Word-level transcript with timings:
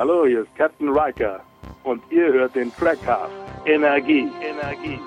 Hallo, 0.00 0.24
hier 0.24 0.40
ist 0.40 0.56
Captain 0.56 0.88
Riker 0.88 1.42
und 1.84 2.00
ihr 2.10 2.32
hört 2.32 2.54
den 2.54 2.74
Trackcast. 2.74 3.30
Energie, 3.66 4.30
Energie. 4.40 4.98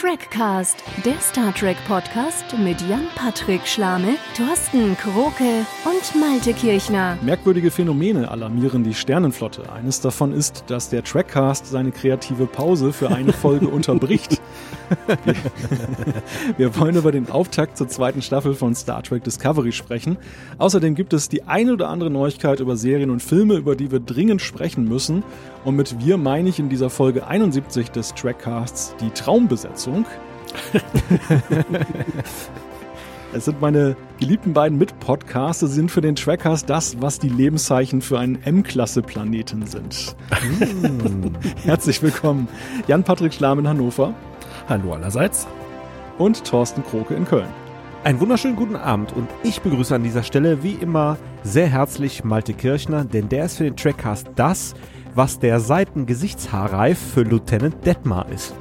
Trackcast, 0.00 0.82
der 1.04 1.20
Star 1.20 1.54
Trek 1.54 1.76
Podcast 1.86 2.56
mit 2.64 2.80
Jan-Patrick 2.88 3.66
Schlame, 3.66 4.14
Thorsten 4.34 4.96
Kroke 4.96 5.66
und 5.84 6.18
Malte 6.18 6.54
Kirchner. 6.54 7.18
Merkwürdige 7.20 7.70
Phänomene 7.70 8.30
alarmieren 8.30 8.82
die 8.82 8.94
Sternenflotte. 8.94 9.70
Eines 9.70 10.00
davon 10.00 10.32
ist, 10.32 10.64
dass 10.68 10.88
der 10.88 11.04
Trackcast 11.04 11.66
seine 11.66 11.92
kreative 11.92 12.46
Pause 12.46 12.94
für 12.94 13.10
eine 13.10 13.34
Folge 13.34 13.68
unterbricht. 13.68 14.40
Wir, 15.24 15.34
wir 16.56 16.80
wollen 16.80 16.96
über 16.96 17.12
den 17.12 17.30
Auftakt 17.30 17.76
zur 17.76 17.88
zweiten 17.88 18.22
Staffel 18.22 18.54
von 18.54 18.74
Star 18.74 19.02
Trek 19.02 19.22
Discovery 19.22 19.72
sprechen. 19.72 20.16
Außerdem 20.56 20.94
gibt 20.94 21.12
es 21.12 21.28
die 21.28 21.42
eine 21.42 21.74
oder 21.74 21.90
andere 21.90 22.08
Neuigkeit 22.08 22.60
über 22.60 22.76
Serien 22.78 23.10
und 23.10 23.22
Filme, 23.22 23.56
über 23.56 23.76
die 23.76 23.92
wir 23.92 24.00
dringend 24.00 24.40
sprechen 24.40 24.88
müssen. 24.88 25.24
Und 25.64 25.76
mit 25.76 25.98
wir 26.00 26.16
meine 26.16 26.48
ich 26.48 26.58
in 26.58 26.68
dieser 26.68 26.88
Folge 26.88 27.26
71 27.26 27.90
des 27.90 28.14
Trackcasts 28.14 28.94
die 29.00 29.10
Traumbesetzung. 29.10 30.06
Es 33.32 33.44
sind 33.44 33.60
meine 33.60 33.96
geliebten 34.18 34.52
beiden 34.52 34.76
Mitpodcaster, 34.76 35.68
sind 35.68 35.92
für 35.92 36.00
den 36.00 36.16
Trackcast 36.16 36.68
das, 36.68 37.00
was 37.00 37.20
die 37.20 37.28
Lebenszeichen 37.28 38.02
für 38.02 38.18
einen 38.18 38.42
M-Klasse-Planeten 38.42 39.66
sind. 39.66 40.16
Herzlich 41.62 42.02
willkommen, 42.02 42.48
Jan-Patrick 42.88 43.32
Schlamm 43.32 43.60
in 43.60 43.68
Hannover. 43.68 44.14
Hallo 44.68 44.94
allerseits. 44.94 45.46
Und 46.18 46.42
Thorsten 46.42 46.82
Kroke 46.82 47.14
in 47.14 47.24
Köln. 47.24 47.46
Einen 48.02 48.18
wunderschönen 48.18 48.56
guten 48.56 48.74
Abend 48.74 49.12
und 49.12 49.28
ich 49.44 49.60
begrüße 49.60 49.94
an 49.94 50.02
dieser 50.02 50.24
Stelle 50.24 50.64
wie 50.64 50.72
immer 50.72 51.16
sehr 51.44 51.68
herzlich 51.68 52.24
Malte 52.24 52.52
Kirchner, 52.52 53.04
denn 53.04 53.28
der 53.28 53.44
ist 53.44 53.58
für 53.58 53.64
den 53.64 53.76
Trackcast 53.76 54.26
das, 54.34 54.74
was 55.14 55.38
der 55.38 55.60
Seitengesichtshaarreif 55.60 56.98
für 56.98 57.22
Lieutenant 57.22 57.86
Detmar 57.86 58.28
ist. 58.28 58.54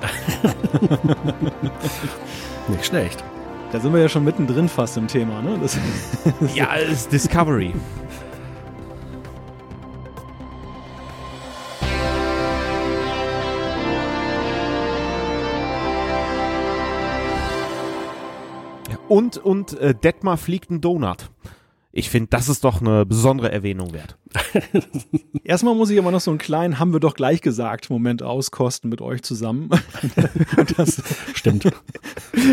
Nicht 2.68 2.86
schlecht. 2.86 3.24
Da 3.72 3.80
sind 3.80 3.92
wir 3.92 4.00
ja 4.00 4.08
schon 4.08 4.24
mittendrin 4.24 4.68
fast 4.68 4.96
im 4.96 5.08
Thema, 5.08 5.42
ne? 5.42 5.58
Das 5.60 5.76
ja, 6.54 6.68
es 6.76 7.02
ist 7.02 7.12
Discovery. 7.12 7.74
Und, 19.08 19.38
und 19.38 19.78
äh, 19.78 19.94
Detmar 19.94 20.36
fliegt 20.36 20.70
einen 20.70 20.82
Donut. 20.82 21.30
Ich 21.90 22.10
finde, 22.10 22.28
das 22.30 22.50
ist 22.50 22.64
doch 22.64 22.82
eine 22.82 23.06
besondere 23.06 23.50
Erwähnung 23.50 23.94
wert. 23.94 24.18
Erstmal 25.44 25.74
muss 25.74 25.88
ich 25.88 25.98
aber 25.98 26.10
noch 26.10 26.20
so 26.20 26.30
einen 26.30 26.38
kleinen, 26.38 26.78
haben 26.78 26.92
wir 26.92 27.00
doch 27.00 27.14
gleich 27.14 27.40
gesagt, 27.40 27.88
Moment 27.88 28.22
auskosten 28.22 28.90
mit 28.90 29.00
euch 29.00 29.22
zusammen. 29.22 29.70
das 30.76 31.02
stimmt. 31.34 31.64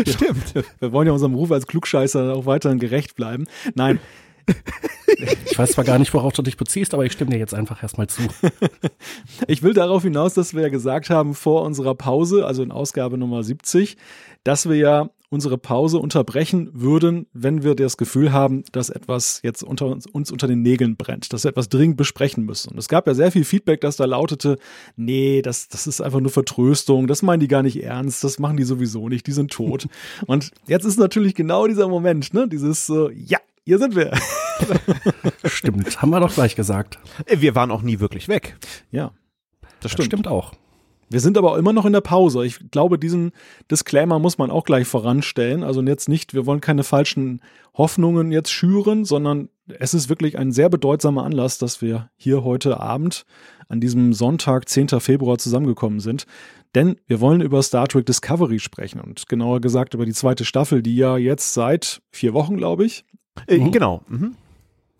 Stimmt. 0.06 0.54
Wir 0.78 0.92
wollen 0.92 1.06
ja 1.06 1.12
unserem 1.12 1.34
Ruf 1.34 1.52
als 1.52 1.66
Klugscheißer 1.66 2.34
auch 2.34 2.46
weiterhin 2.46 2.78
gerecht 2.78 3.14
bleiben. 3.14 3.46
Nein. 3.74 4.00
Ich 5.44 5.58
weiß 5.58 5.72
zwar 5.72 5.84
gar 5.84 5.98
nicht, 5.98 6.14
worauf 6.14 6.32
du 6.32 6.42
dich 6.42 6.56
beziehst, 6.56 6.94
aber 6.94 7.04
ich 7.04 7.12
stimme 7.12 7.30
dir 7.30 7.38
jetzt 7.38 7.54
einfach 7.54 7.82
erstmal 7.82 8.06
zu. 8.06 8.22
Ich 9.48 9.62
will 9.62 9.74
darauf 9.74 10.02
hinaus, 10.02 10.34
dass 10.34 10.54
wir 10.54 10.62
ja 10.62 10.68
gesagt 10.68 11.10
haben 11.10 11.34
vor 11.34 11.62
unserer 11.62 11.94
Pause, 11.94 12.46
also 12.46 12.62
in 12.62 12.70
Ausgabe 12.70 13.18
Nummer 13.18 13.42
70, 13.42 13.96
dass 14.44 14.68
wir 14.68 14.76
ja 14.76 15.10
unsere 15.28 15.58
Pause 15.58 15.98
unterbrechen 15.98 16.70
würden, 16.72 17.26
wenn 17.32 17.62
wir 17.62 17.74
das 17.74 17.96
Gefühl 17.96 18.32
haben, 18.32 18.64
dass 18.72 18.90
etwas 18.90 19.40
jetzt 19.42 19.62
unter 19.62 19.86
uns, 19.86 20.06
uns 20.06 20.30
unter 20.30 20.46
den 20.46 20.62
Nägeln 20.62 20.96
brennt, 20.96 21.32
dass 21.32 21.44
wir 21.44 21.50
etwas 21.50 21.68
dringend 21.68 21.96
besprechen 21.96 22.44
müssen. 22.44 22.72
Und 22.72 22.78
es 22.78 22.88
gab 22.88 23.06
ja 23.06 23.14
sehr 23.14 23.32
viel 23.32 23.44
Feedback, 23.44 23.80
das 23.80 23.96
da 23.96 24.04
lautete, 24.04 24.58
nee, 24.96 25.42
das, 25.42 25.68
das 25.68 25.86
ist 25.86 26.00
einfach 26.00 26.20
nur 26.20 26.30
Vertröstung, 26.30 27.06
das 27.06 27.22
meinen 27.22 27.40
die 27.40 27.48
gar 27.48 27.62
nicht 27.62 27.82
ernst, 27.82 28.22
das 28.24 28.38
machen 28.38 28.56
die 28.56 28.64
sowieso 28.64 29.08
nicht, 29.08 29.26
die 29.26 29.32
sind 29.32 29.50
tot. 29.50 29.88
Und 30.26 30.50
jetzt 30.66 30.84
ist 30.84 30.98
natürlich 30.98 31.34
genau 31.34 31.66
dieser 31.66 31.88
Moment, 31.88 32.32
ne, 32.32 32.48
dieses, 32.48 32.88
äh, 32.88 33.12
ja, 33.12 33.38
hier 33.64 33.78
sind 33.78 33.96
wir. 33.96 34.12
Stimmt, 35.44 36.00
haben 36.00 36.10
wir 36.10 36.20
doch 36.20 36.32
gleich 36.32 36.54
gesagt. 36.54 36.98
Äh, 37.26 37.40
wir 37.40 37.54
waren 37.56 37.72
auch 37.72 37.82
nie 37.82 37.98
wirklich 37.98 38.28
weg. 38.28 38.56
Ja, 38.92 39.12
das 39.80 39.90
stimmt. 39.90 39.98
Das 39.98 40.06
stimmt 40.06 40.28
auch. 40.28 40.52
Wir 41.08 41.20
sind 41.20 41.38
aber 41.38 41.56
immer 41.58 41.72
noch 41.72 41.84
in 41.84 41.92
der 41.92 42.00
Pause. 42.00 42.44
Ich 42.44 42.70
glaube, 42.70 42.98
diesen 42.98 43.32
Disclaimer 43.70 44.18
muss 44.18 44.38
man 44.38 44.50
auch 44.50 44.64
gleich 44.64 44.86
voranstellen. 44.86 45.62
Also 45.62 45.82
jetzt 45.82 46.08
nicht, 46.08 46.34
wir 46.34 46.46
wollen 46.46 46.60
keine 46.60 46.82
falschen 46.82 47.40
Hoffnungen 47.74 48.32
jetzt 48.32 48.50
schüren, 48.50 49.04
sondern 49.04 49.48
es 49.78 49.94
ist 49.94 50.08
wirklich 50.08 50.38
ein 50.38 50.52
sehr 50.52 50.68
bedeutsamer 50.68 51.24
Anlass, 51.24 51.58
dass 51.58 51.80
wir 51.80 52.10
hier 52.16 52.42
heute 52.44 52.80
Abend 52.80 53.24
an 53.68 53.80
diesem 53.80 54.12
Sonntag, 54.12 54.68
10. 54.68 54.88
Februar 55.00 55.38
zusammengekommen 55.38 56.00
sind. 56.00 56.26
Denn 56.74 56.96
wir 57.06 57.20
wollen 57.20 57.40
über 57.40 57.62
Star 57.62 57.88
Trek 57.88 58.06
Discovery 58.06 58.58
sprechen 58.58 59.00
und 59.00 59.28
genauer 59.28 59.60
gesagt 59.60 59.94
über 59.94 60.06
die 60.06 60.12
zweite 60.12 60.44
Staffel, 60.44 60.82
die 60.82 60.96
ja 60.96 61.16
jetzt 61.16 61.54
seit 61.54 62.02
vier 62.10 62.34
Wochen, 62.34 62.56
glaube 62.56 62.84
ich. 62.84 63.04
Äh, 63.46 63.58
mhm. 63.58 63.72
Genau. 63.72 64.02
Mhm 64.08 64.36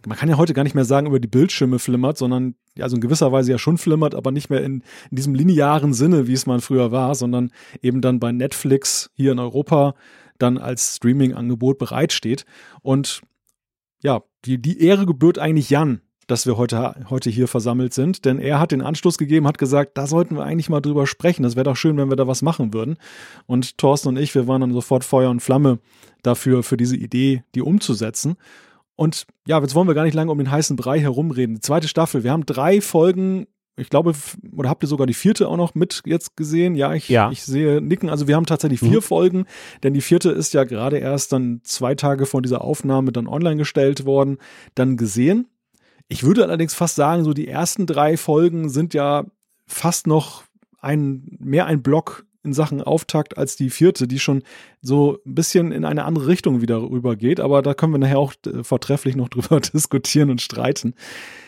man 0.06 0.16
kann 0.16 0.28
ja 0.28 0.36
heute 0.36 0.54
gar 0.54 0.62
nicht 0.62 0.74
mehr 0.74 0.84
sagen, 0.84 1.08
über 1.08 1.20
die 1.20 1.28
Bildschirme 1.28 1.78
flimmert, 1.78 2.16
sondern 2.16 2.54
also 2.78 2.96
in 2.96 3.02
gewisser 3.02 3.32
Weise 3.32 3.50
ja 3.50 3.58
schon 3.58 3.76
flimmert, 3.76 4.14
aber 4.14 4.30
nicht 4.30 4.50
mehr 4.50 4.62
in, 4.62 4.82
in 5.10 5.16
diesem 5.16 5.34
linearen 5.34 5.92
Sinne, 5.92 6.26
wie 6.26 6.32
es 6.32 6.46
mal 6.46 6.60
früher 6.60 6.92
war, 6.92 7.14
sondern 7.14 7.50
eben 7.82 8.00
dann 8.00 8.20
bei 8.20 8.32
Netflix 8.32 9.10
hier 9.14 9.32
in 9.32 9.38
Europa 9.38 9.94
dann 10.38 10.58
als 10.58 10.96
Streaming-Angebot 10.96 11.78
bereitsteht. 11.78 12.44
Und 12.82 13.22
ja, 14.02 14.22
die, 14.44 14.60
die 14.60 14.80
Ehre 14.80 15.06
gebührt 15.06 15.38
eigentlich 15.38 15.70
Jan, 15.70 16.00
dass 16.26 16.46
wir 16.46 16.56
heute, 16.56 17.06
heute 17.08 17.30
hier 17.30 17.48
versammelt 17.48 17.94
sind, 17.94 18.24
denn 18.24 18.38
er 18.38 18.60
hat 18.60 18.72
den 18.72 18.82
Anstoß 18.82 19.18
gegeben, 19.18 19.46
hat 19.46 19.58
gesagt, 19.58 19.96
da 19.96 20.06
sollten 20.06 20.36
wir 20.36 20.44
eigentlich 20.44 20.68
mal 20.68 20.80
drüber 20.80 21.06
sprechen. 21.06 21.42
Das 21.42 21.56
wäre 21.56 21.64
doch 21.64 21.76
schön, 21.76 21.96
wenn 21.96 22.10
wir 22.10 22.16
da 22.16 22.26
was 22.26 22.42
machen 22.42 22.72
würden. 22.72 22.96
Und 23.46 23.78
Thorsten 23.78 24.08
und 24.08 24.18
ich, 24.18 24.34
wir 24.34 24.46
waren 24.46 24.60
dann 24.60 24.72
sofort 24.72 25.04
Feuer 25.04 25.30
und 25.30 25.40
Flamme 25.40 25.78
dafür, 26.22 26.62
für 26.62 26.76
diese 26.76 26.96
Idee, 26.96 27.42
die 27.54 27.62
umzusetzen. 27.62 28.36
Und 28.96 29.26
ja, 29.46 29.60
jetzt 29.60 29.74
wollen 29.74 29.88
wir 29.88 29.94
gar 29.94 30.04
nicht 30.04 30.14
lange 30.14 30.32
um 30.32 30.38
den 30.38 30.50
heißen 30.50 30.76
Brei 30.76 30.98
herumreden. 31.00 31.56
Die 31.56 31.60
zweite 31.60 31.86
Staffel, 31.86 32.24
wir 32.24 32.32
haben 32.32 32.46
drei 32.46 32.80
Folgen, 32.80 33.46
ich 33.76 33.90
glaube, 33.90 34.14
oder 34.52 34.70
habt 34.70 34.82
ihr 34.82 34.88
sogar 34.88 35.06
die 35.06 35.14
vierte 35.14 35.48
auch 35.48 35.58
noch 35.58 35.74
mit 35.74 36.02
jetzt 36.06 36.36
gesehen? 36.36 36.74
Ja, 36.74 36.94
ich, 36.94 37.08
ja. 37.10 37.30
ich 37.30 37.42
sehe 37.42 37.82
Nicken. 37.82 38.08
Also 38.08 38.26
wir 38.26 38.34
haben 38.34 38.46
tatsächlich 38.46 38.80
vier 38.80 38.98
mhm. 38.98 39.02
Folgen, 39.02 39.46
denn 39.82 39.92
die 39.92 40.00
vierte 40.00 40.30
ist 40.30 40.54
ja 40.54 40.64
gerade 40.64 40.98
erst 40.98 41.32
dann 41.32 41.60
zwei 41.62 41.94
Tage 41.94 42.24
vor 42.24 42.40
dieser 42.40 42.62
Aufnahme 42.62 43.12
dann 43.12 43.28
online 43.28 43.56
gestellt 43.56 44.06
worden, 44.06 44.38
dann 44.74 44.96
gesehen. 44.96 45.46
Ich 46.08 46.24
würde 46.24 46.42
allerdings 46.42 46.74
fast 46.74 46.96
sagen, 46.96 47.24
so 47.24 47.34
die 47.34 47.48
ersten 47.48 47.86
drei 47.86 48.16
Folgen 48.16 48.70
sind 48.70 48.94
ja 48.94 49.24
fast 49.66 50.06
noch 50.06 50.44
ein, 50.80 51.36
mehr 51.38 51.66
ein 51.66 51.82
Block 51.82 52.25
in 52.46 52.54
Sachen 52.54 52.80
Auftakt 52.82 53.36
als 53.36 53.56
die 53.56 53.70
vierte, 53.70 54.08
die 54.08 54.18
schon 54.18 54.42
so 54.80 55.18
ein 55.26 55.34
bisschen 55.34 55.72
in 55.72 55.84
eine 55.84 56.04
andere 56.04 56.28
Richtung 56.28 56.62
wieder 56.62 56.80
rübergeht. 56.80 57.40
Aber 57.40 57.60
da 57.60 57.74
können 57.74 57.92
wir 57.92 57.98
nachher 57.98 58.18
auch 58.18 58.32
äh, 58.46 58.62
vortrefflich 58.64 59.16
noch 59.16 59.28
drüber 59.30 59.60
diskutieren 59.60 60.30
und 60.30 60.40
streiten. 60.40 60.94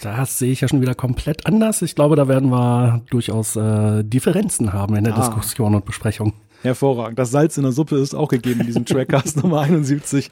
Das 0.02 0.38
sehe 0.38 0.52
ich 0.52 0.60
ja 0.60 0.68
schon 0.68 0.82
wieder 0.82 0.94
komplett 0.94 1.46
anders. 1.46 1.80
Ich 1.82 1.94
glaube, 1.94 2.16
da 2.16 2.28
werden 2.28 2.50
wir 2.50 3.02
durchaus 3.10 3.56
äh, 3.56 4.04
Differenzen 4.04 4.72
haben 4.72 4.96
in 4.96 5.04
der 5.04 5.16
ah. 5.16 5.20
Diskussion 5.20 5.74
und 5.74 5.84
Besprechung. 5.84 6.34
Hervorragend. 6.62 7.18
Das 7.18 7.30
Salz 7.30 7.56
in 7.56 7.62
der 7.62 7.72
Suppe 7.72 7.96
ist 7.98 8.14
auch 8.14 8.28
gegeben 8.28 8.60
in 8.60 8.66
diesem 8.66 8.84
Trackcast 8.84 9.36
Nummer 9.42 9.60
71. 9.60 10.30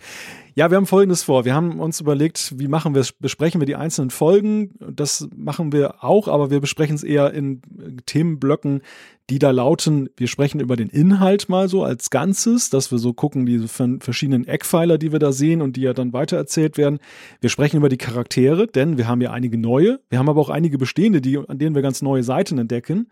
Ja, 0.56 0.70
wir 0.70 0.76
haben 0.76 0.86
Folgendes 0.86 1.22
vor. 1.22 1.44
Wir 1.44 1.54
haben 1.54 1.78
uns 1.80 2.00
überlegt, 2.00 2.58
wie 2.58 2.66
machen 2.66 2.94
wir 2.94 3.02
es? 3.02 3.12
Besprechen 3.12 3.60
wir 3.60 3.66
die 3.66 3.76
einzelnen 3.76 4.10
Folgen? 4.10 4.70
Das 4.80 5.28
machen 5.36 5.70
wir 5.70 6.02
auch, 6.02 6.28
aber 6.28 6.50
wir 6.50 6.60
besprechen 6.60 6.96
es 6.96 7.04
eher 7.04 7.32
in 7.32 7.60
Themenblöcken, 8.06 8.80
die 9.28 9.38
da 9.38 9.50
lauten, 9.50 10.08
wir 10.16 10.28
sprechen 10.28 10.60
über 10.60 10.76
den 10.76 10.88
Inhalt 10.88 11.48
mal 11.48 11.68
so 11.68 11.82
als 11.82 12.10
Ganzes, 12.10 12.70
dass 12.70 12.92
wir 12.92 12.98
so 12.98 13.12
gucken, 13.12 13.44
diese 13.44 13.66
verschiedenen 13.68 14.46
Eckpfeiler, 14.46 14.98
die 14.98 15.10
wir 15.10 15.18
da 15.18 15.32
sehen 15.32 15.62
und 15.62 15.76
die 15.76 15.82
ja 15.82 15.92
dann 15.94 16.12
weitererzählt 16.12 16.78
werden. 16.78 17.00
Wir 17.40 17.50
sprechen 17.50 17.78
über 17.78 17.88
die 17.88 17.96
Charaktere, 17.96 18.68
denn 18.68 18.98
wir 18.98 19.08
haben 19.08 19.20
ja 19.20 19.32
einige 19.32 19.58
neue. 19.58 20.00
Wir 20.10 20.18
haben 20.18 20.28
aber 20.28 20.40
auch 20.40 20.50
einige 20.50 20.78
bestehende, 20.78 21.20
die, 21.20 21.38
an 21.38 21.58
denen 21.58 21.74
wir 21.74 21.82
ganz 21.82 22.02
neue 22.02 22.22
Seiten 22.22 22.58
entdecken. 22.58 23.08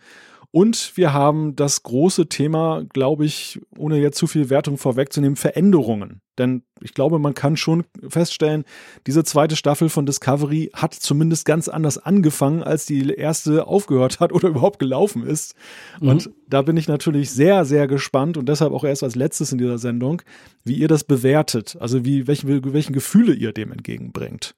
Und 0.55 0.97
wir 0.97 1.13
haben 1.13 1.57
das 1.57 1.83
große 1.83 2.29
Thema, 2.29 2.85
glaube 2.93 3.25
ich, 3.25 3.61
ohne 3.77 3.99
jetzt 3.99 4.17
zu 4.17 4.29
viel 4.29 4.51
Wertung 4.51 4.79
vorwegzunehmen, 4.79 5.35
Veränderungen. 5.35 6.21
Denn 6.39 6.63
ich 6.81 6.95
glaube, 6.95 7.19
man 7.19 7.35
kann 7.35 7.57
schon 7.57 7.83
feststellen, 8.09 8.63
diese 9.05 9.25
zweite 9.25 9.57
Staffel 9.57 9.89
von 9.89 10.07
Discovery 10.07 10.71
hat 10.73 10.95
zumindest 10.95 11.45
ganz 11.45 11.67
anders 11.67 11.99
angefangen, 11.99 12.63
als 12.63 12.87
die 12.87 13.05
erste 13.11 13.67
aufgehört 13.67 14.21
hat 14.21 14.33
oder 14.33 14.49
überhaupt 14.51 14.79
gelaufen 14.79 15.27
ist. 15.27 15.57
Mhm. 16.01 16.09
Und 16.09 16.31
da 16.49 16.63
bin 16.63 16.77
ich 16.77 16.87
natürlich 16.87 17.33
sehr, 17.33 17.65
sehr 17.65 17.89
gespannt 17.89 18.37
und 18.37 18.49
deshalb 18.49 18.73
auch 18.73 18.85
erst 18.85 19.03
als 19.03 19.17
letztes 19.17 19.51
in 19.51 19.59
dieser 19.59 19.79
Sendung, 19.79 20.23
wie 20.63 20.75
ihr 20.75 20.87
das 20.87 21.03
bewertet. 21.03 21.77
Also 21.81 22.05
wie, 22.05 22.29
welchen, 22.29 22.73
welchen 22.73 22.93
Gefühle 22.93 23.35
ihr 23.35 23.53
dem 23.53 23.73
entgegenbringt. 23.73 24.55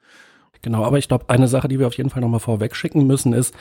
Genau, 0.60 0.84
aber 0.84 0.98
ich 0.98 1.08
glaube, 1.08 1.30
eine 1.30 1.48
Sache, 1.48 1.68
die 1.68 1.78
wir 1.78 1.86
auf 1.86 1.96
jeden 1.96 2.10
Fall 2.10 2.20
nochmal 2.20 2.40
vorweg 2.40 2.76
schicken 2.76 3.06
müssen, 3.06 3.32
ist, 3.32 3.54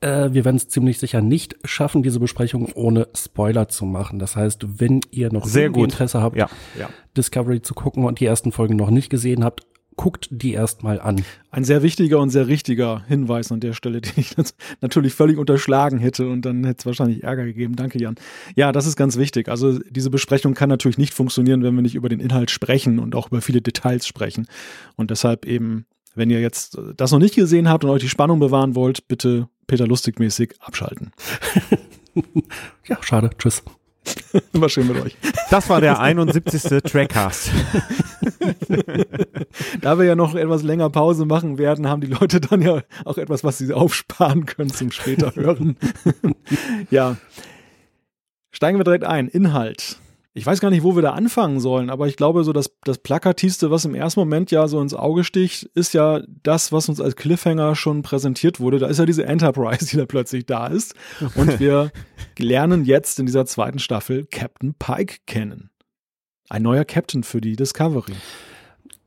äh, 0.00 0.32
wir 0.32 0.44
werden 0.44 0.56
es 0.56 0.68
ziemlich 0.68 0.98
sicher 0.98 1.20
nicht 1.20 1.56
schaffen, 1.64 2.02
diese 2.02 2.20
Besprechung 2.20 2.70
ohne 2.74 3.08
Spoiler 3.16 3.68
zu 3.68 3.84
machen. 3.84 4.18
Das 4.18 4.36
heißt, 4.36 4.80
wenn 4.80 5.00
ihr 5.10 5.32
noch 5.32 5.46
Sehr 5.46 5.70
gut. 5.70 5.84
Interesse 5.84 6.22
habt, 6.22 6.36
ja, 6.36 6.48
ja. 6.78 6.88
Discovery 7.16 7.62
zu 7.62 7.74
gucken 7.74 8.04
und 8.04 8.20
die 8.20 8.26
ersten 8.26 8.52
Folgen 8.52 8.76
noch 8.76 8.90
nicht 8.90 9.10
gesehen 9.10 9.44
habt, 9.44 9.66
guckt 9.98 10.28
die 10.30 10.52
erstmal 10.52 11.00
an. 11.00 11.22
Ein 11.50 11.64
sehr 11.64 11.82
wichtiger 11.82 12.20
und 12.20 12.30
sehr 12.30 12.46
richtiger 12.46 13.02
Hinweis 13.08 13.50
an 13.52 13.60
der 13.60 13.74
Stelle, 13.74 14.00
den 14.00 14.12
ich 14.16 14.34
natürlich 14.80 15.12
völlig 15.12 15.36
unterschlagen 15.36 15.98
hätte 15.98 16.28
und 16.28 16.42
dann 16.42 16.64
hätte 16.64 16.78
es 16.78 16.86
wahrscheinlich 16.86 17.24
Ärger 17.24 17.44
gegeben. 17.44 17.76
Danke, 17.76 17.98
Jan. 17.98 18.14
Ja, 18.54 18.72
das 18.72 18.86
ist 18.86 18.96
ganz 18.96 19.18
wichtig. 19.18 19.48
Also 19.48 19.78
diese 19.90 20.08
Besprechung 20.08 20.54
kann 20.54 20.70
natürlich 20.70 20.98
nicht 20.98 21.12
funktionieren, 21.12 21.62
wenn 21.62 21.74
wir 21.74 21.82
nicht 21.82 21.96
über 21.96 22.08
den 22.08 22.20
Inhalt 22.20 22.50
sprechen 22.50 22.98
und 22.98 23.14
auch 23.14 23.26
über 23.26 23.42
viele 23.42 23.60
Details 23.60 24.06
sprechen. 24.06 24.46
Und 24.96 25.10
deshalb 25.10 25.44
eben, 25.44 25.84
wenn 26.14 26.30
ihr 26.30 26.40
jetzt 26.40 26.78
das 26.96 27.12
noch 27.12 27.18
nicht 27.18 27.34
gesehen 27.34 27.68
habt 27.68 27.84
und 27.84 27.90
euch 27.90 28.02
die 28.02 28.08
Spannung 28.08 28.40
bewahren 28.40 28.74
wollt, 28.74 29.08
bitte 29.08 29.48
Peter 29.66 29.86
Lustig 29.86 30.18
mäßig 30.18 30.54
abschalten. 30.60 31.12
ja, 32.86 32.98
schade. 33.02 33.30
Tschüss. 33.38 33.62
Immer 34.52 34.68
schön 34.68 34.88
mit 34.88 34.96
euch. 35.02 35.16
Das 35.50 35.68
war 35.68 35.80
der 35.80 36.00
71. 36.00 36.82
Trackcast. 36.82 37.50
da 39.80 39.98
wir 39.98 40.06
ja 40.06 40.14
noch 40.14 40.34
etwas 40.34 40.62
länger 40.62 40.88
Pause 40.90 41.26
machen 41.26 41.58
werden, 41.58 41.88
haben 41.88 42.00
die 42.00 42.06
Leute 42.06 42.40
dann 42.40 42.62
ja 42.62 42.82
auch 43.04 43.18
etwas, 43.18 43.44
was 43.44 43.58
sie 43.58 43.72
aufsparen 43.72 44.46
können 44.46 44.70
zum 44.70 44.90
später 44.90 45.34
hören. 45.34 45.76
ja. 46.90 47.16
Steigen 48.50 48.78
wir 48.78 48.84
direkt 48.84 49.04
ein. 49.04 49.28
Inhalt 49.28 49.98
ich 50.38 50.46
weiß 50.46 50.60
gar 50.60 50.70
nicht, 50.70 50.84
wo 50.84 50.94
wir 50.94 51.02
da 51.02 51.14
anfangen 51.14 51.58
sollen, 51.58 51.90
aber 51.90 52.06
ich 52.06 52.16
glaube, 52.16 52.44
so 52.44 52.52
das, 52.52 52.70
das 52.84 52.98
Plakativste, 52.98 53.72
was 53.72 53.84
im 53.84 53.96
ersten 53.96 54.20
Moment 54.20 54.52
ja 54.52 54.68
so 54.68 54.80
ins 54.80 54.94
Auge 54.94 55.24
sticht, 55.24 55.64
ist 55.74 55.94
ja 55.94 56.22
das, 56.44 56.70
was 56.70 56.88
uns 56.88 57.00
als 57.00 57.16
Cliffhanger 57.16 57.74
schon 57.74 58.02
präsentiert 58.02 58.60
wurde. 58.60 58.78
Da 58.78 58.86
ist 58.86 58.98
ja 58.98 59.04
diese 59.04 59.26
Enterprise, 59.26 59.86
die 59.86 59.96
da 59.96 60.06
plötzlich 60.06 60.46
da 60.46 60.68
ist. 60.68 60.94
Und 61.34 61.58
wir 61.58 61.90
lernen 62.38 62.84
jetzt 62.84 63.18
in 63.18 63.26
dieser 63.26 63.46
zweiten 63.46 63.80
Staffel 63.80 64.26
Captain 64.26 64.74
Pike 64.74 65.16
kennen. 65.26 65.70
Ein 66.48 66.62
neuer 66.62 66.84
Captain 66.84 67.24
für 67.24 67.40
die 67.40 67.56
Discovery. 67.56 68.14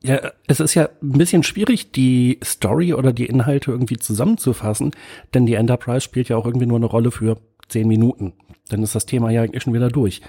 Ja, 0.04 0.32
es 0.48 0.60
ist 0.60 0.74
ja 0.74 0.90
ein 1.02 1.14
bisschen 1.14 1.44
schwierig, 1.44 1.94
die 1.94 2.40
Story 2.44 2.94
oder 2.94 3.14
die 3.14 3.28
Inhalte 3.28 3.72
irgendwie 3.72 3.98
zusammenzufassen, 3.98 4.92
denn 5.34 5.46
die 5.46 5.54
Enterprise 5.54 6.02
spielt 6.02 6.28
ja 6.28 6.36
auch 6.36 6.46
irgendwie 6.46 6.66
nur 6.66 6.78
eine 6.78 6.88
Rolle 6.88 7.12
für 7.12 7.38
zehn 7.70 7.88
Minuten. 7.88 8.34
Dann 8.70 8.84
ist 8.84 8.96
das 8.96 9.06
Thema 9.06 9.32
ja 9.32 9.44
eigentlich 9.44 9.64
schon 9.64 9.74
wieder 9.74 9.90
durch. 9.90 10.22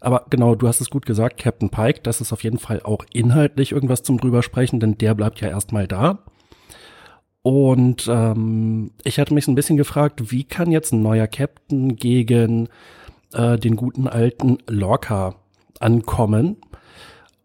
Aber 0.00 0.26
genau, 0.30 0.54
du 0.54 0.68
hast 0.68 0.80
es 0.80 0.90
gut 0.90 1.06
gesagt, 1.06 1.38
Captain 1.38 1.70
Pike, 1.70 2.00
das 2.02 2.20
ist 2.20 2.32
auf 2.32 2.44
jeden 2.44 2.58
Fall 2.58 2.80
auch 2.82 3.04
inhaltlich 3.12 3.72
irgendwas 3.72 4.02
zum 4.02 4.18
drüber 4.18 4.42
sprechen, 4.42 4.80
denn 4.80 4.96
der 4.96 5.14
bleibt 5.14 5.40
ja 5.40 5.48
erstmal 5.48 5.88
da. 5.88 6.20
Und 7.42 8.08
ähm, 8.08 8.92
ich 9.04 9.18
hatte 9.18 9.34
mich 9.34 9.44
so 9.44 9.52
ein 9.52 9.56
bisschen 9.56 9.76
gefragt, 9.76 10.30
wie 10.30 10.44
kann 10.44 10.70
jetzt 10.70 10.92
ein 10.92 11.02
neuer 11.02 11.26
Captain 11.26 11.96
gegen 11.96 12.68
äh, 13.32 13.58
den 13.58 13.76
guten 13.76 14.06
alten 14.06 14.58
Lorca 14.66 15.34
ankommen? 15.80 16.56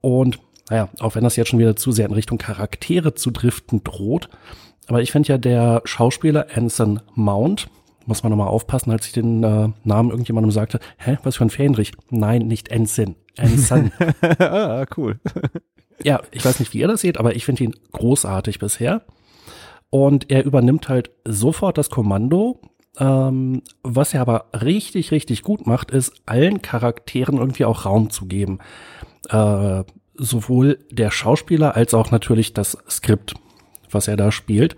Und 0.02 0.40
naja, 0.70 0.90
auch 1.00 1.16
wenn 1.16 1.24
das 1.24 1.36
jetzt 1.36 1.50
schon 1.50 1.60
wieder 1.60 1.76
zu 1.76 1.92
sehr 1.92 2.08
in 2.08 2.14
Richtung 2.14 2.38
Charaktere 2.38 3.14
zu 3.14 3.32
driften 3.32 3.84
droht, 3.84 4.30
aber 4.88 5.02
ich 5.02 5.12
finde 5.12 5.30
ja 5.30 5.38
der 5.38 5.82
Schauspieler 5.86 6.48
Anson 6.54 7.00
Mount, 7.16 7.70
muss 8.06 8.24
man 8.24 8.32
nochmal 8.32 8.48
aufpassen, 8.48 8.92
als 8.92 9.08
ich 9.08 9.14
den 9.14 9.44
äh, 9.44 9.70
Namen 9.84 10.10
irgendjemandem 10.10 10.52
sagte, 10.52 10.80
hä, 10.98 11.18
was 11.24 11.38
für 11.38 11.46
ein 11.46 11.50
Fähnrich? 11.50 11.92
Nein, 12.10 12.48
nicht 12.48 12.70
Ensign, 12.70 13.16
Ensign. 13.38 13.92
ah, 14.40 14.86
cool. 14.98 15.20
ja, 16.04 16.22
ich 16.32 16.44
weiß 16.44 16.60
nicht, 16.60 16.74
wie 16.74 16.80
ihr 16.80 16.88
das 16.88 17.02
seht, 17.02 17.18
aber 17.18 17.36
ich 17.36 17.46
finde 17.46 17.64
ihn 17.64 17.76
großartig 17.92 18.60
bisher. 18.60 19.04
Und 19.90 20.32
er 20.32 20.44
übernimmt 20.44 20.90
halt 20.90 21.12
sofort 21.26 21.78
das 21.78 21.90
Kommando. 21.90 22.60
Ähm, 23.00 23.62
was 23.84 24.14
er 24.14 24.22
aber 24.22 24.46
richtig, 24.54 25.12
richtig 25.12 25.42
gut 25.42 25.66
macht, 25.66 25.92
ist, 25.92 26.14
allen 26.26 26.62
Charakteren 26.62 27.38
irgendwie 27.38 27.66
auch 27.66 27.86
Raum 27.86 28.10
zu 28.10 28.26
geben. 28.26 28.60
Äh, 29.30 29.84
sowohl 30.16 30.80
der 30.92 31.12
Schauspieler 31.12 31.76
als 31.76 31.94
auch 31.94 32.12
natürlich 32.12 32.54
das 32.54 32.78
Skript, 32.90 33.34
was 33.90 34.08
er 34.08 34.18
da 34.18 34.32
spielt. 34.32 34.76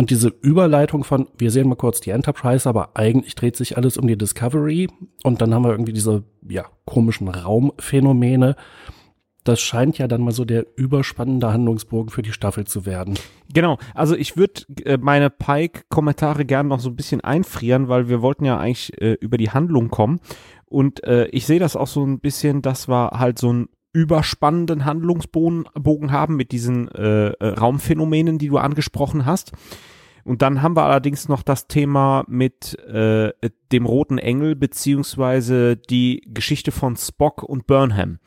Und 0.00 0.08
diese 0.08 0.32
Überleitung 0.40 1.04
von, 1.04 1.28
wir 1.36 1.50
sehen 1.50 1.68
mal 1.68 1.74
kurz 1.74 2.00
die 2.00 2.08
Enterprise, 2.08 2.66
aber 2.66 2.92
eigentlich 2.96 3.34
dreht 3.34 3.54
sich 3.54 3.76
alles 3.76 3.98
um 3.98 4.06
die 4.06 4.16
Discovery. 4.16 4.88
Und 5.24 5.42
dann 5.42 5.52
haben 5.52 5.62
wir 5.62 5.72
irgendwie 5.72 5.92
diese, 5.92 6.24
ja, 6.48 6.64
komischen 6.86 7.28
Raumphänomene. 7.28 8.56
Das 9.44 9.60
scheint 9.60 9.98
ja 9.98 10.08
dann 10.08 10.22
mal 10.22 10.32
so 10.32 10.46
der 10.46 10.64
überspannende 10.74 11.52
Handlungsbogen 11.52 12.08
für 12.08 12.22
die 12.22 12.32
Staffel 12.32 12.66
zu 12.66 12.86
werden. 12.86 13.18
Genau, 13.52 13.76
also 13.92 14.16
ich 14.16 14.38
würde 14.38 14.62
äh, 14.86 14.96
meine 14.96 15.28
Pike-Kommentare 15.28 16.46
gerne 16.46 16.70
noch 16.70 16.80
so 16.80 16.88
ein 16.88 16.96
bisschen 16.96 17.20
einfrieren, 17.20 17.88
weil 17.88 18.08
wir 18.08 18.22
wollten 18.22 18.46
ja 18.46 18.58
eigentlich 18.58 18.98
äh, 19.02 19.18
über 19.20 19.36
die 19.36 19.50
Handlung 19.50 19.90
kommen. 19.90 20.20
Und 20.64 21.04
äh, 21.04 21.26
ich 21.26 21.44
sehe 21.44 21.60
das 21.60 21.76
auch 21.76 21.88
so 21.88 22.06
ein 22.06 22.20
bisschen, 22.20 22.62
dass 22.62 22.88
wir 22.88 23.10
halt 23.18 23.38
so 23.38 23.52
ein 23.52 23.68
überspannenden 23.92 24.84
Handlungsbogen 24.84 26.12
haben 26.12 26.36
mit 26.36 26.52
diesen 26.52 26.88
äh, 26.88 27.30
äh, 27.30 27.46
Raumphänomenen, 27.46 28.38
die 28.38 28.48
du 28.48 28.58
angesprochen 28.58 29.26
hast. 29.26 29.52
Und 30.24 30.42
dann 30.42 30.62
haben 30.62 30.76
wir 30.76 30.84
allerdings 30.84 31.28
noch 31.28 31.42
das 31.42 31.66
Thema 31.66 32.24
mit 32.28 32.78
äh, 32.88 33.32
dem 33.72 33.86
Roten 33.86 34.18
Engel 34.18 34.56
beziehungsweise 34.56 35.76
die 35.76 36.22
Geschichte 36.26 36.72
von 36.72 36.96
Spock 36.96 37.42
und 37.42 37.66
Burnham 37.66 38.18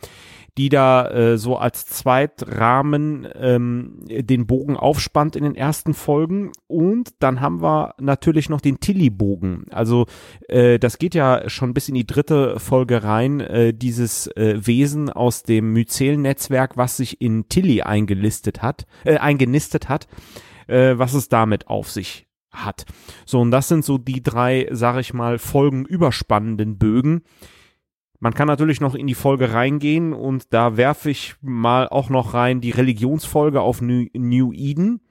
die 0.57 0.69
da 0.69 1.09
äh, 1.09 1.37
so 1.37 1.57
als 1.57 1.87
Zweitrahmen 1.87 3.27
ähm, 3.35 3.99
den 4.07 4.45
Bogen 4.45 4.77
aufspannt 4.77 5.35
in 5.35 5.43
den 5.43 5.55
ersten 5.55 5.93
Folgen. 5.95 6.51
Und 6.67 7.11
dann 7.19 7.41
haben 7.41 7.61
wir 7.61 7.95
natürlich 7.99 8.49
noch 8.49 8.61
den 8.61 8.79
Tilly-Bogen. 8.79 9.65
Also 9.71 10.05
äh, 10.47 10.77
das 10.77 10.99
geht 10.99 11.15
ja 11.15 11.49
schon 11.49 11.73
bis 11.73 11.89
in 11.89 11.95
die 11.95 12.05
dritte 12.05 12.59
Folge 12.59 13.03
rein, 13.03 13.39
äh, 13.39 13.73
dieses 13.73 14.27
äh, 14.27 14.59
Wesen 14.65 15.09
aus 15.09 15.41
dem 15.41 15.73
Myzel-Netzwerk, 15.73 16.77
was 16.77 16.97
sich 16.97 17.19
in 17.19 17.49
Tilly 17.49 17.81
eingelistet 17.81 18.61
hat, 18.61 18.85
äh, 19.05 19.17
eingenistet 19.17 19.89
hat, 19.89 20.07
äh, 20.67 20.97
was 20.97 21.13
es 21.13 21.29
damit 21.29 21.67
auf 21.67 21.89
sich 21.89 22.27
hat. 22.51 22.85
So, 23.25 23.41
und 23.41 23.51
das 23.51 23.67
sind 23.67 23.83
so 23.83 23.97
die 23.97 24.21
drei, 24.21 24.67
sag 24.71 24.99
ich 24.99 25.13
mal, 25.13 25.39
folgenüberspannenden 25.39 26.77
Bögen 26.77 27.23
man 28.23 28.33
kann 28.33 28.47
natürlich 28.47 28.79
noch 28.79 28.95
in 28.95 29.05
die 29.05 29.15
Folge 29.15 29.51
reingehen 29.51 30.13
und 30.13 30.53
da 30.53 30.77
werfe 30.77 31.09
ich 31.09 31.35
mal 31.41 31.89
auch 31.89 32.09
noch 32.09 32.33
rein 32.33 32.61
die 32.61 32.71
Religionsfolge 32.71 33.59
auf 33.59 33.81
New, 33.81 34.05
New 34.13 34.53
Eden 34.53 35.01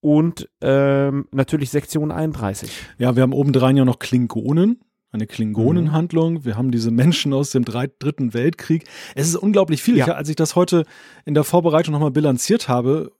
und 0.00 0.48
ähm, 0.62 1.28
natürlich 1.30 1.68
Sektion 1.68 2.10
31. 2.10 2.70
Ja, 2.96 3.16
wir 3.16 3.22
haben 3.22 3.34
obendrein 3.34 3.76
ja 3.76 3.84
noch 3.84 3.98
Klingonen, 3.98 4.80
eine 5.12 5.26
Klingonenhandlung. 5.26 6.32
Mhm. 6.32 6.44
Wir 6.46 6.56
haben 6.56 6.70
diese 6.70 6.90
Menschen 6.90 7.34
aus 7.34 7.50
dem 7.50 7.66
dritten 7.66 8.32
Weltkrieg. 8.32 8.84
Es 9.14 9.28
ist 9.28 9.36
unglaublich 9.36 9.82
viel. 9.82 9.98
Ja. 9.98 10.06
Ich, 10.06 10.14
als 10.14 10.28
ich 10.30 10.36
das 10.36 10.56
heute 10.56 10.84
in 11.26 11.34
der 11.34 11.44
Vorbereitung 11.44 11.92
nochmal 11.92 12.12
bilanziert 12.12 12.66
habe, 12.66 13.12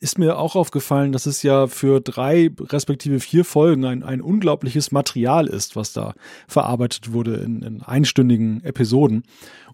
ist 0.00 0.18
mir 0.18 0.38
auch 0.38 0.54
aufgefallen, 0.54 1.12
dass 1.12 1.26
es 1.26 1.42
ja 1.42 1.66
für 1.66 2.00
drei 2.00 2.50
respektive 2.60 3.18
vier 3.18 3.44
Folgen 3.44 3.84
ein, 3.84 4.02
ein 4.02 4.20
unglaubliches 4.20 4.92
Material 4.92 5.48
ist, 5.48 5.74
was 5.74 5.92
da 5.92 6.14
verarbeitet 6.46 7.12
wurde 7.12 7.36
in, 7.36 7.62
in 7.62 7.82
einstündigen 7.82 8.62
Episoden. 8.62 9.24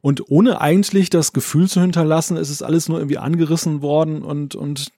Und 0.01 0.31
ohne 0.31 0.61
eigentlich 0.61 1.11
das 1.11 1.33
Gefühl 1.33 1.69
zu 1.69 1.81
hinterlassen, 1.81 2.37
ist 2.37 2.51
es 2.51 2.63
alles 2.63 2.89
nur 2.89 2.99
irgendwie 2.99 3.19
angerissen 3.19 3.83
worden 3.83 4.23
und, 4.23 4.55
und 4.55 4.93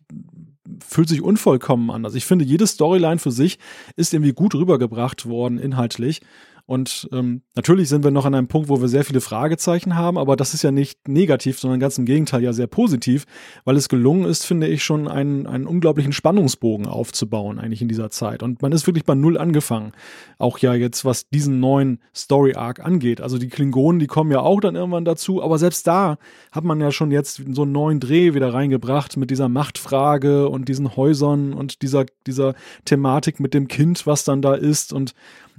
fühlt 0.84 1.08
sich 1.08 1.22
unvollkommen 1.22 1.90
an. 1.90 2.04
Also 2.04 2.16
ich 2.16 2.24
finde, 2.24 2.44
jede 2.44 2.66
Storyline 2.66 3.18
für 3.18 3.30
sich 3.30 3.58
ist 3.96 4.14
irgendwie 4.14 4.32
gut 4.32 4.54
rübergebracht 4.54 5.26
worden, 5.26 5.58
inhaltlich. 5.58 6.22
Und 6.66 7.08
ähm, 7.12 7.42
natürlich 7.54 7.88
sind 7.88 8.02
wir 8.02 8.10
noch 8.10 8.24
an 8.24 8.34
einem 8.34 8.48
Punkt, 8.48 8.68
wo 8.68 8.80
wir 8.80 8.88
sehr 8.88 9.04
viele 9.04 9.20
Fragezeichen 9.20 9.94
haben, 9.94 10.18
aber 10.18 10.34
das 10.34 10.52
ist 10.52 10.62
ja 10.62 10.72
nicht 10.72 11.06
negativ, 11.06 11.60
sondern 11.60 11.78
ganz 11.78 11.96
im 11.96 12.06
Gegenteil 12.06 12.42
ja 12.42 12.52
sehr 12.52 12.66
positiv, 12.66 13.24
weil 13.64 13.76
es 13.76 13.88
gelungen 13.88 14.24
ist, 14.24 14.44
finde 14.44 14.66
ich, 14.66 14.82
schon 14.82 15.06
einen, 15.06 15.46
einen 15.46 15.66
unglaublichen 15.66 16.12
Spannungsbogen 16.12 16.86
aufzubauen, 16.86 17.60
eigentlich 17.60 17.82
in 17.82 17.88
dieser 17.88 18.10
Zeit. 18.10 18.42
Und 18.42 18.62
man 18.62 18.72
ist 18.72 18.86
wirklich 18.88 19.04
bei 19.04 19.14
Null 19.14 19.38
angefangen. 19.38 19.92
Auch 20.38 20.58
ja 20.58 20.74
jetzt, 20.74 21.04
was 21.04 21.28
diesen 21.28 21.60
neuen 21.60 22.00
Story-Arc 22.14 22.84
angeht. 22.84 23.20
Also 23.20 23.38
die 23.38 23.48
Klingonen, 23.48 24.00
die 24.00 24.08
kommen 24.08 24.32
ja 24.32 24.40
auch 24.40 24.60
dann 24.60 24.74
irgendwann 24.74 25.04
dazu, 25.04 25.42
aber 25.44 25.58
selbst 25.58 25.86
da 25.86 26.18
hat 26.50 26.64
man 26.64 26.80
ja 26.80 26.90
schon 26.90 27.12
jetzt 27.12 27.42
so 27.52 27.62
einen 27.62 27.72
neuen 27.72 28.00
Dreh 28.00 28.34
wieder 28.34 28.52
reingebracht 28.52 29.16
mit 29.16 29.30
dieser 29.30 29.48
Machtfrage 29.48 30.48
und 30.48 30.68
diesen 30.68 30.96
Häusern 30.96 31.52
und 31.52 31.82
dieser, 31.82 32.06
dieser 32.26 32.54
Thematik 32.84 33.38
mit 33.38 33.54
dem 33.54 33.68
Kind, 33.68 34.04
was 34.06 34.24
dann 34.24 34.42
da 34.42 34.54
ist. 34.54 34.92
Und 34.92 35.14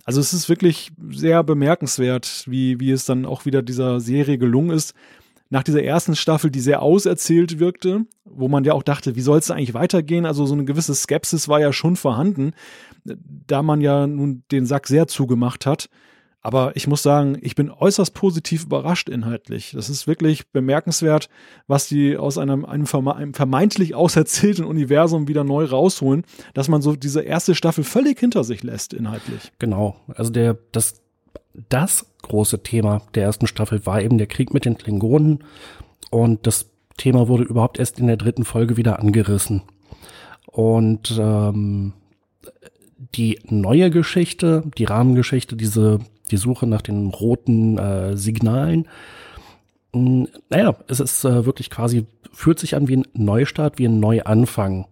also 0.07 0.21
es 0.21 0.33
ist 0.33 0.47
wirklich 0.47 0.91
sehr 1.09 1.43
bemerkenswert, 1.43 2.45
wie, 2.47 2.79
wie 2.79 2.91
es 2.91 3.03
dann 3.03 3.25
auch 3.25 3.45
wieder 3.45 3.61
dieser 3.61 3.99
Serie 3.99 4.37
gelungen 4.37 4.69
ist. 4.69 4.93
Nach 5.49 5.63
dieser 5.63 5.83
ersten 5.83 6.15
Staffel, 6.15 6.49
die 6.49 6.61
sehr 6.61 6.81
auserzählt 6.81 7.59
wirkte, 7.59 8.05
wo 8.23 8.47
man 8.47 8.63
ja 8.63 8.71
auch 8.71 8.83
dachte, 8.83 9.17
wie 9.17 9.21
soll 9.21 9.39
es 9.39 9.51
eigentlich 9.51 9.73
weitergehen? 9.73 10.25
Also 10.25 10.45
so 10.45 10.53
eine 10.53 10.63
gewisse 10.63 10.95
Skepsis 10.95 11.49
war 11.49 11.59
ja 11.59 11.73
schon 11.73 11.97
vorhanden, 11.97 12.53
da 13.03 13.61
man 13.61 13.81
ja 13.81 14.07
nun 14.07 14.43
den 14.49 14.65
Sack 14.65 14.87
sehr 14.87 15.07
zugemacht 15.07 15.65
hat. 15.65 15.89
Aber 16.47 16.77
ich 16.77 16.87
muss 16.87 17.03
sagen, 17.03 17.37
ich 17.41 17.55
bin 17.55 17.69
äußerst 17.69 18.13
positiv 18.13 18.63
überrascht 18.63 19.09
inhaltlich. 19.09 19.73
Das 19.75 19.89
ist 19.89 20.07
wirklich 20.07 20.47
bemerkenswert, 20.47 21.27
was 21.67 21.89
die 21.89 22.15
aus 22.15 22.37
einem, 22.37 22.63
einem, 22.63 22.85
vermeintlich 22.85 23.95
auserzählten 23.95 24.63
Universum 24.63 25.27
wieder 25.27 25.43
neu 25.43 25.65
rausholen, 25.65 26.23
dass 26.53 26.69
man 26.69 26.81
so 26.81 26.95
diese 26.95 27.19
erste 27.19 27.53
Staffel 27.53 27.83
völlig 27.83 28.17
hinter 28.17 28.45
sich 28.45 28.63
lässt 28.63 28.93
inhaltlich. 28.93 29.51
Genau. 29.59 29.97
Also 30.15 30.31
der, 30.31 30.57
das, 30.71 31.01
das 31.67 32.05
große 32.21 32.63
Thema 32.63 33.01
der 33.13 33.23
ersten 33.23 33.47
Staffel 33.47 33.85
war 33.85 34.01
eben 34.01 34.17
der 34.17 34.27
Krieg 34.27 34.53
mit 34.53 34.63
den 34.63 34.77
Klingonen 34.77 35.43
und 36.11 36.47
das 36.47 36.69
Thema 36.95 37.27
wurde 37.27 37.43
überhaupt 37.43 37.77
erst 37.77 37.99
in 37.99 38.07
der 38.07 38.15
dritten 38.15 38.45
Folge 38.45 38.77
wieder 38.77 38.99
angerissen. 38.99 39.63
Und 40.45 41.13
ähm, 41.19 41.91
die 43.15 43.37
neue 43.49 43.91
Geschichte, 43.91 44.63
die 44.77 44.85
Rahmengeschichte, 44.85 45.57
diese 45.57 45.99
die 46.31 46.37
Suche 46.37 46.67
nach 46.67 46.81
den 46.81 47.07
roten 47.07 47.77
äh, 47.77 48.17
Signalen, 48.17 48.87
hm, 49.93 50.27
naja, 50.49 50.75
es 50.87 50.99
ist 50.99 51.23
äh, 51.23 51.45
wirklich 51.45 51.69
quasi, 51.69 52.05
fühlt 52.31 52.59
sich 52.59 52.75
an 52.75 52.87
wie 52.87 52.97
ein 52.97 53.07
Neustart, 53.13 53.79
wie 53.79 53.87
ein 53.87 53.99
Neuanfang. 53.99 54.85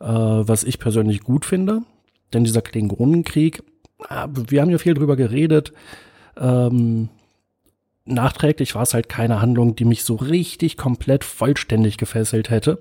Äh, 0.00 0.06
was 0.06 0.64
ich 0.64 0.78
persönlich 0.78 1.20
gut 1.22 1.44
finde, 1.44 1.82
denn 2.32 2.44
dieser 2.44 2.62
Klingonenkrieg, 2.62 3.62
äh, 4.08 4.26
wir 4.48 4.60
haben 4.60 4.70
ja 4.70 4.78
viel 4.78 4.94
drüber 4.94 5.16
geredet, 5.16 5.72
ähm, 6.36 7.08
nachträglich 8.04 8.74
war 8.74 8.82
es 8.82 8.92
halt 8.92 9.08
keine 9.08 9.40
Handlung, 9.40 9.76
die 9.76 9.84
mich 9.84 10.04
so 10.04 10.16
richtig 10.16 10.76
komplett 10.76 11.24
vollständig 11.24 11.96
gefesselt 11.96 12.50
hätte. 12.50 12.80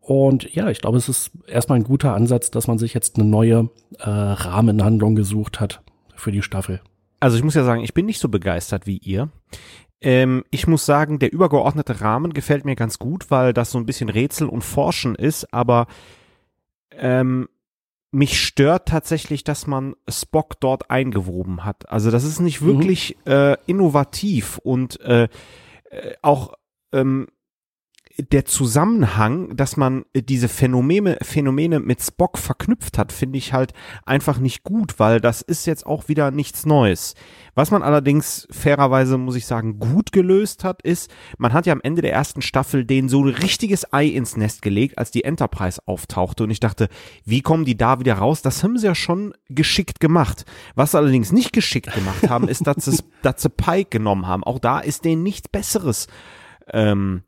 Und 0.00 0.52
ja, 0.54 0.68
ich 0.68 0.80
glaube, 0.80 0.98
es 0.98 1.08
ist 1.08 1.30
erstmal 1.46 1.78
ein 1.78 1.84
guter 1.84 2.14
Ansatz, 2.14 2.50
dass 2.50 2.66
man 2.66 2.78
sich 2.78 2.92
jetzt 2.92 3.16
eine 3.16 3.24
neue 3.24 3.70
äh, 4.00 4.10
Rahmenhandlung 4.10 5.14
gesucht 5.14 5.60
hat 5.60 5.80
für 6.22 6.32
die 6.32 6.42
Staffel. 6.42 6.80
Also 7.20 7.36
ich 7.36 7.44
muss 7.44 7.54
ja 7.54 7.64
sagen, 7.64 7.82
ich 7.82 7.94
bin 7.94 8.06
nicht 8.06 8.20
so 8.20 8.28
begeistert 8.28 8.86
wie 8.86 8.98
ihr. 8.98 9.28
Ähm, 10.00 10.44
ich 10.50 10.66
muss 10.66 10.86
sagen, 10.86 11.18
der 11.18 11.32
übergeordnete 11.32 12.00
Rahmen 12.00 12.32
gefällt 12.32 12.64
mir 12.64 12.74
ganz 12.74 12.98
gut, 12.98 13.30
weil 13.30 13.52
das 13.52 13.70
so 13.70 13.78
ein 13.78 13.86
bisschen 13.86 14.08
Rätsel 14.08 14.48
und 14.48 14.62
Forschen 14.62 15.14
ist, 15.14 15.52
aber 15.52 15.86
ähm, 16.92 17.48
mich 18.10 18.40
stört 18.40 18.88
tatsächlich, 18.88 19.44
dass 19.44 19.66
man 19.66 19.94
Spock 20.08 20.60
dort 20.60 20.90
eingewoben 20.90 21.64
hat. 21.64 21.88
Also 21.88 22.10
das 22.10 22.24
ist 22.24 22.40
nicht 22.40 22.60
mhm. 22.60 22.66
wirklich 22.66 23.16
mhm. 23.24 23.32
äh, 23.32 23.56
innovativ 23.66 24.58
und 24.58 25.00
äh, 25.00 25.28
äh, 25.90 26.14
auch 26.20 26.54
ähm, 26.92 27.28
der 28.18 28.44
Zusammenhang, 28.44 29.56
dass 29.56 29.76
man 29.76 30.04
äh, 30.12 30.22
diese 30.22 30.48
Phänomene, 30.48 31.18
Phänomene 31.22 31.80
mit 31.80 32.02
Spock 32.02 32.38
verknüpft 32.38 32.98
hat, 32.98 33.12
finde 33.12 33.38
ich 33.38 33.52
halt 33.52 33.72
einfach 34.04 34.38
nicht 34.38 34.62
gut, 34.64 34.98
weil 34.98 35.20
das 35.20 35.42
ist 35.42 35.66
jetzt 35.66 35.86
auch 35.86 36.08
wieder 36.08 36.30
nichts 36.30 36.66
Neues. 36.66 37.14
Was 37.54 37.70
man 37.70 37.82
allerdings 37.82 38.46
fairerweise, 38.50 39.18
muss 39.18 39.36
ich 39.36 39.46
sagen, 39.46 39.78
gut 39.78 40.12
gelöst 40.12 40.64
hat, 40.64 40.82
ist, 40.82 41.10
man 41.38 41.52
hat 41.52 41.66
ja 41.66 41.72
am 41.72 41.80
Ende 41.82 42.02
der 42.02 42.12
ersten 42.12 42.42
Staffel 42.42 42.84
den 42.84 43.08
so 43.08 43.24
ein 43.24 43.34
richtiges 43.34 43.92
Ei 43.92 44.06
ins 44.06 44.36
Nest 44.36 44.62
gelegt, 44.62 44.98
als 44.98 45.10
die 45.10 45.24
Enterprise 45.24 45.80
auftauchte 45.86 46.44
und 46.44 46.50
ich 46.50 46.60
dachte, 46.60 46.88
wie 47.24 47.42
kommen 47.42 47.64
die 47.64 47.76
da 47.76 48.00
wieder 48.00 48.14
raus? 48.14 48.42
Das 48.42 48.62
haben 48.62 48.78
sie 48.78 48.86
ja 48.86 48.94
schon 48.94 49.34
geschickt 49.48 50.00
gemacht. 50.00 50.44
Was 50.74 50.92
sie 50.92 50.98
allerdings 50.98 51.32
nicht 51.32 51.52
geschickt 51.52 51.92
gemacht 51.92 52.28
haben, 52.28 52.48
ist, 52.48 52.66
dass 52.66 52.84
sie, 52.84 53.02
dass 53.22 53.42
sie 53.42 53.50
Pike 53.50 53.90
genommen 53.90 54.26
haben. 54.26 54.44
Auch 54.44 54.58
da 54.58 54.80
ist 54.80 55.04
denen 55.04 55.22
nichts 55.22 55.48
Besseres 55.48 56.08
ähm, 56.72 57.22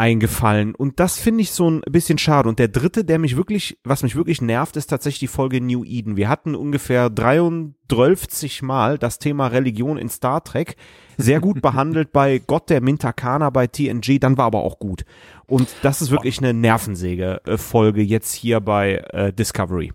eingefallen. 0.00 0.74
Und 0.74 0.98
das 0.98 1.18
finde 1.18 1.42
ich 1.42 1.50
so 1.50 1.68
ein 1.70 1.82
bisschen 1.82 2.16
schade. 2.16 2.48
Und 2.48 2.58
der 2.58 2.68
dritte, 2.68 3.04
der 3.04 3.18
mich 3.18 3.36
wirklich, 3.36 3.78
was 3.84 4.02
mich 4.02 4.16
wirklich 4.16 4.40
nervt, 4.40 4.78
ist 4.78 4.86
tatsächlich 4.86 5.20
die 5.20 5.26
Folge 5.26 5.60
New 5.60 5.84
Eden. 5.84 6.16
Wir 6.16 6.30
hatten 6.30 6.54
ungefähr 6.54 7.10
33 7.10 8.62
Mal 8.62 8.96
das 8.96 9.18
Thema 9.18 9.48
Religion 9.48 9.98
in 9.98 10.08
Star 10.08 10.42
Trek. 10.42 10.76
Sehr 11.18 11.40
gut 11.40 11.60
behandelt 11.62 12.12
bei 12.12 12.38
Gott 12.38 12.70
der 12.70 12.80
Mintakana 12.80 13.50
bei 13.50 13.66
TNG, 13.66 14.18
dann 14.18 14.38
war 14.38 14.46
aber 14.46 14.64
auch 14.64 14.78
gut. 14.78 15.04
Und 15.46 15.68
das 15.82 16.00
ist 16.00 16.10
wirklich 16.10 16.38
eine 16.38 16.54
Nervensäge-Folge 16.54 18.00
jetzt 18.00 18.32
hier 18.32 18.60
bei 18.60 19.04
äh, 19.12 19.34
Discovery. 19.34 19.92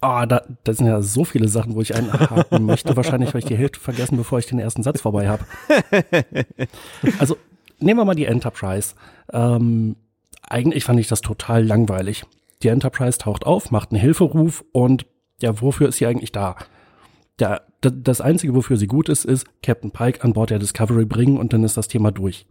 Ah, 0.00 0.22
oh, 0.22 0.26
da, 0.26 0.42
da 0.62 0.72
sind 0.72 0.86
ja 0.86 1.02
so 1.02 1.24
viele 1.24 1.48
Sachen, 1.48 1.74
wo 1.74 1.80
ich 1.80 1.96
einhaken 1.96 2.64
möchte. 2.64 2.96
Wahrscheinlich 2.96 3.30
habe 3.30 3.40
ich 3.40 3.44
die 3.44 3.56
Hälfte 3.56 3.80
vergessen, 3.80 4.16
bevor 4.16 4.38
ich 4.38 4.46
den 4.46 4.60
ersten 4.60 4.84
Satz 4.84 5.00
vorbei 5.00 5.28
habe. 5.28 5.44
Also 7.18 7.36
nehmen 7.80 8.00
wir 8.00 8.04
mal 8.04 8.14
die 8.14 8.26
Enterprise. 8.26 8.94
Ähm, 9.32 9.96
eigentlich 10.42 10.84
fand 10.84 11.00
ich 11.00 11.08
das 11.08 11.20
total 11.20 11.64
langweilig. 11.64 12.24
Die 12.62 12.68
Enterprise 12.68 13.18
taucht 13.18 13.46
auf, 13.46 13.70
macht 13.70 13.92
einen 13.92 14.00
Hilferuf 14.00 14.64
und 14.72 15.06
ja, 15.40 15.60
wofür 15.60 15.88
ist 15.88 15.98
sie 15.98 16.06
eigentlich 16.06 16.32
da? 16.32 16.56
Ja, 17.40 17.60
das 17.80 18.20
Einzige, 18.20 18.54
wofür 18.54 18.76
sie 18.76 18.88
gut 18.88 19.08
ist, 19.08 19.24
ist 19.24 19.46
Captain 19.62 19.92
Pike 19.92 20.24
an 20.24 20.32
Bord 20.32 20.50
der 20.50 20.58
Discovery 20.58 21.04
bringen 21.04 21.38
und 21.38 21.52
dann 21.52 21.62
ist 21.62 21.76
das 21.76 21.86
Thema 21.86 22.10
durch. 22.10 22.46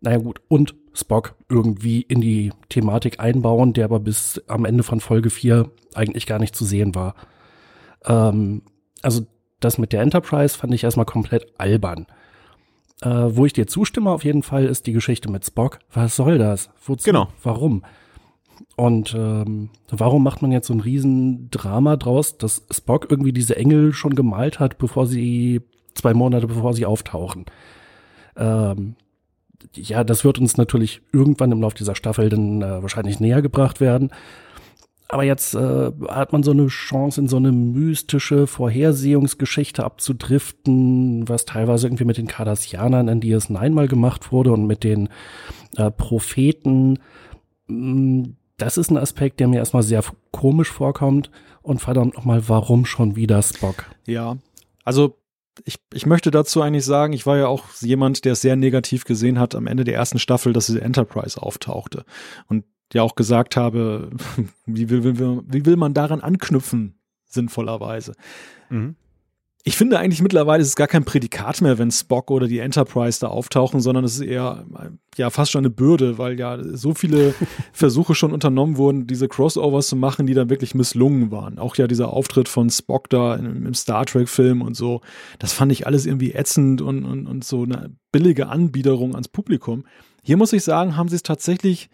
Naja 0.00 0.18
gut, 0.18 0.40
und 0.48 0.74
Spock 0.92 1.36
irgendwie 1.48 2.02
in 2.02 2.20
die 2.20 2.52
Thematik 2.68 3.20
einbauen, 3.20 3.72
der 3.72 3.84
aber 3.84 4.00
bis 4.00 4.42
am 4.48 4.64
Ende 4.64 4.82
von 4.82 4.98
Folge 4.98 5.30
4 5.30 5.70
eigentlich 5.94 6.26
gar 6.26 6.40
nicht 6.40 6.56
zu 6.56 6.64
sehen 6.64 6.96
war. 6.96 7.14
Ähm, 8.04 8.62
also 9.02 9.26
das 9.60 9.78
mit 9.78 9.92
der 9.92 10.02
Enterprise 10.02 10.58
fand 10.58 10.74
ich 10.74 10.84
erstmal 10.84 11.06
komplett 11.06 11.46
albern. 11.58 12.06
Äh, 13.02 13.08
wo 13.08 13.46
ich 13.46 13.52
dir 13.52 13.66
zustimme 13.66 14.10
auf 14.10 14.24
jeden 14.24 14.42
Fall, 14.42 14.64
ist 14.64 14.86
die 14.86 14.92
Geschichte 14.92 15.30
mit 15.30 15.44
Spock. 15.44 15.78
Was 15.92 16.16
soll 16.16 16.38
das? 16.38 16.70
Wozu? 16.84 17.04
Genau. 17.04 17.28
Warum? 17.42 17.84
Und 18.76 19.14
ähm, 19.16 19.70
warum 19.90 20.24
macht 20.24 20.42
man 20.42 20.52
jetzt 20.52 20.66
so 20.66 20.74
ein 20.74 20.80
Riesendrama 20.80 21.96
draus, 21.96 22.38
dass 22.38 22.64
Spock 22.70 23.06
irgendwie 23.10 23.32
diese 23.32 23.56
Engel 23.56 23.92
schon 23.92 24.14
gemalt 24.14 24.58
hat, 24.58 24.78
bevor 24.78 25.06
sie 25.06 25.60
zwei 25.94 26.14
Monate 26.14 26.48
bevor 26.48 26.74
sie 26.74 26.86
auftauchen? 26.86 27.46
Ähm, 28.36 28.96
ja, 29.74 30.04
das 30.04 30.24
wird 30.24 30.38
uns 30.38 30.56
natürlich 30.56 31.02
irgendwann 31.12 31.52
im 31.52 31.60
Laufe 31.60 31.76
dieser 31.76 31.94
Staffel 31.94 32.28
dann 32.28 32.62
äh, 32.62 32.82
wahrscheinlich 32.82 33.20
näher 33.20 33.42
gebracht 33.42 33.80
werden. 33.80 34.10
Aber 35.08 35.24
jetzt 35.24 35.54
äh, 35.54 35.90
hat 36.08 36.32
man 36.32 36.42
so 36.42 36.50
eine 36.50 36.66
Chance, 36.66 37.22
in 37.22 37.28
so 37.28 37.38
eine 37.38 37.50
mystische 37.50 38.46
Vorhersehungsgeschichte 38.46 39.82
abzudriften, 39.82 41.26
was 41.26 41.46
teilweise 41.46 41.86
irgendwie 41.86 42.04
mit 42.04 42.18
den 42.18 42.26
Cardassianern 42.26 43.08
in 43.08 43.20
DS9 43.22 43.70
mal 43.70 43.88
gemacht 43.88 44.32
wurde 44.32 44.52
und 44.52 44.66
mit 44.66 44.84
den 44.84 45.08
äh, 45.76 45.90
Propheten. 45.90 46.98
Mm, 47.68 48.24
das 48.58 48.76
ist 48.76 48.90
ein 48.90 48.98
Aspekt, 48.98 49.40
der 49.40 49.48
mir 49.48 49.58
erstmal 49.58 49.82
sehr 49.82 50.04
komisch 50.30 50.70
vorkommt. 50.70 51.30
Und 51.62 51.80
verdammt 51.80 52.14
nochmal, 52.14 52.48
warum 52.48 52.86
schon 52.86 53.16
wieder 53.16 53.42
Spock? 53.42 53.86
Ja, 54.06 54.36
also 54.84 55.18
ich, 55.64 55.76
ich 55.92 56.06
möchte 56.06 56.30
dazu 56.30 56.62
eigentlich 56.62 56.84
sagen, 56.84 57.12
ich 57.12 57.26
war 57.26 57.36
ja 57.36 57.46
auch 57.46 57.64
jemand, 57.80 58.24
der 58.24 58.32
es 58.32 58.40
sehr 58.40 58.56
negativ 58.56 59.04
gesehen 59.04 59.38
hat 59.38 59.54
am 59.54 59.66
Ende 59.66 59.84
der 59.84 59.94
ersten 59.94 60.18
Staffel, 60.18 60.52
dass 60.52 60.66
diese 60.66 60.80
Enterprise 60.80 61.42
auftauchte. 61.42 62.04
Und 62.46 62.64
ja 62.94 63.02
auch 63.02 63.14
gesagt 63.14 63.56
habe, 63.56 64.10
wie 64.66 64.88
will, 64.90 65.04
wie, 65.04 65.18
wie 65.18 65.66
will 65.66 65.76
man 65.76 65.94
daran 65.94 66.20
anknüpfen, 66.20 66.98
sinnvollerweise. 67.26 68.14
Mhm. 68.70 68.96
Ich 69.64 69.76
finde 69.76 69.98
eigentlich 69.98 70.22
mittlerweile 70.22 70.62
ist 70.62 70.68
es 70.68 70.76
gar 70.76 70.86
kein 70.86 71.04
Prädikat 71.04 71.60
mehr, 71.60 71.76
wenn 71.76 71.90
Spock 71.90 72.30
oder 72.30 72.46
die 72.46 72.60
Enterprise 72.60 73.20
da 73.20 73.26
auftauchen, 73.26 73.80
sondern 73.80 74.02
es 74.02 74.14
ist 74.14 74.22
eher 74.22 74.64
ja 75.16 75.28
fast 75.28 75.50
schon 75.50 75.58
eine 75.58 75.68
Bürde, 75.68 76.16
weil 76.16 76.38
ja 76.38 76.58
so 76.74 76.94
viele 76.94 77.34
Versuche 77.72 78.14
schon 78.14 78.32
unternommen 78.32 78.78
wurden, 78.78 79.06
diese 79.06 79.28
Crossovers 79.28 79.88
zu 79.88 79.96
machen, 79.96 80.26
die 80.26 80.32
dann 80.32 80.48
wirklich 80.48 80.74
misslungen 80.74 81.32
waren. 81.32 81.58
Auch 81.58 81.76
ja 81.76 81.86
dieser 81.86 82.12
Auftritt 82.12 82.48
von 82.48 82.70
Spock 82.70 83.10
da 83.10 83.34
im, 83.34 83.66
im 83.66 83.74
Star 83.74 84.06
Trek-Film 84.06 84.62
und 84.62 84.74
so, 84.74 85.02
das 85.38 85.52
fand 85.52 85.70
ich 85.72 85.86
alles 85.86 86.06
irgendwie 86.06 86.32
ätzend 86.32 86.80
und, 86.80 87.04
und, 87.04 87.26
und 87.26 87.44
so 87.44 87.64
eine 87.64 87.94
billige 88.10 88.48
Anbiederung 88.48 89.14
ans 89.14 89.28
Publikum. 89.28 89.84
Hier 90.22 90.38
muss 90.38 90.54
ich 90.54 90.62
sagen, 90.62 90.96
haben 90.96 91.08
sie 91.08 91.16
es 91.16 91.22
tatsächlich 91.22 91.90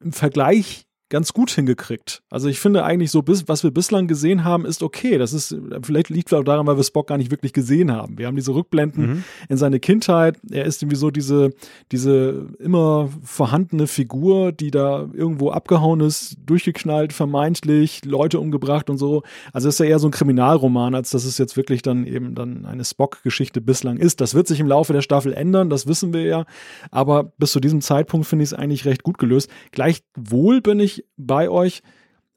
im 0.00 0.12
Vergleich 0.12 0.85
ganz 1.08 1.32
gut 1.32 1.50
hingekriegt. 1.50 2.22
Also 2.30 2.48
ich 2.48 2.58
finde 2.58 2.84
eigentlich 2.84 3.10
so, 3.10 3.22
bis, 3.22 3.46
was 3.46 3.62
wir 3.62 3.70
bislang 3.70 4.08
gesehen 4.08 4.42
haben, 4.42 4.64
ist 4.64 4.82
okay. 4.82 5.18
Das 5.18 5.32
ist, 5.32 5.56
vielleicht 5.82 6.08
liegt 6.08 6.34
auch 6.34 6.42
daran, 6.42 6.66
weil 6.66 6.76
wir 6.76 6.82
Spock 6.82 7.06
gar 7.06 7.18
nicht 7.18 7.30
wirklich 7.30 7.52
gesehen 7.52 7.92
haben. 7.92 8.18
Wir 8.18 8.26
haben 8.26 8.34
diese 8.34 8.54
Rückblenden 8.54 9.06
mhm. 9.06 9.24
in 9.48 9.56
seine 9.56 9.78
Kindheit. 9.78 10.38
Er 10.50 10.64
ist 10.64 10.82
irgendwie 10.82 10.96
so 10.96 11.10
diese, 11.12 11.50
diese 11.92 12.48
immer 12.58 13.08
vorhandene 13.22 13.86
Figur, 13.86 14.50
die 14.50 14.72
da 14.72 15.08
irgendwo 15.12 15.50
abgehauen 15.50 16.00
ist, 16.00 16.36
durchgeknallt, 16.44 17.12
vermeintlich, 17.12 18.04
Leute 18.04 18.40
umgebracht 18.40 18.90
und 18.90 18.98
so. 18.98 19.22
Also 19.52 19.68
ist 19.68 19.78
ja 19.78 19.86
eher 19.86 20.00
so 20.00 20.08
ein 20.08 20.12
Kriminalroman, 20.12 20.96
als 20.96 21.10
dass 21.10 21.24
es 21.24 21.38
jetzt 21.38 21.56
wirklich 21.56 21.82
dann 21.82 22.04
eben 22.04 22.34
dann 22.34 22.66
eine 22.66 22.84
Spock-Geschichte 22.84 23.60
bislang 23.60 23.98
ist. 23.98 24.20
Das 24.20 24.34
wird 24.34 24.48
sich 24.48 24.58
im 24.58 24.66
Laufe 24.66 24.92
der 24.92 25.02
Staffel 25.02 25.32
ändern, 25.32 25.70
das 25.70 25.86
wissen 25.86 26.12
wir 26.12 26.22
ja. 26.22 26.46
Aber 26.90 27.24
bis 27.38 27.52
zu 27.52 27.60
diesem 27.60 27.80
Zeitpunkt 27.80 28.26
finde 28.26 28.42
ich 28.42 28.50
es 28.50 28.54
eigentlich 28.54 28.84
recht 28.86 29.04
gut 29.04 29.18
gelöst. 29.18 29.48
Gleichwohl 29.70 30.60
bin 30.60 30.80
ich 30.80 30.95
bei 31.16 31.48
euch, 31.50 31.82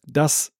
dass 0.05 0.53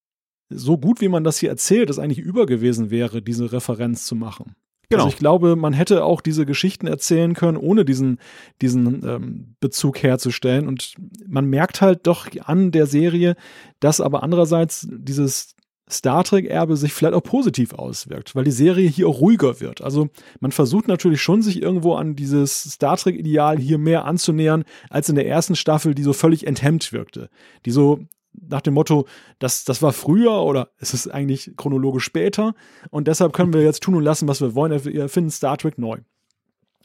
so 0.50 0.78
gut 0.78 1.02
wie 1.02 1.10
man 1.10 1.24
das 1.24 1.38
hier 1.38 1.50
erzählt, 1.50 1.90
es 1.90 2.00
eigentlich 2.00 2.20
über 2.20 2.46
gewesen 2.46 2.90
wäre, 2.90 3.22
diese 3.22 3.52
Referenz 3.52 4.06
zu 4.06 4.16
machen. 4.16 4.56
Genau. 4.90 5.04
Also 5.04 5.14
ich 5.14 5.20
glaube, 5.20 5.56
man 5.56 5.74
hätte 5.74 6.04
auch 6.04 6.20
diese 6.20 6.48
Geschichten 6.48 6.88
erzählen 6.88 7.36
können, 7.36 7.58
ohne 7.58 7.86
diesen, 7.86 8.20
diesen 8.60 9.08
ähm, 9.08 9.56
Bezug 9.60 10.02
herzustellen. 10.02 10.68
Und 10.68 10.96
man 11.28 11.46
merkt 11.46 11.82
halt 11.82 12.08
doch 12.08 12.28
an 12.46 12.72
der 12.72 12.88
Serie, 12.88 13.36
dass 13.80 14.02
aber 14.02 14.24
andererseits 14.24 14.88
dieses 14.90 15.56
Star 15.92 16.24
Trek-Erbe 16.24 16.78
sich 16.78 16.94
vielleicht 16.94 17.16
auch 17.16 17.24
positiv 17.24 17.74
auswirkt, 17.74 18.36
weil 18.36 18.44
die 18.44 18.52
Serie 18.52 18.88
hier 18.88 19.08
auch 19.08 19.20
ruhiger 19.22 19.60
wird. 19.60 19.82
Also 19.82 20.10
man 20.40 20.52
versucht 20.52 20.88
natürlich 20.88 21.22
schon, 21.22 21.42
sich 21.42 21.62
irgendwo 21.62 21.96
an 21.96 22.16
dieses 22.16 22.64
Star 22.64 22.98
Trek-Ideal 22.98 23.58
hier 23.58 23.78
mehr 23.78 24.06
anzunähern, 24.06 24.64
als 24.90 25.10
in 25.10 25.16
der 25.16 25.28
ersten 25.28 25.56
Staffel, 25.56 25.96
die 25.96 26.04
so 26.04 26.14
völlig 26.14 26.46
enthemmt 26.46 26.94
wirkte. 26.94 27.30
Die 27.66 27.72
so 27.72 28.00
nach 28.34 28.62
dem 28.62 28.76
Motto, 28.76 29.08
das, 29.40 29.64
das 29.64 29.82
war 29.82 29.92
früher 29.92 30.44
oder 30.44 30.70
es 30.78 30.94
ist 30.94 31.08
eigentlich 31.08 31.54
chronologisch 31.58 32.04
später 32.04 32.54
und 32.92 33.08
deshalb 33.08 33.34
können 33.34 33.54
wir 33.54 33.64
jetzt 33.64 33.82
tun 33.82 33.96
und 33.96 34.04
lassen, 34.04 34.28
was 34.28 34.42
wir 34.42 34.56
wollen. 34.56 34.84
Wir 34.86 35.10
finden 35.10 35.32
Star 35.32 35.58
Trek 35.58 35.78
neu. 35.78 35.98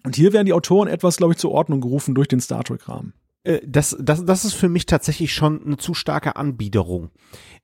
Und 0.05 0.17
hier 0.17 0.33
werden 0.33 0.47
die 0.47 0.53
Autoren 0.53 0.89
etwas, 0.89 1.17
glaube 1.17 1.33
ich, 1.33 1.39
zur 1.39 1.53
Ordnung 1.53 1.81
gerufen 1.81 2.15
durch 2.15 2.29
den 2.29 2.41
Star 2.41 2.63
Trek-Rahmen. 2.63 3.15
Äh, 3.45 3.61
das, 3.65 3.97
das, 4.01 4.25
das 4.25 4.45
ist 4.45 4.55
für 4.55 4.69
mich 4.69 4.87
tatsächlich 4.87 5.33
schon 5.33 5.65
eine 5.65 5.77
zu 5.77 5.95
starke 5.95 6.37
Anbiederung. 6.37 7.11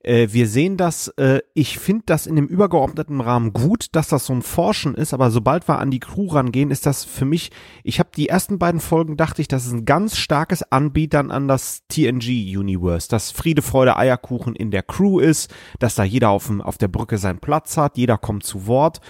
Äh, 0.03 0.29
wir 0.31 0.47
sehen 0.47 0.77
das, 0.77 1.09
äh, 1.17 1.41
ich 1.53 1.77
finde 1.77 2.03
das 2.07 2.25
in 2.25 2.35
dem 2.35 2.47
übergeordneten 2.47 3.21
Rahmen 3.21 3.53
gut, 3.53 3.87
dass 3.91 4.07
das 4.07 4.25
so 4.25 4.33
ein 4.33 4.41
Forschen 4.41 4.95
ist, 4.95 5.13
aber 5.13 5.29
sobald 5.29 5.67
wir 5.67 5.79
an 5.79 5.91
die 5.91 5.99
Crew 5.99 6.27
rangehen, 6.27 6.71
ist 6.71 6.85
das 6.85 7.03
für 7.03 7.25
mich, 7.25 7.51
ich 7.83 7.99
habe 7.99 8.09
die 8.15 8.29
ersten 8.29 8.57
beiden 8.57 8.79
Folgen, 8.79 9.17
dachte 9.17 9.41
ich, 9.41 9.47
das 9.47 9.65
ist 9.65 9.73
ein 9.73 9.85
ganz 9.85 10.17
starkes 10.17 10.63
Anbietern 10.71 11.29
an 11.29 11.47
das 11.47 11.83
TNG-Universe, 11.89 13.09
dass 13.09 13.31
Friede, 13.31 13.61
Freude, 13.61 13.97
Eierkuchen 13.97 14.55
in 14.55 14.71
der 14.71 14.83
Crew 14.83 15.19
ist, 15.19 15.53
dass 15.79 15.95
da 15.95 16.03
jeder 16.03 16.29
auf, 16.29 16.47
dem, 16.47 16.61
auf 16.61 16.77
der 16.77 16.87
Brücke 16.87 17.17
seinen 17.17 17.39
Platz 17.39 17.77
hat, 17.77 17.97
jeder 17.97 18.17
kommt 18.17 18.43
zu 18.43 18.65
Wort. 18.67 19.01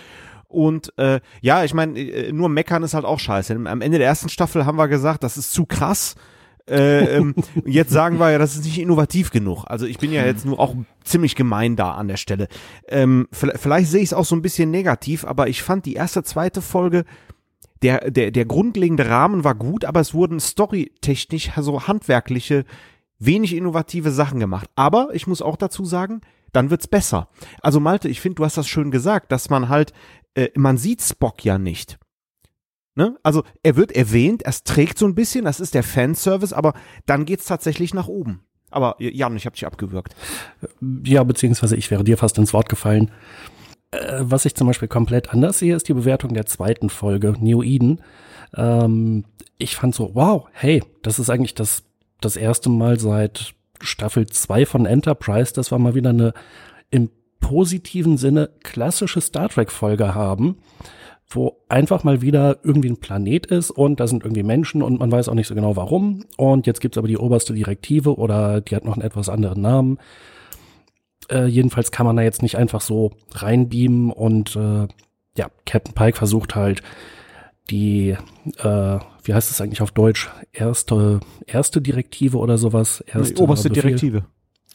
Und 0.49 0.91
äh, 0.97 1.21
ja, 1.39 1.63
ich 1.63 1.73
meine, 1.73 2.33
nur 2.33 2.49
meckern 2.49 2.83
ist 2.83 2.93
halt 2.93 3.05
auch 3.05 3.19
scheiße. 3.19 3.55
Am 3.55 3.81
Ende 3.81 3.99
der 3.99 4.07
ersten 4.07 4.27
Staffel 4.27 4.65
haben 4.65 4.77
wir 4.77 4.89
gesagt, 4.89 5.23
das 5.23 5.37
ist 5.37 5.53
zu 5.53 5.65
krass. 5.65 6.15
Äh, 6.71 7.17
ähm, 7.17 7.35
jetzt 7.65 7.91
sagen 7.91 8.17
wir 8.19 8.31
ja, 8.31 8.37
das 8.37 8.55
ist 8.55 8.63
nicht 8.63 8.79
innovativ 8.79 9.31
genug. 9.31 9.65
Also 9.67 9.85
ich 9.85 9.97
bin 9.97 10.11
ja 10.11 10.25
jetzt 10.25 10.45
nur 10.45 10.59
auch 10.59 10.75
ziemlich 11.03 11.35
gemein 11.35 11.75
da 11.75 11.91
an 11.91 12.07
der 12.07 12.17
Stelle. 12.17 12.47
Ähm, 12.87 13.27
vielleicht 13.31 13.91
sehe 13.91 14.01
ich 14.01 14.09
es 14.09 14.13
auch 14.13 14.25
so 14.25 14.35
ein 14.35 14.41
bisschen 14.41 14.71
negativ, 14.71 15.25
aber 15.25 15.49
ich 15.49 15.63
fand 15.63 15.85
die 15.85 15.93
erste, 15.93 16.23
zweite 16.23 16.61
Folge, 16.61 17.03
der, 17.81 18.09
der, 18.11 18.31
der 18.31 18.45
grundlegende 18.45 19.09
Rahmen 19.09 19.43
war 19.43 19.55
gut, 19.55 19.85
aber 19.85 19.99
es 19.99 20.13
wurden 20.13 20.39
storytechnisch, 20.39 21.51
so 21.57 21.87
handwerkliche, 21.87 22.63
wenig 23.19 23.55
innovative 23.55 24.11
Sachen 24.11 24.39
gemacht. 24.39 24.69
Aber 24.75 25.09
ich 25.13 25.27
muss 25.27 25.41
auch 25.41 25.57
dazu 25.57 25.83
sagen, 25.83 26.21
dann 26.53 26.69
wird's 26.69 26.87
besser. 26.87 27.29
Also 27.61 27.79
Malte, 27.79 28.07
ich 28.07 28.21
finde, 28.21 28.35
du 28.35 28.45
hast 28.45 28.57
das 28.57 28.67
schön 28.67 28.91
gesagt, 28.91 29.31
dass 29.31 29.49
man 29.49 29.69
halt, 29.69 29.93
äh, 30.35 30.49
man 30.55 30.77
sieht 30.77 31.01
Spock 31.01 31.43
ja 31.43 31.57
nicht. 31.57 31.97
Ne? 32.95 33.17
Also 33.24 33.43
er 33.63 33.77
wird 33.77 33.93
erwähnt, 33.93 34.43
es 34.45 34.63
trägt 34.63 34.98
so 34.98 35.05
ein 35.05 35.15
bisschen, 35.15 35.45
das 35.45 35.60
ist 35.60 35.74
der 35.74 35.83
Fanservice, 35.83 36.53
aber 36.53 36.74
dann 37.05 37.25
geht's 37.25 37.45
tatsächlich 37.45 37.93
nach 37.93 38.07
oben. 38.07 38.43
Aber 38.69 38.95
Jan, 39.00 39.36
ich 39.36 39.45
habe 39.45 39.53
dich 39.53 39.65
abgewürgt. 39.65 40.15
Ja, 41.03 41.24
beziehungsweise 41.24 41.75
ich 41.75 41.91
wäre 41.91 42.03
dir 42.03 42.17
fast 42.17 42.38
ins 42.38 42.53
Wort 42.53 42.69
gefallen. 42.69 43.12
Äh, 43.91 44.19
was 44.21 44.45
ich 44.45 44.55
zum 44.55 44.67
Beispiel 44.67 44.88
komplett 44.88 45.29
anders 45.29 45.60
sehe, 45.60 45.75
ist 45.75 45.88
die 45.88 45.93
Bewertung 45.93 46.33
der 46.33 46.45
zweiten 46.45 46.89
Folge, 46.89 47.36
New 47.39 47.63
Eden. 47.63 48.01
Ähm, 48.55 49.25
ich 49.57 49.75
fand 49.75 49.95
so, 49.95 50.12
wow, 50.13 50.48
hey, 50.51 50.83
das 51.01 51.19
ist 51.19 51.29
eigentlich 51.29 51.55
das, 51.55 51.83
das 52.19 52.36
erste 52.36 52.69
Mal 52.69 53.00
seit 53.00 53.53
Staffel 53.81 54.27
2 54.27 54.65
von 54.65 54.86
Enterprise, 54.86 55.53
dass 55.53 55.71
wir 55.71 55.79
mal 55.79 55.95
wieder 55.95 56.12
eine 56.12 56.33
im 56.89 57.10
positiven 57.39 58.17
Sinne 58.17 58.50
klassische 58.63 59.21
Star 59.21 59.50
Trek 59.50 59.71
Folge 59.71 60.13
haben 60.13 60.57
wo 61.33 61.57
einfach 61.69 62.03
mal 62.03 62.21
wieder 62.21 62.59
irgendwie 62.63 62.89
ein 62.89 63.00
Planet 63.00 63.45
ist 63.45 63.71
und 63.71 64.00
da 64.00 64.07
sind 64.07 64.23
irgendwie 64.23 64.43
Menschen 64.43 64.81
und 64.81 65.00
man 65.00 65.11
weiß 65.11 65.29
auch 65.29 65.33
nicht 65.33 65.47
so 65.47 65.55
genau 65.55 65.75
warum. 65.75 66.25
Und 66.38 66.67
jetzt 66.67 66.81
gibt's 66.81 66.97
aber 66.97 67.07
die 67.07 67.17
oberste 67.17 67.53
Direktive 67.53 68.17
oder 68.17 68.61
die 68.61 68.75
hat 68.75 68.85
noch 68.85 68.93
einen 68.93 69.05
etwas 69.05 69.29
anderen 69.29 69.61
Namen. 69.61 69.97
Äh, 71.29 71.45
jedenfalls 71.45 71.91
kann 71.91 72.05
man 72.05 72.17
da 72.17 72.21
jetzt 72.21 72.41
nicht 72.41 72.57
einfach 72.57 72.81
so 72.81 73.11
reinbeamen 73.31 74.11
und 74.11 74.55
äh, 74.55 74.88
ja, 75.38 75.50
Captain 75.65 75.93
Pike 75.93 76.17
versucht 76.17 76.55
halt 76.55 76.81
die, 77.69 78.17
äh, 78.57 79.00
wie 79.23 79.33
heißt 79.33 79.50
es 79.50 79.61
eigentlich 79.61 79.81
auf 79.81 79.91
Deutsch, 79.91 80.29
erste, 80.51 81.21
erste 81.47 81.81
Direktive 81.81 82.38
oder 82.38 82.57
sowas? 82.57 83.01
Erste 83.01 83.35
die 83.35 83.41
oberste 83.41 83.69
Befehl. 83.69 83.83
Direktive. 83.83 84.25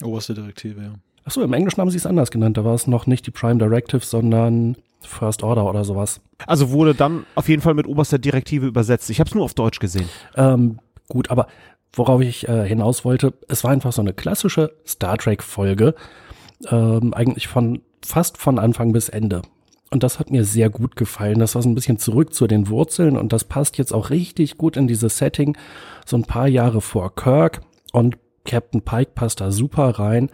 Oberste 0.02 0.34
Direktive, 0.34 0.82
ja. 0.82 0.94
Achso, 1.24 1.42
im 1.42 1.52
Englischen 1.52 1.80
haben 1.80 1.90
sie 1.90 1.96
es 1.96 2.06
anders 2.06 2.30
genannt. 2.30 2.56
Da 2.56 2.64
war 2.64 2.74
es 2.74 2.86
noch 2.86 3.06
nicht 3.06 3.26
die 3.26 3.32
Prime 3.32 3.58
Directive, 3.58 4.04
sondern 4.04 4.76
First 5.06 5.42
Order 5.42 5.68
oder 5.68 5.84
sowas. 5.84 6.20
Also 6.46 6.70
wurde 6.70 6.94
dann 6.94 7.24
auf 7.34 7.48
jeden 7.48 7.62
Fall 7.62 7.74
mit 7.74 7.86
oberster 7.86 8.18
Direktive 8.18 8.66
übersetzt. 8.66 9.10
Ich 9.10 9.20
habe 9.20 9.28
es 9.28 9.34
nur 9.34 9.44
auf 9.44 9.54
Deutsch 9.54 9.78
gesehen. 9.78 10.08
Ähm, 10.36 10.78
gut, 11.08 11.30
aber 11.30 11.46
worauf 11.92 12.20
ich 12.20 12.48
äh, 12.48 12.66
hinaus 12.66 13.04
wollte, 13.04 13.34
es 13.48 13.64
war 13.64 13.70
einfach 13.70 13.92
so 13.92 14.02
eine 14.02 14.12
klassische 14.12 14.72
Star 14.86 15.16
Trek-Folge, 15.16 15.94
ähm, 16.70 17.14
eigentlich 17.14 17.48
von 17.48 17.82
fast 18.04 18.38
von 18.38 18.58
Anfang 18.58 18.92
bis 18.92 19.08
Ende. 19.08 19.42
Und 19.90 20.02
das 20.02 20.18
hat 20.18 20.30
mir 20.30 20.44
sehr 20.44 20.68
gut 20.68 20.96
gefallen. 20.96 21.38
Das 21.38 21.54
war 21.54 21.62
so 21.62 21.68
ein 21.68 21.74
bisschen 21.74 21.98
zurück 21.98 22.34
zu 22.34 22.46
den 22.46 22.68
Wurzeln 22.68 23.16
und 23.16 23.32
das 23.32 23.44
passt 23.44 23.78
jetzt 23.78 23.92
auch 23.92 24.10
richtig 24.10 24.58
gut 24.58 24.76
in 24.76 24.88
dieses 24.88 25.18
Setting. 25.18 25.56
So 26.04 26.16
ein 26.16 26.24
paar 26.24 26.48
Jahre 26.48 26.80
vor 26.80 27.14
Kirk 27.14 27.60
und 27.92 28.18
Captain 28.44 28.82
Pike 28.82 29.12
passt 29.14 29.40
da 29.40 29.50
super 29.50 29.98
rein. 29.98 30.30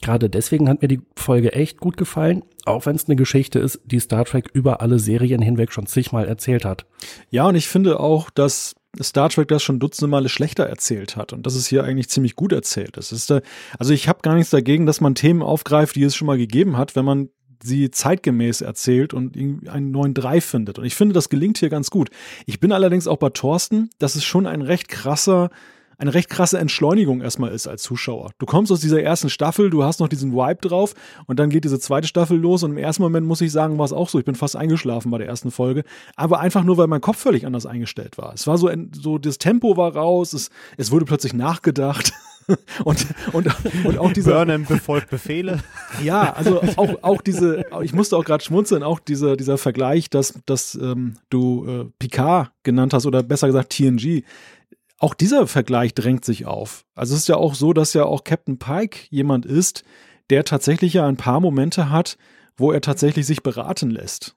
Gerade 0.00 0.30
deswegen 0.30 0.68
hat 0.68 0.82
mir 0.82 0.88
die 0.88 1.00
Folge 1.16 1.52
echt 1.52 1.80
gut 1.80 1.96
gefallen, 1.96 2.44
auch 2.66 2.86
wenn 2.86 2.96
es 2.96 3.06
eine 3.06 3.16
Geschichte 3.16 3.58
ist, 3.58 3.80
die 3.84 4.00
Star 4.00 4.24
Trek 4.24 4.50
über 4.52 4.80
alle 4.80 4.98
Serien 4.98 5.42
hinweg 5.42 5.72
schon 5.72 5.86
zigmal 5.86 6.26
erzählt 6.26 6.64
hat. 6.64 6.86
Ja, 7.30 7.46
und 7.48 7.54
ich 7.54 7.68
finde 7.68 8.00
auch, 8.00 8.30
dass 8.30 8.74
Star 9.02 9.28
Trek 9.28 9.48
das 9.48 9.62
schon 9.62 9.80
dutzende 9.80 10.08
Male 10.08 10.28
schlechter 10.28 10.64
erzählt 10.64 11.16
hat 11.16 11.32
und 11.32 11.46
das 11.46 11.56
ist 11.56 11.66
hier 11.66 11.84
eigentlich 11.84 12.08
ziemlich 12.08 12.36
gut 12.36 12.52
erzählt. 12.52 12.96
Das 12.96 13.12
ist, 13.12 13.32
also 13.78 13.92
ich 13.92 14.08
habe 14.08 14.20
gar 14.22 14.34
nichts 14.34 14.50
dagegen, 14.50 14.86
dass 14.86 15.00
man 15.00 15.14
Themen 15.14 15.42
aufgreift, 15.42 15.96
die 15.96 16.04
es 16.04 16.14
schon 16.14 16.26
mal 16.26 16.38
gegeben 16.38 16.76
hat, 16.76 16.94
wenn 16.96 17.04
man 17.04 17.28
sie 17.62 17.90
zeitgemäß 17.90 18.60
erzählt 18.60 19.14
und 19.14 19.36
einen 19.36 19.90
neuen 19.90 20.14
Drive 20.14 20.44
findet. 20.44 20.78
Und 20.78 20.84
ich 20.84 20.94
finde, 20.94 21.14
das 21.14 21.30
gelingt 21.30 21.58
hier 21.58 21.70
ganz 21.70 21.90
gut. 21.90 22.10
Ich 22.46 22.60
bin 22.60 22.72
allerdings 22.72 23.06
auch 23.08 23.16
bei 23.16 23.30
Thorsten, 23.30 23.90
das 23.98 24.16
ist 24.16 24.24
schon 24.24 24.46
ein 24.46 24.62
recht 24.62 24.88
krasser 24.88 25.50
eine 25.98 26.14
recht 26.14 26.28
krasse 26.28 26.58
Entschleunigung 26.58 27.20
erstmal 27.20 27.52
ist 27.52 27.66
als 27.66 27.82
Zuschauer. 27.82 28.30
Du 28.38 28.46
kommst 28.46 28.72
aus 28.72 28.80
dieser 28.80 29.02
ersten 29.02 29.30
Staffel, 29.30 29.70
du 29.70 29.84
hast 29.84 30.00
noch 30.00 30.08
diesen 30.08 30.32
Vibe 30.32 30.68
drauf 30.68 30.94
und 31.26 31.38
dann 31.38 31.50
geht 31.50 31.64
diese 31.64 31.78
zweite 31.78 32.08
Staffel 32.08 32.38
los 32.38 32.62
und 32.62 32.72
im 32.72 32.78
ersten 32.78 33.02
Moment 33.02 33.26
muss 33.26 33.40
ich 33.40 33.52
sagen, 33.52 33.78
war 33.78 33.84
es 33.84 33.92
auch 33.92 34.08
so. 34.08 34.18
Ich 34.18 34.24
bin 34.24 34.34
fast 34.34 34.56
eingeschlafen 34.56 35.10
bei 35.10 35.18
der 35.18 35.28
ersten 35.28 35.50
Folge, 35.50 35.84
aber 36.16 36.40
einfach 36.40 36.64
nur, 36.64 36.76
weil 36.76 36.86
mein 36.86 37.00
Kopf 37.00 37.18
völlig 37.18 37.46
anders 37.46 37.66
eingestellt 37.66 38.18
war. 38.18 38.34
Es 38.34 38.46
war 38.46 38.58
so, 38.58 38.70
so 38.92 39.18
das 39.18 39.38
Tempo 39.38 39.76
war 39.76 39.94
raus, 39.94 40.32
es, 40.32 40.50
es 40.76 40.90
wurde 40.90 41.04
plötzlich 41.04 41.34
nachgedacht. 41.34 42.12
und, 42.84 43.06
und, 43.32 43.46
und 43.84 43.98
auch 43.98 44.12
diese. 44.12 44.30
Burnham 44.30 44.64
befolgt 44.64 45.10
Befehle. 45.10 45.60
Ja, 46.02 46.32
also 46.32 46.60
auch, 46.76 47.02
auch 47.02 47.22
diese, 47.22 47.64
ich 47.82 47.92
musste 47.92 48.16
auch 48.16 48.24
gerade 48.24 48.42
schmunzeln, 48.42 48.82
auch 48.82 48.98
dieser, 48.98 49.36
dieser 49.36 49.58
Vergleich, 49.58 50.10
dass, 50.10 50.34
dass 50.44 50.74
ähm, 50.74 51.14
du 51.30 51.66
äh, 51.66 51.84
Picard 52.00 52.50
genannt 52.64 52.92
hast 52.92 53.06
oder 53.06 53.22
besser 53.22 53.46
gesagt 53.46 53.70
TNG 53.70 54.24
auch 55.04 55.12
dieser 55.12 55.46
Vergleich 55.46 55.92
drängt 55.92 56.24
sich 56.24 56.46
auf. 56.46 56.86
Also 56.94 57.12
es 57.12 57.20
ist 57.20 57.28
ja 57.28 57.36
auch 57.36 57.54
so, 57.54 57.74
dass 57.74 57.92
ja 57.92 58.06
auch 58.06 58.24
Captain 58.24 58.58
Pike 58.58 59.00
jemand 59.10 59.44
ist, 59.44 59.84
der 60.30 60.44
tatsächlich 60.44 60.94
ja 60.94 61.06
ein 61.06 61.18
paar 61.18 61.40
Momente 61.40 61.90
hat, 61.90 62.16
wo 62.56 62.72
er 62.72 62.80
tatsächlich 62.80 63.26
sich 63.26 63.42
beraten 63.42 63.90
lässt. 63.90 64.34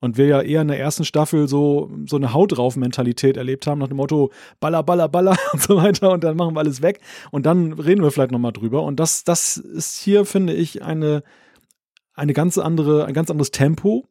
Und 0.00 0.18
wir 0.18 0.26
ja 0.26 0.42
eher 0.42 0.60
in 0.60 0.68
der 0.68 0.78
ersten 0.78 1.06
Staffel 1.06 1.48
so, 1.48 1.90
so 2.04 2.16
eine 2.16 2.34
Haut 2.34 2.58
drauf 2.58 2.76
Mentalität 2.76 3.38
erlebt 3.38 3.66
haben, 3.66 3.78
nach 3.78 3.88
dem 3.88 3.96
Motto 3.96 4.32
Baller, 4.60 4.82
Baller, 4.82 5.08
Baller 5.08 5.34
und 5.54 5.62
so 5.62 5.76
weiter 5.76 6.10
und 6.10 6.22
dann 6.24 6.36
machen 6.36 6.54
wir 6.56 6.60
alles 6.60 6.82
weg 6.82 7.00
und 7.30 7.46
dann 7.46 7.72
reden 7.72 8.02
wir 8.02 8.10
vielleicht 8.10 8.32
nochmal 8.32 8.52
drüber. 8.52 8.82
Und 8.82 9.00
das, 9.00 9.24
das 9.24 9.56
ist 9.56 9.96
hier, 9.98 10.26
finde 10.26 10.52
ich, 10.52 10.82
eine, 10.82 11.22
eine 12.12 12.34
ganz 12.34 12.58
andere, 12.58 13.06
ein 13.06 13.14
ganz 13.14 13.30
anderes 13.30 13.50
Tempo 13.50 14.06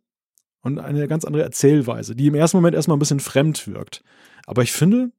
und 0.61 0.79
eine 0.79 1.07
ganz 1.07 1.25
andere 1.25 1.43
Erzählweise, 1.43 2.15
die 2.15 2.25
im 2.25 2.33
ersten 2.33 2.57
Moment 2.57 2.73
erstmal 2.73 2.97
ein 2.97 2.99
bisschen 2.99 3.19
fremd 3.19 3.67
wirkt. 3.67 4.03
Aber 4.47 4.63
ich 4.63 4.71
finde, 4.71 5.11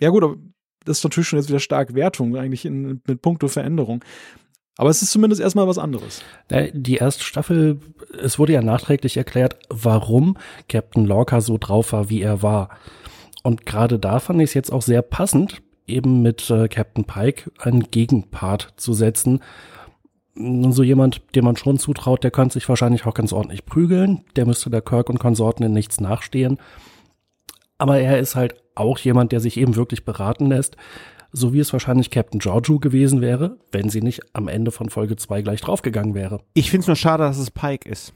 ja 0.00 0.10
gut, 0.10 0.24
aber 0.24 0.36
das 0.84 0.98
ist 0.98 1.04
natürlich 1.04 1.28
schon 1.28 1.38
jetzt 1.38 1.48
wieder 1.48 1.60
stark 1.60 1.94
Wertung, 1.94 2.36
eigentlich 2.36 2.64
in, 2.64 3.00
mit 3.06 3.22
puncto 3.22 3.48
Veränderung. 3.48 4.04
Aber 4.78 4.90
es 4.90 5.02
ist 5.02 5.10
zumindest 5.10 5.42
erstmal 5.42 5.66
was 5.66 5.76
anderes. 5.76 6.22
Die 6.72 6.96
erste 6.96 7.24
Staffel, 7.24 7.80
es 8.22 8.38
wurde 8.38 8.52
ja 8.52 8.62
nachträglich 8.62 9.16
erklärt, 9.16 9.58
warum 9.68 10.36
Captain 10.68 11.04
Lorca 11.04 11.40
so 11.40 11.58
drauf 11.58 11.92
war, 11.92 12.08
wie 12.10 12.22
er 12.22 12.42
war. 12.42 12.68
Und 13.42 13.66
gerade 13.66 13.98
da 13.98 14.20
fand 14.20 14.40
ich 14.40 14.50
es 14.50 14.54
jetzt 14.54 14.72
auch 14.72 14.82
sehr 14.82 15.02
passend, 15.02 15.62
eben 15.88 16.22
mit 16.22 16.48
äh, 16.50 16.68
Captain 16.68 17.04
Pike 17.04 17.50
einen 17.58 17.90
Gegenpart 17.90 18.74
zu 18.76 18.92
setzen. 18.92 19.40
So 20.36 20.84
jemand, 20.84 21.22
dem 21.34 21.44
man 21.44 21.56
schon 21.56 21.78
zutraut, 21.78 22.22
der 22.22 22.30
könnte 22.30 22.54
sich 22.54 22.68
wahrscheinlich 22.68 23.04
auch 23.04 23.14
ganz 23.14 23.32
ordentlich 23.32 23.66
prügeln. 23.66 24.24
Der 24.36 24.46
müsste 24.46 24.70
der 24.70 24.82
Kirk 24.82 25.10
und 25.10 25.18
Konsorten 25.18 25.64
in 25.64 25.72
nichts 25.72 26.00
nachstehen. 26.00 26.58
Aber 27.78 27.98
er 27.98 28.18
ist 28.18 28.34
halt 28.34 28.62
auch 28.74 28.98
jemand, 28.98 29.32
der 29.32 29.40
sich 29.40 29.56
eben 29.56 29.76
wirklich 29.76 30.04
beraten 30.04 30.46
lässt, 30.46 30.76
so 31.32 31.52
wie 31.52 31.60
es 31.60 31.72
wahrscheinlich 31.72 32.10
Captain 32.10 32.40
Georgiou 32.40 32.78
gewesen 32.78 33.20
wäre, 33.20 33.58
wenn 33.70 33.88
sie 33.90 34.00
nicht 34.00 34.22
am 34.34 34.48
Ende 34.48 34.70
von 34.70 34.88
Folge 34.88 35.16
2 35.16 35.42
gleich 35.42 35.60
draufgegangen 35.60 36.14
wäre. 36.14 36.40
Ich 36.54 36.70
finde 36.70 36.82
es 36.82 36.86
nur 36.86 36.96
schade, 36.96 37.24
dass 37.24 37.38
es 37.38 37.50
Pike 37.50 37.88
ist. 37.88 38.14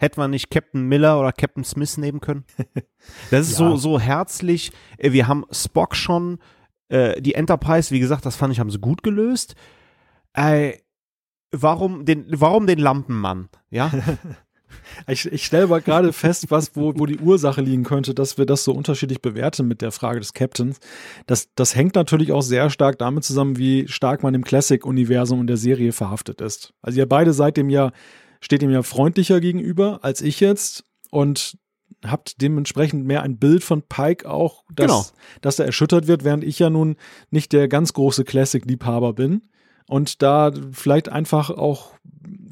Hätte 0.00 0.20
man 0.20 0.30
nicht 0.30 0.50
Captain 0.50 0.82
Miller 0.82 1.18
oder 1.18 1.32
Captain 1.32 1.64
Smith 1.64 1.98
nehmen 1.98 2.20
können? 2.20 2.44
Das 3.30 3.48
ist 3.48 3.58
ja. 3.58 3.70
so, 3.70 3.76
so 3.76 4.00
herzlich. 4.00 4.72
Äh, 4.98 5.12
wir 5.12 5.28
haben 5.28 5.44
Spock 5.50 5.96
schon, 5.96 6.38
äh, 6.88 7.20
die 7.22 7.34
Enterprise, 7.34 7.94
wie 7.94 8.00
gesagt, 8.00 8.26
das 8.26 8.36
fand 8.36 8.52
ich, 8.52 8.60
haben 8.60 8.70
sie 8.70 8.80
gut 8.80 9.02
gelöst. 9.02 9.54
Äh, 10.34 10.78
warum 11.50 12.04
den, 12.04 12.26
warum 12.28 12.66
den 12.66 12.78
Lampenmann? 12.78 13.48
Ja. 13.70 13.90
Ich, 15.06 15.26
ich 15.26 15.44
stelle 15.44 15.64
aber 15.64 15.80
gerade 15.80 16.12
fest, 16.12 16.50
was, 16.50 16.74
wo, 16.74 16.92
wo 16.96 17.06
die 17.06 17.18
Ursache 17.18 17.60
liegen 17.60 17.84
könnte, 17.84 18.14
dass 18.14 18.38
wir 18.38 18.46
das 18.46 18.64
so 18.64 18.72
unterschiedlich 18.72 19.22
bewerten 19.22 19.66
mit 19.66 19.80
der 19.80 19.92
Frage 19.92 20.20
des 20.20 20.32
Captains. 20.32 20.78
Das, 21.26 21.48
das 21.54 21.74
hängt 21.74 21.94
natürlich 21.94 22.32
auch 22.32 22.42
sehr 22.42 22.70
stark 22.70 22.98
damit 22.98 23.24
zusammen, 23.24 23.58
wie 23.58 23.88
stark 23.88 24.22
man 24.22 24.34
im 24.34 24.44
Classic-Universum 24.44 25.40
und 25.40 25.46
der 25.46 25.56
Serie 25.56 25.92
verhaftet 25.92 26.40
ist. 26.40 26.72
Also 26.82 26.98
ihr 26.98 27.08
beide 27.08 27.32
seid 27.32 27.56
dem 27.56 27.70
ja, 27.70 27.92
steht 28.40 28.62
dem 28.62 28.70
ja 28.70 28.82
freundlicher 28.82 29.40
gegenüber 29.40 30.00
als 30.02 30.20
ich 30.20 30.40
jetzt. 30.40 30.84
Und 31.10 31.56
habt 32.04 32.40
dementsprechend 32.40 33.06
mehr 33.06 33.22
ein 33.22 33.38
Bild 33.38 33.64
von 33.64 33.82
Pike 33.82 34.28
auch, 34.28 34.64
dass, 34.74 34.86
Genau. 34.86 35.06
dass 35.40 35.58
er 35.58 35.66
erschüttert 35.66 36.06
wird, 36.06 36.24
während 36.24 36.44
ich 36.44 36.58
ja 36.58 36.70
nun 36.70 36.96
nicht 37.30 37.52
der 37.52 37.68
ganz 37.68 37.92
große 37.92 38.24
Classic-Liebhaber 38.24 39.14
bin 39.14 39.42
und 39.88 40.22
da 40.22 40.52
vielleicht 40.72 41.08
einfach 41.08 41.50
auch 41.50 41.92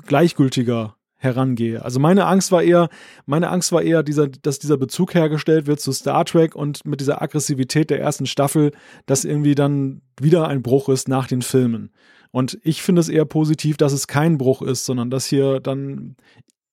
gleichgültiger 0.07 0.97
herangehe. 1.19 1.83
Also 1.83 1.99
meine 1.99 2.27
Angst 2.27 2.53
war 2.53 2.63
eher, 2.63 2.89
meine 3.25 3.49
Angst 3.49 3.73
war 3.73 3.83
eher 3.83 4.03
dieser, 4.03 4.29
dass 4.29 4.59
dieser 4.59 4.77
Bezug 4.77 5.15
hergestellt 5.15 5.67
wird 5.67 5.81
zu 5.81 5.93
Star 5.93 6.25
Trek 6.25 6.55
und 6.55 6.85
mit 6.85 7.01
dieser 7.01 7.23
Aggressivität 7.23 7.91
der 7.91 8.01
ersten 8.01 8.27
Staffel, 8.27 8.73
dass 9.07 9.25
irgendwie 9.25 9.55
dann 9.55 10.03
wieder 10.21 10.49
ein 10.49 10.63
Bruch 10.63 10.89
ist 10.89 11.09
nach 11.09 11.27
den 11.27 11.43
Filmen. 11.43 11.91
Und 12.33 12.59
ich 12.63 12.83
finde 12.83 13.01
es 13.01 13.09
eher 13.09 13.25
positiv, 13.25 13.77
dass 13.77 13.93
es 13.93 14.07
kein 14.07 14.37
Bruch 14.37 14.61
ist, 14.61 14.85
sondern 14.85 15.11
dass 15.11 15.27
hier 15.27 15.61
dann 15.61 16.17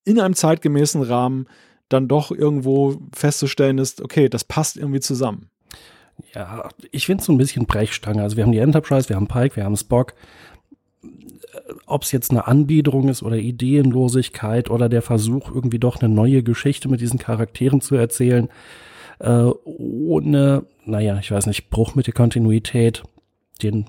in 0.04 0.20
einem 0.20 0.36
zeitgemäßen 0.36 1.02
Rahmen 1.02 1.48
dann 1.88 2.08
doch 2.08 2.32
irgendwo 2.32 2.98
festzustellen 3.14 3.78
ist, 3.78 4.02
okay, 4.02 4.28
das 4.28 4.44
passt 4.44 4.78
irgendwie 4.78 5.00
zusammen. 5.00 5.50
Ja, 6.34 6.70
ich 6.92 7.06
finde 7.06 7.22
es 7.22 7.26
so 7.28 7.34
ein 7.34 7.38
bisschen 7.38 7.66
Brechstange. 7.66 8.22
Also 8.22 8.38
wir 8.38 8.44
haben 8.44 8.52
die 8.52 8.60
Enterprise, 8.60 9.10
wir 9.10 9.16
haben 9.16 9.28
Pike, 9.28 9.56
wir 9.56 9.64
haben 9.64 9.78
Spock. 9.78 10.14
Ob 11.86 12.04
es 12.04 12.12
jetzt 12.12 12.32
eine 12.32 12.48
Anbiederung 12.48 13.10
ist 13.10 13.24
oder 13.24 13.38
Ideenlosigkeit 13.38 14.70
oder 14.70 14.90
der 14.90 15.02
Versuch, 15.02 15.50
irgendwie 15.54 15.80
doch 15.80 16.02
eine 16.02 16.14
neue 16.14 16.44
Geschichte 16.44 16.90
mit 16.90 17.02
diesen 17.02 17.20
Charakteren 17.20 17.82
zu 17.82 17.96
erzählen, 17.96 18.50
äh, 19.20 19.50
ohne, 19.64 20.66
naja, 20.86 21.18
ich 21.20 21.32
weiß 21.32 21.46
nicht, 21.48 21.70
Bruch 21.70 21.96
mit 21.96 22.08
der 22.08 22.14
Kontinuität, 22.14 23.04
den, 23.62 23.86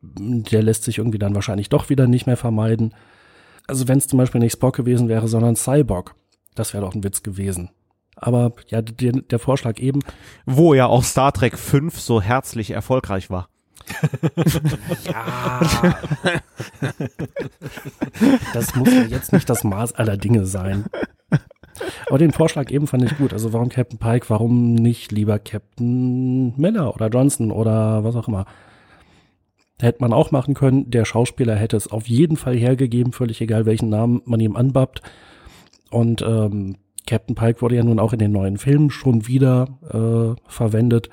der 0.00 0.62
lässt 0.62 0.84
sich 0.84 0.98
irgendwie 0.98 1.18
dann 1.18 1.34
wahrscheinlich 1.34 1.68
doch 1.68 1.88
wieder 1.88 2.06
nicht 2.06 2.26
mehr 2.26 2.36
vermeiden. 2.36 2.94
Also 3.66 3.88
wenn 3.88 3.98
es 3.98 4.06
zum 4.06 4.18
Beispiel 4.18 4.40
nicht 4.40 4.52
Spock 4.52 4.76
gewesen 4.76 5.08
wäre, 5.08 5.28
sondern 5.28 5.56
Cyborg, 5.56 6.14
das 6.54 6.74
wäre 6.74 6.84
doch 6.84 6.94
ein 6.94 7.04
Witz 7.04 7.22
gewesen. 7.22 7.70
Aber 8.16 8.52
ja, 8.68 8.82
der, 8.82 9.12
der 9.12 9.38
Vorschlag 9.38 9.78
eben, 9.78 10.00
Wo 10.46 10.74
ja 10.74 10.86
auch 10.86 11.02
Star 11.02 11.32
Trek 11.32 11.58
5 11.58 11.98
so 11.98 12.20
herzlich 12.20 12.70
erfolgreich 12.70 13.30
war. 13.30 13.48
Ja. 15.04 15.60
das 18.52 18.74
muss 18.74 18.92
ja 18.92 19.02
jetzt 19.02 19.32
nicht 19.32 19.48
das 19.48 19.64
Maß 19.64 19.94
aller 19.94 20.16
Dinge 20.16 20.46
sein. 20.46 20.86
Aber 22.08 22.18
den 22.18 22.32
Vorschlag 22.32 22.70
eben 22.70 22.86
fand 22.86 23.04
ich 23.04 23.16
gut. 23.18 23.32
Also 23.32 23.52
warum 23.52 23.68
Captain 23.68 23.98
Pike, 23.98 24.30
warum 24.30 24.74
nicht 24.74 25.12
lieber 25.12 25.38
Captain 25.38 26.54
Miller 26.56 26.94
oder 26.94 27.08
Johnson 27.08 27.50
oder 27.50 28.04
was 28.04 28.16
auch 28.16 28.28
immer. 28.28 28.46
Hätte 29.80 30.00
man 30.00 30.12
auch 30.12 30.30
machen 30.30 30.54
können. 30.54 30.90
Der 30.90 31.04
Schauspieler 31.04 31.56
hätte 31.56 31.76
es 31.76 31.90
auf 31.90 32.06
jeden 32.06 32.36
Fall 32.36 32.56
hergegeben, 32.56 33.12
völlig 33.12 33.40
egal, 33.40 33.66
welchen 33.66 33.88
Namen 33.88 34.22
man 34.24 34.40
ihm 34.40 34.56
anbappt. 34.56 35.02
Und 35.90 36.22
ähm, 36.22 36.76
Captain 37.06 37.34
Pike 37.34 37.60
wurde 37.60 37.76
ja 37.76 37.84
nun 37.84 37.98
auch 37.98 38.12
in 38.12 38.18
den 38.18 38.32
neuen 38.32 38.56
Filmen 38.56 38.90
schon 38.90 39.26
wieder 39.26 39.78
äh, 39.90 40.40
verwendet. 40.48 41.10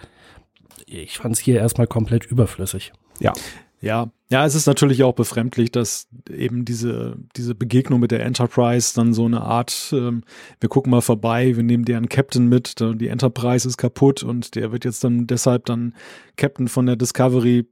Ich 0.91 1.17
fand 1.17 1.35
es 1.35 1.39
hier 1.39 1.57
erstmal 1.57 1.87
komplett 1.87 2.25
überflüssig. 2.25 2.91
Ja. 3.19 3.33
Ja, 3.83 4.11
ja, 4.29 4.45
es 4.45 4.53
ist 4.53 4.67
natürlich 4.67 5.01
auch 5.03 5.15
befremdlich, 5.15 5.71
dass 5.71 6.07
eben 6.29 6.65
diese, 6.65 7.17
diese 7.35 7.55
Begegnung 7.55 7.99
mit 7.99 8.11
der 8.11 8.23
Enterprise 8.23 8.93
dann 8.93 9.11
so 9.11 9.25
eine 9.25 9.41
Art, 9.41 9.91
ähm, 9.91 10.23
wir 10.59 10.69
gucken 10.69 10.91
mal 10.91 11.01
vorbei, 11.01 11.57
wir 11.57 11.63
nehmen 11.63 11.83
deren 11.83 12.07
Captain 12.07 12.47
mit, 12.47 12.75
die 12.79 13.07
Enterprise 13.07 13.67
ist 13.67 13.77
kaputt 13.77 14.21
und 14.21 14.53
der 14.53 14.71
wird 14.71 14.85
jetzt 14.85 15.03
dann 15.03 15.25
deshalb 15.25 15.65
dann 15.65 15.95
Captain 16.37 16.67
von 16.67 16.85
der 16.85 16.95
Discovery. 16.95 17.65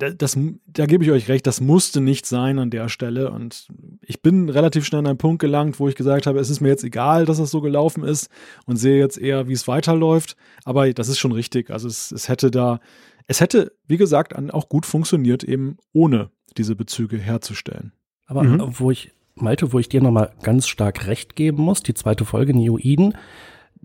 Da- 0.00 0.10
Das, 0.10 0.36
da 0.66 0.86
gebe 0.86 1.04
ich 1.04 1.10
euch 1.10 1.28
recht, 1.28 1.46
das 1.46 1.60
musste 1.60 2.00
nicht 2.00 2.26
sein 2.26 2.58
an 2.58 2.70
der 2.70 2.88
Stelle. 2.88 3.30
Und 3.30 3.68
ich 4.02 4.20
bin 4.22 4.48
relativ 4.48 4.84
schnell 4.84 5.00
an 5.00 5.06
einen 5.06 5.18
Punkt 5.18 5.40
gelangt, 5.40 5.78
wo 5.78 5.86
ich 5.88 5.94
gesagt 5.94 6.26
habe, 6.26 6.40
es 6.40 6.50
ist 6.50 6.60
mir 6.60 6.68
jetzt 6.68 6.82
egal, 6.84 7.24
dass 7.26 7.38
das 7.38 7.50
so 7.50 7.60
gelaufen 7.60 8.02
ist 8.02 8.28
und 8.66 8.76
sehe 8.76 8.98
jetzt 8.98 9.18
eher, 9.18 9.46
wie 9.48 9.52
es 9.52 9.68
weiterläuft. 9.68 10.36
Aber 10.64 10.92
das 10.92 11.08
ist 11.08 11.18
schon 11.18 11.32
richtig. 11.32 11.70
Also 11.70 11.86
es, 11.86 12.10
es 12.10 12.28
hätte 12.28 12.50
da, 12.50 12.80
es 13.26 13.40
hätte, 13.40 13.72
wie 13.86 13.96
gesagt, 13.96 14.34
auch 14.52 14.68
gut 14.68 14.86
funktioniert, 14.86 15.44
eben 15.44 15.76
ohne 15.92 16.30
diese 16.56 16.74
Bezüge 16.74 17.16
herzustellen. 17.18 17.92
Aber 18.26 18.42
Mhm. 18.42 18.60
wo 18.78 18.90
ich, 18.90 19.12
Malte, 19.36 19.72
wo 19.72 19.78
ich 19.78 19.88
dir 19.88 20.02
nochmal 20.02 20.32
ganz 20.42 20.66
stark 20.68 21.06
recht 21.06 21.36
geben 21.36 21.62
muss, 21.62 21.82
die 21.82 21.94
zweite 21.94 22.24
Folge 22.24 22.52
Neo 22.54 22.76
Eden, 22.78 23.14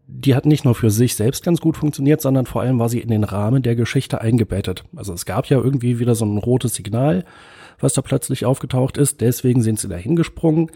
die 0.08 0.36
hat 0.36 0.46
nicht 0.46 0.66
nur 0.66 0.76
für 0.76 0.92
sich 0.92 1.16
selbst 1.16 1.44
ganz 1.44 1.62
gut 1.62 1.78
funktioniert, 1.78 2.22
sondern 2.22 2.46
vor 2.46 2.62
allem 2.62 2.80
war 2.80 2.90
sie 2.90 3.00
in 3.00 3.10
den 3.10 3.24
Rahmen 3.24 3.64
der 3.64 3.76
Geschichte 3.76 4.22
eingebettet. 4.22 4.84
Also 4.96 5.14
es 5.14 5.26
gab 5.26 5.48
ja 5.48 5.58
irgendwie 5.58 6.00
wieder 6.00 6.16
so 6.16 6.26
ein 6.26 6.38
rotes 6.38 6.76
Signal, 6.76 7.26
was 7.80 7.94
da 7.94 8.02
plötzlich 8.02 8.46
aufgetaucht 8.46 8.98
ist. 8.98 9.22
Deswegen 9.22 9.62
sind 9.62 9.80
sie 9.80 9.88
da 9.88 9.96
hingesprungen. 9.96 10.72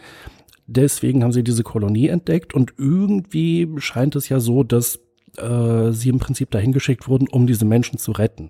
Deswegen 0.65 1.23
haben 1.23 1.31
sie 1.31 1.43
diese 1.43 1.63
Kolonie 1.63 2.07
entdeckt 2.07 2.53
und 2.53 2.73
irgendwie 2.77 3.67
scheint 3.77 4.15
es 4.15 4.29
ja 4.29 4.39
so, 4.39 4.63
dass 4.63 4.99
äh, 5.37 5.91
sie 5.91 6.09
im 6.09 6.19
Prinzip 6.19 6.51
dahin 6.51 6.73
geschickt 6.73 7.07
wurden, 7.07 7.27
um 7.27 7.47
diese 7.47 7.65
Menschen 7.65 7.97
zu 7.97 8.11
retten. 8.11 8.49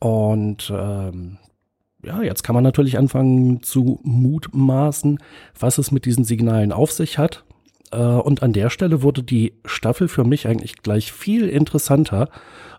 Und 0.00 0.72
ähm, 0.74 1.38
ja, 2.04 2.22
jetzt 2.22 2.42
kann 2.42 2.54
man 2.54 2.64
natürlich 2.64 2.96
anfangen 2.96 3.62
zu 3.62 4.00
mutmaßen, 4.02 5.18
was 5.58 5.78
es 5.78 5.90
mit 5.90 6.04
diesen 6.04 6.24
Signalen 6.24 6.72
auf 6.72 6.92
sich 6.92 7.18
hat. 7.18 7.44
Äh, 7.92 7.96
Und 7.96 8.42
an 8.42 8.52
der 8.52 8.70
Stelle 8.70 9.02
wurde 9.02 9.22
die 9.22 9.54
Staffel 9.64 10.08
für 10.08 10.24
mich 10.24 10.46
eigentlich 10.46 10.76
gleich 10.82 11.12
viel 11.12 11.48
interessanter, 11.48 12.28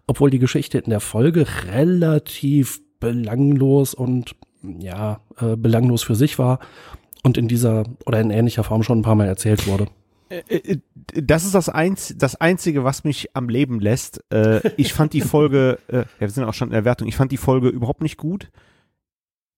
obwohl 0.07 0.29
die 0.29 0.39
Geschichte 0.39 0.77
in 0.79 0.89
der 0.89 0.99
Folge 0.99 1.45
relativ 1.71 2.81
belanglos 2.99 3.93
und 3.93 4.35
ja, 4.61 5.21
äh, 5.39 5.55
belanglos 5.55 6.03
für 6.03 6.15
sich 6.15 6.37
war 6.37 6.59
und 7.23 7.37
in 7.37 7.47
dieser 7.47 7.83
oder 8.05 8.19
in 8.19 8.29
ähnlicher 8.31 8.63
Form 8.63 8.83
schon 8.83 8.99
ein 8.99 9.03
paar 9.03 9.15
Mal 9.15 9.27
erzählt 9.27 9.67
wurde. 9.67 9.87
Äh, 10.29 10.43
äh, 10.55 10.77
Das 11.13 11.45
ist 11.45 11.55
das, 11.55 11.69
Einz 11.69 12.13
das 12.17 12.35
Einzige, 12.35 12.83
was 12.83 13.03
mich 13.03 13.35
am 13.35 13.49
Leben 13.49 13.79
lässt. 13.79 14.23
Äh, 14.31 14.61
ich 14.77 14.93
fand 14.93 15.13
die 15.13 15.21
Folge, 15.21 15.79
äh, 15.87 15.97
ja, 15.99 16.05
wir 16.19 16.29
sind 16.29 16.43
auch 16.43 16.53
schon 16.53 16.69
in 16.69 16.73
der 16.73 16.85
Wertung, 16.85 17.07
ich 17.07 17.15
fand 17.15 17.31
die 17.31 17.37
Folge 17.37 17.69
überhaupt 17.69 18.01
nicht 18.01 18.17
gut. 18.17 18.49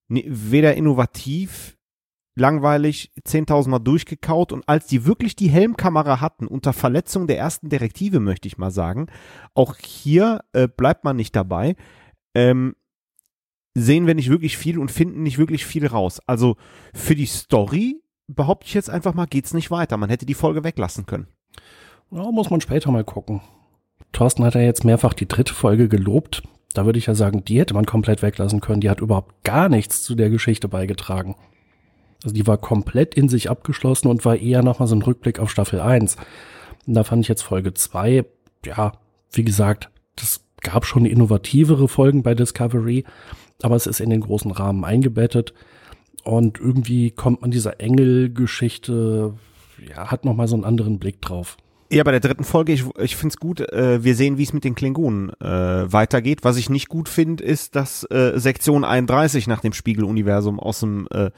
Nee, 0.07 0.25
weder 0.27 0.75
innovativ, 0.75 1.77
langweilig, 2.41 3.11
10.000 3.25 3.69
Mal 3.69 3.79
durchgekaut 3.79 4.51
und 4.51 4.67
als 4.67 4.87
die 4.87 5.05
wirklich 5.05 5.35
die 5.37 5.49
Helmkamera 5.49 6.19
hatten, 6.19 6.47
unter 6.47 6.73
Verletzung 6.73 7.27
der 7.27 7.37
ersten 7.37 7.69
Direktive, 7.69 8.19
möchte 8.19 8.47
ich 8.47 8.57
mal 8.57 8.71
sagen, 8.71 9.07
auch 9.53 9.77
hier 9.77 10.41
äh, 10.51 10.67
bleibt 10.67 11.05
man 11.05 11.15
nicht 11.15 11.35
dabei, 11.35 11.75
ähm, 12.35 12.75
sehen 13.73 14.07
wir 14.07 14.15
nicht 14.15 14.29
wirklich 14.29 14.57
viel 14.57 14.77
und 14.79 14.91
finden 14.91 15.23
nicht 15.23 15.37
wirklich 15.37 15.65
viel 15.65 15.87
raus. 15.87 16.19
Also 16.27 16.57
für 16.93 17.15
die 17.15 17.25
Story 17.25 18.01
behaupte 18.27 18.67
ich 18.67 18.73
jetzt 18.73 18.89
einfach 18.89 19.13
mal, 19.13 19.27
geht's 19.27 19.53
nicht 19.53 19.71
weiter. 19.71 19.95
Man 19.97 20.09
hätte 20.09 20.25
die 20.25 20.33
Folge 20.33 20.63
weglassen 20.63 21.05
können. 21.05 21.27
Ja, 22.11 22.29
muss 22.31 22.49
man 22.49 22.59
später 22.59 22.91
mal 22.91 23.05
gucken. 23.05 23.41
Thorsten 24.11 24.43
hat 24.43 24.55
ja 24.55 24.61
jetzt 24.61 24.83
mehrfach 24.83 25.13
die 25.13 25.27
dritte 25.27 25.53
Folge 25.53 25.87
gelobt. 25.87 26.43
Da 26.73 26.85
würde 26.85 26.99
ich 26.99 27.05
ja 27.05 27.15
sagen, 27.15 27.45
die 27.45 27.59
hätte 27.59 27.73
man 27.73 27.85
komplett 27.85 28.21
weglassen 28.21 28.59
können. 28.59 28.81
Die 28.81 28.89
hat 28.89 28.99
überhaupt 28.99 29.43
gar 29.43 29.69
nichts 29.69 30.03
zu 30.03 30.15
der 30.15 30.29
Geschichte 30.29 30.67
beigetragen. 30.67 31.35
Also 32.23 32.33
die 32.35 32.45
war 32.47 32.57
komplett 32.57 33.15
in 33.15 33.29
sich 33.29 33.49
abgeschlossen 33.49 34.07
und 34.07 34.25
war 34.25 34.37
eher 34.37 34.63
nochmal 34.63 34.87
so 34.87 34.95
ein 34.95 35.01
Rückblick 35.01 35.39
auf 35.39 35.49
Staffel 35.49 35.79
1. 35.79 36.17
Und 36.85 36.93
da 36.93 37.03
fand 37.03 37.23
ich 37.23 37.27
jetzt 37.27 37.41
Folge 37.41 37.73
2, 37.73 38.25
ja, 38.65 38.93
wie 39.31 39.43
gesagt, 39.43 39.89
das 40.15 40.45
gab 40.61 40.85
schon 40.85 41.05
innovativere 41.05 41.87
Folgen 41.87 42.23
bei 42.23 42.35
Discovery, 42.35 43.05
aber 43.61 43.75
es 43.75 43.87
ist 43.87 43.99
in 43.99 44.09
den 44.09 44.21
großen 44.21 44.51
Rahmen 44.51 44.83
eingebettet. 44.85 45.53
Und 46.23 46.59
irgendwie 46.59 47.09
kommt 47.11 47.41
man 47.41 47.49
dieser 47.49 47.79
Engel-Geschichte, 47.79 49.33
ja, 49.89 50.11
hat 50.11 50.25
nochmal 50.25 50.47
so 50.47 50.55
einen 50.55 50.65
anderen 50.65 50.99
Blick 50.99 51.21
drauf. 51.21 51.57
Ja, 51.93 52.05
bei 52.05 52.11
der 52.11 52.21
dritten 52.21 52.45
Folge, 52.45 52.71
ich, 52.71 52.85
ich 52.99 53.17
finde 53.17 53.33
es 53.33 53.37
gut, 53.37 53.59
äh, 53.59 54.01
wir 54.01 54.15
sehen, 54.15 54.37
wie 54.37 54.43
es 54.43 54.53
mit 54.53 54.63
den 54.63 54.75
Klingonen 54.75 55.29
äh, 55.41 55.91
weitergeht. 55.91 56.45
Was 56.45 56.55
ich 56.55 56.69
nicht 56.69 56.87
gut 56.87 57.09
finde, 57.09 57.43
ist, 57.43 57.75
dass 57.75 58.05
äh, 58.05 58.39
Sektion 58.39 58.85
31 58.85 59.45
nach 59.47 59.59
dem 59.59 59.73
Spiegeluniversum 59.73 60.57
aus 60.57 60.79
dem 60.79 61.09
äh, 61.11 61.31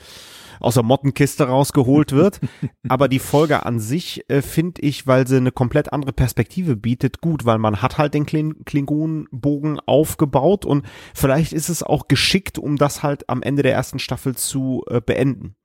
aus 0.59 0.75
der 0.75 0.83
Mottenkiste 0.83 1.47
rausgeholt 1.47 2.11
wird. 2.11 2.39
Aber 2.87 3.07
die 3.07 3.17
Folge 3.17 3.65
an 3.65 3.79
sich 3.79 4.29
äh, 4.29 4.43
finde 4.43 4.83
ich, 4.83 5.07
weil 5.07 5.25
sie 5.25 5.37
eine 5.37 5.51
komplett 5.51 5.91
andere 5.91 6.13
Perspektive 6.13 6.75
bietet, 6.75 7.19
gut, 7.19 7.45
weil 7.45 7.57
man 7.57 7.81
hat 7.81 7.97
halt 7.97 8.13
den 8.13 8.27
Klin 8.27 8.63
Klingonenbogen 8.63 9.79
aufgebaut 9.79 10.65
und 10.65 10.85
vielleicht 11.15 11.51
ist 11.53 11.69
es 11.69 11.81
auch 11.81 12.07
geschickt, 12.07 12.59
um 12.59 12.77
das 12.77 13.01
halt 13.01 13.27
am 13.27 13.41
Ende 13.41 13.63
der 13.63 13.73
ersten 13.73 13.97
Staffel 13.97 14.35
zu 14.35 14.83
äh, 14.87 15.01
beenden. 15.01 15.55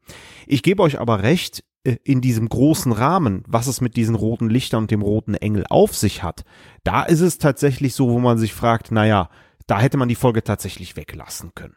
Ich 0.46 0.62
gebe 0.62 0.82
euch 0.82 0.98
aber 0.98 1.22
recht, 1.22 1.62
in 2.04 2.20
diesem 2.20 2.48
großen 2.48 2.92
Rahmen, 2.92 3.44
was 3.46 3.66
es 3.66 3.80
mit 3.80 3.96
diesen 3.96 4.14
roten 4.14 4.48
Lichtern 4.48 4.84
und 4.84 4.90
dem 4.90 5.02
roten 5.02 5.34
Engel 5.34 5.64
auf 5.68 5.94
sich 5.94 6.22
hat, 6.22 6.44
da 6.84 7.02
ist 7.02 7.20
es 7.20 7.38
tatsächlich 7.38 7.94
so, 7.94 8.10
wo 8.10 8.18
man 8.18 8.38
sich 8.38 8.54
fragt, 8.54 8.90
naja, 8.90 9.30
da 9.66 9.80
hätte 9.80 9.96
man 9.96 10.08
die 10.08 10.14
Folge 10.14 10.42
tatsächlich 10.42 10.96
weglassen 10.96 11.52
können. 11.54 11.76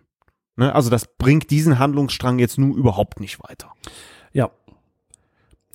Ne? 0.56 0.74
Also 0.74 0.90
das 0.90 1.08
bringt 1.18 1.50
diesen 1.52 1.80
Handlungsstrang 1.80 2.40
jetzt 2.40 2.58
nur 2.58 2.76
überhaupt 2.76 3.20
nicht 3.20 3.42
weiter. 3.42 3.72
Ja. 4.34 4.52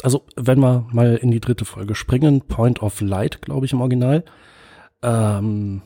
Also, 0.03 0.27
wenn 0.37 0.59
wir 0.59 0.87
mal 0.93 1.17
in 1.17 1.31
die 1.31 1.41
dritte 1.41 1.65
Folge 1.65 1.95
springen, 1.95 2.43
Point 2.43 2.83
of 2.83 3.01
Light, 3.01 3.41
glaube 3.41 3.65
ich, 3.65 3.73
im 3.73 3.81
Original. 3.81 4.25
Ähm, 5.03 5.83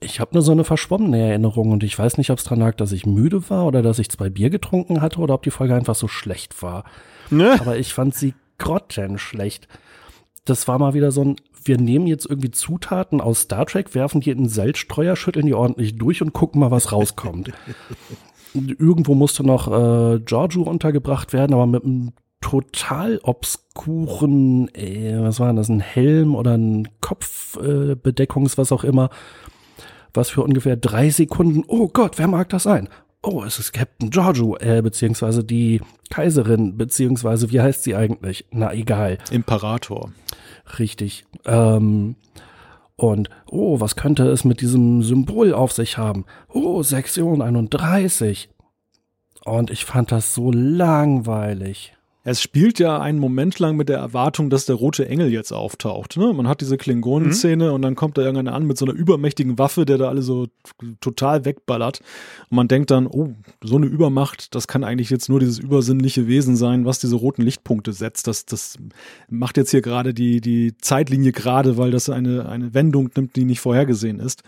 ich 0.00 0.20
habe 0.20 0.34
nur 0.34 0.42
so 0.42 0.52
eine 0.52 0.64
verschwommene 0.64 1.18
Erinnerung 1.18 1.72
und 1.72 1.82
ich 1.82 1.98
weiß 1.98 2.18
nicht, 2.18 2.30
ob 2.30 2.38
es 2.38 2.44
dran 2.44 2.60
lag, 2.60 2.76
dass 2.76 2.92
ich 2.92 3.06
müde 3.06 3.50
war 3.50 3.66
oder 3.66 3.82
dass 3.82 3.98
ich 3.98 4.10
zwei 4.10 4.30
Bier 4.30 4.50
getrunken 4.50 5.00
hatte 5.00 5.18
oder 5.20 5.34
ob 5.34 5.42
die 5.42 5.50
Folge 5.50 5.74
einfach 5.74 5.94
so 5.94 6.08
schlecht 6.08 6.62
war. 6.62 6.84
Ne? 7.30 7.56
Aber 7.60 7.76
ich 7.76 7.92
fand 7.92 8.14
sie 8.14 8.34
grottenschlecht. 8.58 9.68
das 10.44 10.66
war 10.66 10.78
mal 10.78 10.94
wieder 10.94 11.10
so 11.10 11.22
ein, 11.22 11.36
wir 11.64 11.78
nehmen 11.78 12.06
jetzt 12.06 12.26
irgendwie 12.26 12.50
Zutaten 12.50 13.20
aus 13.20 13.42
Star 13.42 13.66
Trek, 13.66 13.94
werfen 13.94 14.20
die 14.20 14.30
in 14.30 14.38
einen 14.38 14.48
Salzstreuer, 14.48 15.16
schütteln 15.16 15.46
die 15.46 15.54
ordentlich 15.54 15.96
durch 15.96 16.22
und 16.22 16.32
gucken 16.32 16.60
mal, 16.60 16.70
was 16.70 16.92
rauskommt. 16.92 17.52
Irgendwo 18.54 19.14
musste 19.14 19.44
noch 19.44 19.68
äh, 19.68 20.20
Giorgio 20.20 20.62
untergebracht 20.62 21.32
werden, 21.32 21.52
aber 21.52 21.66
mit 21.66 21.84
einem 21.84 22.12
total 22.40 23.20
obskuren, 23.22 24.72
äh, 24.74 25.20
was 25.20 25.38
war 25.40 25.52
das, 25.52 25.68
ein 25.68 25.80
Helm 25.80 26.34
oder 26.34 26.56
ein 26.56 26.88
Kopfbedeckungs, 27.00 28.54
äh, 28.54 28.58
was 28.58 28.72
auch 28.72 28.84
immer, 28.84 29.10
was 30.14 30.30
für 30.30 30.42
ungefähr 30.42 30.76
drei 30.76 31.10
Sekunden, 31.10 31.64
oh 31.66 31.88
Gott, 31.88 32.18
wer 32.18 32.28
mag 32.28 32.48
das 32.48 32.64
sein? 32.64 32.88
Oh, 33.22 33.42
es 33.42 33.58
ist 33.58 33.72
Captain 33.72 34.10
Giorgio, 34.10 34.56
äh, 34.58 34.80
beziehungsweise 34.80 35.42
die 35.42 35.80
Kaiserin, 36.10 36.76
beziehungsweise 36.76 37.50
wie 37.50 37.60
heißt 37.60 37.82
sie 37.82 37.96
eigentlich? 37.96 38.46
Na, 38.52 38.72
egal. 38.72 39.18
Imperator. 39.30 40.12
Richtig. 40.78 41.26
Ähm, 41.44 42.14
und, 42.96 43.28
oh, 43.50 43.80
was 43.80 43.96
könnte 43.96 44.28
es 44.28 44.44
mit 44.44 44.60
diesem 44.60 45.02
Symbol 45.02 45.52
auf 45.52 45.72
sich 45.72 45.98
haben? 45.98 46.24
Oh, 46.48 46.82
Sektion 46.82 47.42
31. 47.42 48.48
Und 49.44 49.70
ich 49.70 49.84
fand 49.84 50.12
das 50.12 50.34
so 50.34 50.52
langweilig. 50.52 51.97
Es 52.30 52.42
spielt 52.42 52.78
ja 52.78 53.00
einen 53.00 53.20
Moment 53.20 53.58
lang 53.58 53.78
mit 53.78 53.88
der 53.88 53.96
Erwartung, 53.96 54.50
dass 54.50 54.66
der 54.66 54.74
rote 54.74 55.08
Engel 55.08 55.32
jetzt 55.32 55.50
auftaucht. 55.50 56.18
Ne? 56.18 56.30
Man 56.34 56.46
hat 56.46 56.60
diese 56.60 56.76
Klingonen-Szene 56.76 57.68
mhm. 57.68 57.72
und 57.72 57.80
dann 57.80 57.94
kommt 57.94 58.18
da 58.18 58.22
irgendeiner 58.22 58.52
an 58.52 58.66
mit 58.66 58.76
so 58.76 58.84
einer 58.84 58.92
übermächtigen 58.92 59.58
Waffe, 59.58 59.86
der 59.86 59.96
da 59.96 60.10
alle 60.10 60.20
so 60.20 60.48
total 61.00 61.46
wegballert. 61.46 62.00
Und 62.50 62.56
man 62.56 62.68
denkt 62.68 62.90
dann, 62.90 63.06
oh, 63.06 63.30
so 63.64 63.76
eine 63.76 63.86
Übermacht, 63.86 64.54
das 64.54 64.68
kann 64.68 64.84
eigentlich 64.84 65.08
jetzt 65.08 65.30
nur 65.30 65.40
dieses 65.40 65.58
übersinnliche 65.58 66.28
Wesen 66.28 66.54
sein, 66.54 66.84
was 66.84 66.98
diese 66.98 67.16
roten 67.16 67.40
Lichtpunkte 67.40 67.94
setzt. 67.94 68.26
Das, 68.26 68.44
das 68.44 68.76
macht 69.30 69.56
jetzt 69.56 69.70
hier 69.70 69.80
gerade 69.80 70.12
die, 70.12 70.42
die 70.42 70.76
Zeitlinie 70.76 71.32
gerade, 71.32 71.78
weil 71.78 71.92
das 71.92 72.10
eine, 72.10 72.46
eine 72.46 72.74
Wendung 72.74 73.08
nimmt, 73.16 73.36
die 73.36 73.46
nicht 73.46 73.60
vorhergesehen 73.60 74.20
ist. 74.20 74.42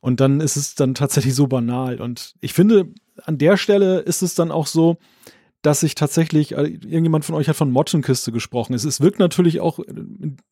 Und 0.00 0.20
dann 0.20 0.40
ist 0.40 0.54
es 0.54 0.76
dann 0.76 0.94
tatsächlich 0.94 1.34
so 1.34 1.48
banal. 1.48 2.00
Und 2.00 2.36
ich 2.40 2.52
finde, 2.52 2.86
an 3.24 3.38
der 3.38 3.56
Stelle 3.56 3.98
ist 3.98 4.22
es 4.22 4.36
dann 4.36 4.52
auch 4.52 4.68
so, 4.68 4.98
dass 5.62 5.80
sich 5.80 5.94
tatsächlich, 5.96 6.52
äh, 6.52 6.62
irgendjemand 6.62 7.24
von 7.24 7.34
euch 7.34 7.48
hat 7.48 7.56
von 7.56 7.72
Mottenkiste 7.72 8.30
gesprochen. 8.30 8.74
Es, 8.74 8.84
es 8.84 9.00
wirkt 9.00 9.18
natürlich 9.18 9.60
auch 9.60 9.80
äh, 9.80 9.84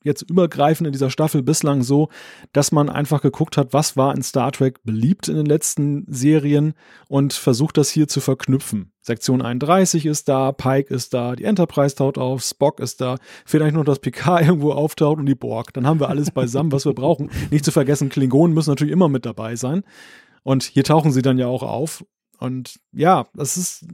jetzt 0.03 0.23
übergreifend 0.23 0.87
in 0.87 0.93
dieser 0.93 1.11
Staffel 1.11 1.43
bislang 1.43 1.83
so, 1.83 2.09
dass 2.53 2.73
man 2.73 2.89
einfach 2.89 3.23
geguckt 3.23 3.57
hat, 3.57 3.73
was 3.73 3.97
war 3.97 4.15
in 4.15 4.23
Star 4.23 4.51
Trek 4.51 4.83
beliebt 4.83 5.29
in 5.29 5.37
den 5.37 5.47
letzten 5.47 6.05
Serien 6.09 6.75
und 7.09 7.33
versucht 7.33 7.77
das 7.77 7.89
hier 7.91 8.09
zu 8.09 8.21
verknüpfen. 8.21 8.93
Sektion 9.01 9.43
31 9.43 10.07
ist 10.07 10.29
da, 10.29 10.51
Pike 10.51 10.93
ist 10.93 11.15
da, 11.15 11.37
die 11.37 11.45
Enterprise 11.45 11.95
taucht 11.95 12.19
auf, 12.19 12.43
Spock 12.43 12.81
ist 12.81 13.01
da, 13.01 13.19
vielleicht 13.45 13.77
noch 13.77 13.85
das 13.85 14.01
Picard 14.01 14.43
irgendwo 14.47 14.73
auftaucht 14.73 15.19
und 15.19 15.27
die 15.27 15.37
Borg. 15.37 15.73
Dann 15.73 15.87
haben 15.87 16.01
wir 16.01 16.09
alles 16.09 16.33
beisammen, 16.33 16.73
was 16.73 16.85
wir 16.85 16.95
brauchen. 16.95 17.31
Nicht 17.53 17.65
zu 17.65 17.71
vergessen, 17.71 18.09
Klingonen 18.09 18.55
müssen 18.55 18.71
natürlich 18.71 18.93
immer 18.93 19.09
mit 19.09 19.25
dabei 19.25 19.55
sein. 19.55 19.85
Und 20.43 20.65
hier 20.65 20.83
tauchen 20.83 21.13
sie 21.13 21.23
dann 21.23 21.39
ja 21.39 21.47
auch 21.47 21.63
auf. 21.63 22.05
Und 22.39 22.81
ja, 22.93 23.27
das 23.35 23.57
ist 23.57 23.87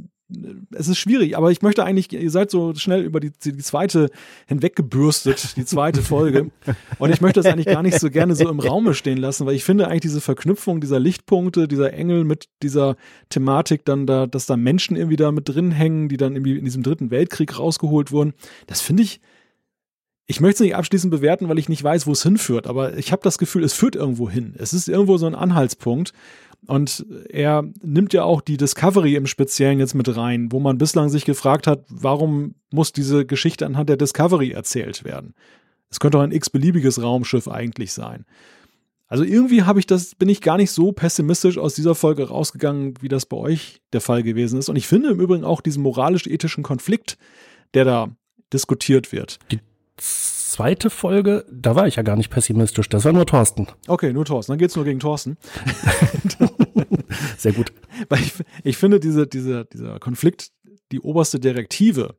es 0.72 0.88
ist 0.88 0.98
schwierig, 0.98 1.36
aber 1.36 1.50
ich 1.50 1.62
möchte 1.62 1.84
eigentlich, 1.84 2.12
ihr 2.12 2.30
seid 2.30 2.50
so 2.50 2.74
schnell 2.74 3.02
über 3.02 3.20
die, 3.20 3.32
die 3.44 3.56
zweite 3.58 4.10
hinweggebürstet, 4.46 5.56
die 5.56 5.64
zweite 5.64 6.02
Folge. 6.02 6.50
Und 6.98 7.12
ich 7.12 7.20
möchte 7.20 7.40
das 7.40 7.52
eigentlich 7.52 7.66
gar 7.66 7.82
nicht 7.82 7.98
so 7.98 8.10
gerne 8.10 8.34
so 8.34 8.48
im 8.48 8.60
Raume 8.60 8.94
stehen 8.94 9.18
lassen, 9.18 9.46
weil 9.46 9.54
ich 9.54 9.64
finde 9.64 9.88
eigentlich 9.88 10.02
diese 10.02 10.20
Verknüpfung 10.20 10.80
dieser 10.80 10.98
Lichtpunkte, 10.98 11.68
dieser 11.68 11.92
Engel 11.92 12.24
mit 12.24 12.48
dieser 12.62 12.96
Thematik 13.28 13.84
dann 13.84 14.06
da, 14.06 14.26
dass 14.26 14.46
da 14.46 14.56
Menschen 14.56 14.96
irgendwie 14.96 15.16
da 15.16 15.32
mit 15.32 15.48
drin 15.48 15.70
hängen, 15.70 16.08
die 16.08 16.16
dann 16.16 16.34
irgendwie 16.34 16.58
in 16.58 16.64
diesem 16.64 16.82
dritten 16.82 17.10
Weltkrieg 17.10 17.58
rausgeholt 17.58 18.12
wurden, 18.12 18.34
das 18.66 18.80
finde 18.80 19.02
ich, 19.02 19.20
ich 20.32 20.40
möchte 20.40 20.64
es 20.64 20.66
nicht 20.66 20.76
abschließend 20.76 21.10
bewerten, 21.10 21.50
weil 21.50 21.58
ich 21.58 21.68
nicht 21.68 21.84
weiß, 21.84 22.06
wo 22.06 22.12
es 22.12 22.22
hinführt, 22.22 22.66
aber 22.66 22.96
ich 22.96 23.12
habe 23.12 23.20
das 23.22 23.36
Gefühl, 23.36 23.64
es 23.64 23.74
führt 23.74 23.94
irgendwo 23.94 24.30
hin. 24.30 24.54
Es 24.56 24.72
ist 24.72 24.88
irgendwo 24.88 25.18
so 25.18 25.26
ein 25.26 25.34
Anhaltspunkt. 25.34 26.14
Und 26.66 27.04
er 27.28 27.64
nimmt 27.82 28.14
ja 28.14 28.24
auch 28.24 28.40
die 28.40 28.56
Discovery 28.56 29.14
im 29.14 29.26
Speziellen 29.26 29.78
jetzt 29.78 29.94
mit 29.94 30.16
rein, 30.16 30.50
wo 30.50 30.58
man 30.58 30.78
bislang 30.78 31.10
sich 31.10 31.26
gefragt 31.26 31.66
hat, 31.66 31.84
warum 31.90 32.54
muss 32.70 32.92
diese 32.92 33.26
Geschichte 33.26 33.66
anhand 33.66 33.90
der 33.90 33.98
Discovery 33.98 34.52
erzählt 34.52 35.04
werden? 35.04 35.34
Es 35.90 36.00
könnte 36.00 36.16
auch 36.16 36.22
ein 36.22 36.32
x-beliebiges 36.32 37.02
Raumschiff 37.02 37.46
eigentlich 37.46 37.92
sein. 37.92 38.24
Also 39.08 39.24
irgendwie 39.24 39.64
habe 39.64 39.80
ich 39.80 39.86
das, 39.86 40.14
bin 40.14 40.30
ich 40.30 40.40
gar 40.40 40.56
nicht 40.56 40.70
so 40.70 40.92
pessimistisch 40.92 41.58
aus 41.58 41.74
dieser 41.74 41.94
Folge 41.94 42.28
rausgegangen, 42.28 42.94
wie 43.02 43.08
das 43.08 43.26
bei 43.26 43.36
euch 43.36 43.82
der 43.92 44.00
Fall 44.00 44.22
gewesen 44.22 44.58
ist. 44.58 44.70
Und 44.70 44.76
ich 44.76 44.86
finde 44.86 45.10
im 45.10 45.20
Übrigen 45.20 45.44
auch 45.44 45.60
diesen 45.60 45.82
moralisch-ethischen 45.82 46.62
Konflikt, 46.62 47.18
der 47.74 47.84
da 47.84 48.08
diskutiert 48.50 49.12
wird. 49.12 49.38
Die 49.50 49.58
zweite 50.02 50.90
Folge, 50.90 51.46
da 51.50 51.74
war 51.74 51.86
ich 51.86 51.96
ja 51.96 52.02
gar 52.02 52.16
nicht 52.16 52.30
pessimistisch, 52.30 52.88
das 52.88 53.04
war 53.04 53.12
nur 53.12 53.26
Thorsten. 53.26 53.68
Okay, 53.86 54.12
nur 54.12 54.24
Thorsten, 54.24 54.52
dann 54.52 54.58
geht's 54.58 54.76
nur 54.76 54.84
gegen 54.84 55.00
Thorsten. 55.00 55.38
Sehr 57.38 57.52
gut. 57.52 57.72
Weil 58.08 58.20
ich, 58.20 58.34
ich 58.62 58.76
finde, 58.76 59.00
diese, 59.00 59.26
diese, 59.26 59.64
dieser 59.64 59.98
Konflikt, 59.98 60.50
die 60.92 61.00
oberste 61.00 61.40
Direktive, 61.40 62.16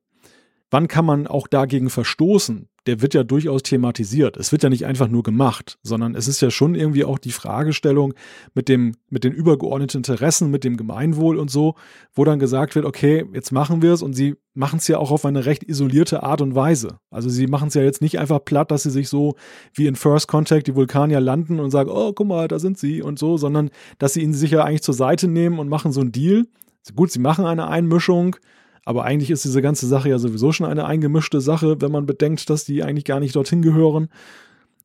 wann 0.73 0.87
kann 0.87 1.05
man 1.05 1.27
auch 1.27 1.47
dagegen 1.47 1.91
verstoßen? 1.91 2.67
Der 2.87 2.99
wird 3.01 3.13
ja 3.13 3.23
durchaus 3.23 3.61
thematisiert. 3.61 4.35
Es 4.35 4.51
wird 4.51 4.63
ja 4.63 4.69
nicht 4.69 4.85
einfach 4.85 5.07
nur 5.07 5.21
gemacht, 5.21 5.77
sondern 5.83 6.15
es 6.15 6.27
ist 6.27 6.41
ja 6.41 6.49
schon 6.49 6.73
irgendwie 6.73 7.05
auch 7.05 7.19
die 7.19 7.31
Fragestellung 7.31 8.15
mit 8.55 8.67
dem, 8.67 8.95
mit 9.09 9.23
den 9.23 9.31
übergeordneten 9.31 9.99
Interessen, 9.99 10.49
mit 10.49 10.63
dem 10.63 10.75
Gemeinwohl 10.75 11.37
und 11.37 11.51
so, 11.51 11.75
wo 12.13 12.25
dann 12.25 12.39
gesagt 12.39 12.73
wird, 12.73 12.85
okay, 12.85 13.23
jetzt 13.33 13.51
machen 13.51 13.83
wir 13.83 13.93
es 13.93 14.01
und 14.01 14.13
sie 14.13 14.35
machen 14.55 14.79
es 14.79 14.87
ja 14.87 14.97
auch 14.97 15.11
auf 15.11 15.25
eine 15.25 15.45
recht 15.45 15.63
isolierte 15.63 16.23
Art 16.23 16.41
und 16.41 16.55
Weise. 16.55 16.97
Also 17.11 17.29
sie 17.29 17.45
machen 17.45 17.67
es 17.67 17.75
ja 17.75 17.83
jetzt 17.83 18.01
nicht 18.01 18.19
einfach 18.19 18.43
platt, 18.43 18.71
dass 18.71 18.83
sie 18.83 18.91
sich 18.91 19.07
so 19.09 19.35
wie 19.75 19.85
in 19.85 19.95
First 19.95 20.27
Contact 20.27 20.67
die 20.67 20.75
Vulkanier 20.75 21.21
landen 21.21 21.59
und 21.59 21.69
sagen, 21.69 21.91
oh, 21.93 22.13
guck 22.13 22.27
mal, 22.27 22.47
da 22.47 22.57
sind 22.57 22.79
sie 22.79 23.03
und 23.03 23.19
so, 23.19 23.37
sondern 23.37 23.69
dass 23.99 24.13
sie 24.13 24.23
ihn 24.23 24.33
sich 24.33 24.51
ja 24.51 24.63
eigentlich 24.63 24.81
zur 24.81 24.95
Seite 24.95 25.27
nehmen 25.27 25.59
und 25.59 25.69
machen 25.69 25.91
so 25.91 26.01
einen 26.01 26.11
Deal. 26.11 26.47
Gut, 26.95 27.11
sie 27.11 27.19
machen 27.19 27.45
eine 27.45 27.67
Einmischung, 27.67 28.35
aber 28.85 29.05
eigentlich 29.05 29.31
ist 29.31 29.45
diese 29.45 29.61
ganze 29.61 29.87
Sache 29.87 30.09
ja 30.09 30.19
sowieso 30.19 30.51
schon 30.51 30.67
eine 30.67 30.85
eingemischte 30.85 31.41
Sache, 31.41 31.81
wenn 31.81 31.91
man 31.91 32.05
bedenkt, 32.05 32.49
dass 32.49 32.65
die 32.65 32.83
eigentlich 32.83 33.05
gar 33.05 33.19
nicht 33.19 33.35
dorthin 33.35 33.61
gehören. 33.61 34.09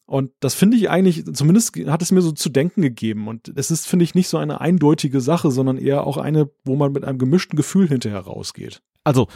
Und 0.06 0.30
das 0.40 0.54
finde 0.54 0.76
ich 0.76 0.88
eigentlich, 0.88 1.24
zumindest 1.34 1.76
hat 1.86 2.00
es 2.00 2.12
mir 2.12 2.22
so 2.22 2.32
zu 2.32 2.48
denken 2.48 2.80
gegeben. 2.80 3.28
Und 3.28 3.52
es 3.56 3.70
ist, 3.70 3.86
finde 3.86 4.04
ich, 4.04 4.14
nicht 4.14 4.28
so 4.28 4.38
eine 4.38 4.60
eindeutige 4.60 5.20
Sache, 5.20 5.50
sondern 5.50 5.76
eher 5.76 6.06
auch 6.06 6.16
eine, 6.16 6.50
wo 6.64 6.76
man 6.76 6.92
mit 6.92 7.04
einem 7.04 7.18
gemischten 7.18 7.56
Gefühl 7.56 7.88
hinterher 7.88 8.20
rausgeht. 8.20 8.80
Also, 9.04 9.28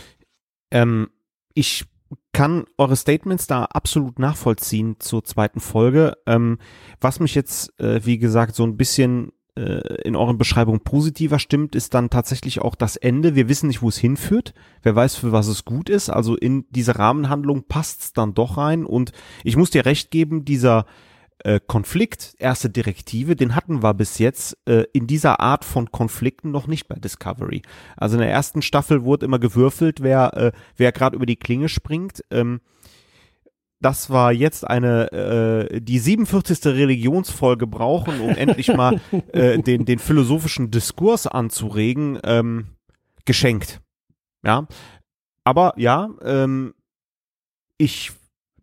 ähm, 0.71 1.11
ich 1.53 1.85
kann 2.33 2.65
eure 2.79 2.97
Statements 2.97 3.47
da 3.47 3.65
absolut 3.65 4.19
nachvollziehen 4.19 4.97
zur 4.99 5.25
zweiten 5.25 5.61
Folge. 5.61 6.17
Ähm, 6.27 6.59
was 7.01 7.21
mich 7.21 7.35
jetzt, 7.35 7.79
äh, 7.79 8.05
wie 8.07 8.19
gesagt, 8.19 8.55
so 8.55 8.65
ein 8.65 8.79
bisschen 8.79 9.33
in 9.55 10.17
euren 10.17 10.39
Beschreibungen 10.39 10.81
positiver 10.81 11.39
stimmt, 11.39 11.75
ist 11.75 11.93
dann 11.93 12.09
tatsächlich 12.09 12.63
auch 12.63 12.75
das 12.75 12.97
Ende. 12.97 13.35
Wir 13.35 13.51
wissen 13.51 13.67
nicht, 13.67 13.83
wo 13.83 13.89
es 13.91 13.99
hinführt. 13.99 14.55
Wer 14.83 14.97
weiß, 14.97 15.17
für 15.17 15.33
was 15.33 15.47
es 15.47 15.67
gut 15.67 15.91
ist. 15.91 16.09
Also 16.09 16.37
in 16.37 16.65
diese 16.71 16.99
Rahmenhandlung 16.99 17.65
passt 17.69 18.01
es 18.01 18.13
dann 18.15 18.33
doch 18.33 18.57
rein. 18.57 18.87
Und 18.87 19.13
ich 19.45 19.57
muss 19.57 19.69
dir 19.69 19.85
recht 19.85 20.11
geben, 20.11 20.47
dieser 20.47 20.87
äh, 21.45 21.61
Konflikt, 21.67 22.37
erste 22.39 22.71
Direktive, 22.71 23.37
den 23.37 23.57
hatten 23.57 23.83
wir 23.83 23.95
bis 23.95 24.19
jetzt 24.19 24.57
äh, 24.67 24.85
in 24.93 25.07
dieser 25.07 25.41
Art 25.41 25.65
von 25.65 25.91
Konflikten 25.91 26.51
noch 26.51 26.67
nicht 26.67 26.87
bei 26.89 26.95
Discovery. 26.95 27.63
Also 27.97 28.17
in 28.17 28.21
der 28.21 28.31
ersten 28.31 28.63
Staffel 28.63 29.05
wurde 29.05 29.27
immer 29.27 29.39
gewürfelt, 29.39 30.03
wer, 30.03 30.37
äh, 30.37 30.53
wer 30.77 30.93
gerade 30.93 31.17
über 31.17 31.27
die 31.27 31.37
Klinge 31.37 31.69
springt. 31.69 32.25
Ähm, 32.31 32.61
dass 33.83 34.11
wir 34.11 34.33
jetzt 34.33 34.67
eine 34.67 35.13
äh, 35.13 35.81
die 35.81 35.99
47. 35.99 36.65
Religionsfolge 36.67 37.67
brauchen, 37.67 38.21
um 38.21 38.31
endlich 38.31 38.69
mal 38.77 39.01
äh, 39.33 39.59
den 39.59 39.85
den 39.85 39.99
philosophischen 39.99 40.71
Diskurs 40.71 41.27
anzuregen, 41.27 42.19
ähm, 42.25 42.69
geschenkt. 43.25 43.81
Ja, 44.45 44.67
aber 45.45 45.75
ja, 45.77 46.09
ähm, 46.23 46.75
ich 47.79 48.13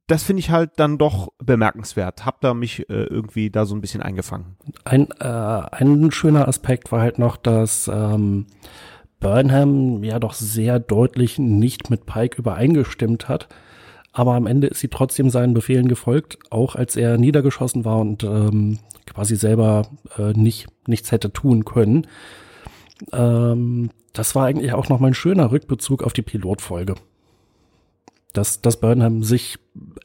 das 0.08 0.23
finde 0.23 0.39
ich 0.39 0.49
halt 0.49 0.71
dann 0.77 0.97
doch 0.97 1.29
bemerkenswert. 1.38 2.25
Hab 2.25 2.41
da 2.41 2.55
mich 2.55 2.89
äh, 2.89 3.03
irgendwie 3.03 3.51
da 3.51 3.65
so 3.65 3.75
ein 3.75 3.82
bisschen 3.82 4.01
eingefangen. 4.01 4.58
Ein, 4.84 5.10
äh, 5.19 5.23
ein 5.23 6.12
schöner 6.12 6.47
Aspekt 6.47 6.91
war 6.91 7.01
halt 7.01 7.19
noch, 7.19 7.38
dass 7.38 7.88
ähm, 7.88 8.47
Burnham 9.19 10.03
ja 10.03 10.17
doch 10.17 10.34
sehr 10.34 10.79
deutlich 10.79 11.38
nicht 11.38 11.91
mit 11.91 12.08
Pike 12.08 12.39
übereingestimmt 12.39 13.29
hat 13.29 13.49
aber 14.19 14.34
am 14.34 14.47
Ende 14.47 14.67
ist 14.67 14.82
sie 14.82 14.89
trotzdem 14.89 15.29
seinen 15.29 15.53
Befehlen 15.53 15.88
gefolgt, 15.88 16.39
auch 16.49 16.75
als 16.75 16.97
er 16.97 17.17
niedergeschossen 17.17 17.86
war 17.86 17.99
und 17.99 18.25
ähm, 18.25 18.79
quasi 19.05 19.38
selber 19.38 19.88
äh, 20.17 20.34
nicht, 20.34 20.67
nichts 20.88 21.13
hätte 21.13 21.32
tun 21.32 21.63
können. 21.63 22.05
Ähm, 23.13 23.91
das 24.12 24.36
war 24.36 24.45
eigentlich 24.45 24.73
auch 24.73 24.89
nochmal 24.89 25.12
ein 25.12 25.13
schöner 25.13 25.53
Rückbezug 25.53 26.03
auf 26.03 26.12
die 26.12 26.21
Pilotfolge. 26.21 26.95
Dass, 28.34 28.60
dass 28.60 28.82
Burnham 28.82 29.23
sich 29.23 29.58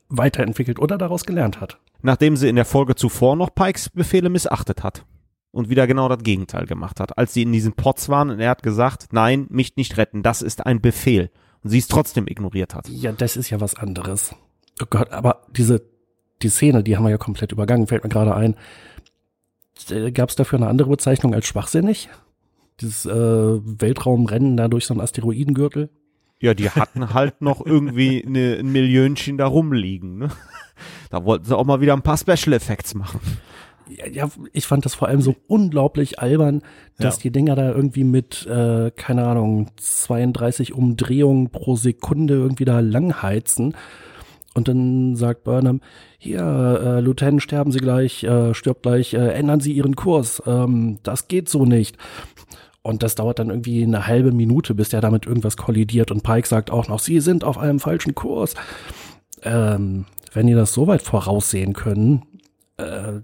weiterentwickelt 0.08 0.78
oder 0.78 0.96
daraus 0.96 1.24
gelernt 1.24 1.60
hat. 1.60 1.80
Nachdem 2.00 2.36
sie 2.36 2.48
in 2.48 2.54
der 2.54 2.66
Folge 2.66 2.94
zuvor 2.94 3.34
noch 3.34 3.52
Pikes 3.52 3.90
Befehle 3.90 4.28
missachtet 4.28 4.84
hat 4.84 5.04
und 5.50 5.70
wieder 5.70 5.88
genau 5.88 6.08
das 6.08 6.22
Gegenteil 6.22 6.66
gemacht 6.66 7.00
hat. 7.00 7.18
Als 7.18 7.34
sie 7.34 7.42
in 7.42 7.50
diesen 7.50 7.72
Pots 7.72 8.08
waren 8.08 8.30
und 8.30 8.38
er 8.38 8.50
hat 8.50 8.62
gesagt, 8.62 9.08
nein, 9.10 9.48
mich 9.50 9.74
nicht 9.74 9.96
retten, 9.96 10.22
das 10.22 10.40
ist 10.40 10.64
ein 10.64 10.80
Befehl 10.80 11.32
und 11.64 11.70
sie 11.70 11.78
es 11.78 11.88
trotzdem 11.88 12.26
ignoriert 12.28 12.74
hat. 12.74 12.88
Ja, 12.88 13.10
das 13.12 13.36
ist 13.36 13.50
ja 13.50 13.60
was 13.60 13.74
anderes. 13.74 14.34
Oh 14.80 14.86
Gott, 14.88 15.10
aber 15.10 15.42
diese, 15.56 15.82
die 16.42 16.50
Szene, 16.50 16.84
die 16.84 16.96
haben 16.96 17.04
wir 17.04 17.10
ja 17.10 17.18
komplett 17.18 17.52
übergangen, 17.52 17.86
fällt 17.86 18.04
mir 18.04 18.10
gerade 18.10 18.34
ein. 18.34 18.54
Äh, 19.90 20.12
Gab 20.12 20.28
es 20.28 20.36
dafür 20.36 20.58
eine 20.58 20.68
andere 20.68 20.90
Bezeichnung 20.90 21.34
als 21.34 21.46
schwachsinnig? 21.46 22.08
Dieses 22.80 23.06
äh, 23.06 23.12
Weltraumrennen 23.12 24.56
da 24.56 24.68
durch 24.68 24.86
so 24.86 24.94
einen 24.94 25.00
Asteroidengürtel? 25.00 25.90
Ja, 26.40 26.54
die 26.54 26.68
hatten 26.68 27.14
halt 27.14 27.40
noch 27.40 27.64
irgendwie 27.64 28.24
eine, 28.24 28.56
ein 28.58 28.70
Millionchen 28.70 29.38
da 29.38 29.46
rumliegen. 29.46 30.18
Ne? 30.18 30.28
Da 31.08 31.24
wollten 31.24 31.44
sie 31.44 31.56
auch 31.56 31.64
mal 31.64 31.80
wieder 31.80 31.94
ein 31.94 32.02
paar 32.02 32.18
Special 32.18 32.52
Effects 32.52 32.94
machen. 32.94 33.20
Ja, 34.12 34.30
ich 34.52 34.66
fand 34.66 34.84
das 34.84 34.94
vor 34.94 35.08
allem 35.08 35.20
so 35.20 35.34
unglaublich 35.46 36.18
albern, 36.18 36.62
dass 36.98 37.16
Ja. 37.16 37.22
die 37.24 37.30
Dinger 37.32 37.54
da 37.54 37.70
irgendwie 37.70 38.04
mit, 38.04 38.46
äh, 38.46 38.90
keine 38.92 39.26
Ahnung, 39.26 39.70
32 39.76 40.72
Umdrehungen 40.72 41.50
pro 41.50 41.76
Sekunde 41.76 42.34
irgendwie 42.34 42.64
da 42.64 42.80
langheizen. 42.80 43.74
Und 44.54 44.68
dann 44.68 45.16
sagt 45.16 45.44
Burnham, 45.44 45.80
hier, 46.18 46.40
äh, 46.40 47.00
Lieutenant, 47.00 47.42
sterben 47.42 47.72
Sie 47.72 47.80
gleich, 47.80 48.22
äh, 48.24 48.54
stirbt 48.54 48.82
gleich, 48.84 49.12
äh, 49.12 49.32
ändern 49.32 49.60
Sie 49.60 49.72
Ihren 49.72 49.96
Kurs. 49.96 50.42
Ähm, 50.46 50.98
das 51.02 51.28
geht 51.28 51.48
so 51.48 51.64
nicht. 51.66 51.98
Und 52.82 53.02
das 53.02 53.14
dauert 53.16 53.38
dann 53.38 53.50
irgendwie 53.50 53.82
eine 53.82 54.06
halbe 54.06 54.30
Minute, 54.30 54.74
bis 54.74 54.90
der 54.90 55.00
damit 55.00 55.26
irgendwas 55.26 55.56
kollidiert. 55.56 56.10
Und 56.10 56.22
Pike 56.22 56.46
sagt 56.46 56.70
auch 56.70 56.86
noch, 56.88 57.00
Sie 57.00 57.18
sind 57.20 57.42
auf 57.42 57.58
einem 57.58 57.80
falschen 57.80 58.14
Kurs. 58.14 58.54
Ähm, 59.42 60.04
wenn 60.32 60.46
die 60.46 60.54
das 60.54 60.72
so 60.72 60.86
weit 60.86 61.02
voraussehen 61.02 61.72
können, 61.72 62.22
äh, 62.76 63.20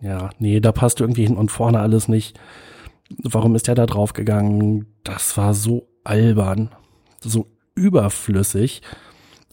ja, 0.00 0.30
nee, 0.38 0.60
da 0.60 0.72
passt 0.72 1.00
irgendwie 1.00 1.26
hin 1.26 1.36
und 1.36 1.50
vorne 1.50 1.80
alles 1.80 2.08
nicht. 2.08 2.38
Warum 3.22 3.54
ist 3.54 3.68
der 3.68 3.74
da 3.74 3.86
drauf 3.86 4.12
gegangen? 4.12 4.86
Das 5.04 5.36
war 5.36 5.54
so 5.54 5.88
albern, 6.04 6.70
so 7.20 7.46
überflüssig. 7.74 8.82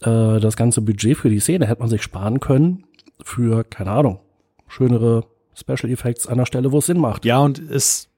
Äh, 0.00 0.40
das 0.40 0.56
ganze 0.56 0.82
Budget 0.82 1.16
für 1.16 1.30
die 1.30 1.40
Szene 1.40 1.66
hätte 1.66 1.80
man 1.80 1.88
sich 1.88 2.02
sparen 2.02 2.40
können 2.40 2.84
für, 3.22 3.64
keine 3.64 3.90
Ahnung, 3.90 4.20
schönere 4.68 5.26
Special 5.54 5.90
Effects 5.90 6.26
an 6.26 6.38
der 6.38 6.46
Stelle, 6.46 6.72
wo 6.72 6.78
es 6.78 6.86
Sinn 6.86 6.98
macht. 6.98 7.24
Ja, 7.24 7.38
und 7.38 7.58
es, 7.58 8.08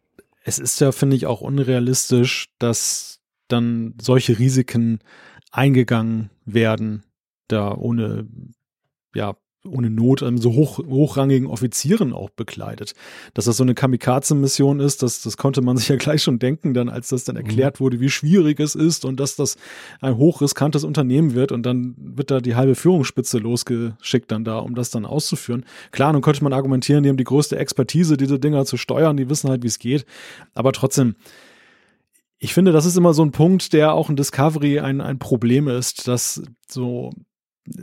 es 0.44 0.58
ist 0.58 0.80
ja, 0.80 0.92
finde 0.92 1.16
ich, 1.16 1.26
auch 1.26 1.40
unrealistisch, 1.40 2.48
dass 2.58 3.20
dann 3.48 3.94
solche 4.00 4.38
Risiken 4.38 5.00
eingegangen 5.50 6.30
werden, 6.44 7.04
da 7.48 7.74
ohne, 7.74 8.26
ja, 9.14 9.36
ohne 9.66 9.90
Not 9.90 10.22
ähm, 10.22 10.38
so 10.38 10.52
hoch, 10.52 10.78
hochrangigen 10.78 11.48
Offizieren 11.48 12.12
auch 12.12 12.30
bekleidet. 12.30 12.94
Dass 13.32 13.46
das 13.46 13.56
so 13.56 13.62
eine 13.62 13.74
Kamikaze-Mission 13.74 14.80
ist, 14.80 15.02
das, 15.02 15.22
das 15.22 15.36
konnte 15.36 15.62
man 15.62 15.76
sich 15.78 15.88
ja 15.88 15.96
gleich 15.96 16.22
schon 16.22 16.38
denken, 16.38 16.74
dann 16.74 16.88
als 16.88 17.08
das 17.08 17.24
dann 17.24 17.36
erklärt 17.36 17.80
wurde, 17.80 18.00
wie 18.00 18.10
schwierig 18.10 18.60
es 18.60 18.74
ist 18.74 19.04
und 19.04 19.20
dass 19.20 19.36
das 19.36 19.56
ein 20.00 20.16
hochriskantes 20.16 20.84
Unternehmen 20.84 21.34
wird 21.34 21.52
und 21.52 21.64
dann 21.64 21.94
wird 21.98 22.30
da 22.30 22.40
die 22.40 22.54
halbe 22.54 22.74
Führungsspitze 22.74 23.38
losgeschickt 23.38 24.30
dann 24.30 24.44
da, 24.44 24.58
um 24.58 24.74
das 24.74 24.90
dann 24.90 25.06
auszuführen. 25.06 25.64
Klar, 25.90 26.12
nun 26.12 26.22
könnte 26.22 26.44
man 26.44 26.52
argumentieren, 26.52 27.02
die 27.02 27.08
haben 27.08 27.16
die 27.16 27.24
größte 27.24 27.56
Expertise, 27.56 28.16
diese 28.16 28.38
Dinger 28.38 28.64
zu 28.64 28.76
steuern, 28.76 29.16
die 29.16 29.28
wissen 29.28 29.50
halt, 29.50 29.62
wie 29.62 29.68
es 29.68 29.78
geht, 29.78 30.04
aber 30.54 30.72
trotzdem, 30.72 31.14
ich 32.38 32.52
finde, 32.52 32.72
das 32.72 32.84
ist 32.84 32.96
immer 32.96 33.14
so 33.14 33.24
ein 33.24 33.32
Punkt, 33.32 33.72
der 33.72 33.94
auch 33.94 34.10
in 34.10 34.16
Discovery 34.16 34.80
ein, 34.80 35.00
ein 35.00 35.18
Problem 35.18 35.68
ist, 35.68 36.06
dass 36.08 36.42
so 36.68 37.10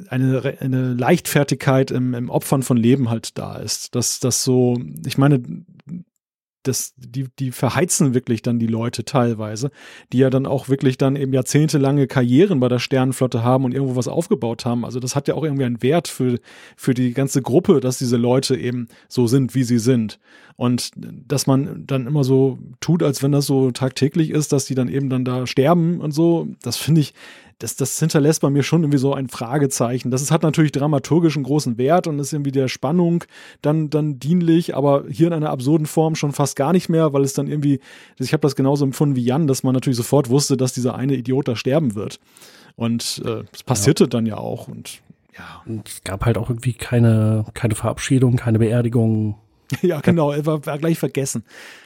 eine, 0.10 0.58
eine 0.60 0.94
Leichtfertigkeit 0.94 1.91
im, 1.91 2.13
im 2.13 2.30
Opfern 2.30 2.63
von 2.63 2.78
Leben 2.78 3.10
halt 3.10 3.38
da 3.38 3.58
ist. 3.58 3.96
Dass 3.96 4.20
das 4.20 4.44
so, 4.44 4.80
ich 5.06 5.17
meine, 5.17 5.41
das, 6.63 6.94
die, 6.96 7.28
die 7.39 7.52
verheizen 7.52 8.13
wirklich 8.13 8.41
dann 8.41 8.60
die 8.60 8.67
Leute 8.67 9.04
teilweise, 9.04 9.72
die 10.13 10.20
ja 10.20 10.30
dann 10.30 10.46
auch 10.46 10.70
wirklich 10.70 10.98
dann 10.98 11.15
eben 11.15 11.34
jahrzehntelange 11.34 12.08
Karrieren 12.08 12.60
bei 12.60 12.67
der 12.67 12.80
Sternenflotte 12.80 13.44
haben 13.44 13.65
und 13.65 13.74
irgendwo 13.74 13.96
was 13.96 14.08
aufgebaut 14.08 14.65
haben. 14.65 14.86
Also 14.86 15.00
das 15.00 15.15
hat 15.15 15.28
ja 15.28 15.34
auch 15.36 15.44
irgendwie 15.44 15.65
einen 15.65 15.82
Wert 15.82 16.08
für, 16.08 16.39
für 16.76 16.94
die 16.94 17.13
ganze 17.13 17.41
Gruppe, 17.41 17.80
dass 17.80 17.98
diese 17.98 18.17
Leute 18.17 18.56
eben 18.56 18.88
so 19.08 19.28
sind, 19.28 19.56
wie 19.56 19.63
sie 19.63 19.80
sind. 19.80 20.20
Und 20.62 20.91
dass 20.95 21.47
man 21.47 21.88
dann 21.88 22.06
immer 22.06 22.24
so 22.24 22.60
tut, 22.82 23.02
als 23.02 23.24
wenn 23.24 23.32
das 23.32 23.47
so 23.47 23.71
tagtäglich 23.71 24.30
ist, 24.30 24.54
dass 24.54 24.65
die 24.65 24.76
dann 24.76 24.89
eben 24.89 25.10
dann 25.10 25.26
da 25.26 25.47
sterben 25.47 26.00
und 26.00 26.12
so, 26.12 26.50
das 26.62 26.78
finde 26.78 27.02
ich, 27.02 27.15
das, 27.58 27.78
das 27.78 27.97
hinterlässt 27.97 28.41
bei 28.41 28.52
mir 28.52 28.62
schon 28.62 28.84
irgendwie 28.84 29.00
so 29.00 29.12
ein 29.15 29.28
Fragezeichen. 29.28 30.12
Das 30.12 30.21
ist, 30.21 30.30
hat 30.30 30.43
natürlich 30.43 30.71
dramaturgisch 30.71 31.36
einen 31.36 31.45
großen 31.45 31.80
Wert 31.80 32.06
und 32.06 32.19
ist 32.19 32.32
irgendwie 32.32 32.52
der 32.52 32.67
Spannung 32.67 33.24
dann, 33.63 33.89
dann 33.89 34.19
dienlich, 34.19 34.76
aber 34.76 35.06
hier 35.10 35.26
in 35.26 35.34
einer 35.34 35.50
absurden 35.50 35.88
Form 35.88 36.13
schon 36.13 36.32
fast 36.32 36.56
gar 36.56 36.74
nicht 36.74 36.89
mehr, 36.89 37.12
weil 37.12 37.24
es 37.24 37.34
dann 37.34 37.47
irgendwie, 37.47 37.80
ich 38.19 38.32
habe 38.32 38.41
das 38.41 38.56
genauso 38.56 38.86
empfunden 38.86 39.15
wie 39.15 39.26
Jan, 39.26 39.47
dass 39.47 39.63
man 39.63 39.74
natürlich 39.74 39.97
sofort 39.97 40.30
wusste, 40.30 40.58
dass 40.58 40.74
dieser 40.74 40.93
eine 40.93 41.15
Idiot 41.15 41.47
da 41.47 41.56
sterben 41.56 41.95
wird. 41.95 42.19
Und 42.76 43.24
äh, 43.26 43.45
es 43.52 43.63
passierte 43.63 44.08
dann 44.08 44.28
ja 44.28 44.38
auch. 44.38 44.67
Und 44.67 45.02
ja, 45.36 45.63
Und 45.65 45.89
es 45.89 46.04
gab 46.04 46.24
halt 46.24 46.38
auch 46.38 46.52
irgendwie 46.52 46.74
keine, 46.74 47.45
keine 47.56 47.74
Verabschiedung, 47.74 48.36
keine 48.36 48.60
Beerdigung. 48.60 49.39
ja 49.81 49.99
genau, 50.01 50.31
er 50.31 50.45
war, 50.45 50.65
war 50.65 50.77
gleich 50.77 50.99
vergessen. 50.99 51.43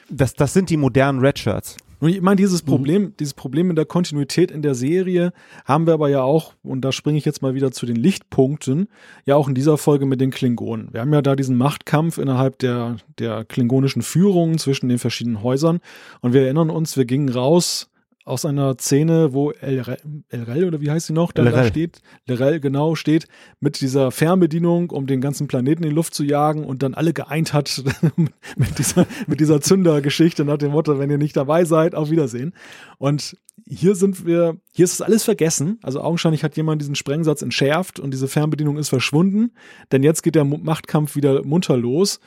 Das, 0.09 0.33
das 0.33 0.53
sind 0.53 0.69
die 0.69 0.77
modernen 0.77 1.19
Redshirts. 1.19 1.77
Und 1.99 2.09
ich 2.09 2.21
meine, 2.21 2.35
dieses 2.35 2.61
Problem, 2.61 3.13
dieses 3.19 3.33
Problem 3.33 3.69
in 3.69 3.75
der 3.75 3.85
Kontinuität 3.85 4.51
in 4.51 4.61
der 4.61 4.75
Serie 4.75 5.31
haben 5.63 5.87
wir 5.87 5.93
aber 5.93 6.09
ja 6.09 6.21
auch, 6.21 6.53
und 6.61 6.81
da 6.81 6.91
springe 6.91 7.17
ich 7.17 7.25
jetzt 7.25 7.41
mal 7.41 7.55
wieder 7.55 7.71
zu 7.71 7.85
den 7.85 7.95
Lichtpunkten, 7.95 8.89
ja 9.25 9.35
auch 9.35 9.47
in 9.47 9.55
dieser 9.55 9.77
Folge 9.77 10.05
mit 10.05 10.19
den 10.19 10.29
Klingonen. 10.29 10.89
Wir 10.91 11.01
haben 11.01 11.13
ja 11.13 11.21
da 11.21 11.35
diesen 11.35 11.57
Machtkampf 11.57 12.17
innerhalb 12.17 12.59
der, 12.59 12.97
der 13.17 13.45
klingonischen 13.45 14.01
Führung 14.01 14.57
zwischen 14.57 14.89
den 14.89 14.99
verschiedenen 14.99 15.41
Häusern. 15.41 15.79
Und 16.21 16.33
wir 16.33 16.41
erinnern 16.43 16.69
uns, 16.69 16.97
wir 16.97 17.05
gingen 17.05 17.29
raus 17.29 17.89
aus 18.25 18.43
einer 18.43 18.75
Szene, 18.79 19.33
wo 19.33 19.51
Elrel 19.51 20.65
oder 20.65 20.81
wie 20.81 20.89
heißt 20.89 21.07
sie 21.07 21.13
noch, 21.13 21.31
da, 21.31 21.43
da 21.43 21.63
steht, 21.63 22.01
Lerel 22.25 22.59
genau 22.59 22.95
steht, 22.95 23.27
mit 23.59 23.79
dieser 23.81 24.09
Fernbedienung, 24.09 24.89
um 24.89 25.05
den 25.05 25.21
ganzen 25.21 25.47
Planeten 25.47 25.83
in 25.83 25.89
die 25.89 25.95
Luft 25.95 26.15
zu 26.15 26.23
jagen 26.23 26.65
und 26.65 26.81
dann 26.81 26.95
alle 26.95 27.13
geeint 27.13 27.53
hat 27.53 27.83
mit 28.57 28.79
dieser, 28.79 29.05
mit 29.27 29.39
dieser 29.39 29.61
Zündergeschichte 29.61 30.43
nach 30.43 30.57
dem 30.57 30.71
Motto, 30.71 30.97
wenn 30.97 31.11
ihr 31.11 31.19
nicht 31.19 31.37
dabei 31.37 31.65
seid, 31.65 31.93
auf 31.93 32.09
Wiedersehen. 32.09 32.53
Und 32.97 33.37
hier 33.67 33.93
sind 33.93 34.25
wir, 34.25 34.57
hier 34.73 34.85
ist 34.85 34.93
es 34.93 35.01
alles 35.01 35.23
vergessen. 35.23 35.77
Also 35.83 36.01
augenscheinlich 36.01 36.43
hat 36.43 36.57
jemand 36.57 36.81
diesen 36.81 36.95
Sprengsatz 36.95 37.43
entschärft 37.43 37.99
und 37.99 38.11
diese 38.11 38.27
Fernbedienung 38.27 38.77
ist 38.77 38.89
verschwunden. 38.89 39.51
Denn 39.91 40.01
jetzt 40.01 40.23
geht 40.23 40.33
der 40.33 40.45
Machtkampf 40.45 41.15
wieder 41.15 41.45
munter 41.45 41.77
los. 41.77 42.19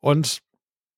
Und 0.00 0.40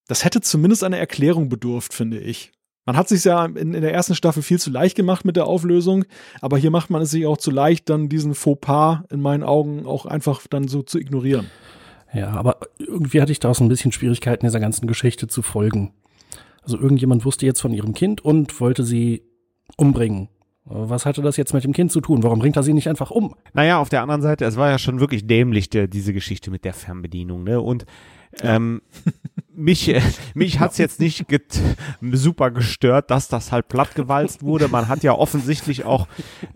das 0.09 0.25
hätte 0.25 0.41
zumindest 0.41 0.83
eine 0.83 0.99
Erklärung 0.99 1.51
bedurft, 1.51 1.93
finde 1.93 2.19
ich. 2.19 2.53
Man 2.87 2.97
hat 2.97 3.09
sich 3.09 3.25
ja 3.25 3.45
in, 3.45 3.75
in 3.75 3.83
der 3.83 3.93
ersten 3.93 4.15
Staffel 4.15 4.43
viel 4.43 4.59
zu 4.59 4.71
leicht 4.71 4.97
gemacht 4.97 5.25
mit 5.25 5.37
der 5.37 5.47
Auflösung, 5.47 6.05
aber 6.41 6.59
hier 6.59 6.71
macht 6.71 6.91
man 6.91 7.03
es 7.03 7.11
sich 7.11 7.27
auch 7.27 7.37
zu 7.37 7.51
leicht, 7.51 7.89
dann 7.91 8.09
diesen 8.09 8.35
Fauxpas 8.35 9.03
in 9.11 9.21
meinen 9.21 9.43
Augen 9.43 9.87
auch 9.87 10.07
einfach 10.07 10.47
dann 10.49 10.67
so 10.67 10.83
zu 10.83 10.99
ignorieren. 10.99 11.47
Ja, 12.13 12.31
aber 12.31 12.59
irgendwie 12.79 13.21
hatte 13.21 13.33
ich 13.33 13.39
da 13.39 13.51
auch 13.51 13.55
so 13.55 13.65
ein 13.65 13.69
bisschen 13.69 13.93
Schwierigkeiten, 13.93 14.47
dieser 14.47 14.61
ganzen 14.61 14.87
Geschichte 14.87 15.29
zu 15.29 15.43
folgen. 15.43 15.93
Also 16.63 16.79
irgendjemand 16.79 17.25
wusste 17.25 17.47
jetzt 17.47 17.61
von 17.61 17.73
ihrem 17.73 17.95
Kind 17.95 18.25
und 18.25 18.61
wollte 18.61 18.85
sie 18.85 19.23
umbringen. 19.77 20.29
Was 20.65 21.07
hatte 21.07 21.23
das 21.23 21.37
jetzt 21.37 21.55
mit 21.55 21.65
dem 21.65 21.73
Kind 21.73 21.91
zu 21.91 22.01
tun? 22.01 22.23
Warum 22.23 22.39
bringt 22.39 22.57
er 22.57 22.63
sie 22.63 22.75
nicht 22.75 22.89
einfach 22.89 23.11
um? 23.11 23.35
Naja, 23.55 23.79
auf 23.79 23.89
der 23.89 24.03
anderen 24.03 24.23
Seite, 24.23 24.45
es 24.45 24.57
war 24.57 24.71
ja 24.71 24.79
schon 24.79 25.01
wirklich 25.01 25.27
dämlich, 25.27 25.71
der, 25.71 25.89
diese 25.89 26.13
Geschichte 26.13 26.51
mit 26.51 26.65
der 26.65 26.75
Fernbedienung, 26.75 27.45
ne? 27.45 27.61
Und 27.61 27.87
ähm, 28.43 28.83
mich, 29.61 29.89
äh, 29.89 30.01
mich 30.35 30.59
hat's 30.61 30.79
jetzt 30.79 31.01
nicht 31.01 31.29
get 31.29 31.61
super 32.13 32.51
gestört, 32.51 33.11
dass 33.11 33.29
das 33.29 33.53
halt 33.53 33.69
plattgewalzt 33.69 34.43
wurde. 34.43 34.69
Man 34.69 34.89
hat 34.89 35.03
ja 35.03 35.13
offensichtlich 35.13 35.85
auch 35.85 36.09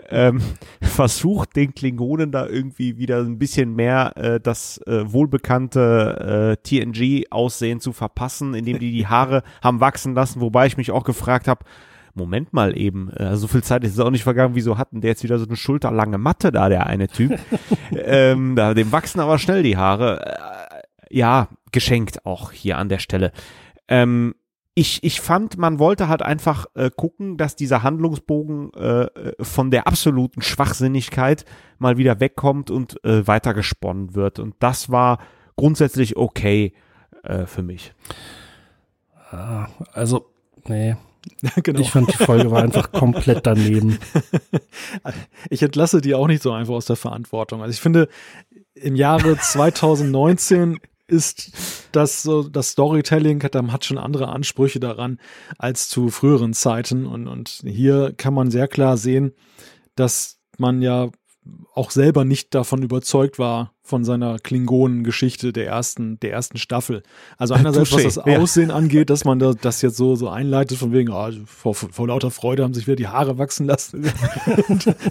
ähm, 0.09 0.40
versucht, 0.81 1.57
den 1.57 1.75
Klingonen 1.75 2.33
da 2.33 2.47
irgendwie 2.47 2.97
wieder 2.99 3.21
ein 3.21 3.38
bisschen 3.38 3.75
mehr 3.75 4.17
äh, 4.17 4.40
das 4.40 4.79
äh, 4.87 5.12
wohlbekannte 5.12 6.57
äh, 6.62 6.62
TNG-Aussehen 6.69 7.81
zu 7.81 7.93
verpassen, 7.93 8.55
indem 8.55 8.79
die 8.79 8.93
die 8.93 9.07
Haare 9.07 9.43
haben 9.62 9.81
wachsen 9.81 10.14
lassen, 10.14 10.40
wobei 10.40 10.67
ich 10.67 10.77
mich 10.77 10.90
auch 10.90 11.05
gefragt 11.05 11.49
habe, 11.49 11.64
Moment 12.17 12.53
mal 12.53 12.79
eben, 12.79 13.11
äh, 13.11 13.37
so 13.37 13.49
viel 13.49 13.64
Zeit 13.64 13.83
ist 13.83 13.99
auch 14.01 14.11
nicht 14.11 14.23
vergangen, 14.23 14.55
wieso 14.55 14.79
hatten 14.79 15.01
der 15.01 15.11
jetzt 15.11 15.25
wieder 15.25 15.38
so 15.38 15.47
eine 15.47 15.57
schulterlange 15.57 16.17
Matte 16.17 16.53
da, 16.53 16.69
der 16.69 16.87
eine 16.87 17.09
Typ? 17.09 17.38
ähm, 17.93 18.55
da, 18.55 18.73
dem 18.73 18.93
wachsen 18.93 19.21
aber 19.21 19.38
schnell 19.38 19.64
die 19.64 19.77
Haare. 19.77 20.25
Äh, 20.25 21.17
ja, 21.17 21.49
geschenkt 21.75 22.25
auch 22.25 22.52
hier 22.52 22.79
an 22.79 22.88
der 22.88 23.00
Stelle. 23.00 23.33
Ähm, 23.88 24.35
ich, 24.77 25.04
ich 25.04 25.20
fand, 25.20 25.56
man 25.58 25.79
wollte 25.79 26.08
halt 26.08 26.22
einfach 26.22 26.66
äh, 26.75 26.90
gucken, 26.90 27.37
dass 27.37 27.54
dieser 27.54 27.83
Handlungsbogen 27.83 28.72
äh, 28.75 29.04
äh, 29.04 29.35
von 29.40 29.70
der 29.70 29.87
absoluten 29.87 30.42
Schwachsinnigkeit 30.42 31.44
mal 31.79 31.96
wieder 31.96 32.18
wegkommt 32.18 32.70
und 32.70 33.04
äh, 33.04 33.27
weitergesponnen 33.27 34.14
wird. 34.14 34.38
Und 34.38 34.56
das 34.58 34.90
war 34.90 35.18
grundsätzlich 35.56 36.16
okay 36.16 36.72
äh, 37.22 37.46
für 37.46 37.62
mich. 37.62 37.92
Ah, 39.31 39.68
Also, 39.92 40.27
nee. 40.66 40.96
genau. 41.62 41.81
Ich 41.81 41.90
fand, 41.90 42.12
die 42.12 42.25
Folge 42.25 42.50
war 42.50 42.62
einfach 42.62 42.90
komplett 42.92 43.46
daneben. 43.46 43.98
ich 45.50 45.62
entlasse 45.62 46.00
die 46.00 46.14
auch 46.14 46.27
nicht 46.27 46.42
so 46.42 46.52
einfach 46.52 46.75
aus 46.75 46.87
der 46.87 46.96
Verantwortung. 46.96 47.62
Also 47.62 47.72
ich 47.72 47.81
finde, 47.81 48.08
im 48.75 48.96
Jahre 48.96 49.37
2019 49.40 50.81
ist 51.07 51.52
das 51.92 52.23
so, 52.23 52.48
das 52.48 52.71
Storytelling 52.71 53.42
hat, 53.42 53.55
hat 53.55 53.85
schon 53.85 53.98
andere 53.98 54.29
Ansprüche 54.29 54.81
daran 54.81 55.19
als 55.59 55.88
zu 55.88 56.09
früheren 56.09 56.55
Zeiten. 56.55 57.07
Und, 57.07 57.29
und 57.29 57.63
hier 57.67 58.15
kann 58.17 58.35
man 58.35 58.50
sehr 58.50 58.69
klar 58.69 58.96
sehen, 58.96 59.33
dass 59.96 60.40
man 60.59 60.83
ja 60.83 61.11
auch 61.75 61.90
selber 61.90 62.25
nicht 62.25 62.55
davon 62.55 62.83
überzeugt 62.83 63.38
war 63.38 63.73
von 63.83 64.05
seiner 64.05 64.38
Klingonen-Geschichte 64.38 65.53
der 65.53 65.67
ersten, 65.67 66.19
der 66.21 66.33
ersten 66.33 66.57
Staffel. 66.57 67.03
Also 67.37 67.55
einerseits, 67.55 67.92
was 67.92 68.03
das 68.03 68.21
ja. 68.25 68.38
Aussehen 68.38 68.71
angeht, 68.71 69.11
dass 69.11 69.25
man 69.25 69.38
da, 69.38 69.53
das 69.53 69.83
jetzt 69.83 69.97
so, 69.97 70.17
so 70.17 70.29
einleitet, 70.29 70.79
von 70.79 70.92
wegen, 70.92 71.13
ah, 71.13 71.31
vor, 71.45 71.75
vor 71.75 72.09
lauter 72.09 72.31
Freude 72.31 72.63
haben 72.63 72.75
sich 72.75 72.87
wieder 72.87 72.97
die 72.97 73.09
Haare 73.09 73.37
wachsen 73.37 73.67
lassen. 73.67 74.05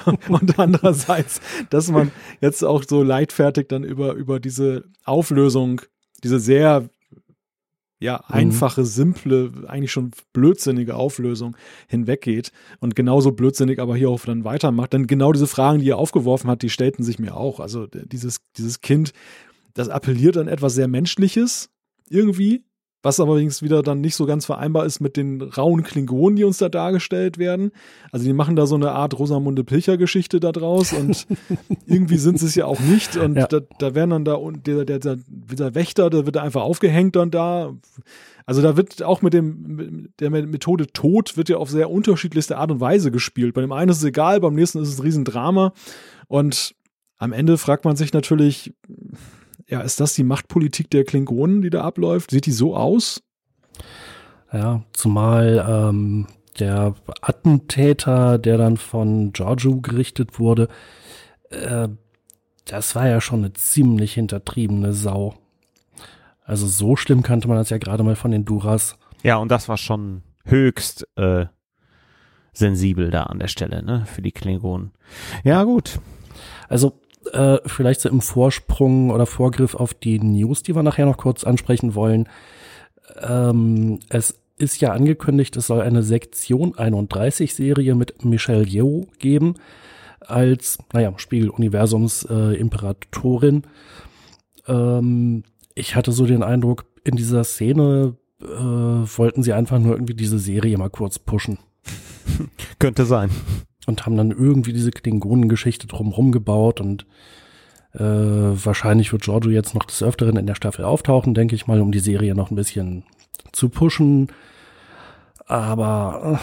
und, 0.06 0.30
und 0.30 0.60
andererseits, 0.60 1.40
dass 1.70 1.90
man 1.90 2.12
jetzt 2.42 2.64
auch 2.64 2.84
so 2.88 3.04
leidfertig 3.04 3.70
dann 3.70 3.84
über, 3.84 4.14
über 4.14 4.40
diese 4.40 4.86
Auflösung, 5.06 5.82
diese 6.24 6.40
sehr 6.40 6.90
ja, 8.04 8.18
einfache, 8.28 8.84
simple, 8.84 9.50
eigentlich 9.68 9.94
schon 9.94 10.12
blödsinnige 10.34 10.96
Auflösung 10.96 11.56
hinweggeht 11.88 12.52
und 12.82 12.98
genauso 12.98 13.32
blödsinnig 13.32 13.80
aber 13.80 13.96
hier 13.96 14.10
auch 14.10 14.20
dann 14.26 14.44
weitermacht. 14.44 14.92
Denn 14.92 15.08
genau 15.08 15.32
diese 15.32 15.48
Fragen, 15.48 15.80
die 15.80 15.90
er 15.90 15.98
aufgeworfen 15.98 16.50
hat, 16.50 16.64
die 16.64 16.70
stellten 16.70 17.04
sich 17.04 17.18
mir 17.18 17.38
auch. 17.38 17.62
Also 17.62 17.88
dieses, 17.88 18.42
dieses 18.58 18.82
Kind, 18.82 19.14
das 19.74 19.88
appelliert 19.88 20.36
an 20.36 20.50
etwas 20.50 20.74
sehr 20.74 20.90
Menschliches 20.90 21.70
irgendwie, 22.10 22.66
was 23.04 23.20
aber 23.20 23.34
übrigens 23.34 23.62
wieder 23.62 23.84
dann 23.84 24.02
nicht 24.02 24.16
so 24.16 24.26
ganz 24.26 24.46
vereinbar 24.46 24.86
ist 24.86 25.02
mit 25.02 25.18
den 25.18 25.42
rauen 25.42 25.84
Klingonen, 25.84 26.36
die 26.38 26.46
uns 26.46 26.58
da 26.58 26.70
dargestellt 26.70 27.38
werden. 27.38 27.72
Also 28.12 28.26
die 28.26 28.34
machen 28.34 28.56
da 28.56 28.66
so 28.66 28.76
eine 28.76 28.94
Art 28.94 29.20
Rosamunde 29.20 29.64
Pilcher-Geschichte 29.64 30.40
da 30.40 30.52
draus 30.52 30.94
und 30.94 31.28
irgendwie 31.86 32.18
sind 32.18 32.40
sie 32.40 32.46
es 32.48 32.56
ja 32.56 32.66
auch 32.66 32.80
nicht. 32.80 33.18
Und 33.18 33.36
Ja. 33.36 33.48
da, 33.48 33.60
da 33.78 33.94
werden 33.94 34.10
dann 34.12 34.26
da 34.26 34.36
und 34.36 34.66
der, 34.66 34.86
der, 34.86 35.00
der, 35.00 35.18
dieser 35.28 35.76
Wächter, 35.76 36.10
der 36.10 36.26
wird 36.26 36.38
da 36.38 36.42
einfach 36.44 36.62
aufgehängt 36.64 37.16
dann 37.18 37.30
da. 37.30 37.74
Also 38.46 38.62
da 38.62 38.76
wird 38.78 39.04
auch 39.04 39.22
mit 39.22 39.34
dem 39.34 39.76
mit 39.76 40.20
der 40.20 40.30
Methode 40.30 40.88
Tod 40.88 41.38
wird 41.38 41.50
ja 41.50 41.58
auf 41.58 41.70
sehr 41.70 41.90
unterschiedlichste 41.92 42.58
Art 42.58 42.72
und 42.72 42.80
Weise 42.80 43.12
gespielt. 43.12 43.54
Bei 43.54 43.62
dem 43.62 43.72
einen 43.74 43.90
ist 43.92 43.98
es 43.98 44.04
egal, 44.06 44.40
beim 44.40 44.56
nächsten 44.56 44.82
ist 44.82 44.90
es 44.90 45.00
ein 45.00 45.04
Riesendrama. 45.04 45.74
Und 46.28 46.74
am 47.18 47.32
Ende 47.34 47.58
fragt 47.58 47.86
man 47.86 47.96
sich 47.96 48.12
natürlich, 48.14 48.74
ja, 49.74 49.82
ist 49.82 50.00
das 50.00 50.14
die 50.14 50.24
Machtpolitik 50.24 50.92
der 50.92 51.04
Klingonen, 51.04 51.64
die 51.64 51.72
da 51.72 51.82
abläuft? 51.82 52.30
Sieht 52.30 52.46
die 52.46 52.52
so 52.52 52.78
aus? 52.78 53.24
Ja, 54.52 54.84
zumal 54.94 55.66
ähm, 55.68 56.28
der 56.60 56.94
Attentäter, 57.22 58.38
der 58.38 58.60
dann 58.60 58.78
von 58.78 59.34
Giorgio 59.34 59.82
gerichtet 59.82 60.38
wurde, 60.38 60.68
äh, 61.50 61.88
das 62.66 62.94
war 62.94 63.08
ja 63.08 63.20
schon 63.20 63.40
eine 63.40 63.54
ziemlich 63.54 64.14
hintertriebene 64.14 64.94
Sau. 64.94 65.34
Also 66.44 66.68
so 66.68 66.96
schlimm 66.96 67.24
kannte 67.24 67.48
man 67.48 67.58
das 67.58 67.72
ja 67.72 67.80
gerade 67.80 68.04
mal 68.04 68.16
von 68.16 68.30
den 68.30 68.46
Duras. 68.46 69.00
Ja, 69.24 69.38
und 69.38 69.50
das 69.50 69.70
war 69.70 69.78
schon 69.78 70.22
höchst 70.46 71.08
äh, 71.16 71.48
sensibel 72.52 73.10
da 73.10 73.24
an 73.24 73.40
der 73.40 73.48
Stelle, 73.48 73.82
ne, 73.82 74.06
für 74.06 74.22
die 74.22 74.34
Klingonen. 74.34 74.92
Ja, 75.44 75.64
gut. 75.64 76.00
Also 76.70 77.02
äh, 77.32 77.58
vielleicht 77.66 78.02
so 78.02 78.10
im 78.10 78.22
Vorsprung 78.22 79.12
oder 79.12 79.26
Vorgriff 79.26 79.76
auf 79.76 79.94
die 79.94 80.20
News, 80.20 80.64
die 80.64 80.76
wir 80.76 80.84
nachher 80.84 81.06
noch 81.06 81.18
kurz 81.18 81.44
ansprechen 81.44 81.96
wollen. 81.96 82.28
Ähm, 83.22 84.00
es 84.10 84.40
ist 84.58 84.82
ja 84.82 84.92
angekündigt, 84.92 85.56
es 85.58 85.68
soll 85.68 85.82
eine 85.82 86.04
Sektion 86.04 86.78
31 86.78 87.54
Serie 87.54 87.96
mit 87.96 88.24
Michelle 88.24 88.66
Yeoh 88.66 89.08
geben 89.20 89.56
als, 90.20 90.78
naja, 90.94 91.14
Spiegel-Universums 91.18 92.28
äh, 92.30 92.56
Imperatorin. 92.56 93.64
Ähm, 94.68 95.44
ich 95.76 95.96
hatte 95.96 96.12
so 96.12 96.26
den 96.26 96.44
Eindruck, 96.44 96.86
in 97.04 97.16
dieser 97.16 97.44
Szene 97.44 98.16
äh, 98.42 98.46
wollten 98.46 99.44
sie 99.44 99.54
einfach 99.54 99.80
nur 99.80 99.94
irgendwie 99.94 100.14
diese 100.14 100.40
Serie 100.40 100.78
mal 100.78 100.90
kurz 100.90 101.20
pushen 101.20 101.58
Könnte 102.80 103.06
sein. 103.06 103.30
Und 103.88 104.06
haben 104.06 104.18
dann 104.18 104.32
irgendwie 104.32 104.74
diese 104.74 104.92
Klingonengeschichte 104.92 105.88
drumherum 105.88 106.32
gebaut 106.32 106.82
und 106.82 107.06
äh, 107.94 108.00
wahrscheinlich 108.00 109.12
wird 109.12 109.24
Giorgio 109.24 109.52
jetzt 109.52 109.76
noch 109.76 109.86
des 109.86 110.02
Öfteren 110.02 110.38
in 110.38 110.48
der 110.48 110.56
Staffel 110.56 110.86
auftauchen, 110.86 111.34
denke 111.34 111.56
ich 111.56 111.68
mal, 111.68 111.82
um 111.82 111.92
die 111.92 112.00
Serie 112.00 112.34
noch 112.36 112.50
ein 112.50 112.56
bisschen 112.56 113.04
zu 113.52 113.70
pushen. 113.70 114.30
Aber 115.46 116.40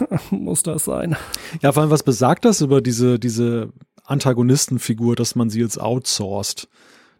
äh, 0.00 0.34
muss 0.34 0.62
das 0.62 0.84
sein? 0.84 1.16
Ja, 1.62 1.72
vor 1.72 1.82
allem, 1.82 1.90
was 1.90 2.02
besagt 2.02 2.44
das 2.44 2.60
über 2.60 2.80
diese, 2.80 3.18
diese 3.18 3.72
Antagonistenfigur, 4.04 5.16
dass 5.16 5.34
man 5.34 5.50
sie 5.50 5.60
jetzt 5.60 5.80
outsourced? 5.80 6.68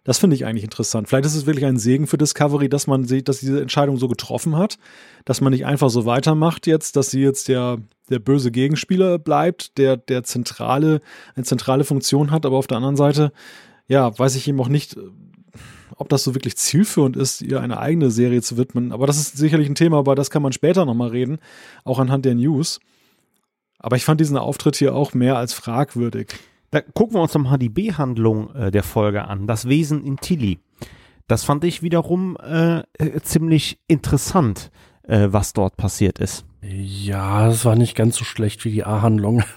Das 0.08 0.16
finde 0.16 0.36
ich 0.36 0.46
eigentlich 0.46 0.64
interessant. 0.64 1.06
Vielleicht 1.06 1.26
ist 1.26 1.34
es 1.34 1.44
wirklich 1.44 1.66
ein 1.66 1.76
Segen 1.76 2.06
für 2.06 2.16
Discovery, 2.16 2.70
dass 2.70 2.86
man 2.86 3.04
sieht, 3.04 3.28
dass 3.28 3.40
diese 3.40 3.60
Entscheidung 3.60 3.98
so 3.98 4.08
getroffen 4.08 4.56
hat, 4.56 4.78
dass 5.26 5.42
man 5.42 5.52
nicht 5.52 5.66
einfach 5.66 5.90
so 5.90 6.06
weitermacht 6.06 6.66
jetzt, 6.66 6.96
dass 6.96 7.10
sie 7.10 7.20
jetzt 7.20 7.48
der, 7.48 7.76
der 8.08 8.18
böse 8.18 8.50
Gegenspieler 8.50 9.18
bleibt, 9.18 9.76
der, 9.76 9.98
der 9.98 10.24
zentrale, 10.24 11.02
eine 11.36 11.44
zentrale 11.44 11.84
Funktion 11.84 12.30
hat, 12.30 12.46
aber 12.46 12.56
auf 12.56 12.66
der 12.66 12.78
anderen 12.78 12.96
Seite, 12.96 13.32
ja, 13.86 14.18
weiß 14.18 14.34
ich 14.36 14.48
eben 14.48 14.58
auch 14.62 14.70
nicht, 14.70 14.96
ob 15.94 16.08
das 16.08 16.24
so 16.24 16.34
wirklich 16.34 16.56
zielführend 16.56 17.14
ist, 17.14 17.42
ihr 17.42 17.60
eine 17.60 17.78
eigene 17.78 18.10
Serie 18.10 18.40
zu 18.40 18.56
widmen. 18.56 18.92
Aber 18.92 19.06
das 19.06 19.18
ist 19.18 19.36
sicherlich 19.36 19.68
ein 19.68 19.74
Thema, 19.74 20.00
über 20.00 20.14
das 20.14 20.30
kann 20.30 20.40
man 20.40 20.54
später 20.54 20.86
nochmal 20.86 21.10
reden, 21.10 21.36
auch 21.84 21.98
anhand 21.98 22.24
der 22.24 22.34
News. 22.34 22.80
Aber 23.78 23.96
ich 23.96 24.06
fand 24.06 24.22
diesen 24.22 24.38
Auftritt 24.38 24.76
hier 24.76 24.94
auch 24.94 25.12
mehr 25.12 25.36
als 25.36 25.52
fragwürdig. 25.52 26.28
Da 26.70 26.80
gucken 26.80 27.16
wir 27.16 27.22
uns 27.22 27.34
nochmal 27.34 27.58
die 27.58 27.70
B-Handlung 27.70 28.54
äh, 28.54 28.70
der 28.70 28.82
Folge 28.82 29.24
an. 29.24 29.46
Das 29.46 29.68
Wesen 29.68 30.04
in 30.04 30.16
Tilly. 30.16 30.58
Das 31.26 31.44
fand 31.44 31.64
ich 31.64 31.82
wiederum 31.82 32.36
äh, 32.36 32.80
äh, 32.98 33.20
ziemlich 33.22 33.78
interessant, 33.86 34.70
äh, 35.02 35.28
was 35.30 35.52
dort 35.52 35.76
passiert 35.76 36.18
ist. 36.18 36.44
Ja, 36.62 37.48
es 37.48 37.64
war 37.64 37.76
nicht 37.76 37.94
ganz 37.94 38.16
so 38.16 38.24
schlecht 38.24 38.64
wie 38.64 38.70
die 38.70 38.84
A-Handlung. 38.84 39.42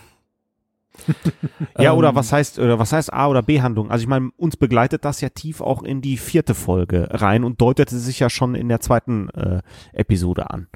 Ja, 1.79 1.93
Ähm, 1.93 1.97
oder 1.97 2.15
was 2.15 2.31
heißt, 2.31 2.59
oder 2.59 2.77
was 2.77 2.91
heißt 2.93 3.11
A 3.13 3.27
oder 3.27 3.41
B-Handlung? 3.41 3.89
Also 3.89 4.03
ich 4.03 4.07
meine, 4.07 4.29
uns 4.37 4.57
begleitet 4.57 5.05
das 5.05 5.21
ja 5.21 5.29
tief 5.29 5.61
auch 5.61 5.83
in 5.83 6.01
die 6.01 6.17
vierte 6.17 6.53
Folge 6.53 7.07
rein 7.11 7.43
und 7.43 7.61
deutete 7.61 7.97
sich 7.97 8.19
ja 8.19 8.29
schon 8.29 8.55
in 8.55 8.69
der 8.69 8.81
zweiten 8.81 9.29
äh, 9.29 9.61
Episode 9.93 10.51
an. 10.51 10.67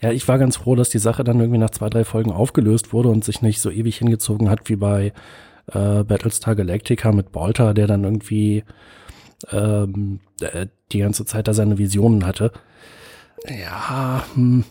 Ja, 0.00 0.10
ich 0.10 0.26
war 0.26 0.38
ganz 0.38 0.56
froh, 0.56 0.74
dass 0.74 0.88
die 0.88 0.98
Sache 0.98 1.24
dann 1.24 1.40
irgendwie 1.40 1.58
nach 1.58 1.70
zwei, 1.70 1.88
drei 1.88 2.04
Folgen 2.04 2.32
aufgelöst 2.32 2.92
wurde 2.92 3.10
und 3.10 3.22
sich 3.24 3.42
nicht 3.42 3.60
so 3.60 3.70
ewig 3.70 3.98
hingezogen 3.98 4.50
hat 4.50 4.68
wie 4.68 4.76
bei 4.76 5.12
äh, 5.72 6.04
Battlestar 6.04 6.54
Galactica 6.54 7.12
mit 7.12 7.32
Bolter, 7.32 7.74
der 7.74 7.86
dann 7.86 8.04
irgendwie 8.04 8.64
ähm, 9.50 10.20
äh, 10.40 10.66
die 10.92 10.98
ganze 10.98 11.24
Zeit 11.24 11.48
da 11.48 11.54
seine 11.54 11.78
Visionen 11.78 12.26
hatte. 12.26 12.52
Ja, 13.46 14.24
hm, 14.34 14.64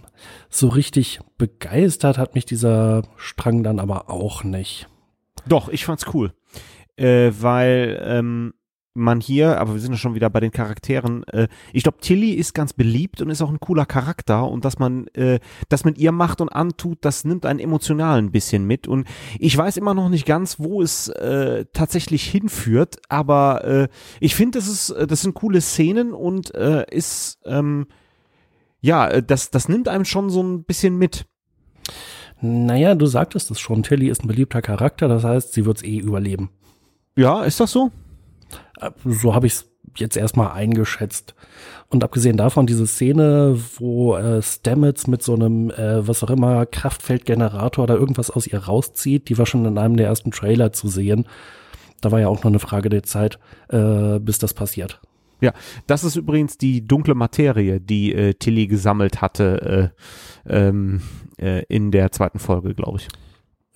so 0.49 0.67
richtig 0.69 1.19
begeistert 1.37 2.17
hat 2.17 2.33
mich 2.35 2.45
dieser 2.45 3.03
Strang 3.17 3.63
dann 3.63 3.79
aber 3.79 4.09
auch 4.09 4.43
nicht. 4.43 4.87
Doch, 5.47 5.69
ich 5.69 5.85
fand's 5.85 6.05
cool. 6.13 6.33
Äh, 6.95 7.31
weil 7.39 8.01
ähm, 8.05 8.53
man 8.93 9.19
hier, 9.19 9.59
aber 9.59 9.73
wir 9.73 9.81
sind 9.81 9.91
ja 9.91 9.97
schon 9.97 10.13
wieder 10.13 10.29
bei 10.29 10.39
den 10.39 10.51
Charakteren, 10.51 11.23
äh, 11.25 11.47
ich 11.71 11.83
glaube, 11.83 11.97
Tilly 11.99 12.31
ist 12.33 12.53
ganz 12.53 12.73
beliebt 12.73 13.21
und 13.21 13.29
ist 13.29 13.41
auch 13.41 13.49
ein 13.49 13.59
cooler 13.59 13.85
Charakter 13.85 14.47
und 14.47 14.65
dass 14.65 14.77
man 14.77 15.07
äh, 15.07 15.39
das 15.69 15.83
mit 15.83 15.97
ihr 15.97 16.11
macht 16.11 16.41
und 16.41 16.49
antut, 16.49 16.99
das 17.01 17.25
nimmt 17.25 17.45
einen 17.45 17.59
emotional 17.59 18.19
ein 18.19 18.31
bisschen 18.31 18.65
mit 18.65 18.87
und 18.87 19.07
ich 19.39 19.57
weiß 19.57 19.77
immer 19.77 19.93
noch 19.93 20.09
nicht 20.09 20.25
ganz, 20.25 20.59
wo 20.59 20.81
es 20.81 21.07
äh, 21.09 21.65
tatsächlich 21.73 22.23
hinführt, 22.23 22.97
aber 23.09 23.63
äh, 23.63 23.87
ich 24.19 24.35
finde, 24.35 24.59
das 24.59 24.67
ist, 24.67 24.91
äh, 24.91 25.07
das 25.07 25.21
sind 25.21 25.33
coole 25.33 25.61
Szenen 25.61 26.13
und 26.13 26.53
äh, 26.53 26.85
ist, 26.91 27.39
ähm, 27.45 27.87
ja, 28.81 29.07
äh, 29.07 29.23
das, 29.23 29.49
das 29.49 29.69
nimmt 29.69 29.87
einem 29.87 30.05
schon 30.05 30.29
so 30.29 30.43
ein 30.43 30.63
bisschen 30.65 30.97
mit. 30.97 31.25
Naja, 32.41 32.93
du 32.93 33.05
sagtest 33.05 33.49
es 33.49 33.59
schon, 33.59 33.81
Tilly 33.83 34.09
ist 34.09 34.23
ein 34.23 34.27
beliebter 34.27 34.61
Charakter, 34.61 35.07
das 35.07 35.23
heißt, 35.23 35.53
sie 35.53 35.65
wird's 35.65 35.81
eh 35.81 35.97
überleben. 35.97 36.49
Ja, 37.15 37.43
ist 37.43 37.59
das 37.59 37.71
so? 37.71 37.91
Äh, 38.79 38.91
So 39.05 39.33
habe 39.33 39.47
ich 39.47 39.53
es 39.53 39.65
jetzt 39.97 40.17
erstmal 40.17 40.51
eingeschätzt. 40.51 41.35
Und 41.89 42.03
abgesehen 42.03 42.37
davon, 42.37 42.65
diese 42.65 42.87
Szene, 42.87 43.59
wo 43.77 44.15
äh, 44.15 44.41
Stamets 44.41 45.07
mit 45.07 45.21
so 45.21 45.35
einem, 45.35 45.69
äh, 45.71 46.07
was 46.07 46.23
auch 46.23 46.29
immer, 46.29 46.65
Kraftfeldgenerator 46.65 47.83
oder 47.83 47.95
irgendwas 47.95 48.31
aus 48.31 48.47
ihr 48.47 48.59
rauszieht, 48.59 49.29
die 49.29 49.37
war 49.37 49.45
schon 49.45 49.65
in 49.65 49.77
einem 49.77 49.97
der 49.97 50.07
ersten 50.07 50.31
Trailer 50.31 50.71
zu 50.71 50.87
sehen. 50.87 51.27
Da 52.01 52.11
war 52.11 52.19
ja 52.19 52.27
auch 52.27 52.43
nur 52.43 52.51
eine 52.51 52.59
Frage 52.59 52.89
der 52.89 53.03
Zeit, 53.03 53.39
äh, 53.69 54.19
bis 54.19 54.39
das 54.39 54.53
passiert. 54.53 54.99
Ja, 55.41 55.53
das 55.87 56.03
ist 56.03 56.15
übrigens 56.15 56.57
die 56.57 56.87
dunkle 56.87 57.15
Materie, 57.15 57.81
die 57.81 58.13
äh, 58.13 58.33
Tilly 58.33 58.67
gesammelt 58.67 59.21
hatte 59.21 59.91
äh, 60.47 60.67
ähm, 60.67 61.01
äh, 61.37 61.63
in 61.67 61.91
der 61.91 62.11
zweiten 62.11 62.39
Folge, 62.39 62.73
glaube 62.73 62.99
ich. 62.99 63.07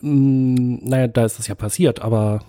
Mm, 0.02 0.78
naja, 0.82 1.08
da 1.08 1.26
ist 1.26 1.40
es 1.40 1.48
ja 1.48 1.56
passiert, 1.56 2.02
aber 2.02 2.40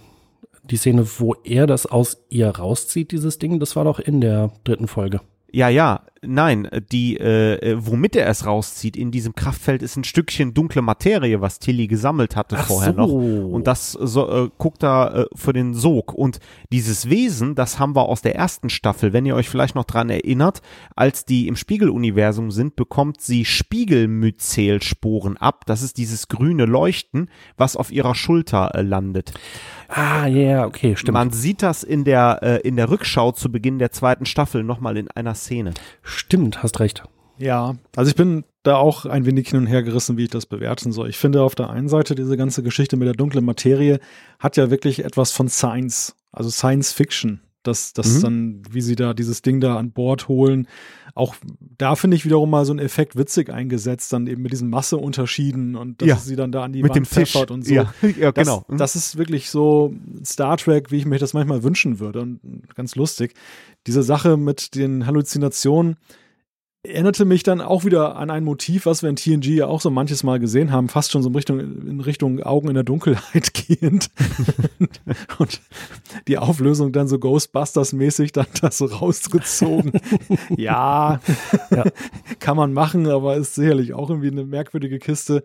die 0.71 0.77
Szene, 0.77 1.07
wo 1.19 1.35
er 1.45 1.66
das 1.66 1.87
aus 1.87 2.25
ihr 2.29 2.49
rauszieht, 2.49 3.12
dieses 3.12 3.39
Ding, 3.39 3.61
das 3.61 3.77
war 3.77 3.85
doch 3.85 3.99
in 3.99 4.21
der 4.21 4.53
dritten 4.64 4.89
Folge. 4.89 5.21
Ja, 5.51 5.71
ja, 5.71 6.03
nein, 6.21 6.69
die, 6.93 7.16
äh, 7.16 7.79
womit 7.81 8.16
er 8.16 8.27
es 8.27 8.45
rauszieht 8.45 8.99
in 8.99 9.11
diesem 9.11 9.35
Kraftfeld 9.35 9.83
ist 9.83 9.97
ein 9.97 10.05
Stückchen 10.05 10.53
dunkle 10.53 10.83
Materie, 10.83 11.41
was 11.41 11.59
Tilly 11.59 11.87
gesammelt 11.87 12.37
hatte 12.37 12.57
vorher 12.59 12.93
noch. 12.93 13.09
Und 13.09 13.66
das 13.66 13.93
so, 13.93 14.29
äh, 14.31 14.51
guckt 14.59 14.83
da 14.83 15.23
äh, 15.23 15.27
für 15.35 15.55
den 15.55 15.73
Sog. 15.73 16.12
Und 16.12 16.41
dieses 16.71 17.09
Wesen, 17.09 17.55
das 17.55 17.79
haben 17.79 17.97
wir 17.97 18.11
aus 18.11 18.21
der 18.21 18.37
ersten 18.37 18.69
Staffel, 18.69 19.14
wenn 19.14 19.25
ihr 19.25 19.37
euch 19.37 19.49
vielleicht 19.49 19.75
noch 19.75 19.85
dran 19.85 20.11
erinnert, 20.11 20.61
als 20.95 21.25
die 21.25 21.49
im 21.49 21.57
Spiegeluniversum 21.57 22.51
sind, 22.51 22.77
bekommt 22.77 23.23
sie 23.23 23.47
Spiegelmyzelsporen 23.47 25.39
ab. 25.39 25.64
Das 25.64 25.81
ist 25.81 25.97
dieses 25.97 26.29
grüne 26.29 26.66
Leuchten, 26.66 27.31
was 27.57 27.75
auf 27.75 27.91
ihrer 27.91 28.14
Schulter 28.14 28.75
äh, 28.75 28.83
landet. 28.83 29.33
Ah, 29.89 30.26
ja, 30.26 30.36
yeah, 30.36 30.66
okay, 30.66 30.97
stimmt. 30.97 31.14
Man 31.14 31.30
sieht 31.30 31.62
das 31.62 31.82
in 31.82 32.05
der, 32.05 32.41
äh, 32.43 32.61
in 32.61 32.76
der 32.76 32.91
Rückschau 32.91 33.32
zu 33.32 33.51
Beginn 33.51 33.78
der 33.78 33.91
zweiten 33.91 34.26
Staffel 34.26 34.62
nochmal 34.62 34.99
in 34.99 35.11
einer 35.11 35.34
Szene. 35.34 35.72
Stimmt, 36.03 36.62
hast 36.62 36.78
recht. 36.78 37.05
Ja, 37.39 37.76
also 37.97 38.11
ich 38.11 38.16
bin 38.16 38.45
da 38.64 38.76
auch 38.76 39.07
ein 39.07 39.24
wenig 39.24 39.49
hin 39.49 39.61
und 39.61 39.66
her 39.66 39.82
gerissen, 39.82 40.18
wie 40.18 40.24
ich 40.24 40.30
das 40.30 40.45
bewerten 40.45 40.93
soll. 40.93 41.09
Ich 41.09 41.16
finde 41.16 41.43
auf 41.43 41.55
der 41.55 41.70
einen 41.70 41.89
Seite 41.89 42.14
diese 42.14 42.36
ganze 42.36 42.62
Geschichte 42.62 42.97
mit 42.97 43.07
der 43.07 43.14
dunklen 43.14 43.45
Materie 43.45 44.01
hat 44.39 44.57
ja 44.57 44.70
wirklich 44.70 45.05
etwas 45.05 45.32
von 45.32 45.49
Science, 45.49 46.16
also 46.32 46.51
Science 46.51 46.93
Fiction. 46.93 47.41
Das, 47.62 47.93
das 47.93 48.18
mhm. 48.18 48.22
dann, 48.22 48.62
wie 48.70 48.80
sie 48.80 48.97
da 48.97 49.14
dieses 49.14 49.43
Ding 49.43 49.61
da 49.61 49.76
an 49.76 49.93
Bord 49.93 50.28
holen. 50.28 50.68
Auch 51.19 51.35
da 51.79 51.97
finde 51.97 52.16
ich 52.16 52.25
wiederum 52.25 52.49
mal 52.49 52.64
so 52.64 52.73
einen 52.73 52.79
Effekt 52.79 53.16
witzig 53.16 53.51
eingesetzt, 53.51 54.12
dann 54.12 54.29
eben 54.29 54.41
mit 54.41 54.53
diesen 54.53 54.71
Masseunterschieden 54.71 55.75
und 55.75 56.01
dass 56.01 56.09
Ja. 56.09 56.16
sie 56.16 56.37
dann 56.37 56.53
da 56.53 56.62
an 56.62 56.73
die 56.73 56.81
Mit 56.83 56.91
Wand 56.91 56.97
dem 56.97 57.05
Fisch. 57.07 57.33
pfeffert 57.33 57.51
und 57.51 57.66
so. 57.66 57.75
Ja, 57.75 57.93
ja 58.21 58.31
Das, 58.31 58.47
genau. 58.47 58.64
das 58.79 58.95
ist 58.95 59.19
wirklich 59.19 59.51
so 59.51 59.93
Star 60.25 60.57
Trek, 60.57 60.93
wie 60.93 60.97
ich 60.99 61.07
mir 61.07 61.19
das 61.19 61.35
manchmal 61.35 61.64
wünschen 61.64 61.99
würde. 61.99 62.21
Und 62.21 62.41
ganz 62.77 62.95
lustig. 62.95 63.35
Diese 63.89 64.03
Sache 64.05 64.37
mit 64.37 64.77
den 64.77 65.07
Halluzinationen 65.07 65.97
erinnerte 66.85 67.24
mich 67.24 67.43
dann 67.43 67.61
auch 67.61 67.85
wieder 67.85 68.16
an 68.16 68.31
ein 68.31 68.45
Motiv, 68.45 68.87
was 68.87 69.03
wir 69.03 69.11
in 69.11 69.16
TNG 69.16 69.47
ja 69.47 69.66
auch 69.66 69.81
so 69.81 69.91
manches 69.91 70.22
Mal 70.22 70.39
gesehen 70.39 70.70
haben, 70.72 70.89
fast 70.89 71.11
schon 71.11 71.22
so 71.22 71.29
in 71.29 71.35
Richtung, 71.35 71.59
in 71.61 72.01
Richtung 72.01 72.43
Augen 72.43 72.68
in 72.68 72.74
der 72.74 72.85
Dunkelheit 72.85 73.53
gehend. 73.68 74.11
und 75.39 75.61
die 76.29 76.39
Auflösung 76.39 76.93
dann 76.93 77.09
so 77.09 77.16
Ghostbusters-mäßig 77.16 78.33
dann 78.33 78.47
das 78.61 78.79
so 78.79 78.87
rausgezogen. 78.87 79.93
ja, 80.57 81.20
Ja. 81.70 81.85
kann 82.39 82.57
man 82.57 82.72
machen, 82.72 83.07
aber 83.09 83.37
ist 83.37 83.57
sicherlich 83.57 83.93
auch 83.95 84.11
irgendwie 84.11 84.31
eine 84.31 84.45
merkwürdige 84.45 84.99
Kiste. 84.99 85.43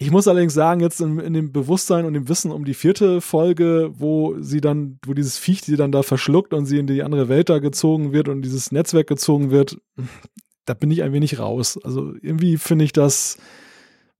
Ich 0.00 0.12
muss 0.12 0.28
allerdings 0.28 0.54
sagen, 0.54 0.80
jetzt 0.80 1.00
in, 1.00 1.18
in 1.18 1.34
dem 1.34 1.50
Bewusstsein 1.52 2.04
und 2.04 2.14
dem 2.14 2.28
Wissen 2.28 2.52
um 2.52 2.64
die 2.64 2.74
vierte 2.74 3.20
Folge, 3.20 3.90
wo 3.92 4.36
sie 4.40 4.60
dann, 4.60 5.00
wo 5.04 5.12
dieses 5.12 5.38
Viech 5.38 5.62
sie 5.62 5.76
dann 5.76 5.90
da 5.90 6.04
verschluckt 6.04 6.54
und 6.54 6.66
sie 6.66 6.78
in 6.78 6.86
die 6.86 7.02
andere 7.02 7.28
Welt 7.28 7.48
da 7.48 7.58
gezogen 7.58 8.12
wird 8.12 8.28
und 8.28 8.42
dieses 8.42 8.70
Netzwerk 8.70 9.08
gezogen 9.08 9.50
wird, 9.50 9.78
da 10.66 10.74
bin 10.74 10.92
ich 10.92 11.02
ein 11.02 11.12
wenig 11.12 11.40
raus. 11.40 11.80
Also 11.82 12.14
irgendwie 12.22 12.58
finde 12.58 12.84
ich 12.84 12.92
das, 12.92 13.38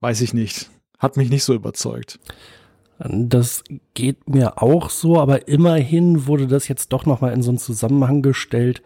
weiß 0.00 0.20
ich 0.20 0.34
nicht, 0.34 0.68
hat 0.98 1.16
mich 1.16 1.30
nicht 1.30 1.44
so 1.44 1.54
überzeugt. 1.54 2.18
Das 2.98 3.62
geht 3.94 4.28
mir 4.28 4.60
auch 4.60 4.90
so, 4.90 5.20
aber 5.20 5.46
immerhin 5.46 6.26
wurde 6.26 6.48
das 6.48 6.66
jetzt 6.66 6.92
doch 6.92 7.06
nochmal 7.06 7.32
in 7.32 7.42
so 7.42 7.50
einen 7.50 7.58
Zusammenhang 7.58 8.22
gestellt. 8.22 8.82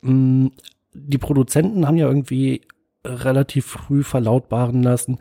Mm, 0.00 0.46
Die 0.94 1.18
Produzenten 1.18 1.86
haben 1.86 1.98
ja 1.98 2.06
irgendwie 2.06 2.62
relativ 3.04 3.66
früh 3.66 4.02
verlautbaren 4.02 4.82
lassen, 4.82 5.18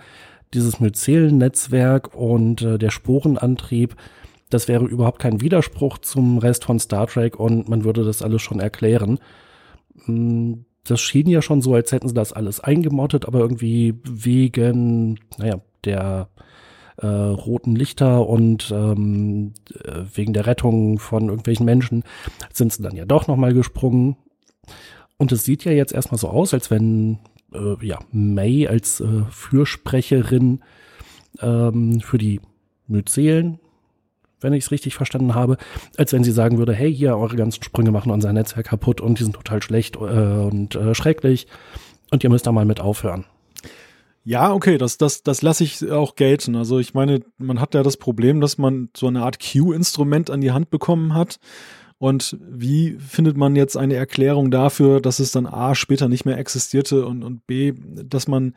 dieses 0.54 0.80
Myzel-Netzwerk 0.80 2.14
und 2.16 2.62
äh, 2.62 2.78
der 2.78 2.90
Sporenantrieb, 2.90 3.96
das 4.50 4.68
wäre 4.68 4.86
überhaupt 4.86 5.20
kein 5.20 5.42
Widerspruch 5.42 5.98
zum 6.00 6.38
Rest 6.38 6.66
von 6.66 6.80
Star 6.80 7.08
Trek 7.08 7.40
und 7.40 7.70
man 7.70 7.84
würde 7.84 8.04
das 8.04 8.22
alles 8.22 8.42
schon 8.42 8.60
erklären. 8.60 9.20
Mm, 10.06 10.66
Das 10.84 11.00
schien 11.00 11.30
ja 11.30 11.42
schon 11.42 11.62
so, 11.62 11.74
als 11.76 11.92
hätten 11.92 12.08
sie 12.08 12.14
das 12.16 12.34
alles 12.34 12.60
eingemottet, 12.60 13.26
aber 13.26 13.40
irgendwie 13.40 13.94
wegen, 14.04 15.20
naja, 15.38 15.62
der 15.86 16.30
äh, 16.98 17.08
roten 17.08 17.76
Lichter 17.76 18.28
und 18.28 18.72
ähm, 18.72 19.54
äh, 19.86 20.02
wegen 20.14 20.34
der 20.34 20.48
Rettung 20.48 21.00
von 21.00 21.30
irgendwelchen 21.30 21.66
Menschen 21.66 22.04
sind 22.54 22.74
sie 22.74 22.84
dann 22.84 22.96
ja 22.96 23.06
doch 23.06 23.28
nochmal 23.28 23.54
gesprungen. 23.54 24.18
Und 25.18 25.32
es 25.32 25.44
sieht 25.46 25.64
ja 25.66 25.72
jetzt 25.72 25.94
erstmal 25.94 26.18
so 26.20 26.30
aus, 26.30 26.54
als 26.54 26.72
wenn 26.72 27.20
äh, 27.54 27.86
ja, 27.86 28.00
May 28.12 28.68
als 28.68 29.00
äh, 29.00 29.24
Fürsprecherin 29.30 30.62
ähm, 31.40 32.02
für 32.02 32.18
die 32.18 32.42
Myzelen, 32.88 33.60
wenn 34.40 34.54
ich 34.54 34.66
es 34.66 34.72
richtig 34.72 34.96
verstanden 34.96 35.36
habe, 35.36 35.58
als 35.98 36.14
wenn 36.14 36.24
sie 36.24 36.32
sagen 36.32 36.58
würde, 36.58 36.74
hey, 36.74 36.94
hier, 36.94 37.18
eure 37.18 37.36
ganzen 37.36 37.64
Sprünge 37.64 37.92
machen 37.92 38.12
unser 38.12 38.34
Netzwerk 38.34 38.68
kaputt 38.68 39.02
und 39.02 39.20
die 39.20 39.24
sind 39.24 39.36
total 39.36 39.62
schlecht 39.62 39.96
äh, 39.96 40.00
und 40.00 40.76
äh, 40.76 40.96
schrecklich 40.96 41.48
und 42.12 42.24
ihr 42.24 42.30
müsst 42.30 42.48
da 42.48 42.52
mal 42.52 42.66
mit 42.66 42.80
aufhören. 42.80 43.26
Ja, 44.24 44.54
okay, 44.54 44.78
das, 44.78 44.98
das, 45.00 45.24
das 45.24 45.42
lasse 45.42 45.64
ich 45.64 45.90
auch 45.90 46.16
gelten. 46.16 46.56
Also 46.56 46.78
ich 46.78 46.94
meine, 46.94 47.22
man 47.40 47.60
hat 47.60 47.74
ja 47.74 47.82
das 47.82 47.98
Problem, 47.98 48.40
dass 48.40 48.60
man 48.60 48.90
so 48.96 49.08
eine 49.08 49.24
Art 49.24 49.40
Q-Instrument 49.40 50.30
an 50.30 50.42
die 50.42 50.52
Hand 50.52 50.70
bekommen 50.70 51.16
hat. 51.16 51.40
Und 52.02 52.36
wie 52.42 52.98
findet 52.98 53.38
man 53.38 53.56
jetzt 53.56 53.78
eine 53.78 53.94
Erklärung 53.94 54.50
dafür, 54.50 55.02
dass 55.02 55.20
es 55.20 55.32
dann 55.32 55.46
A 55.46 55.76
später 55.76 56.10
nicht 56.10 56.26
mehr 56.26 56.40
existierte 56.40 57.06
und, 57.06 57.24
und 57.24 57.46
B, 57.46 57.74
dass 57.78 58.28
man 58.28 58.56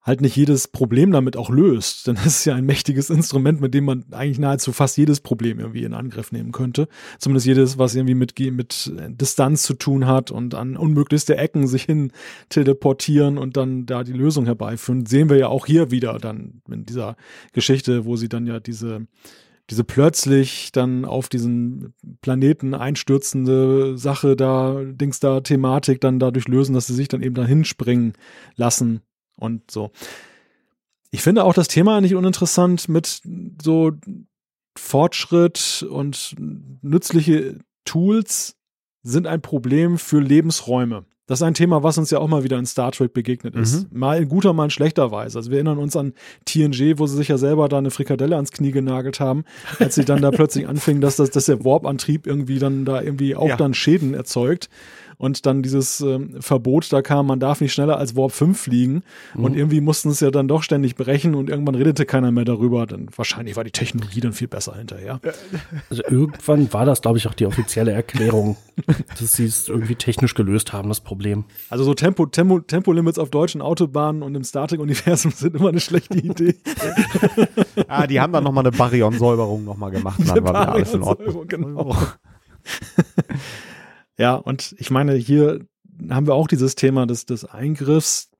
halt 0.00 0.22
nicht 0.22 0.36
jedes 0.36 0.66
Problem 0.66 1.12
damit 1.12 1.36
auch 1.36 1.50
löst. 1.50 2.06
Denn 2.06 2.14
das 2.14 2.24
ist 2.24 2.44
ja 2.46 2.54
ein 2.54 2.64
mächtiges 2.64 3.10
Instrument, 3.10 3.60
mit 3.60 3.74
dem 3.74 3.84
man 3.84 4.06
eigentlich 4.10 4.38
nahezu 4.38 4.72
fast 4.72 4.96
jedes 4.96 5.20
Problem 5.20 5.60
irgendwie 5.60 5.84
in 5.84 5.92
Angriff 5.92 6.32
nehmen 6.32 6.50
könnte. 6.50 6.88
Zumindest 7.18 7.46
jedes, 7.46 7.76
was 7.76 7.94
irgendwie 7.94 8.14
mit, 8.14 8.38
mit 8.38 8.90
Distanz 9.08 9.62
zu 9.62 9.74
tun 9.74 10.06
hat 10.06 10.30
und 10.30 10.54
an 10.54 10.78
unmöglichste 10.78 11.36
Ecken 11.36 11.66
sich 11.66 11.82
hin 11.82 12.10
teleportieren 12.48 13.36
und 13.36 13.58
dann 13.58 13.84
da 13.84 14.02
die 14.02 14.14
Lösung 14.14 14.46
herbeiführen. 14.46 15.04
Sehen 15.04 15.28
wir 15.28 15.36
ja 15.36 15.48
auch 15.48 15.66
hier 15.66 15.90
wieder 15.90 16.18
dann 16.18 16.62
in 16.70 16.86
dieser 16.86 17.18
Geschichte, 17.52 18.06
wo 18.06 18.16
sie 18.16 18.30
dann 18.30 18.46
ja 18.46 18.60
diese 18.60 19.06
diese 19.70 19.84
plötzlich 19.84 20.70
dann 20.72 21.04
auf 21.04 21.28
diesen 21.28 21.94
Planeten 22.20 22.74
einstürzende 22.74 23.98
Sache 23.98 24.36
da, 24.36 24.82
Dings 24.84 25.18
da, 25.18 25.40
Thematik 25.40 26.00
dann 26.00 26.18
dadurch 26.18 26.46
lösen, 26.46 26.74
dass 26.74 26.86
sie 26.86 26.94
sich 26.94 27.08
dann 27.08 27.22
eben 27.22 27.34
dahin 27.34 27.64
springen 27.64 28.12
lassen 28.54 29.00
und 29.36 29.70
so. 29.70 29.90
Ich 31.10 31.22
finde 31.22 31.44
auch 31.44 31.54
das 31.54 31.68
Thema 31.68 32.00
nicht 32.00 32.14
uninteressant 32.14 32.88
mit 32.88 33.22
so 33.60 33.92
Fortschritt 34.76 35.86
und 35.88 36.34
nützliche 36.38 37.58
Tools 37.84 38.56
sind 39.02 39.26
ein 39.26 39.40
Problem 39.40 39.98
für 39.98 40.20
Lebensräume. 40.20 41.06
Das 41.28 41.40
ist 41.40 41.42
ein 41.42 41.54
Thema, 41.54 41.82
was 41.82 41.98
uns 41.98 42.10
ja 42.10 42.18
auch 42.20 42.28
mal 42.28 42.44
wieder 42.44 42.56
in 42.56 42.66
Star 42.66 42.92
Trek 42.92 43.12
begegnet 43.12 43.56
ist. 43.56 43.92
Mal 43.92 44.22
in 44.22 44.28
guter, 44.28 44.52
mal 44.52 44.64
in 44.64 44.70
schlechter 44.70 45.10
Weise. 45.10 45.38
Also 45.38 45.50
wir 45.50 45.56
erinnern 45.58 45.78
uns 45.78 45.96
an 45.96 46.12
TNG, 46.44 46.98
wo 46.98 47.06
sie 47.08 47.16
sich 47.16 47.28
ja 47.28 47.36
selber 47.36 47.68
da 47.68 47.78
eine 47.78 47.90
Frikadelle 47.90 48.36
ans 48.36 48.52
Knie 48.52 48.70
genagelt 48.70 49.18
haben, 49.18 49.44
als 49.80 49.96
sie 49.96 50.04
dann 50.04 50.22
da 50.22 50.30
plötzlich 50.32 50.68
anfingen, 50.68 51.00
dass, 51.00 51.16
das, 51.16 51.30
dass 51.30 51.46
der 51.46 51.64
Warp-Antrieb 51.64 52.26
irgendwie 52.28 52.60
dann 52.60 52.84
da 52.84 53.02
irgendwie 53.02 53.34
auch 53.34 53.48
Ja. 53.48 53.56
dann 53.56 53.74
Schäden 53.74 54.14
erzeugt. 54.14 54.68
Und 55.18 55.46
dann 55.46 55.62
dieses 55.62 56.00
ähm, 56.00 56.36
Verbot 56.40 56.92
da 56.92 57.00
kam, 57.02 57.26
man 57.26 57.40
darf 57.40 57.60
nicht 57.60 57.72
schneller 57.72 57.98
als 57.98 58.16
Warp 58.16 58.32
5 58.32 58.58
fliegen. 58.58 59.02
Und 59.34 59.56
irgendwie 59.56 59.80
mussten 59.80 60.10
es 60.10 60.20
ja 60.20 60.30
dann 60.30 60.48
doch 60.48 60.62
ständig 60.62 60.94
brechen 60.94 61.34
und 61.34 61.48
irgendwann 61.48 61.74
redete 61.74 62.04
keiner 62.04 62.30
mehr 62.30 62.44
darüber. 62.44 62.86
Dann 62.86 63.08
wahrscheinlich 63.16 63.56
war 63.56 63.64
die 63.64 63.70
Technologie 63.70 64.20
dann 64.20 64.32
viel 64.32 64.48
besser 64.48 64.76
hinterher. 64.76 65.20
Also 65.88 66.02
irgendwann 66.04 66.72
war 66.72 66.84
das, 66.84 67.00
glaube 67.00 67.18
ich, 67.18 67.28
auch 67.28 67.34
die 67.34 67.46
offizielle 67.46 67.92
Erklärung, 67.92 68.56
dass 69.18 69.32
sie 69.32 69.46
es 69.46 69.68
irgendwie 69.68 69.94
technisch 69.94 70.34
gelöst 70.34 70.72
haben, 70.72 70.88
das 70.88 71.00
Problem. 71.00 71.44
Also 71.70 71.84
so 71.84 71.94
Tempo, 71.94 72.26
Tempo, 72.26 72.60
Tempolimits 72.60 73.18
auf 73.18 73.30
deutschen 73.30 73.62
Autobahnen 73.62 74.22
und 74.22 74.34
im 74.34 74.44
Star 74.44 74.68
Trek-Universum 74.68 75.30
sind 75.34 75.54
immer 75.54 75.70
eine 75.70 75.80
schlechte 75.80 76.18
Idee. 76.18 76.56
Ah, 77.88 78.06
die 78.06 78.20
haben 78.20 78.32
dann 78.32 78.42
nochmal 78.44 78.66
eine 78.66 78.76
Baryon-Säuberung 78.76 79.64
nochmal 79.64 79.90
gemacht. 79.90 80.18
und 80.18 80.28
Dann 80.28 80.44
war 80.44 80.50
wieder 80.50 80.72
alles 80.72 80.94
in 80.94 81.02
Ordnung. 81.02 81.46
Genau. 81.46 81.96
Ja, 84.18 84.34
und 84.34 84.74
ich 84.78 84.90
meine, 84.90 85.14
hier 85.14 85.66
haben 86.10 86.26
wir 86.26 86.34
auch 86.34 86.48
dieses 86.48 86.74
Thema 86.74 87.06
des, 87.06 87.26
des 87.26 87.44
Eingriffs, 87.44 88.30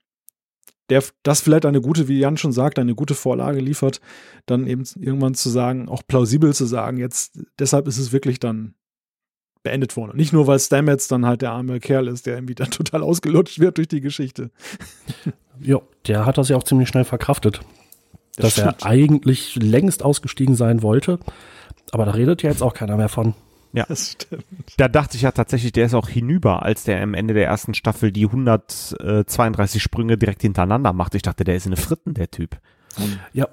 der 0.89 1.03
das 1.23 1.41
vielleicht 1.41 1.67
eine 1.67 1.81
gute, 1.81 2.09
wie 2.09 2.19
Jan 2.19 2.37
schon 2.37 2.53
sagt, 2.53 2.79
eine 2.79 2.95
gute 2.95 3.15
Vorlage 3.15 3.61
liefert, 3.61 4.01
dann 4.47 4.67
eben 4.67 4.85
irgendwann 4.97 5.35
zu 5.35 5.51
sagen, 5.51 5.89
auch 5.89 6.03
plausibel 6.07 6.55
zu 6.55 6.65
sagen, 6.67 6.99
jetzt, 6.99 7.41
deshalb 7.59 7.89
ist 7.89 7.99
es 7.99 8.13
wirklich 8.13 8.39
dann 8.39 8.75
beendet 9.67 9.97
worden. 9.97 10.13
Und 10.13 10.17
nicht 10.17 10.33
nur, 10.33 10.47
weil 10.47 10.61
Stamets 10.61 11.09
dann 11.09 11.27
halt 11.27 11.43
der 11.43 11.51
arme 11.51 11.81
Kerl 11.81 12.07
ist, 12.07 12.27
der 12.27 12.37
irgendwie 12.37 12.55
dann 12.57 12.71
total 12.71 13.03
ausgelutscht 13.03 13.59
wird 13.59 13.79
durch 13.79 13.89
die 13.89 14.01
Geschichte. 14.01 14.51
Ja, 15.59 15.81
der 16.07 16.27
hat 16.27 16.37
das 16.37 16.51
ja 16.51 16.57
auch 16.59 16.65
ziemlich 16.65 16.87
schnell 16.87 17.07
verkraftet. 17.07 17.63
Das 18.37 18.57
dass 18.57 18.59
er 18.59 18.73
stimmt. 18.73 18.85
eigentlich 18.85 19.55
längst 19.57 20.03
ausgestiegen 20.03 20.55
sein 20.55 20.83
wollte. 20.83 21.19
Aber 21.93 22.05
da 22.05 22.11
redet 22.11 22.43
ja 22.43 22.51
jetzt 22.51 22.63
auch 22.63 22.75
keiner 22.75 22.99
mehr 22.99 23.09
von. 23.09 23.33
Das 23.73 24.13
stimmt. 24.13 24.45
Da 24.79 24.89
dachte 24.89 25.17
ich 25.17 25.23
ja 25.23 25.33
tatsächlich, 25.33 25.73
der 25.73 25.87
ist 25.87 25.95
auch 25.95 26.09
hinüber, 26.09 26.63
als 26.63 26.85
der 26.85 27.03
am 27.03 27.13
Ende 27.15 27.35
der 27.35 27.47
ersten 27.47 27.75
Staffel 27.75 28.11
die 28.13 28.25
132 28.25 29.83
Sprünge 29.83 30.17
direkt 30.17 30.43
hintereinander 30.43 30.93
macht. 30.93 31.15
Ich 31.15 31.23
dachte, 31.23 31.45
der 31.45 31.57
ist 31.57 31.67
in 31.67 31.73
eine 31.73 31.81
Fritten, 31.81 32.15
der 32.15 32.31
Typ. 32.31 32.57
Ja. 33.33 33.49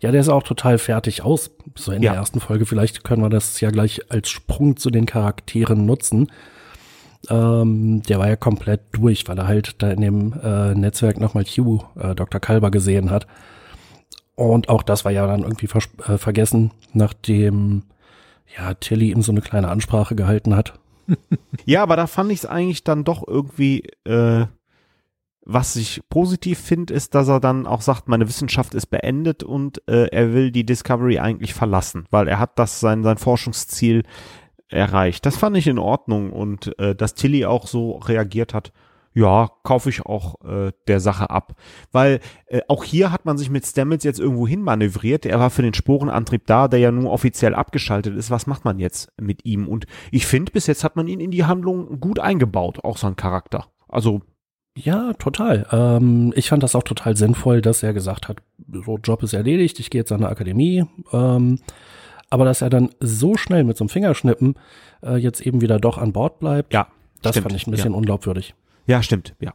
Ja, 0.00 0.12
der 0.12 0.20
ist 0.20 0.28
auch 0.28 0.44
total 0.44 0.78
fertig 0.78 1.22
aus. 1.22 1.50
So 1.74 1.90
in 1.90 2.02
Ja. 2.02 2.12
der 2.12 2.20
ersten 2.20 2.38
Folge. 2.38 2.64
Vielleicht 2.64 3.02
können 3.02 3.22
wir 3.22 3.28
das 3.30 3.60
ja 3.60 3.70
gleich 3.70 4.02
als 4.10 4.30
Sprung 4.30 4.76
zu 4.76 4.90
den 4.90 5.04
Charakteren 5.06 5.84
nutzen. 5.84 6.30
Ähm, 7.28 8.02
der 8.02 8.18
war 8.18 8.28
ja 8.28 8.36
komplett 8.36 8.82
durch, 8.92 9.26
weil 9.26 9.38
er 9.38 9.48
halt 9.48 9.82
da 9.82 9.90
in 9.90 10.00
dem 10.00 10.32
äh, 10.42 10.74
Netzwerk 10.74 11.18
nochmal 11.18 11.44
Q, 11.44 11.80
äh, 11.98 12.14
Dr. 12.14 12.40
Kalber 12.40 12.70
gesehen 12.70 13.10
hat. 13.10 13.26
Und 14.36 14.68
auch 14.68 14.82
das 14.82 15.04
war 15.04 15.12
ja 15.12 15.26
dann 15.26 15.42
irgendwie 15.42 15.68
äh, 16.06 16.18
vergessen, 16.18 16.70
nachdem 16.92 17.82
ja 18.56 18.74
Tilly 18.74 19.10
ihm 19.10 19.22
so 19.22 19.32
eine 19.32 19.40
kleine 19.40 19.68
Ansprache 19.68 20.14
gehalten 20.14 20.54
hat. 20.54 20.78
Ja, 21.66 21.82
aber 21.82 21.96
da 21.96 22.06
fand 22.06 22.30
ich 22.30 22.40
es 22.40 22.46
eigentlich 22.46 22.84
dann 22.84 23.04
doch 23.04 23.26
irgendwie 23.26 23.84
äh, 24.04 24.46
was 25.46 25.76
ich 25.76 26.00
positiv 26.08 26.58
finde, 26.58 26.94
ist, 26.94 27.14
dass 27.14 27.28
er 27.28 27.40
dann 27.40 27.66
auch 27.66 27.82
sagt, 27.82 28.08
meine 28.08 28.26
Wissenschaft 28.28 28.74
ist 28.74 28.86
beendet 28.86 29.42
und 29.42 29.82
äh, 29.88 30.06
er 30.06 30.32
will 30.32 30.50
die 30.50 30.64
Discovery 30.64 31.18
eigentlich 31.18 31.54
verlassen, 31.54 32.06
weil 32.10 32.28
er 32.28 32.38
hat 32.38 32.58
das 32.58 32.80
sein, 32.80 33.02
sein 33.02 33.18
Forschungsziel 33.18 34.04
erreicht. 34.68 35.26
Das 35.26 35.36
fand 35.36 35.56
ich 35.56 35.66
in 35.66 35.78
Ordnung 35.78 36.32
und 36.32 36.78
äh, 36.78 36.94
dass 36.94 37.14
Tilly 37.14 37.44
auch 37.44 37.66
so 37.66 37.92
reagiert 37.92 38.54
hat, 38.54 38.72
ja, 39.14 39.48
kaufe 39.62 39.88
ich 39.88 40.04
auch 40.04 40.44
äh, 40.44 40.72
der 40.88 40.98
Sache 40.98 41.30
ab. 41.30 41.54
Weil 41.92 42.20
äh, 42.46 42.60
auch 42.68 42.82
hier 42.82 43.12
hat 43.12 43.24
man 43.24 43.38
sich 43.38 43.48
mit 43.48 43.64
Stamets 43.64 44.04
jetzt 44.04 44.18
irgendwo 44.18 44.46
hin 44.46 44.60
manövriert. 44.60 45.24
Er 45.24 45.38
war 45.38 45.50
für 45.50 45.62
den 45.62 45.72
Sporenantrieb 45.72 46.46
da, 46.46 46.66
der 46.66 46.80
ja 46.80 46.90
nun 46.90 47.06
offiziell 47.06 47.54
abgeschaltet 47.54 48.16
ist. 48.16 48.32
Was 48.32 48.48
macht 48.48 48.64
man 48.64 48.80
jetzt 48.80 49.12
mit 49.20 49.44
ihm? 49.44 49.68
Und 49.68 49.86
ich 50.10 50.26
finde, 50.26 50.50
bis 50.50 50.66
jetzt 50.66 50.82
hat 50.82 50.96
man 50.96 51.06
ihn 51.06 51.20
in 51.20 51.30
die 51.30 51.44
Handlung 51.44 52.00
gut 52.00 52.18
eingebaut, 52.18 52.80
auch 52.82 52.96
sein 52.96 53.14
Charakter. 53.14 53.66
Also 53.88 54.22
ja, 54.76 55.12
total. 55.12 55.66
Ähm, 55.70 56.32
ich 56.34 56.48
fand 56.48 56.64
das 56.64 56.74
auch 56.74 56.82
total 56.82 57.16
sinnvoll, 57.16 57.62
dass 57.62 57.84
er 57.84 57.94
gesagt 57.94 58.28
hat, 58.28 58.38
so 58.72 58.98
Job 58.98 59.22
ist 59.22 59.32
erledigt, 59.32 59.78
ich 59.78 59.90
gehe 59.90 60.00
jetzt 60.00 60.10
an 60.10 60.24
eine 60.24 60.30
Akademie. 60.30 60.84
Ähm, 61.12 61.60
aber 62.30 62.44
dass 62.44 62.62
er 62.62 62.70
dann 62.70 62.90
so 62.98 63.36
schnell 63.36 63.62
mit 63.62 63.76
so 63.76 63.84
einem 63.84 63.90
Fingerschnippen 63.90 64.56
äh, 65.04 65.16
jetzt 65.16 65.40
eben 65.46 65.60
wieder 65.60 65.78
doch 65.78 65.98
an 65.98 66.12
Bord 66.12 66.40
bleibt, 66.40 66.72
ja, 66.74 66.88
das 67.22 67.34
stimmt, 67.34 67.44
fand 67.44 67.54
ich 67.54 67.68
ein 67.68 67.70
bisschen 67.70 67.92
ja. 67.92 67.96
unglaubwürdig. 67.96 68.56
Ja, 68.86 69.02
stimmt, 69.02 69.34
ja. 69.40 69.52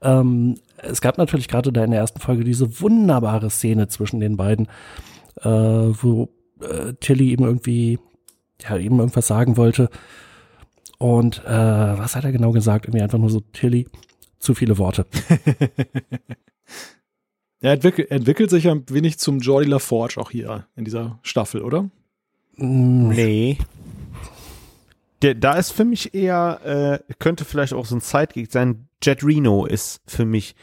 Ähm, 0.00 0.56
es 0.78 1.00
gab 1.00 1.18
natürlich 1.18 1.48
gerade 1.48 1.72
da 1.72 1.84
in 1.84 1.92
der 1.92 2.00
ersten 2.00 2.20
Folge 2.20 2.44
diese 2.44 2.80
wunderbare 2.80 3.50
Szene 3.50 3.88
zwischen 3.88 4.20
den 4.20 4.36
beiden, 4.36 4.66
äh, 5.40 5.48
wo 5.48 6.28
äh, 6.60 6.94
Tilly 6.94 7.30
eben 7.30 7.44
irgendwie, 7.44 7.98
ja, 8.60 8.76
eben 8.76 8.98
irgendwas 8.98 9.28
sagen 9.28 9.56
wollte. 9.56 9.88
Und 10.98 11.44
äh, 11.44 11.48
was 11.48 12.16
hat 12.16 12.24
er 12.24 12.32
genau 12.32 12.52
gesagt? 12.52 12.86
Irgendwie 12.86 13.02
einfach 13.02 13.18
nur 13.18 13.30
so, 13.30 13.40
Tilly, 13.40 13.88
zu 14.38 14.54
viele 14.54 14.78
Worte. 14.78 15.06
er 17.60 17.72
entwickelt, 17.72 18.10
entwickelt 18.10 18.50
sich 18.50 18.68
ein 18.68 18.84
wenig 18.88 19.18
zum 19.18 19.38
Jordi 19.38 19.68
LaForge 19.68 20.20
auch 20.20 20.30
hier 20.30 20.66
in 20.76 20.84
dieser 20.84 21.18
Staffel, 21.22 21.62
oder? 21.62 21.90
Nee. 22.56 23.58
Der, 25.22 25.34
da 25.36 25.54
ist 25.54 25.72
für 25.72 25.84
mich 25.84 26.14
eher, 26.14 26.60
äh, 27.08 27.14
könnte 27.20 27.44
vielleicht 27.44 27.72
auch 27.72 27.86
so 27.86 27.96
ein 27.96 28.00
Sidekick 28.00 28.50
sein. 28.50 28.88
Jet 29.02 29.24
Reno 29.24 29.66
ist 29.66 30.02
für 30.06 30.24
mich 30.24 30.54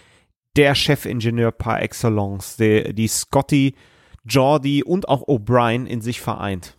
der 0.55 0.76
Chefingenieur 0.76 1.51
par 1.51 1.82
excellence, 1.82 2.57
der, 2.57 2.91
die 2.93 3.07
Scotty, 3.07 3.76
Jordi 4.26 4.84
und 4.84 5.07
auch 5.07 5.28
O'Brien 5.28 5.86
in 5.86 6.01
sich 6.01 6.20
vereint. 6.20 6.76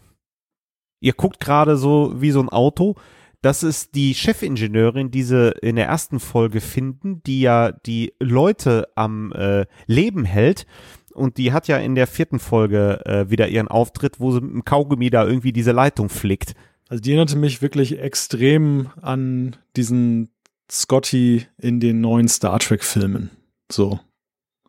Ihr 1.01 1.15
guckt 1.15 1.41
gerade 1.41 1.77
so 1.77 2.21
wie 2.21 2.31
so 2.31 2.41
ein 2.41 2.51
Auto. 2.51 2.97
Das 3.41 3.63
ist 3.63 3.95
die 3.95 4.15
Chefingenieurin, 4.15 5.11
die 5.11 5.23
sie 5.23 5.51
in 5.63 5.77
der 5.77 5.87
ersten 5.87 6.21
Folge 6.21 6.61
finden, 6.61 7.23
die 7.23 7.41
ja 7.41 7.73
die 7.73 8.13
Leute 8.21 8.89
am 8.95 9.33
äh, 9.33 9.65
Leben 9.87 10.27
hält. 10.27 10.67
Und 11.15 11.39
die 11.39 11.53
hat 11.55 11.67
ja 11.67 11.79
in 11.79 11.95
der 11.95 12.07
vierten 12.07 12.39
Folge 12.39 13.05
äh, 13.07 13.31
wieder 13.31 13.49
ihren 13.49 13.69
Auftritt, 13.69 14.21
wo 14.21 14.31
sie 14.33 14.43
mit 14.43 14.53
dem 14.53 14.65
Kaugummi 14.67 15.09
da 15.09 15.27
irgendwie 15.27 15.53
diese 15.53 15.73
Leitung 15.73 16.11
flickt. 16.11 16.55
Also 16.91 17.03
die 17.03 17.11
erinnerte 17.11 17.37
mich 17.37 17.63
wirklich 17.63 18.01
extrem 18.01 18.91
an 19.01 19.57
diesen 19.77 20.29
Scotty 20.71 21.47
in 21.57 21.79
den 21.79 22.01
neuen 22.01 22.27
Star 22.27 22.59
Trek-Filmen. 22.59 23.31
So. 23.71 24.01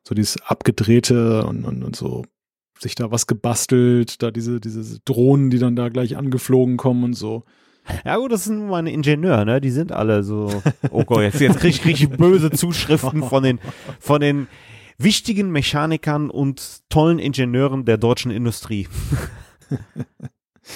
So 0.07 0.13
dieses 0.13 0.39
abgedrehte 0.41 1.45
und, 1.45 1.65
und, 1.65 1.83
und 1.83 1.95
so 1.95 2.23
sich 2.79 2.95
da 2.95 3.11
was 3.11 3.27
gebastelt, 3.27 4.21
da 4.21 4.31
diese, 4.31 4.59
diese 4.59 4.99
Drohnen, 5.01 5.49
die 5.49 5.59
dann 5.59 5.75
da 5.75 5.89
gleich 5.89 6.15
angeflogen 6.15 6.77
kommen 6.77 7.03
und 7.03 7.13
so. 7.13 7.43
Ja 8.05 8.17
gut, 8.17 8.31
das 8.31 8.45
sind 8.45 8.67
meine 8.67 8.91
Ingenieure, 8.91 9.45
ne? 9.45 9.59
Die 9.59 9.71
sind 9.71 9.91
alle 9.91 10.23
so. 10.23 10.61
Oh 10.91 11.03
Gott, 11.03 11.21
jetzt, 11.21 11.39
jetzt 11.39 11.59
krieg 11.59 11.71
ich, 11.71 11.81
krieg 11.81 11.99
ich 11.99 12.09
böse 12.09 12.51
Zuschriften 12.51 13.23
von 13.23 13.43
den, 13.43 13.59
von 13.99 14.21
den 14.21 14.47
wichtigen 14.99 15.51
Mechanikern 15.51 16.29
und 16.29 16.81
tollen 16.89 17.17
Ingenieuren 17.17 17.85
der 17.85 17.97
deutschen 17.97 18.29
Industrie. 18.31 18.87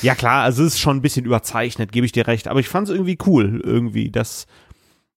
Ja 0.01 0.15
klar, 0.15 0.43
also 0.43 0.63
es 0.63 0.73
ist 0.73 0.79
schon 0.79 0.97
ein 0.97 1.01
bisschen 1.01 1.25
überzeichnet, 1.25 1.91
gebe 1.91 2.05
ich 2.05 2.11
dir 2.11 2.27
recht, 2.27 2.47
aber 2.47 2.59
ich 2.59 2.69
fand 2.69 2.87
es 2.87 2.93
irgendwie 2.93 3.17
cool, 3.25 3.61
irgendwie, 3.63 4.11
dass, 4.11 4.47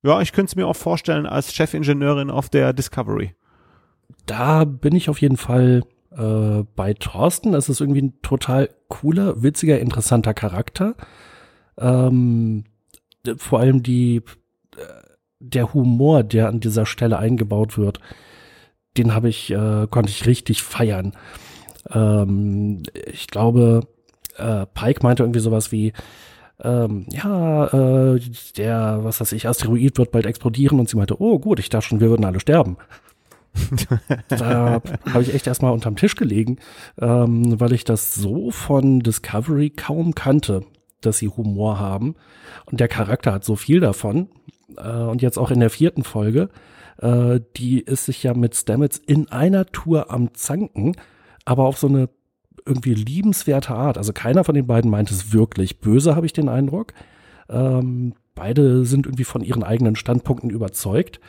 ja, 0.03 0.21
ich 0.21 0.33
könnte 0.33 0.51
es 0.51 0.57
mir 0.57 0.67
auch 0.67 0.77
vorstellen 0.77 1.27
als 1.27 1.53
Chefingenieurin 1.53 2.31
auf 2.31 2.49
der 2.49 2.73
Discovery. 2.73 3.35
Da 4.27 4.65
bin 4.65 4.95
ich 4.95 5.09
auf 5.09 5.21
jeden 5.21 5.37
Fall 5.37 5.83
äh, 6.11 6.65
bei 6.77 6.95
Thorsten. 6.95 7.55
Es 7.55 7.69
ist 7.69 7.81
irgendwie 7.81 8.03
ein 8.03 8.23
total 8.23 8.71
cooler, 8.89 9.43
witziger, 9.43 9.79
interessanter 9.79 10.35
Charakter. 10.35 10.95
Ähm, 11.77 12.65
vor 13.37 13.61
allem 13.61 13.83
die, 13.83 14.23
äh, 14.77 14.81
der 15.41 15.75
Humor, 15.75 16.23
der 16.23 16.49
an 16.49 16.61
dieser 16.61 16.87
Stelle 16.87 17.19
eingebaut 17.19 17.79
wird, 17.79 18.01
den 18.97 19.15
habe 19.15 19.29
ich, 19.29 19.51
äh, 19.51 19.87
konnte 19.89 20.11
ich 20.11 20.27
richtig 20.27 20.63
feiern. 20.63 21.13
Ähm, 21.91 22.83
ich 23.07 23.29
glaube, 23.29 23.87
äh, 24.39 24.67
Pike 24.67 25.01
meinte 25.03 25.23
irgendwie 25.23 25.41
sowas 25.41 25.73
wie, 25.73 25.93
ähm, 26.63 27.07
ja, 27.11 27.67
äh, 28.15 28.21
der, 28.57 29.01
was 29.03 29.21
weiß 29.21 29.33
ich, 29.33 29.47
Asteroid 29.47 29.99
wird 29.99 30.11
bald 30.11 30.27
explodieren 30.27 30.81
und 30.81 30.89
sie 30.89 30.97
meinte, 30.97 31.21
oh 31.21 31.39
gut, 31.39 31.61
ich 31.61 31.69
dachte 31.69 31.87
schon, 31.87 32.01
wir 32.01 32.11
würden 32.11 32.25
alle 32.25 32.41
sterben. 32.41 32.77
da 34.29 34.81
habe 35.13 35.23
ich 35.23 35.35
echt 35.35 35.47
erstmal 35.47 35.73
unterm 35.73 35.97
Tisch 35.97 36.17
gelegen, 36.17 36.59
ähm, 37.01 37.59
weil 37.61 37.73
ich 37.73 37.85
das 37.85 38.15
so 38.15 38.51
von 38.51 39.01
Discovery 39.01 39.71
kaum 39.71 40.15
kannte, 40.15 40.65
dass 41.01 41.19
sie 41.19 41.29
Humor 41.29 41.79
haben. 41.79 42.15
Und 42.67 42.81
der 42.81 42.89
Charakter 42.89 43.33
hat 43.33 43.45
so 43.45 43.57
viel 43.57 43.81
davon. 43.81 44.29
Äh, 44.77 44.91
und 44.91 45.23
jetzt 45.23 45.39
auch 45.39 45.51
in 45.51 45.61
der 45.61 45.71
vierten 45.71 46.03
Folge, 46.03 46.51
äh, 46.99 47.41
die 47.57 47.81
ist 47.81 48.07
sich 48.07 48.23
ja 48.23 48.35
mit 48.35 48.55
Stamets 48.57 48.99
in 48.99 49.31
einer 49.31 49.67
Tour 49.67 50.11
am 50.11 50.35
Zanken, 50.35 50.97
aber 51.45 51.65
auf 51.65 51.79
so 51.79 51.87
eine 51.87 52.09
irgendwie 52.69 52.95
liebenswerte 52.95 53.75
Art. 53.75 53.99
Also 53.99 54.13
keiner 54.13 54.45
von 54.45 54.55
den 54.55 54.67
beiden 54.67 54.91
meint 54.91 55.11
es 55.11 55.33
wirklich 55.33 55.81
böse, 55.81 56.15
habe 56.15 56.27
ich 56.27 56.33
den 56.33 56.49
Eindruck. 56.49 56.93
Ähm, 57.49 58.15
beide 58.35 58.85
sind 58.85 59.07
irgendwie 59.07 59.25
von 59.25 59.43
ihren 59.43 59.65
eigenen 59.65 59.97
Standpunkten 59.97 60.51
überzeugt. 60.51 61.21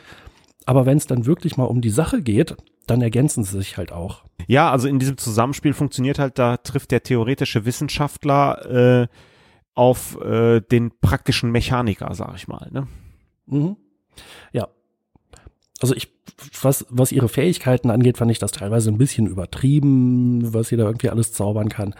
Aber 0.66 0.86
wenn 0.86 0.98
es 0.98 1.06
dann 1.06 1.26
wirklich 1.26 1.56
mal 1.56 1.64
um 1.64 1.80
die 1.80 1.90
Sache 1.90 2.22
geht, 2.22 2.56
dann 2.86 3.02
ergänzen 3.02 3.44
sie 3.44 3.58
sich 3.58 3.76
halt 3.76 3.92
auch. 3.92 4.24
Ja, 4.46 4.70
also 4.70 4.88
in 4.88 4.98
diesem 4.98 5.16
Zusammenspiel 5.16 5.72
funktioniert 5.72 6.18
halt, 6.18 6.38
da 6.38 6.56
trifft 6.58 6.90
der 6.90 7.02
theoretische 7.02 7.64
Wissenschaftler 7.64 9.02
äh, 9.02 9.08
auf 9.74 10.20
äh, 10.20 10.60
den 10.60 10.90
praktischen 11.00 11.50
Mechaniker, 11.50 12.14
sag 12.14 12.34
ich 12.36 12.48
mal. 12.48 12.68
Ne? 12.70 12.86
Mhm. 13.46 13.76
Ja. 14.52 14.68
Also 15.80 15.94
ich, 15.94 16.08
was, 16.60 16.86
was 16.90 17.12
ihre 17.12 17.28
Fähigkeiten 17.28 17.90
angeht, 17.90 18.18
fand 18.18 18.30
ich 18.30 18.38
das 18.38 18.52
teilweise 18.52 18.90
ein 18.90 18.98
bisschen 18.98 19.26
übertrieben, 19.26 20.52
was 20.52 20.68
sie 20.68 20.76
da 20.76 20.84
irgendwie 20.84 21.08
alles 21.08 21.32
zaubern 21.32 21.68
kann. 21.68 21.94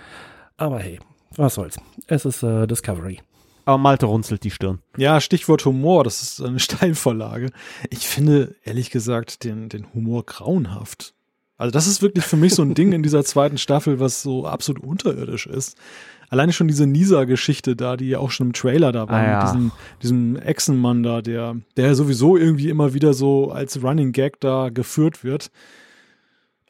Aber 0.56 0.78
hey, 0.78 1.00
was 1.36 1.54
soll's. 1.54 1.78
Es 2.06 2.24
ist 2.24 2.42
äh, 2.42 2.66
Discovery. 2.66 3.20
Aber 3.64 3.78
Malte 3.78 4.06
runzelt 4.06 4.44
die 4.44 4.50
Stirn. 4.50 4.80
Ja, 4.96 5.20
Stichwort 5.20 5.64
Humor, 5.64 6.04
das 6.04 6.22
ist 6.22 6.42
eine 6.42 6.58
Steilvorlage. 6.60 7.50
Ich 7.88 8.06
finde, 8.08 8.56
ehrlich 8.64 8.90
gesagt, 8.90 9.44
den, 9.44 9.68
den 9.68 9.92
Humor 9.94 10.26
grauenhaft. 10.26 11.14
Also 11.56 11.72
das 11.72 11.86
ist 11.86 12.00
wirklich 12.00 12.24
für 12.24 12.36
mich 12.36 12.54
so 12.54 12.62
ein 12.62 12.74
Ding 12.74 12.92
in 12.92 13.02
dieser 13.02 13.22
zweiten 13.22 13.58
Staffel, 13.58 14.00
was 14.00 14.22
so 14.22 14.46
absolut 14.46 14.82
unterirdisch 14.82 15.46
ist. 15.46 15.76
Alleine 16.30 16.52
schon 16.52 16.68
diese 16.68 16.86
Nisa-Geschichte 16.86 17.76
da, 17.76 17.96
die 17.96 18.08
ja 18.08 18.18
auch 18.20 18.30
schon 18.30 18.46
im 18.48 18.52
Trailer 18.54 18.92
da 18.92 19.08
war, 19.08 19.16
Ah, 19.20 19.24
ja. 19.24 19.38
mit 19.38 19.48
diesem, 19.48 19.72
diesem 20.02 20.36
Echsenmann 20.36 21.02
da, 21.02 21.20
der, 21.22 21.56
der 21.76 21.94
sowieso 21.94 22.36
irgendwie 22.38 22.68
immer 22.70 22.94
wieder 22.94 23.12
so 23.14 23.50
als 23.50 23.82
Running 23.82 24.12
Gag 24.12 24.40
da 24.40 24.68
geführt 24.68 25.24
wird. 25.24 25.50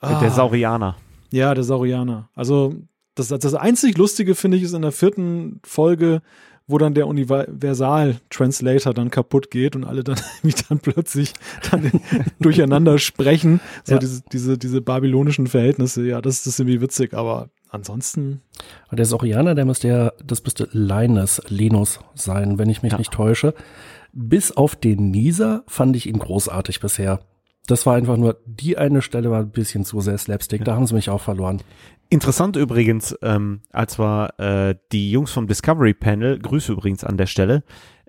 Ah. 0.01 0.19
Der 0.21 0.31
Saurianer. 0.31 0.97
Ja, 1.31 1.55
der 1.55 1.63
Saurianer. 1.63 2.29
Also 2.35 2.75
das, 3.15 3.29
das 3.29 3.55
einzig 3.55 3.99
Lustige 3.99 4.35
finde 4.35 4.57
ich 4.57 4.63
ist 4.63 4.73
in 4.73 4.83
der 4.83 4.93
vierten 4.93 5.61
Folge, 5.63 6.23
wo 6.67 6.79
dann 6.79 6.95
der 6.95 7.07
Universal-Translator 7.09 8.95
dann 8.95 9.11
kaputt 9.11 9.51
geht 9.51 9.77
und 9.77 9.85
alle 9.85 10.05
dann 10.05 10.17
irgendwie 10.43 10.63
dann 10.69 10.79
plötzlich 10.79 11.35
dann 11.71 11.91
durcheinander 12.41 12.99
sprechen. 12.99 13.61
So 13.85 13.95
Ja. 13.95 13.99
diese, 13.99 14.23
diese, 14.33 14.59
diese 14.59 14.81
babylonischen 14.81 15.47
Verhältnisse, 15.47 16.05
ja, 16.07 16.21
das, 16.21 16.45
das 16.45 16.55
ist 16.55 16.61
irgendwie 16.61 16.81
witzig, 16.81 17.15
aber 17.15 17.49
ansonsten, 17.71 18.43
der 18.91 19.05
Saurianer, 19.05 19.55
der 19.55 19.65
müsste 19.65 19.89
ja, 19.89 20.13
das 20.25 20.43
müsste 20.45 20.69
Linus, 20.73 21.41
Linus 21.49 22.01
sein, 22.15 22.59
wenn 22.59 22.69
ich 22.71 22.83
mich 22.83 22.93
Ja. 22.93 22.99
nicht 22.99 23.13
täusche. 23.13 23.55
Bis 24.13 24.53
auf 24.53 24.77
den 24.77 25.11
Nisa 25.11 25.63
fand 25.67 25.95
ich 25.97 26.07
ihn 26.07 26.19
großartig 26.19 26.81
bisher. 26.81 27.21
Das 27.67 27.87
war 27.87 27.95
einfach 27.95 28.17
nur, 28.17 28.39
die 28.47 28.77
eine 28.79 29.03
Stelle 29.03 29.31
war 29.31 29.41
ein 29.41 29.51
bisschen 29.51 29.85
zu 29.85 30.01
sehr 30.01 30.19
Slapstick, 30.19 30.65
da 30.65 30.75
haben 30.75 30.87
sie 30.87 30.95
mich 30.95 31.11
auch 31.11 31.21
verloren. 31.21 31.63
Interessant 32.09 32.57
übrigens, 32.57 33.17
ähm, 33.23 33.61
als 33.71 33.97
wir 33.99 34.31
äh, 34.39 34.75
die 34.91 35.13
Jungs 35.13 35.31
vom 35.31 35.47
Discovery 35.47 35.95
Panel, 35.95 36.41
Grüße 36.41 36.73
übrigens 36.73 37.05
an 37.05 37.17
der 37.17 37.27
Stelle, 37.27 37.63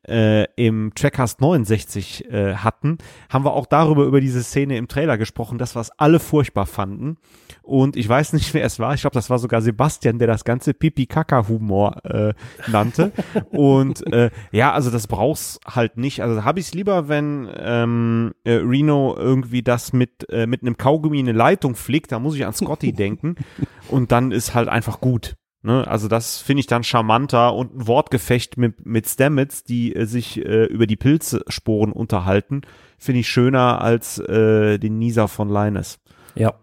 äh, 0.07 0.45
im 0.55 0.93
Trackcast 0.95 1.41
69 1.41 2.31
äh, 2.31 2.55
hatten, 2.55 2.97
haben 3.29 3.45
wir 3.45 3.53
auch 3.53 3.65
darüber 3.65 4.03
über 4.03 4.21
diese 4.21 4.43
Szene 4.43 4.77
im 4.77 4.87
Trailer 4.87 5.17
gesprochen, 5.17 5.57
dass 5.57 5.75
wir 5.75 5.81
es 5.81 5.91
alle 5.97 6.19
furchtbar 6.19 6.65
fanden. 6.65 7.17
Und 7.61 7.95
ich 7.95 8.09
weiß 8.09 8.33
nicht, 8.33 8.53
wer 8.53 8.65
es 8.65 8.79
war. 8.79 8.93
Ich 8.93 9.01
glaube, 9.01 9.13
das 9.13 9.29
war 9.29 9.39
sogar 9.39 9.61
Sebastian, 9.61 10.19
der 10.19 10.27
das 10.27 10.43
ganze 10.43 10.73
Pipi-Kaka-Humor 10.73 12.05
äh, 12.05 12.33
nannte. 12.67 13.11
Und 13.51 14.05
äh, 14.11 14.31
ja, 14.51 14.71
also 14.73 14.89
das 14.89 15.07
brauch's 15.07 15.59
halt 15.65 15.97
nicht. 15.97 16.21
Also 16.21 16.43
habe 16.43 16.59
ich 16.59 16.67
es 16.67 16.73
lieber, 16.73 17.07
wenn 17.07 17.49
ähm, 17.57 18.33
äh, 18.43 18.53
Reno 18.53 19.15
irgendwie 19.17 19.61
das 19.61 19.93
mit, 19.93 20.27
äh, 20.29 20.47
mit 20.47 20.61
einem 20.61 20.77
Kaugummi 20.77 21.19
in 21.19 21.29
eine 21.29 21.37
Leitung 21.37 21.75
flickt. 21.75 22.11
Da 22.11 22.19
muss 22.19 22.35
ich 22.35 22.45
an 22.45 22.53
Scotty 22.53 22.93
denken. 22.93 23.35
Und 23.89 24.11
dann 24.11 24.31
ist 24.31 24.55
halt 24.55 24.69
einfach 24.69 25.01
gut. 25.01 25.35
Ne, 25.63 25.87
also 25.87 26.07
das 26.07 26.39
finde 26.39 26.61
ich 26.61 26.67
dann 26.67 26.83
charmanter 26.83 27.53
und 27.53 27.75
ein 27.75 27.87
Wortgefecht 27.87 28.57
mit, 28.57 28.83
mit 28.83 29.07
Stamets, 29.07 29.63
die 29.63 29.95
äh, 29.95 30.05
sich 30.05 30.43
äh, 30.43 30.65
über 30.65 30.87
die 30.87 30.95
Pilzsporen 30.95 31.91
unterhalten, 31.91 32.61
finde 32.97 33.19
ich 33.19 33.27
schöner 33.27 33.79
als 33.79 34.17
äh, 34.17 34.79
den 34.79 34.97
Nieser 34.97 35.27
von 35.27 35.49
Linus. 35.49 35.99
Ja. 36.33 36.55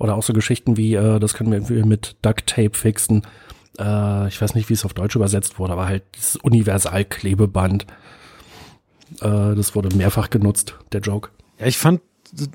Oder 0.00 0.16
auch 0.16 0.24
so 0.24 0.32
Geschichten 0.32 0.76
wie, 0.76 0.94
äh, 0.94 1.20
das 1.20 1.34
können 1.34 1.68
wir 1.68 1.86
mit 1.86 2.16
Duct 2.22 2.48
Tape 2.48 2.76
fixen. 2.76 3.22
Äh, 3.78 4.26
ich 4.26 4.42
weiß 4.42 4.56
nicht, 4.56 4.68
wie 4.68 4.74
es 4.74 4.84
auf 4.84 4.94
Deutsch 4.94 5.14
übersetzt 5.14 5.60
wurde, 5.60 5.74
aber 5.74 5.86
halt 5.86 6.02
dieses 6.16 6.34
Universalklebeband. 6.34 7.86
Äh, 9.20 9.54
das 9.54 9.76
wurde 9.76 9.96
mehrfach 9.96 10.30
genutzt, 10.30 10.76
der 10.90 11.00
Joke. 11.00 11.30
Ja, 11.60 11.66
ich 11.66 11.78
fand, 11.78 12.00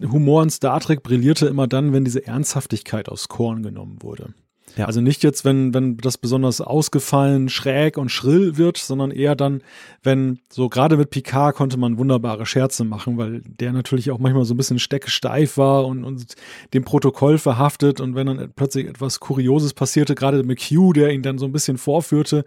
Humor 0.01 0.43
in 0.43 0.49
Star 0.49 0.81
Trek 0.81 1.01
brillierte 1.01 1.47
immer 1.47 1.67
dann, 1.67 1.93
wenn 1.93 2.03
diese 2.03 2.27
Ernsthaftigkeit 2.27 3.07
aufs 3.07 3.29
Korn 3.29 3.63
genommen 3.63 3.99
wurde. 4.01 4.33
Ja. 4.78 4.86
Also 4.86 5.01
nicht 5.01 5.23
jetzt, 5.23 5.43
wenn, 5.43 5.73
wenn 5.73 5.97
das 5.97 6.19
besonders 6.19 6.61
ausgefallen, 6.61 7.49
schräg 7.49 7.97
und 7.97 8.09
schrill 8.09 8.57
wird, 8.57 8.78
sondern 8.78 9.09
eher 9.09 9.36
dann, 9.36 9.63
wenn 10.03 10.39
so 10.49 10.69
gerade 10.69 10.97
mit 10.97 11.09
Picard 11.09 11.55
konnte 11.55 11.78
man 11.78 11.97
wunderbare 11.97 12.45
Scherze 12.45 12.84
machen, 12.84 13.17
weil 13.17 13.41
der 13.41 13.73
natürlich 13.73 14.11
auch 14.11 14.19
manchmal 14.19 14.45
so 14.45 14.53
ein 14.53 14.57
bisschen 14.57 14.78
stecksteif 14.78 15.57
war 15.57 15.88
und, 15.88 16.03
und 16.03 16.36
dem 16.75 16.84
Protokoll 16.84 17.39
verhaftet 17.39 17.99
und 17.99 18.13
wenn 18.13 18.28
dann 18.28 18.53
plötzlich 18.55 18.88
etwas 18.88 19.19
Kurioses 19.19 19.73
passierte, 19.73 20.13
gerade 20.13 20.43
mit 20.43 20.61
Q, 20.69 20.93
der 20.93 21.11
ihn 21.11 21.23
dann 21.23 21.39
so 21.39 21.45
ein 21.45 21.51
bisschen 21.51 21.80
vorführte, 21.80 22.45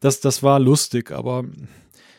das, 0.00 0.20
das 0.20 0.42
war 0.42 0.58
lustig, 0.58 1.12
aber 1.12 1.44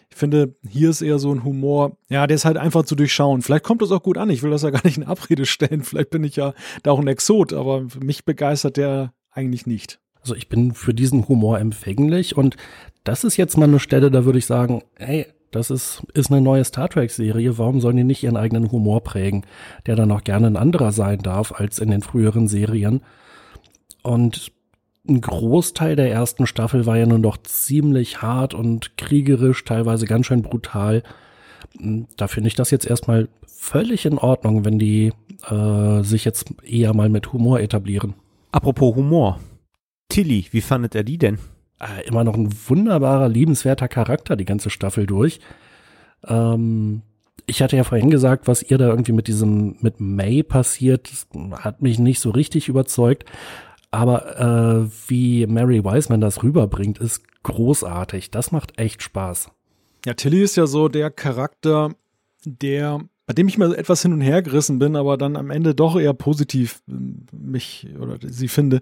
ich 0.09 0.17
finde, 0.17 0.55
hier 0.67 0.89
ist 0.89 1.01
eher 1.01 1.19
so 1.19 1.33
ein 1.33 1.43
Humor, 1.43 1.97
ja, 2.07 2.27
der 2.27 2.35
ist 2.35 2.45
halt 2.45 2.57
einfach 2.57 2.83
zu 2.83 2.95
durchschauen. 2.95 3.41
Vielleicht 3.41 3.63
kommt 3.63 3.81
das 3.81 3.91
auch 3.91 4.01
gut 4.01 4.17
an. 4.17 4.29
Ich 4.31 4.41
will 4.41 4.49
das 4.49 4.63
ja 4.63 4.71
gar 4.71 4.83
nicht 4.83 4.97
in 4.97 5.03
Abrede 5.03 5.45
stellen. 5.45 5.83
Vielleicht 5.83 6.09
bin 6.09 6.23
ich 6.23 6.35
ja 6.35 6.53
da 6.81 6.91
auch 6.91 6.99
ein 6.99 7.07
Exot, 7.07 7.53
aber 7.53 7.85
mich 8.01 8.25
begeistert 8.25 8.77
der 8.77 9.13
eigentlich 9.31 9.65
nicht. 9.65 9.99
Also 10.21 10.35
ich 10.35 10.49
bin 10.49 10.73
für 10.73 10.93
diesen 10.93 11.27
Humor 11.27 11.59
empfänglich 11.59 12.35
und 12.35 12.57
das 13.03 13.23
ist 13.23 13.37
jetzt 13.37 13.57
mal 13.57 13.67
eine 13.67 13.79
Stelle, 13.79 14.11
da 14.11 14.25
würde 14.25 14.39
ich 14.39 14.45
sagen, 14.45 14.83
hey, 14.97 15.25
das 15.51 15.71
ist, 15.71 16.03
ist 16.13 16.31
eine 16.31 16.41
neue 16.41 16.63
Star 16.63 16.89
Trek-Serie, 16.89 17.57
warum 17.57 17.81
sollen 17.81 17.97
die 17.97 18.03
nicht 18.03 18.23
ihren 18.23 18.37
eigenen 18.37 18.71
Humor 18.71 19.01
prägen, 19.01 19.45
der 19.85 19.95
dann 19.95 20.11
auch 20.11 20.23
gerne 20.23 20.47
ein 20.47 20.57
anderer 20.57 20.91
sein 20.91 21.19
darf 21.19 21.53
als 21.53 21.79
in 21.79 21.89
den 21.89 22.01
früheren 22.01 22.47
Serien. 22.47 23.01
Und 24.03 24.51
ein 25.07 25.21
Großteil 25.21 25.95
der 25.95 26.11
ersten 26.11 26.45
Staffel 26.45 26.85
war 26.85 26.97
ja 26.97 27.05
nun 27.05 27.23
doch 27.23 27.37
ziemlich 27.37 28.21
hart 28.21 28.53
und 28.53 28.95
kriegerisch, 28.97 29.63
teilweise 29.65 30.05
ganz 30.05 30.27
schön 30.27 30.43
brutal. 30.43 31.03
Da 32.17 32.27
finde 32.27 32.49
ich 32.49 32.55
das 32.55 32.69
jetzt 32.69 32.85
erstmal 32.85 33.27
völlig 33.47 34.05
in 34.05 34.17
Ordnung, 34.17 34.65
wenn 34.65 34.77
die 34.77 35.13
äh, 35.49 36.03
sich 36.03 36.25
jetzt 36.25 36.53
eher 36.63 36.93
mal 36.93 37.09
mit 37.09 37.33
Humor 37.33 37.59
etablieren. 37.59 38.13
Apropos 38.51 38.95
Humor. 38.95 39.39
Tilly, 40.09 40.47
wie 40.51 40.61
fandet 40.61 40.95
er 40.95 41.03
die 41.03 41.17
denn? 41.17 41.37
Äh, 41.79 42.07
immer 42.07 42.23
noch 42.23 42.35
ein 42.35 42.49
wunderbarer, 42.67 43.29
liebenswerter 43.29 43.87
Charakter 43.87 44.35
die 44.35 44.45
ganze 44.45 44.69
Staffel 44.69 45.05
durch. 45.05 45.39
Ähm, 46.27 47.03
ich 47.45 47.61
hatte 47.61 47.77
ja 47.77 47.83
vorhin 47.83 48.09
gesagt, 48.09 48.47
was 48.47 48.63
ihr 48.63 48.77
da 48.77 48.87
irgendwie 48.87 49.11
mit 49.11 49.27
diesem, 49.27 49.77
mit 49.81 49.99
May 49.99 50.43
passiert, 50.43 51.09
hat 51.53 51.81
mich 51.81 51.99
nicht 51.99 52.19
so 52.19 52.31
richtig 52.31 52.67
überzeugt. 52.67 53.25
Aber 53.91 54.39
äh, 54.39 54.89
wie 55.07 55.47
Mary 55.47 55.83
Wiseman 55.83 56.21
das 56.21 56.43
rüberbringt, 56.43 56.99
ist 56.99 57.23
großartig. 57.43 58.29
Das 58.31 58.51
macht 58.51 58.79
echt 58.79 59.01
Spaß. 59.01 59.51
Ja, 60.05 60.13
Tilly 60.13 60.41
ist 60.43 60.57
ja 60.57 60.67
so 60.67 60.89
der 60.89 61.09
Charakter, 61.09 61.91
der 62.45 63.01
bei 63.29 63.33
dem 63.33 63.47
ich 63.47 63.59
mal 63.59 63.75
etwas 63.75 64.01
hin 64.01 64.11
und 64.11 64.21
her 64.21 64.41
gerissen 64.41 64.79
bin, 64.79 64.95
aber 64.95 65.15
dann 65.15 65.35
am 65.35 65.51
Ende 65.51 65.75
doch 65.75 65.99
eher 65.99 66.15
positiv 66.15 66.81
ähm, 66.89 67.27
mich 67.31 67.87
oder 67.99 68.17
sie 68.27 68.47
finde. 68.47 68.81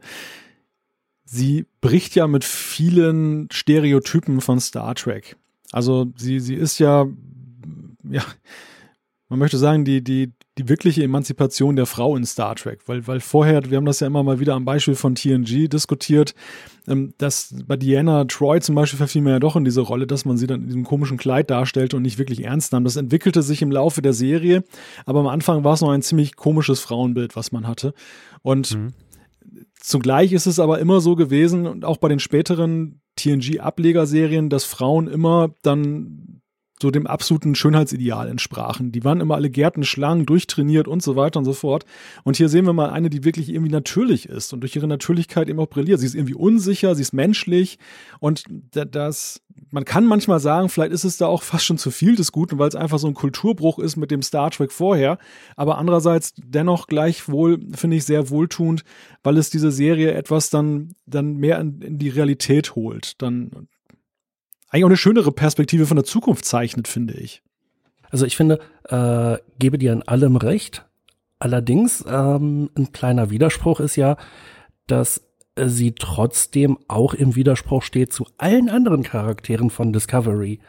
Sie 1.26 1.66
bricht 1.82 2.16
ja 2.16 2.28
mit 2.28 2.46
vielen 2.46 3.50
Stereotypen 3.52 4.40
von 4.40 4.62
Star 4.62 4.96
Trek. 4.96 5.36
Also 5.74 6.14
sie, 6.16 6.40
sie 6.40 6.56
ist 6.56 6.80
ja, 6.80 7.08
ja, 8.10 8.24
man 9.28 9.40
möchte 9.40 9.58
sagen, 9.58 9.84
die, 9.84 10.02
die, 10.02 10.32
die 10.58 10.70
wirkliche 10.70 11.04
Emanzipation 11.04 11.76
der 11.76 11.86
Frau 11.86 12.16
in 12.16 12.26
Star 12.26 12.56
Trek, 12.56 12.80
weil, 12.88 13.08
weil 13.08 13.20
vorher, 13.20 13.70
wir 13.70 13.78
haben 13.78 13.86
das 13.86 14.00
ja 14.00 14.08
immer 14.08 14.24
mal 14.24 14.40
wieder 14.40 14.56
am 14.56 14.66
Beispiel 14.66 14.96
von 14.96 15.16
TNG 15.16 15.70
diskutiert, 15.70 16.34
ähm, 16.88 17.14
dass 17.18 17.54
bei 17.66 17.76
Diana 17.78 18.26
Troy 18.26 18.60
zum 18.60 18.76
Beispiel 18.76 18.98
verfiel 18.98 19.22
mir 19.22 19.32
ja 19.32 19.40
doch 19.40 19.56
in 19.56 19.66
diese 19.66 19.82
Rolle, 19.82 20.08
dass 20.08 20.26
man 20.26 20.38
sie 20.38 20.48
dann 20.48 20.62
in 20.62 20.68
diesem 20.68 20.84
komischen 20.84 21.18
Kleid 21.18 21.50
darstellte 21.50 21.96
und 21.96 22.04
nicht 22.04 22.18
wirklich 22.18 22.44
ernst 22.44 22.74
nahm. 22.74 22.84
Das 22.84 22.96
entwickelte 22.96 23.42
sich 23.42 23.62
im 23.62 23.72
Laufe 23.72 24.02
der 24.02 24.14
Serie, 24.14 24.64
aber 25.06 25.20
am 25.20 25.28
Anfang 25.28 25.64
war 25.64 25.74
es 25.74 25.82
noch 25.82 25.92
ein 25.92 26.02
ziemlich 26.02 26.36
komisches 26.36 26.80
Frauenbild, 26.80 27.36
was 27.36 27.52
man 27.52 27.68
hatte. 27.68 27.94
Und 28.42 28.76
mhm. 28.76 28.94
Zugleich 29.80 30.34
ist 30.34 30.48
es 30.48 30.60
aber 30.60 30.80
immer 30.80 31.00
so 31.00 31.16
gewesen 31.16 31.66
und 31.66 31.86
auch 31.86 31.98
bei 31.98 32.10
den 32.10 32.20
späteren 32.20 33.00
TNG-Ablegerserien, 33.16 34.50
dass 34.50 34.66
Frauen 34.66 35.08
immer 35.08 35.52
dann 35.62 36.37
so 36.82 36.92
dem 36.92 37.08
absoluten 37.08 37.56
Schönheitsideal 37.56 38.28
entsprachen. 38.30 38.92
Die 38.92 39.04
waren 39.04 39.20
immer 39.20 39.36
alle 39.36 39.50
Gärten 39.50 39.84
schlank, 39.84 40.28
durchtrainiert 40.28 40.88
und 40.88 41.02
so 41.02 41.16
weiter 41.16 41.40
und 41.40 41.46
so 41.46 41.54
fort. 41.54 41.86
Und 42.24 42.38
hier 42.38 42.50
sehen 42.50 42.66
wir 42.66 42.74
mal 42.74 42.90
eine, 42.90 43.10
die 43.10 43.24
wirklich 43.24 43.50
irgendwie 43.50 43.72
natürlich 43.72 44.30
ist 44.30 44.54
und 44.54 44.62
durch 44.62 44.76
ihre 44.76 44.88
Natürlichkeit 44.88 45.50
eben 45.50 45.60
auch 45.60 45.70
brilliert. 45.70 46.00
Sie 46.00 46.06
ist 46.06 46.16
irgendwie 46.16 46.36
unsicher, 46.36 46.94
sie 46.96 47.02
ist 47.02 47.14
menschlich 47.14 47.80
und 48.20 48.44
das, 48.72 49.42
man 49.72 49.86
kann 49.86 50.06
manchmal 50.06 50.40
sagen, 50.40 50.70
vielleicht 50.70 50.92
ist 50.92 51.04
es 51.04 51.18
da 51.18 51.26
auch 51.26 51.42
fast 51.42 51.66
schon 51.66 51.80
zu 51.80 51.90
viel 51.90 52.16
des 52.16 52.32
Guten, 52.32 52.60
weil 52.60 52.70
es 52.70 52.76
einfach 52.76 53.00
so 53.00 53.08
ein 53.08 53.16
Kulturbruch 53.16 53.80
ist 53.80 53.96
mit 53.96 54.12
dem 54.12 54.22
Star 54.22 54.52
Trek 54.52 54.72
vorher. 54.72 55.18
Aber 55.56 55.78
andererseits 55.80 56.34
dennoch 56.38 56.88
gleichwohl, 56.88 57.60
finde 57.74 57.98
ich, 57.98 58.06
sehr 58.06 58.30
wohltuend, 58.30 58.84
weil 59.24 59.38
es 59.38 59.50
diese 59.50 59.72
Serie 59.72 60.14
etwas 60.14 60.52
dann, 60.52 60.94
dann 61.06 61.38
mehr 61.38 61.60
in, 61.60 61.82
in 61.82 61.98
die 61.98 62.10
Realität 62.10 62.76
holt. 62.76 63.22
Dann, 63.22 63.68
eigentlich 64.70 64.84
auch 64.84 64.90
eine 64.90 64.98
schönere 64.98 65.32
Perspektive 65.32 65.86
von 65.86 65.96
der 65.96 66.06
Zukunft 66.06 66.46
zeichnet, 66.46 66.88
finde 66.88 67.14
ich. 67.14 67.42
Also 68.10 68.26
ich 68.26 68.38
finde, 68.38 68.60
äh, 68.86 69.38
gebe 69.60 69.78
dir 69.78 69.92
an 69.92 70.04
allem 70.04 70.36
recht. 70.36 70.86
Allerdings 71.40 72.04
ähm, 72.08 72.70
ein 72.78 72.92
kleiner 72.92 73.30
Widerspruch 73.30 73.80
ist 73.80 73.96
ja, 73.96 74.18
dass 74.88 75.24
sie 75.60 75.94
trotzdem 75.94 76.78
auch 76.88 77.14
im 77.14 77.36
Widerspruch 77.36 77.84
steht 77.84 78.14
zu 78.14 78.28
allen 78.38 78.70
anderen 78.70 79.04
Charakteren 79.04 79.70
von 79.70 79.92
Discovery, 79.92 80.60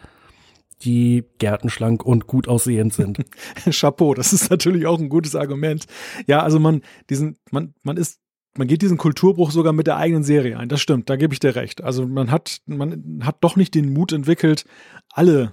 die 0.82 1.24
gärtenschlank 1.38 2.04
und 2.04 2.26
gut 2.26 2.48
aussehend 2.48 2.94
sind. 2.94 3.24
Chapeau, 3.70 4.14
das 4.14 4.32
ist 4.32 4.50
natürlich 4.50 4.86
auch 4.86 4.98
ein 4.98 5.08
gutes 5.08 5.34
Argument. 5.34 5.86
Ja, 6.26 6.42
also 6.42 6.58
man, 6.58 6.82
diesen, 7.10 7.36
man, 7.50 7.74
man 7.82 7.96
ist 7.96 8.20
man 8.56 8.66
geht 8.66 8.82
diesen 8.82 8.98
Kulturbruch 8.98 9.50
sogar 9.50 9.72
mit 9.72 9.86
der 9.86 9.96
eigenen 9.96 10.24
Serie 10.24 10.58
ein. 10.58 10.68
Das 10.68 10.80
stimmt, 10.80 11.08
da 11.10 11.16
gebe 11.16 11.32
ich 11.32 11.40
dir 11.40 11.54
recht. 11.54 11.82
Also 11.82 12.06
man 12.06 12.30
hat, 12.30 12.60
man 12.66 13.20
hat 13.22 13.36
doch 13.40 13.56
nicht 13.56 13.74
den 13.74 13.92
Mut 13.92 14.12
entwickelt, 14.12 14.64
alle 15.10 15.52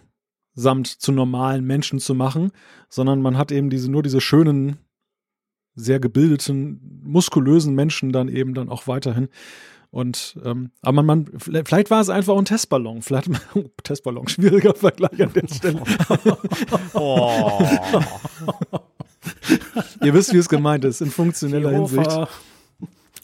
samt 0.54 0.88
zu 0.88 1.12
normalen 1.12 1.66
Menschen 1.66 2.00
zu 2.00 2.16
machen, 2.16 2.52
sondern 2.90 3.22
man 3.22 3.38
hat 3.38 3.52
eben 3.52 3.70
diese, 3.70 3.92
nur 3.92 4.04
diese 4.04 4.22
schönen, 4.22 4.78
sehr 5.76 6.00
gebildeten, 6.00 7.02
muskulösen 7.04 7.76
Menschen 7.76 8.12
dann 8.12 8.30
eben 8.30 8.54
dann 8.54 8.70
auch 8.70 8.88
weiterhin. 8.88 9.28
Und 9.92 10.38
ähm, 10.44 10.72
aber 10.82 11.04
man, 11.04 11.06
man, 11.06 11.40
vielleicht 11.40 11.90
war 11.90 12.02
es 12.02 12.10
einfach 12.10 12.36
ein 12.38 12.46
Testballon. 12.46 13.02
Vielleicht 13.02 13.30
oh, 13.56 13.64
Testballon, 13.84 14.28
schwieriger 14.28 14.74
Vergleich 14.74 15.22
an 15.22 15.32
der 15.34 15.48
Stelle. 15.48 15.84
oh. 16.94 17.62
Ihr 20.04 20.14
wisst, 20.14 20.34
wie 20.34 20.38
es 20.38 20.50
gemeint 20.50 20.84
ist, 20.86 21.02
in 21.02 21.12
funktioneller 21.12 21.72
Hinsicht. 21.72 22.12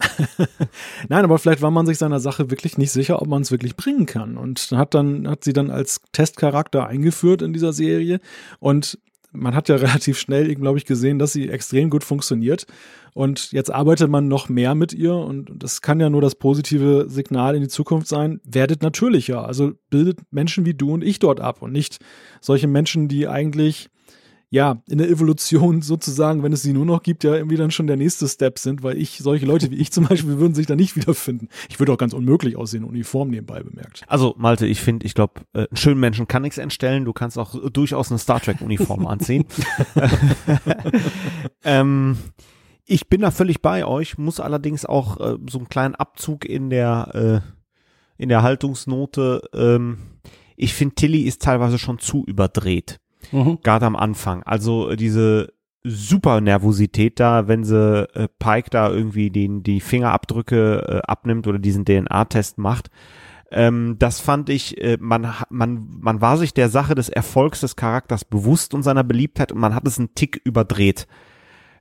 Nein, 1.10 1.24
aber 1.24 1.38
vielleicht 1.38 1.62
war 1.62 1.72
man 1.72 1.86
sich 1.86 1.98
seiner 1.98 2.20
Sache 2.20 2.50
wirklich 2.50 2.78
nicht 2.78 2.92
sicher, 2.92 3.22
ob 3.22 3.28
man 3.28 3.42
es 3.42 3.52
wirklich 3.52 3.76
bringen 3.76 4.06
kann. 4.06 4.38
Und 4.38 4.72
hat 4.72 4.94
dann, 4.94 5.28
hat 5.28 5.44
sie 5.44 5.54
dann 5.54 5.70
als 5.70 6.02
Testcharakter 6.12 6.88
eingeführt 6.88 7.42
in 7.42 7.54
dieser 7.54 7.74
Serie. 7.74 8.20
Und 8.60 9.00
man 9.32 9.56
hat 9.56 9.70
ja 9.70 9.76
relativ 9.78 10.20
schnell, 10.20 10.54
glaube 10.56 10.78
ich, 10.78 10.86
gesehen, 10.86 11.20
dass 11.20 11.34
sie 11.34 11.50
extrem 11.50 11.90
gut 11.90 12.04
funktioniert. 12.04 12.66
Und 13.14 13.52
jetzt 13.52 13.72
arbeitet 13.72 14.10
man 14.10 14.28
noch 14.28 14.48
mehr 14.48 14.74
mit 14.74 14.94
ihr 14.94 15.14
und 15.14 15.52
das 15.54 15.82
kann 15.82 16.00
ja 16.00 16.10
nur 16.10 16.22
das 16.22 16.36
positive 16.36 17.08
Signal 17.10 17.56
in 17.56 17.62
die 17.62 17.68
Zukunft 17.68 18.08
sein. 18.08 18.40
Werdet 18.46 18.82
natürlicher. 18.82 19.46
Also 19.46 19.74
bildet 19.90 20.20
Menschen 20.32 20.66
wie 20.66 20.74
du 20.74 20.94
und 20.94 21.04
ich 21.04 21.20
dort 21.20 21.42
ab 21.42 21.62
und 21.62 21.74
nicht 21.74 22.00
solche 22.40 22.68
Menschen, 22.68 23.10
die 23.10 23.28
eigentlich 23.28 23.90
ja, 24.52 24.84
in 24.90 24.98
der 24.98 25.10
Evolution 25.10 25.82
sozusagen, 25.82 26.44
wenn 26.44 26.54
es 26.54 26.62
sie 26.62 26.74
nur 26.74 26.86
noch 26.86 27.02
gibt, 27.02 27.24
ja 27.24 27.34
irgendwie 27.34 27.56
dann 27.56 27.72
schon 27.72 27.88
der 27.88 27.96
nächste 27.96 28.28
Step 28.28 28.60
sind, 28.60 28.84
weil 28.84 28.98
ich, 28.98 29.18
solche 29.18 29.46
Leute 29.46 29.72
wie 29.72 29.78
ich 29.78 29.92
zum 29.92 30.06
Beispiel, 30.06 30.38
würden 30.38 30.54
sich 30.54 30.68
da 30.68 30.76
nicht 30.76 30.96
wiederfinden. 30.96 31.48
Ich 31.70 31.80
würde 31.80 31.94
auch 31.94 31.98
ganz 31.98 32.14
unmöglich 32.14 32.58
aussehen, 32.58 32.84
Uniform 32.84 33.30
nebenbei 33.30 33.64
bemerkt. 33.64 34.04
Also, 34.08 34.36
Malte, 34.38 34.68
ich 34.68 34.82
finde, 34.82 35.06
ich 35.06 35.16
glaube, 35.16 35.42
äh, 35.54 35.60
einen 35.60 35.78
schönen 35.78 36.00
Menschen 36.00 36.28
kann 36.28 36.42
nichts 36.42 36.58
entstellen. 36.58 37.06
Du 37.06 37.14
kannst 37.14 37.40
auch 37.40 37.56
durchaus 37.72 38.12
eine 38.12 38.20
Star 38.20 38.42
Trek-Uniform 38.42 39.08
anziehen. 39.08 39.46
ähm, 41.64 42.18
ich 42.86 43.08
bin 43.08 43.22
da 43.22 43.32
völlig 43.32 43.62
bei 43.62 43.86
euch, 43.86 44.18
muss 44.18 44.42
allerdings 44.42 44.86
auch 44.86 45.18
äh, 45.20 45.38
so 45.50 45.60
einen 45.60 45.70
kleinen 45.70 45.96
Abzug 45.96 46.44
in 46.44 46.70
der, 46.70 47.42
äh, 47.48 48.22
in 48.22 48.28
der 48.28 48.44
Haltungsnote. 48.44 49.44
Ähm, 49.54 50.00
ich 50.58 50.74
finde, 50.74 50.96
Tilly 50.96 51.22
ist 51.22 51.42
teilweise 51.42 51.80
schon 51.80 52.00
zu 52.00 52.26
überdreht. 52.26 53.00
Mhm. 53.32 53.60
Gerade 53.64 53.86
am 53.86 53.96
Anfang. 53.96 54.44
Also 54.44 54.90
äh, 54.90 54.96
diese 54.96 55.54
super 55.84 56.42
Nervosität 56.42 57.20
da, 57.20 57.48
wenn 57.48 57.64
sie 57.64 58.08
äh, 58.14 58.28
Pike 58.40 58.70
da 58.70 58.90
irgendwie 58.90 59.32
den, 59.32 59.64
die 59.64 59.82
Fingerabdrücke 59.82 60.86
äh, 60.88 61.08
abnimmt 61.08 61.48
oder 61.48 61.60
diesen 61.60 61.86
DNA-Test 61.86 62.58
macht. 62.58 62.90
Ähm, 63.52 63.98
das 64.00 64.20
fand 64.20 64.50
ich, 64.50 64.82
äh, 64.82 64.98
man, 65.00 65.34
man, 65.50 65.88
man 66.00 66.22
war 66.22 66.38
sich 66.38 66.54
der 66.54 66.70
Sache 66.70 66.96
des 66.96 67.10
Erfolgs 67.10 67.62
des 67.62 67.76
Charakters 67.76 68.24
bewusst 68.26 68.74
und 68.74 68.84
seiner 68.84 69.04
Beliebtheit 69.04 69.52
und 69.52 69.60
man 69.60 69.76
hat 69.76 69.88
es 69.88 70.00
einen 70.00 70.14
Tick 70.16 70.40
überdreht 70.44 71.08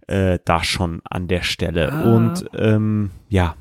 äh, 0.08 0.40
da 0.44 0.64
schon 0.64 1.00
an 1.08 1.28
der 1.28 1.42
Stelle. 1.42 1.92
Ah. 1.92 2.14
Und 2.14 2.44
ähm, 2.54 3.10
ja. 3.28 3.54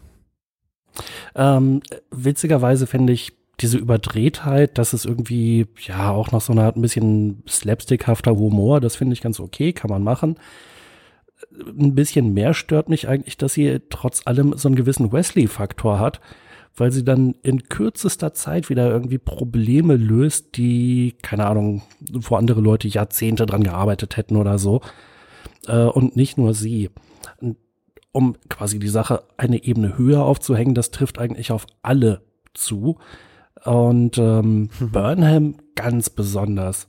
Ähm, 1.36 1.82
witzigerweise 2.09 2.88
finde 2.88 3.13
ich 3.13 3.38
diese 3.62 3.78
Überdrehtheit, 3.78 4.78
dass 4.78 4.93
es 4.93 5.05
irgendwie, 5.05 5.68
ja, 5.86 6.12
auch 6.12 6.32
noch 6.32 6.41
so 6.41 6.53
eine 6.53 6.64
Art 6.64 6.78
ein 6.78 6.82
bisschen 6.82 7.43
slapstickhafter 7.47 8.36
Humor, 8.36 8.80
das 8.80 8.95
finde 8.95 9.14
ich 9.14 9.22
ganz 9.22 9.39
okay, 9.39 9.74
kann 9.74 9.89
man 9.89 10.03
machen. 10.03 10.36
Ein 11.51 11.95
bisschen 11.95 12.34
mehr 12.34 12.53
stört 12.53 12.89
mich 12.89 13.07
eigentlich, 13.07 13.38
dass 13.38 13.53
sie 13.53 13.80
trotz 13.89 14.22
allem 14.26 14.57
so 14.57 14.68
einen 14.68 14.76
gewissen 14.76 15.12
Wesley-Faktor 15.12 15.99
hat, 15.99 16.20
weil 16.76 16.91
sie 16.91 17.03
dann 17.03 17.36
in 17.43 17.64
kürzester 17.64 18.34
Zeit 18.34 18.70
wieder 18.70 18.89
irgendwie 18.89 19.18
Probleme 19.18 19.95
löst, 19.95 20.57
die, 20.57 21.16
keine 21.22 21.45
Ahnung, 21.45 21.82
wo 21.99 22.36
andere 22.36 22.62
Leute 22.62 22.88
Jahrzehnte 22.88 23.45
dran 23.45 23.64
gearbeitet 23.64 24.18
hätten 24.18 24.36
oder 24.36 24.60
so. 24.60 24.82
Äh, 25.68 25.84
und 25.84 26.16
nicht 26.16 26.38
nur 26.38 26.53
sie. 26.53 26.89
Um 28.12 28.36
quasi 28.49 28.80
die 28.80 28.88
Sache 28.88 29.24
eine 29.38 29.64
Ebene 29.64 29.97
höher 29.97 30.24
aufzuhängen, 30.24 30.74
das 30.74 30.91
trifft 30.91 31.20
eigentlich 31.20 31.51
auf 31.51 31.68
alle 31.82 32.22
zu. 32.53 32.97
Und 33.66 34.18
ähm, 34.18 34.70
mhm. 34.80 34.91
Burnham 34.91 35.55
ganz 35.76 36.10
besonders. 36.10 36.88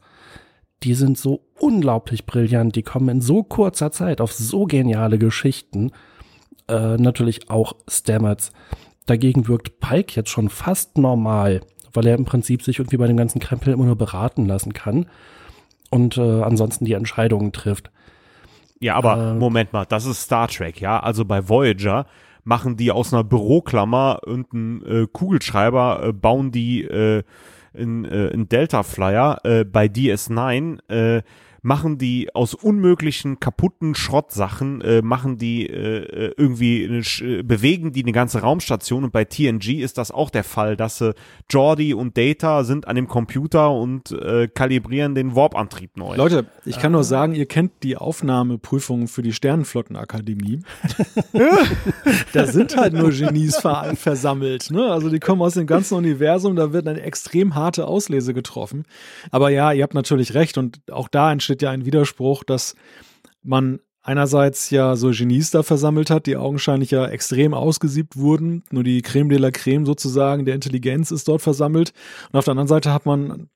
Die 0.82 0.94
sind 0.94 1.18
so 1.18 1.42
unglaublich 1.58 2.24
brillant, 2.26 2.74
die 2.74 2.82
kommen 2.82 3.08
in 3.08 3.20
so 3.20 3.42
kurzer 3.42 3.92
Zeit 3.92 4.20
auf 4.20 4.32
so 4.32 4.64
geniale 4.64 5.18
Geschichten. 5.18 5.92
Äh, 6.68 6.96
natürlich 6.96 7.50
auch 7.50 7.74
Stamets. 7.88 8.52
Dagegen 9.06 9.48
wirkt 9.48 9.80
Pike 9.80 10.14
jetzt 10.14 10.30
schon 10.30 10.48
fast 10.48 10.96
normal, 10.96 11.62
weil 11.92 12.06
er 12.06 12.16
im 12.16 12.24
Prinzip 12.24 12.62
sich 12.62 12.78
irgendwie 12.78 12.96
bei 12.96 13.06
dem 13.06 13.16
ganzen 13.16 13.40
Krempel 13.40 13.72
immer 13.72 13.84
nur 13.84 13.96
beraten 13.96 14.46
lassen 14.46 14.72
kann 14.72 15.06
und 15.90 16.16
äh, 16.16 16.42
ansonsten 16.42 16.84
die 16.84 16.92
Entscheidungen 16.92 17.52
trifft. 17.52 17.90
Ja, 18.78 18.94
aber 18.94 19.32
äh, 19.32 19.34
Moment 19.34 19.72
mal, 19.72 19.84
das 19.84 20.06
ist 20.06 20.22
Star 20.22 20.48
Trek, 20.48 20.80
ja? 20.80 21.00
Also 21.00 21.24
bei 21.24 21.48
Voyager 21.48 22.06
machen 22.44 22.76
die 22.76 22.90
aus 22.90 23.12
einer 23.12 23.24
Büroklammer 23.24 24.20
und 24.26 24.52
einem 24.52 24.82
äh, 24.84 25.06
Kugelschreiber, 25.06 26.02
äh, 26.04 26.12
bauen 26.12 26.50
die 26.50 26.82
äh, 26.82 27.22
in, 27.72 28.04
äh, 28.04 28.28
in 28.28 28.48
Delta 28.48 28.82
Flyer 28.82 29.38
äh, 29.44 29.64
bei 29.64 29.86
DS9 29.86 30.78
äh, 30.90 31.22
machen 31.62 31.98
die 31.98 32.34
aus 32.34 32.54
unmöglichen 32.54 33.40
kaputten 33.40 33.94
Schrottsachen, 33.94 34.80
äh, 34.80 35.02
machen 35.02 35.38
die 35.38 35.66
äh, 35.66 36.28
äh 36.28 36.34
irgendwie, 36.36 36.84
eine, 36.86 37.38
äh, 37.38 37.42
bewegen 37.42 37.92
die 37.92 38.02
eine 38.02 38.12
ganze 38.12 38.40
Raumstation 38.40 39.04
und 39.04 39.12
bei 39.12 39.24
TNG 39.24 39.80
ist 39.80 39.98
das 39.98 40.10
auch 40.10 40.30
der 40.30 40.44
Fall, 40.44 40.76
dass 40.76 41.00
äh, 41.00 41.14
Jordi 41.50 41.94
und 41.94 42.16
Data 42.16 42.64
sind 42.64 42.88
an 42.88 42.96
dem 42.96 43.08
Computer 43.08 43.70
und 43.70 44.12
äh, 44.12 44.48
kalibrieren 44.48 45.14
den 45.14 45.34
Warp-Antrieb 45.34 45.96
neu. 45.96 46.16
Leute, 46.16 46.46
ich 46.64 46.78
kann 46.78 46.92
nur 46.92 47.04
sagen, 47.04 47.34
ihr 47.34 47.46
kennt 47.46 47.72
die 47.82 47.96
Aufnahmeprüfungen 47.96 49.08
für 49.08 49.22
die 49.22 49.32
Sternenflottenakademie. 49.32 50.60
da 52.32 52.46
sind 52.46 52.76
halt 52.76 52.94
nur 52.94 53.10
Genies 53.10 53.56
ver 53.56 53.94
versammelt, 53.96 54.70
ne? 54.70 54.90
Also 54.90 55.08
die 55.08 55.20
kommen 55.20 55.42
aus 55.42 55.54
dem 55.54 55.66
ganzen 55.66 55.94
Universum, 55.94 56.56
da 56.56 56.72
wird 56.72 56.86
eine 56.86 57.00
extrem 57.02 57.54
harte 57.54 57.86
Auslese 57.86 58.34
getroffen. 58.34 58.84
Aber 59.30 59.50
ja, 59.50 59.72
ihr 59.72 59.82
habt 59.82 59.94
natürlich 59.94 60.34
recht 60.34 60.58
und 60.58 60.80
auch 60.90 61.08
da 61.08 61.32
entsteht 61.32 61.49
entsteht 61.50 61.62
ja 61.62 61.70
ein 61.70 61.84
Widerspruch, 61.84 62.44
dass 62.44 62.74
man 63.42 63.80
einerseits 64.02 64.70
ja 64.70 64.96
so 64.96 65.10
Genies 65.10 65.50
da 65.50 65.62
versammelt 65.62 66.10
hat, 66.10 66.26
die 66.26 66.36
augenscheinlich 66.36 66.90
ja 66.90 67.06
extrem 67.06 67.54
ausgesiebt 67.54 68.16
wurden. 68.16 68.62
Nur 68.70 68.84
die 68.84 69.02
Creme 69.02 69.28
de 69.28 69.38
la 69.38 69.50
Creme 69.50 69.84
sozusagen 69.84 70.44
der 70.44 70.54
Intelligenz 70.54 71.10
ist 71.10 71.28
dort 71.28 71.42
versammelt. 71.42 71.92
Und 72.30 72.38
auf 72.38 72.44
der 72.44 72.52
anderen 72.52 72.68
Seite 72.68 72.92
hat 72.92 73.04
man 73.04 73.48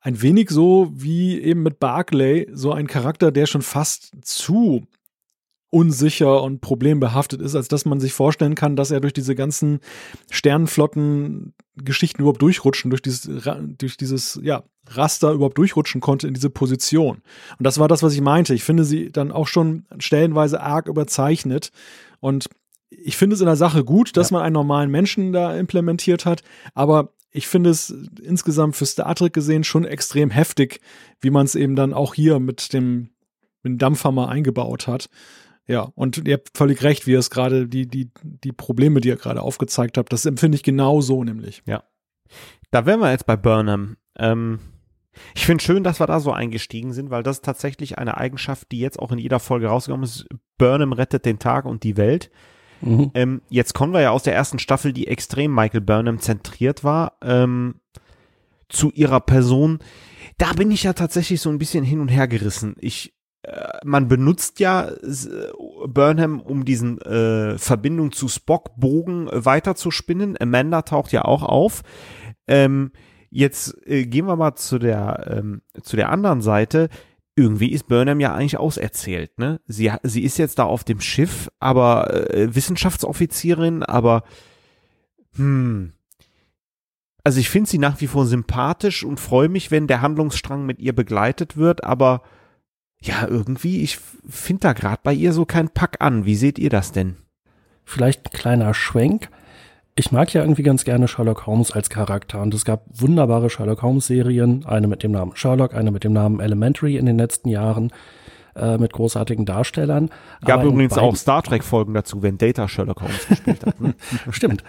ein 0.00 0.20
wenig 0.20 0.50
so 0.50 0.90
wie 0.92 1.40
eben 1.40 1.62
mit 1.62 1.78
Barclay 1.78 2.48
so 2.52 2.72
ein 2.72 2.88
Charakter, 2.88 3.30
der 3.30 3.46
schon 3.46 3.62
fast 3.62 4.12
zu 4.22 4.84
unsicher 5.72 6.42
und 6.42 6.60
problembehaftet 6.60 7.40
ist, 7.40 7.56
als 7.56 7.66
dass 7.66 7.86
man 7.86 7.98
sich 7.98 8.12
vorstellen 8.12 8.54
kann, 8.54 8.76
dass 8.76 8.90
er 8.90 9.00
durch 9.00 9.14
diese 9.14 9.34
ganzen 9.34 9.80
Sternenflotten 10.30 11.54
Geschichten 11.76 12.20
überhaupt 12.20 12.42
durchrutschen, 12.42 12.90
durch 12.90 13.00
dieses, 13.00 13.22
durch 13.78 13.96
dieses, 13.96 14.38
ja, 14.42 14.64
Raster 14.88 15.32
überhaupt 15.32 15.56
durchrutschen 15.56 16.02
konnte 16.02 16.28
in 16.28 16.34
diese 16.34 16.50
Position. 16.50 17.22
Und 17.58 17.66
das 17.66 17.78
war 17.78 17.88
das, 17.88 18.02
was 18.02 18.12
ich 18.12 18.20
meinte. 18.20 18.52
Ich 18.52 18.64
finde 18.64 18.84
sie 18.84 19.10
dann 19.10 19.32
auch 19.32 19.46
schon 19.46 19.86
stellenweise 19.98 20.60
arg 20.60 20.88
überzeichnet. 20.88 21.70
Und 22.20 22.50
ich 22.90 23.16
finde 23.16 23.34
es 23.34 23.40
in 23.40 23.46
der 23.46 23.56
Sache 23.56 23.82
gut, 23.82 24.16
dass 24.18 24.28
ja. 24.28 24.36
man 24.36 24.44
einen 24.44 24.52
normalen 24.52 24.90
Menschen 24.90 25.32
da 25.32 25.56
implementiert 25.56 26.26
hat, 26.26 26.42
aber 26.74 27.14
ich 27.30 27.48
finde 27.48 27.70
es 27.70 27.94
insgesamt 28.22 28.76
für 28.76 28.84
Star 28.84 29.14
Trek 29.14 29.32
gesehen 29.32 29.64
schon 29.64 29.86
extrem 29.86 30.28
heftig, 30.28 30.80
wie 31.22 31.30
man 31.30 31.46
es 31.46 31.54
eben 31.54 31.76
dann 31.76 31.94
auch 31.94 32.12
hier 32.12 32.40
mit 32.40 32.74
dem, 32.74 33.08
mit 33.62 33.72
dem 33.72 33.78
Dampfhammer 33.78 34.28
eingebaut 34.28 34.86
hat. 34.86 35.08
Ja, 35.66 35.92
und 35.94 36.26
ihr 36.26 36.34
habt 36.34 36.56
völlig 36.56 36.82
recht, 36.82 37.06
wie 37.06 37.12
ihr 37.12 37.18
es 37.18 37.30
gerade, 37.30 37.68
die, 37.68 37.86
die, 37.86 38.10
die 38.22 38.52
Probleme, 38.52 39.00
die 39.00 39.08
ihr 39.08 39.16
gerade 39.16 39.42
aufgezeigt 39.42 39.96
habt, 39.96 40.12
das 40.12 40.26
empfinde 40.26 40.56
ich 40.56 40.62
genau 40.62 41.00
so 41.00 41.22
nämlich. 41.22 41.62
Ja. 41.66 41.84
Da 42.70 42.86
wären 42.86 43.00
wir 43.00 43.10
jetzt 43.10 43.26
bei 43.26 43.36
Burnham. 43.36 43.96
Ähm, 44.18 44.58
ich 45.34 45.46
finde 45.46 45.62
schön, 45.62 45.84
dass 45.84 46.00
wir 46.00 46.06
da 46.06 46.20
so 46.20 46.32
eingestiegen 46.32 46.92
sind, 46.92 47.10
weil 47.10 47.22
das 47.22 47.36
ist 47.36 47.44
tatsächlich 47.44 47.98
eine 47.98 48.16
Eigenschaft, 48.16 48.72
die 48.72 48.80
jetzt 48.80 48.98
auch 48.98 49.12
in 49.12 49.18
jeder 49.18 49.40
Folge 49.40 49.68
rausgekommen 49.68 50.04
ist. 50.04 50.26
Burnham 50.58 50.92
rettet 50.92 51.26
den 51.26 51.38
Tag 51.38 51.64
und 51.64 51.84
die 51.84 51.96
Welt. 51.96 52.30
Mhm. 52.80 53.10
Ähm, 53.14 53.42
jetzt 53.48 53.74
kommen 53.74 53.92
wir 53.92 54.00
ja 54.00 54.10
aus 54.10 54.24
der 54.24 54.34
ersten 54.34 54.58
Staffel, 54.58 54.92
die 54.92 55.06
extrem 55.06 55.54
Michael 55.54 55.82
Burnham 55.82 56.18
zentriert 56.18 56.82
war, 56.82 57.18
ähm, 57.22 57.76
zu 58.68 58.90
ihrer 58.90 59.20
Person. 59.20 59.78
Da 60.38 60.52
bin 60.54 60.70
ich 60.70 60.82
ja 60.82 60.94
tatsächlich 60.94 61.40
so 61.40 61.50
ein 61.50 61.58
bisschen 61.58 61.84
hin 61.84 62.00
und 62.00 62.08
her 62.08 62.26
gerissen. 62.26 62.74
Ich 62.80 63.14
man 63.84 64.08
benutzt 64.08 64.60
ja 64.60 64.90
Burnham, 65.86 66.40
um 66.40 66.64
diesen 66.64 67.00
äh, 67.00 67.58
Verbindung 67.58 68.12
zu 68.12 68.28
Spock-Bogen 68.28 69.28
äh, 69.28 69.44
weiterzuspinnen. 69.44 70.36
Amanda 70.40 70.82
taucht 70.82 71.12
ja 71.12 71.24
auch 71.24 71.42
auf. 71.42 71.82
Ähm, 72.46 72.92
jetzt 73.30 73.76
äh, 73.86 74.06
gehen 74.06 74.26
wir 74.26 74.36
mal 74.36 74.54
zu 74.54 74.78
der, 74.78 75.26
ähm, 75.28 75.62
zu 75.82 75.96
der 75.96 76.10
anderen 76.10 76.40
Seite. 76.40 76.88
Irgendwie 77.34 77.72
ist 77.72 77.88
Burnham 77.88 78.20
ja 78.20 78.34
eigentlich 78.34 78.58
auserzählt, 78.58 79.38
ne? 79.38 79.60
Sie, 79.66 79.90
sie 80.02 80.22
ist 80.22 80.38
jetzt 80.38 80.58
da 80.58 80.64
auf 80.64 80.84
dem 80.84 81.00
Schiff, 81.00 81.50
aber 81.58 82.30
äh, 82.32 82.54
Wissenschaftsoffizierin, 82.54 83.82
aber 83.82 84.22
hm. 85.34 85.92
Also 87.24 87.40
ich 87.40 87.48
finde 87.48 87.70
sie 87.70 87.78
nach 87.78 88.00
wie 88.00 88.06
vor 88.06 88.26
sympathisch 88.26 89.04
und 89.04 89.20
freue 89.20 89.48
mich, 89.48 89.70
wenn 89.70 89.86
der 89.86 90.02
Handlungsstrang 90.02 90.66
mit 90.66 90.80
ihr 90.80 90.94
begleitet 90.94 91.56
wird, 91.56 91.84
aber 91.84 92.22
ja, 93.02 93.26
irgendwie, 93.28 93.82
ich 93.82 93.98
finde 94.28 94.60
da 94.60 94.72
gerade 94.72 95.00
bei 95.02 95.12
ihr 95.12 95.32
so 95.32 95.44
keinen 95.44 95.68
Pack 95.68 95.96
an. 96.00 96.24
Wie 96.24 96.36
seht 96.36 96.58
ihr 96.58 96.70
das 96.70 96.92
denn? 96.92 97.16
Vielleicht 97.84 98.26
ein 98.26 98.38
kleiner 98.38 98.74
Schwenk. 98.74 99.28
Ich 99.94 100.12
mag 100.12 100.32
ja 100.32 100.42
irgendwie 100.42 100.62
ganz 100.62 100.84
gerne 100.84 101.08
Sherlock 101.08 101.46
Holmes 101.46 101.72
als 101.72 101.90
Charakter 101.90 102.40
und 102.40 102.54
es 102.54 102.64
gab 102.64 102.84
wunderbare 102.94 103.50
Sherlock 103.50 103.82
Holmes 103.82 104.06
Serien, 104.06 104.64
eine 104.64 104.86
mit 104.86 105.02
dem 105.02 105.12
Namen 105.12 105.32
Sherlock, 105.34 105.74
eine 105.74 105.90
mit 105.90 106.04
dem 106.04 106.14
Namen 106.14 106.40
Elementary 106.40 106.96
in 106.96 107.04
den 107.04 107.18
letzten 107.18 107.48
Jahren 107.48 107.92
äh, 108.54 108.78
mit 108.78 108.92
großartigen 108.92 109.44
Darstellern. 109.44 110.10
Gab 110.44 110.60
Aber 110.60 110.68
übrigens 110.68 110.96
auch 110.96 111.16
Star 111.16 111.42
Trek 111.42 111.64
Folgen 111.64 111.92
dazu, 111.92 112.22
wenn 112.22 112.38
Data 112.38 112.68
Sherlock 112.68 113.02
Holmes 113.02 113.26
gespielt 113.28 113.66
hat. 113.66 113.80
Ne? 113.80 113.94
Stimmt. 114.30 114.64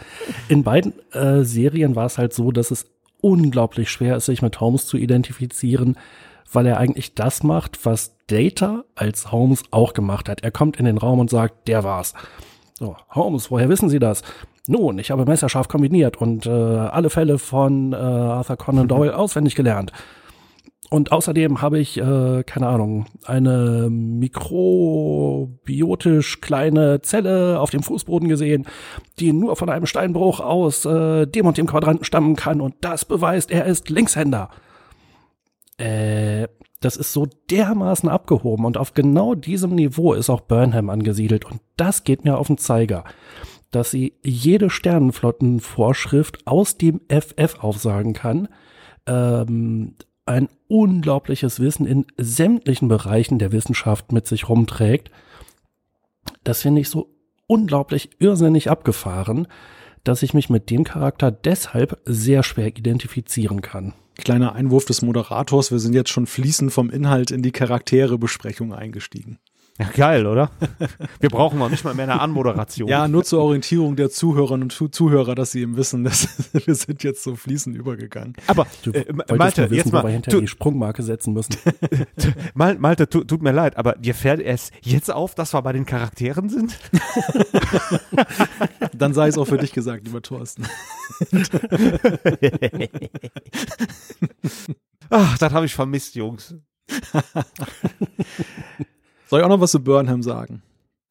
In 0.49 0.63
beiden 0.63 0.93
äh, 1.13 1.43
Serien 1.43 1.95
war 1.95 2.07
es 2.07 2.17
halt 2.17 2.33
so, 2.33 2.51
dass 2.51 2.71
es 2.71 2.87
unglaublich 3.21 3.89
schwer 3.89 4.17
ist, 4.17 4.25
sich 4.25 4.41
mit 4.41 4.59
Holmes 4.59 4.87
zu 4.87 4.97
identifizieren, 4.97 5.97
weil 6.51 6.65
er 6.65 6.79
eigentlich 6.79 7.15
das 7.15 7.43
macht, 7.43 7.85
was 7.85 8.12
Data 8.27 8.83
als 8.95 9.31
Holmes 9.31 9.63
auch 9.71 9.93
gemacht 9.93 10.29
hat. 10.29 10.43
Er 10.43 10.51
kommt 10.51 10.77
in 10.77 10.85
den 10.85 10.97
Raum 10.97 11.19
und 11.19 11.29
sagt, 11.29 11.67
der 11.67 11.83
war's. 11.83 12.13
So, 12.73 12.95
Holmes, 13.11 13.51
woher 13.51 13.69
wissen 13.69 13.89
Sie 13.89 13.99
das? 13.99 14.23
Nun, 14.67 14.97
ich 14.97 15.11
habe 15.11 15.25
messerscharf 15.25 15.67
kombiniert 15.67 16.17
und 16.17 16.45
äh, 16.45 16.49
alle 16.49 17.09
Fälle 17.09 17.37
von 17.37 17.91
äh, 17.91 17.97
Arthur 17.97 18.55
Conan 18.57 18.87
Doyle 18.87 19.17
auswendig 19.17 19.55
gelernt. 19.55 19.91
Und 20.89 21.11
außerdem 21.11 21.61
habe 21.61 21.79
ich, 21.79 21.97
äh, 21.97 22.43
keine 22.43 22.67
Ahnung, 22.67 23.07
eine 23.25 23.89
mikrobiotisch 23.89 26.39
kleine 26.39 27.01
Zelle 27.01 27.59
auf 27.59 27.71
dem 27.71 27.81
Fußboden 27.81 28.29
gesehen, 28.29 28.67
die 29.19 29.33
nur 29.33 29.55
von 29.55 29.69
einem 29.69 29.87
Steinbruch 29.87 30.39
aus 30.39 30.85
äh, 30.85 31.25
dem 31.25 31.47
und 31.47 31.57
dem 31.57 31.65
Quadranten 31.65 32.05
stammen 32.05 32.35
kann. 32.35 32.61
Und 32.61 32.75
das 32.81 33.05
beweist, 33.05 33.49
er 33.49 33.65
ist 33.65 33.89
Linkshänder. 33.89 34.49
Äh, 35.77 36.47
das 36.83 36.97
ist 36.97 37.13
so 37.13 37.27
dermaßen 37.49 38.09
abgehoben. 38.09 38.65
Und 38.65 38.77
auf 38.77 38.93
genau 38.93 39.35
diesem 39.35 39.75
Niveau 39.75 40.13
ist 40.13 40.29
auch 40.29 40.41
Burnham 40.41 40.89
angesiedelt. 40.89 41.45
Und 41.45 41.61
das 41.77 42.03
geht 42.03 42.23
mir 42.23 42.37
auf 42.37 42.47
den 42.47 42.57
Zeiger 42.57 43.03
dass 43.73 43.91
sie 43.91 44.13
jede 44.23 44.69
Sternenflottenvorschrift 44.69 46.45
aus 46.47 46.77
dem 46.77 47.01
FF 47.09 47.59
aufsagen 47.59 48.13
kann. 48.13 48.47
Ähm, 49.05 49.95
ein 50.25 50.47
unglaubliches 50.67 51.59
Wissen 51.59 51.85
in 51.85 52.05
sämtlichen 52.17 52.87
Bereichen 52.87 53.39
der 53.39 53.51
Wissenschaft 53.51 54.11
mit 54.11 54.27
sich 54.27 54.47
rumträgt. 54.47 55.11
Das 56.43 56.61
finde 56.61 56.81
ich 56.81 56.89
so 56.89 57.09
unglaublich 57.47 58.11
irrsinnig 58.19 58.69
abgefahren, 58.69 59.47
dass 60.03 60.23
ich 60.23 60.33
mich 60.33 60.49
mit 60.49 60.69
dem 60.69 60.83
Charakter 60.83 61.31
deshalb 61.31 61.99
sehr 62.05 62.43
schwer 62.43 62.67
identifizieren 62.67 63.61
kann. 63.61 63.93
Kleiner 64.15 64.53
Einwurf 64.53 64.85
des 64.85 65.01
Moderators, 65.01 65.71
wir 65.71 65.79
sind 65.79 65.93
jetzt 65.93 66.11
schon 66.11 66.27
fließend 66.27 66.71
vom 66.71 66.89
Inhalt 66.89 67.31
in 67.31 67.41
die 67.41 67.51
Charakterebesprechung 67.51 68.73
eingestiegen. 68.73 69.39
Ja, 69.79 69.89
geil, 69.89 70.27
oder? 70.27 70.51
Wir 71.19 71.29
brauchen 71.29 71.57
noch 71.57 71.69
nicht 71.69 71.83
mal 71.83 71.95
mehr 71.95 72.03
eine 72.03 72.21
Anmoderation. 72.21 72.87
Ja, 72.87 73.07
nur 73.07 73.23
zur 73.23 73.41
Orientierung 73.41 73.95
der 73.95 74.11
Zuhörerinnen 74.11 74.69
und 74.69 74.93
Zuhörer, 74.93 75.33
dass 75.33 75.51
sie 75.51 75.61
eben 75.61 75.77
wissen, 75.77 76.03
dass 76.03 76.27
wir 76.65 76.75
sind 76.75 77.03
jetzt 77.03 77.23
so 77.23 77.35
fließend 77.35 77.75
übergegangen. 77.75 78.33
Aber 78.45 78.67
du 78.83 78.91
äh, 78.91 79.11
Malte, 79.35 79.63
wissen, 79.63 79.75
jetzt 79.75 79.91
mal, 79.91 80.03
wo 80.03 80.07
wir 80.07 80.13
hinter 80.13 80.29
tu, 80.29 80.41
die 80.41 80.47
Sprungmarke 80.47 81.01
setzen 81.01 81.33
müssen. 81.33 81.55
Mal, 82.53 82.77
Malte, 82.77 83.09
tu, 83.09 83.23
tut 83.23 83.41
mir 83.41 83.51
leid, 83.51 83.75
aber 83.77 83.93
dir 83.93 84.13
fällt 84.13 84.41
erst 84.41 84.73
jetzt 84.81 85.11
auf, 85.11 85.33
dass 85.33 85.53
wir 85.53 85.61
bei 85.63 85.73
den 85.73 85.85
Charakteren 85.85 86.49
sind? 86.49 86.77
Dann 88.93 89.13
sei 89.13 89.27
es 89.29 89.37
auch 89.39 89.45
für 89.45 89.57
dich 89.57 89.71
gesagt, 89.71 90.05
lieber 90.05 90.21
Thorsten. 90.21 90.67
Ach, 95.09 95.37
das 95.39 95.53
habe 95.53 95.65
ich 95.65 95.73
vermisst, 95.73 96.13
Jungs. 96.15 96.55
Soll 99.33 99.39
ich 99.39 99.45
auch 99.45 99.49
noch 99.49 99.61
was 99.61 99.71
zu 99.71 99.83
Burnham 99.83 100.21
sagen? 100.21 100.61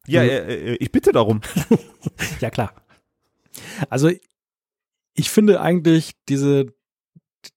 Ja, 0.07 0.21
also, 0.21 0.33
äh, 0.33 0.75
ich 0.75 0.93
bitte 0.93 1.11
darum. 1.11 1.41
ja, 2.39 2.49
klar. 2.49 2.73
Also, 3.89 4.09
ich 5.13 5.29
finde 5.29 5.59
eigentlich, 5.59 6.13
diese, 6.29 6.67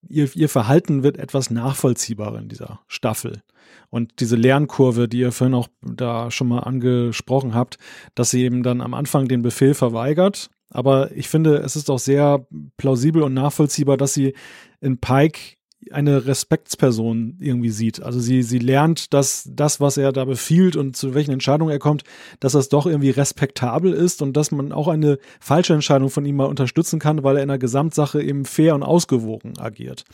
ihr, 0.09 0.29
ihr 0.35 0.49
Verhalten 0.49 1.05
wird 1.05 1.19
etwas 1.19 1.51
nachvollziehbarer 1.51 2.41
in 2.41 2.49
dieser 2.49 2.81
Staffel. 2.89 3.43
Und 3.91 4.19
diese 4.19 4.35
Lernkurve, 4.35 5.07
die 5.07 5.19
ihr 5.19 5.31
vorhin 5.31 5.55
auch 5.55 5.69
da 5.83 6.33
schon 6.33 6.49
mal 6.49 6.65
angesprochen 6.65 7.55
habt, 7.55 7.79
dass 8.17 8.31
sie 8.31 8.43
eben 8.43 8.65
dann 8.65 8.81
am 8.81 8.95
Anfang 8.95 9.29
den 9.29 9.43
Befehl 9.43 9.73
verweigert. 9.73 10.51
Aber 10.71 11.13
ich 11.13 11.29
finde, 11.29 11.59
es 11.59 11.77
ist 11.77 11.89
auch 11.91 12.01
sehr 12.01 12.45
plausibel 12.77 13.23
und 13.23 13.35
nachvollziehbar, 13.35 13.97
dass 13.97 14.15
sie 14.15 14.35
in 14.81 14.99
Pike 14.99 15.56
eine 15.93 16.27
Respektsperson 16.27 17.37
irgendwie 17.41 17.71
sieht. 17.71 18.03
Also 18.03 18.21
sie, 18.21 18.43
sie 18.43 18.59
lernt, 18.59 19.13
dass 19.13 19.49
das, 19.51 19.81
was 19.81 19.97
er 19.97 20.13
da 20.13 20.25
befiehlt 20.25 20.77
und 20.77 20.97
zu 20.97 21.15
welchen 21.15 21.33
Entscheidungen 21.33 21.71
er 21.71 21.79
kommt, 21.79 22.05
dass 22.41 22.53
das 22.53 22.69
doch 22.69 22.87
irgendwie 22.87 23.11
respektabel 23.11 23.93
ist 23.93 24.23
und 24.23 24.37
dass 24.37 24.51
man 24.51 24.73
auch 24.73 24.89
eine 24.89 25.19
falsche 25.41 25.75
Entscheidung 25.75 26.11
von 26.11 26.25
ihm 26.25 26.37
mal 26.37 26.47
unterstützen 26.47 26.99
kann, 26.99 27.23
weil 27.23 27.37
er 27.37 27.43
in 27.43 27.49
der 27.49 27.59
Gesamtsache 27.59 28.23
eben 28.23 28.45
fair 28.45 28.75
und 28.75 28.83
ausgewogen 28.83 29.59
agiert. 29.59 30.05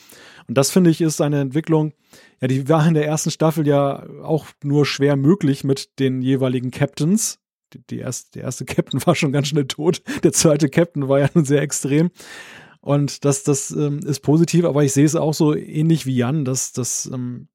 Und 0.48 0.58
das 0.58 0.70
finde 0.70 0.90
ich 0.90 1.00
ist 1.00 1.20
eine 1.20 1.40
Entwicklung, 1.40 1.92
ja, 2.40 2.48
die 2.48 2.68
war 2.68 2.86
in 2.86 2.94
der 2.94 3.06
ersten 3.06 3.30
Staffel 3.30 3.66
ja 3.66 4.04
auch 4.22 4.46
nur 4.62 4.84
schwer 4.84 5.16
möglich 5.16 5.64
mit 5.64 5.98
den 6.00 6.22
jeweiligen 6.22 6.70
Captains. 6.70 7.38
Die, 7.72 7.80
die 7.86 7.98
erste, 7.98 8.32
der 8.32 8.42
erste 8.42 8.64
Captain 8.66 9.04
war 9.06 9.14
schon 9.14 9.32
ganz 9.32 9.48
schnell 9.48 9.66
tot. 9.66 10.02
Der 10.24 10.32
zweite 10.32 10.68
Captain 10.68 11.08
war 11.08 11.20
ja 11.20 11.28
nun 11.34 11.44
sehr 11.44 11.62
extrem. 11.62 12.10
Und 12.82 13.24
das, 13.24 13.44
das 13.44 13.70
ähm, 13.70 14.00
ist 14.00 14.20
positiv, 14.20 14.64
aber 14.64 14.82
ich 14.82 14.92
sehe 14.92 15.04
es 15.04 15.14
auch 15.14 15.34
so 15.34 15.54
ähnlich 15.54 16.04
wie 16.04 16.16
Jan, 16.16 16.44
dass 16.44 16.72
das, 16.72 17.08
ähm, 17.12 17.46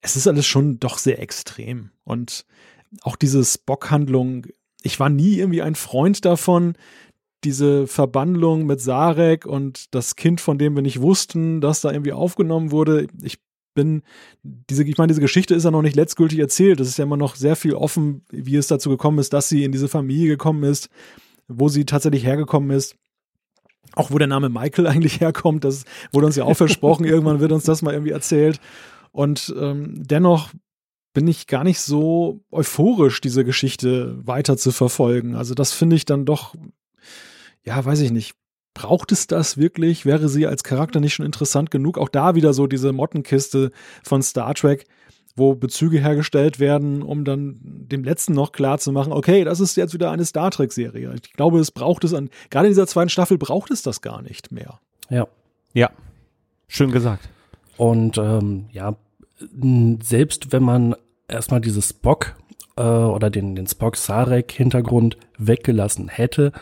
es 0.00 0.14
ist 0.14 0.28
alles 0.28 0.46
schon 0.46 0.78
doch 0.78 0.98
sehr 0.98 1.20
extrem. 1.20 1.90
Und 2.04 2.46
auch 3.02 3.16
diese 3.16 3.44
Spock-Handlung, 3.44 4.46
ich 4.82 5.00
war 5.00 5.10
nie 5.10 5.38
irgendwie 5.38 5.62
ein 5.62 5.74
Freund 5.74 6.24
davon, 6.24 6.74
diese 7.42 7.88
Verbandlung 7.88 8.66
mit 8.66 8.80
Sarek 8.80 9.46
und 9.46 9.92
das 9.92 10.14
Kind, 10.14 10.40
von 10.40 10.58
dem 10.58 10.76
wir 10.76 10.82
nicht 10.82 11.02
wussten, 11.02 11.60
dass 11.60 11.80
da 11.80 11.90
irgendwie 11.90 12.12
aufgenommen 12.12 12.70
wurde. 12.70 13.08
Ich 13.20 13.38
bin, 13.74 14.02
diese, 14.44 14.84
ich 14.84 14.96
meine, 14.96 15.08
diese 15.08 15.20
Geschichte 15.20 15.56
ist 15.56 15.64
ja 15.64 15.72
noch 15.72 15.82
nicht 15.82 15.96
letztgültig 15.96 16.38
erzählt. 16.38 16.78
Es 16.78 16.86
ist 16.86 16.98
ja 16.98 17.04
immer 17.04 17.16
noch 17.16 17.34
sehr 17.34 17.56
viel 17.56 17.74
offen, 17.74 18.24
wie 18.30 18.54
es 18.54 18.68
dazu 18.68 18.90
gekommen 18.90 19.18
ist, 19.18 19.32
dass 19.32 19.48
sie 19.48 19.64
in 19.64 19.72
diese 19.72 19.88
Familie 19.88 20.28
gekommen 20.28 20.62
ist, 20.62 20.88
wo 21.48 21.68
sie 21.68 21.84
tatsächlich 21.84 22.24
hergekommen 22.24 22.70
ist 22.70 22.96
auch 23.94 24.10
wo 24.10 24.18
der 24.18 24.28
Name 24.28 24.48
Michael 24.48 24.86
eigentlich 24.88 25.20
herkommt, 25.20 25.64
das 25.64 25.84
wurde 26.12 26.26
uns 26.26 26.36
ja 26.36 26.44
auch 26.44 26.56
versprochen, 26.56 27.04
irgendwann 27.04 27.40
wird 27.40 27.52
uns 27.52 27.64
das 27.64 27.82
mal 27.82 27.92
irgendwie 27.92 28.12
erzählt. 28.12 28.60
Und 29.12 29.54
ähm, 29.58 29.94
dennoch 29.96 30.50
bin 31.12 31.28
ich 31.28 31.46
gar 31.46 31.64
nicht 31.64 31.80
so 31.80 32.40
euphorisch, 32.50 33.20
diese 33.20 33.44
Geschichte 33.44 34.18
weiter 34.26 34.56
zu 34.56 34.72
verfolgen. 34.72 35.36
Also 35.36 35.54
das 35.54 35.72
finde 35.72 35.96
ich 35.96 36.04
dann 36.04 36.24
doch, 36.26 36.54
ja, 37.62 37.82
weiß 37.82 38.00
ich 38.00 38.10
nicht. 38.10 38.34
Braucht 38.76 39.12
es 39.12 39.28
das 39.28 39.56
wirklich? 39.56 40.04
Wäre 40.04 40.28
sie 40.28 40.48
als 40.48 40.64
Charakter 40.64 40.98
nicht 40.98 41.14
schon 41.14 41.24
interessant 41.24 41.70
genug? 41.70 41.96
Auch 41.96 42.08
da 42.08 42.34
wieder 42.34 42.52
so 42.52 42.66
diese 42.66 42.92
Mottenkiste 42.92 43.70
von 44.02 44.20
Star 44.20 44.52
Trek 44.54 44.86
wo 45.36 45.54
Bezüge 45.54 45.98
hergestellt 45.98 46.60
werden, 46.60 47.02
um 47.02 47.24
dann 47.24 47.58
dem 47.62 48.04
letzten 48.04 48.34
noch 48.34 48.52
klar 48.52 48.78
zu 48.78 48.92
machen, 48.92 49.12
okay, 49.12 49.44
das 49.44 49.60
ist 49.60 49.76
jetzt 49.76 49.92
wieder 49.92 50.10
eine 50.10 50.24
Star 50.24 50.50
Trek-Serie. 50.50 51.12
Ich 51.14 51.32
glaube, 51.32 51.58
es 51.58 51.70
braucht 51.70 52.04
es 52.04 52.14
an, 52.14 52.30
gerade 52.50 52.66
in 52.66 52.72
dieser 52.72 52.86
zweiten 52.86 53.08
Staffel 53.08 53.36
braucht 53.36 53.70
es 53.70 53.82
das 53.82 54.00
gar 54.00 54.22
nicht 54.22 54.52
mehr. 54.52 54.78
Ja. 55.10 55.26
Ja. 55.72 55.90
Schön 56.68 56.92
gesagt. 56.92 57.28
Und 57.76 58.16
ähm, 58.18 58.66
ja, 58.70 58.94
selbst 60.02 60.52
wenn 60.52 60.62
man 60.62 60.94
erstmal 61.26 61.60
dieses 61.60 61.90
Spock 61.90 62.36
äh, 62.76 62.82
oder 62.82 63.30
den, 63.30 63.56
den 63.56 63.66
Spock-Sarek-Hintergrund 63.66 65.16
weggelassen 65.36 66.08
hätte 66.08 66.52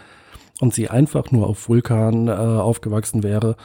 und 0.61 0.73
sie 0.73 0.89
einfach 0.89 1.31
nur 1.31 1.47
auf 1.47 1.69
Vulkan 1.69 2.29
äh, 2.29 2.33
aufgewachsen 2.33 3.23
wäre, 3.23 3.57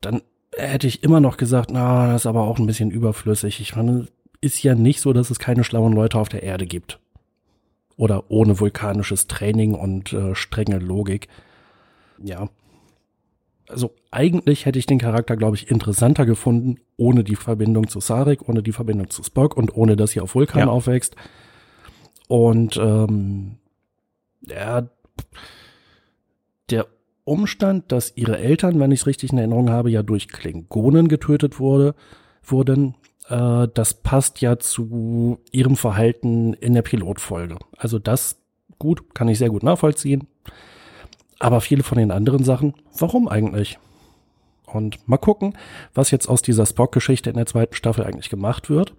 dann 0.00 0.22
hätte 0.56 0.86
ich 0.86 1.02
immer 1.02 1.20
noch 1.20 1.36
gesagt, 1.36 1.70
na, 1.70 2.12
das 2.12 2.22
ist 2.22 2.26
aber 2.26 2.42
auch 2.42 2.58
ein 2.58 2.66
bisschen 2.66 2.90
überflüssig. 2.90 3.60
Ich 3.60 3.76
meine, 3.76 4.06
ist 4.44 4.62
ja 4.62 4.74
nicht 4.74 5.00
so, 5.00 5.12
dass 5.12 5.30
es 5.30 5.38
keine 5.38 5.64
schlauen 5.64 5.92
Leute 5.92 6.18
auf 6.18 6.28
der 6.28 6.42
Erde 6.42 6.66
gibt. 6.66 7.00
Oder 7.96 8.30
ohne 8.30 8.60
vulkanisches 8.60 9.26
Training 9.26 9.74
und 9.74 10.12
äh, 10.12 10.34
strenge 10.34 10.78
Logik. 10.78 11.28
Ja. 12.22 12.48
Also 13.68 13.92
eigentlich 14.10 14.66
hätte 14.66 14.78
ich 14.78 14.86
den 14.86 14.98
Charakter, 14.98 15.36
glaube 15.36 15.56
ich, 15.56 15.70
interessanter 15.70 16.26
gefunden, 16.26 16.80
ohne 16.96 17.24
die 17.24 17.36
Verbindung 17.36 17.88
zu 17.88 18.00
Sarek, 18.00 18.48
ohne 18.48 18.62
die 18.62 18.72
Verbindung 18.72 19.10
zu 19.10 19.22
Spock 19.22 19.56
und 19.56 19.74
ohne 19.74 19.96
dass 19.96 20.10
sie 20.10 20.20
auf 20.20 20.34
Vulkan 20.34 20.60
ja. 20.60 20.66
aufwächst. 20.66 21.16
Und 22.28 22.76
ähm, 22.76 23.56
der, 24.42 24.90
der 26.70 26.86
Umstand, 27.24 27.90
dass 27.90 28.16
ihre 28.16 28.38
Eltern, 28.38 28.78
wenn 28.80 28.92
ich 28.92 29.00
es 29.00 29.06
richtig 29.06 29.32
in 29.32 29.38
Erinnerung 29.38 29.70
habe, 29.70 29.90
ja 29.90 30.02
durch 30.02 30.28
Klingonen 30.28 31.08
getötet 31.08 31.58
wurde, 31.58 31.94
wurden, 32.42 32.94
äh, 33.28 33.68
das 33.72 33.94
passt 33.94 34.40
ja 34.40 34.58
zu 34.58 35.38
ihrem 35.50 35.76
Verhalten 35.76 36.54
in 36.54 36.74
der 36.74 36.82
Pilotfolge. 36.82 37.58
Also 37.76 37.98
das 37.98 38.36
gut, 38.78 39.14
kann 39.14 39.28
ich 39.28 39.38
sehr 39.38 39.50
gut 39.50 39.62
nachvollziehen. 39.62 40.26
Aber 41.38 41.60
viele 41.60 41.82
von 41.82 41.98
den 41.98 42.10
anderen 42.10 42.44
Sachen, 42.44 42.74
warum 42.98 43.28
eigentlich? 43.28 43.78
Und 44.66 45.06
mal 45.08 45.18
gucken, 45.18 45.56
was 45.92 46.10
jetzt 46.10 46.28
aus 46.28 46.42
dieser 46.42 46.66
Spock-Geschichte 46.66 47.30
in 47.30 47.36
der 47.36 47.46
zweiten 47.46 47.74
Staffel 47.74 48.04
eigentlich 48.04 48.30
gemacht 48.30 48.70
wird. 48.70 48.94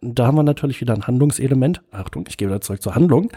Da 0.00 0.26
haben 0.26 0.36
wir 0.36 0.42
natürlich 0.42 0.80
wieder 0.80 0.94
ein 0.94 1.06
Handlungselement. 1.06 1.82
Achtung, 1.90 2.26
ich 2.28 2.36
gehe 2.36 2.48
wieder 2.48 2.60
zurück 2.60 2.82
zur 2.82 2.94
Handlung. 2.94 3.30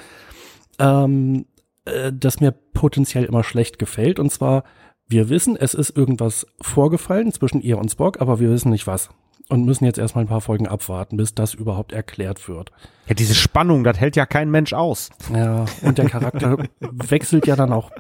Ähm, 0.80 1.46
äh, 1.86 2.12
das 2.14 2.40
mir 2.40 2.52
potenziell 2.52 3.26
immer 3.26 3.44
schlecht 3.44 3.80
gefällt. 3.80 4.20
Und 4.20 4.32
zwar, 4.32 4.64
wir 5.08 5.30
wissen, 5.30 5.56
es 5.56 5.74
ist 5.74 5.96
irgendwas 5.96 6.48
vorgefallen 6.62 7.32
zwischen 7.32 7.62
ihr 7.62 7.78
und 7.78 7.92
Spock, 7.92 8.22
aber 8.22 8.40
wir 8.40 8.50
wissen 8.50 8.72
nicht 8.72 8.88
was. 8.88 9.10
Und 9.50 9.66
müssen 9.66 9.86
jetzt 9.86 9.97
erstmal 9.97 10.24
ein 10.24 10.28
paar 10.28 10.41
Folgen 10.41 10.68
abwarten, 10.68 11.18
bis 11.18 11.34
das 11.34 11.56
überhaupt 11.56 11.91
erklärt 11.91 12.47
wird. 12.47 12.72
Ja, 13.08 13.16
diese 13.16 13.34
Spannung, 13.34 13.84
das 13.84 14.00
hält 14.00 14.16
ja 14.16 14.28
kein 14.28 14.52
Mensch 14.52 14.74
aus. 14.74 15.10
Ja, 15.34 15.66
und 15.82 15.97
der 15.97 16.08
Charakter 16.08 16.58
wechselt 16.80 17.47
ja 17.47 17.56
dann 17.56 17.74
auch 17.74 17.91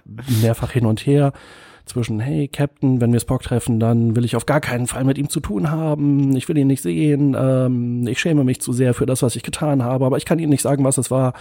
mehrfach 0.41 0.71
hin 0.71 0.85
und 0.85 1.07
her 1.07 1.33
zwischen, 1.89 2.19
hey 2.19 2.47
Captain, 2.47 3.01
wenn 3.01 3.11
wir 3.11 3.19
Spock 3.19 3.41
treffen, 3.41 3.79
dann 3.79 4.15
will 4.15 4.25
ich 4.25 4.35
auf 4.35 4.45
gar 4.45 4.61
keinen 4.61 4.85
Fall 4.87 5.03
mit 5.03 5.17
ihm 5.17 5.29
zu 5.29 5.39
tun 5.39 5.71
haben. 5.71 6.35
Ich 6.35 6.47
will 6.47 6.57
ihn 6.57 6.67
nicht 6.67 6.83
sehen. 6.83 7.35
Ähm, 7.37 8.07
ich 8.07 8.19
schäme 8.19 8.43
mich 8.43 8.61
zu 8.61 8.71
sehr 8.71 8.93
für 8.93 9.05
das, 9.07 9.23
was 9.23 9.35
ich 9.35 9.43
getan 9.43 9.83
habe, 9.83 10.05
aber 10.05 10.17
ich 10.17 10.25
kann 10.25 10.39
Ihnen 10.39 10.51
nicht 10.51 10.61
sagen, 10.61 10.83
was 10.83 10.97
es 10.97 11.09
war. 11.09 11.33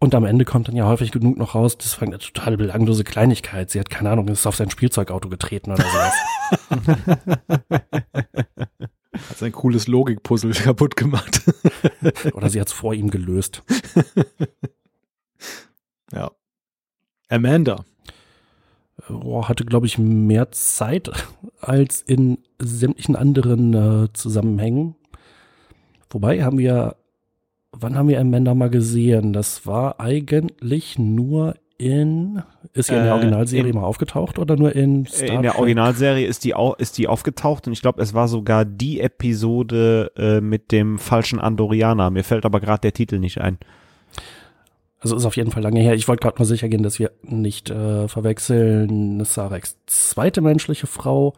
Und 0.00 0.14
am 0.14 0.24
Ende 0.24 0.44
kommt 0.44 0.68
dann 0.68 0.76
ja 0.76 0.86
häufig 0.86 1.10
genug 1.10 1.38
noch 1.38 1.54
raus, 1.54 1.76
das 1.76 2.00
war 2.00 2.06
eine 2.06 2.18
total 2.18 2.56
belanglose 2.56 3.04
Kleinigkeit. 3.04 3.70
Sie 3.70 3.80
hat 3.80 3.90
keine 3.90 4.10
Ahnung, 4.10 4.28
ist 4.28 4.46
auf 4.46 4.56
sein 4.56 4.70
Spielzeugauto 4.70 5.28
getreten 5.28 5.72
oder 5.72 5.84
sowas. 5.84 6.14
Hat 9.12 9.38
sein 9.38 9.52
cooles 9.52 9.86
Logikpuzzle 9.86 10.50
kaputt 10.52 10.96
gemacht. 10.96 11.42
Oder 12.34 12.50
sie 12.50 12.60
hat 12.60 12.68
es 12.68 12.74
vor 12.74 12.94
ihm 12.94 13.10
gelöst. 13.10 13.62
ja. 16.12 16.30
Amanda. 17.28 17.84
Oh, 19.08 19.48
hatte, 19.48 19.64
glaube 19.64 19.86
ich, 19.86 19.98
mehr 19.98 20.50
Zeit 20.50 21.10
als 21.60 22.02
in 22.02 22.38
sämtlichen 22.58 23.16
anderen 23.16 23.74
äh, 23.74 24.12
Zusammenhängen. 24.12 24.96
Wobei 26.10 26.42
haben 26.42 26.58
wir, 26.58 26.96
wann 27.72 27.96
haben 27.96 28.08
wir 28.08 28.20
Amanda 28.20 28.54
mal 28.54 28.70
gesehen? 28.70 29.32
Das 29.32 29.66
war 29.66 30.00
eigentlich 30.00 30.98
nur 30.98 31.54
in, 31.78 32.42
ist 32.72 32.88
sie 32.88 32.94
in 32.94 33.02
der 33.04 33.12
Äh, 33.12 33.14
Originalserie 33.14 33.68
in- 33.70 33.74
mal 33.76 33.84
aufgetaucht 33.84 34.38
oder 34.38 34.56
nur 34.56 34.74
in 34.74 35.04
Äh, 35.06 35.08
Star 35.08 35.28
In 35.28 35.42
der 35.42 35.52
Trek? 35.52 35.60
Originalserie 35.60 36.26
ist 36.26 36.44
die, 36.44 36.54
au 36.54 36.74
ist 36.74 36.98
die 36.98 37.06
aufgetaucht 37.08 37.66
und 37.66 37.72
ich 37.72 37.80
glaube, 37.80 38.02
es 38.02 38.12
war 38.14 38.26
sogar 38.28 38.64
die 38.64 39.00
Episode 39.00 40.10
äh, 40.16 40.40
mit 40.40 40.72
dem 40.72 40.98
falschen 40.98 41.38
Andorianer. 41.38 42.10
Mir 42.10 42.24
fällt 42.24 42.44
aber 42.44 42.60
gerade 42.60 42.80
der 42.82 42.92
Titel 42.92 43.18
nicht 43.18 43.40
ein. 43.40 43.58
Also 45.00 45.14
ist 45.14 45.24
auf 45.24 45.36
jeden 45.36 45.52
Fall 45.52 45.62
lange 45.62 45.80
her. 45.80 45.94
Ich 45.94 46.08
wollte 46.08 46.22
gerade 46.22 46.38
mal 46.40 46.44
sicher 46.44 46.68
gehen, 46.68 46.82
dass 46.82 46.98
wir 46.98 47.12
nicht 47.22 47.70
äh, 47.70 48.08
verwechseln. 48.08 49.22
Sareks 49.24 49.76
zweite 49.86 50.40
menschliche 50.40 50.88
Frau. 50.88 51.34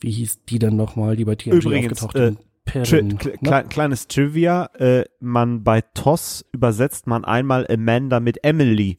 Wie 0.00 0.10
hieß 0.12 0.44
die 0.44 0.60
denn 0.60 0.76
nochmal, 0.76 1.16
die 1.16 1.24
bei 1.24 1.34
TNG 1.34 1.54
Übrigens, 1.54 2.02
aufgetaucht 2.04 2.16
äh? 2.16 2.30
Tri 2.32 2.38
Perrin, 2.64 3.18
kle 3.18 3.32
ne? 3.32 3.38
klei- 3.42 3.62
kleines 3.64 4.06
Trivia, 4.08 4.66
äh, 4.78 5.04
man 5.20 5.64
bei 5.64 5.82
TOS 5.82 6.44
übersetzt 6.52 7.06
man 7.06 7.24
einmal 7.24 7.66
Amanda 7.68 8.20
mit 8.20 8.42
Emily. 8.44 8.96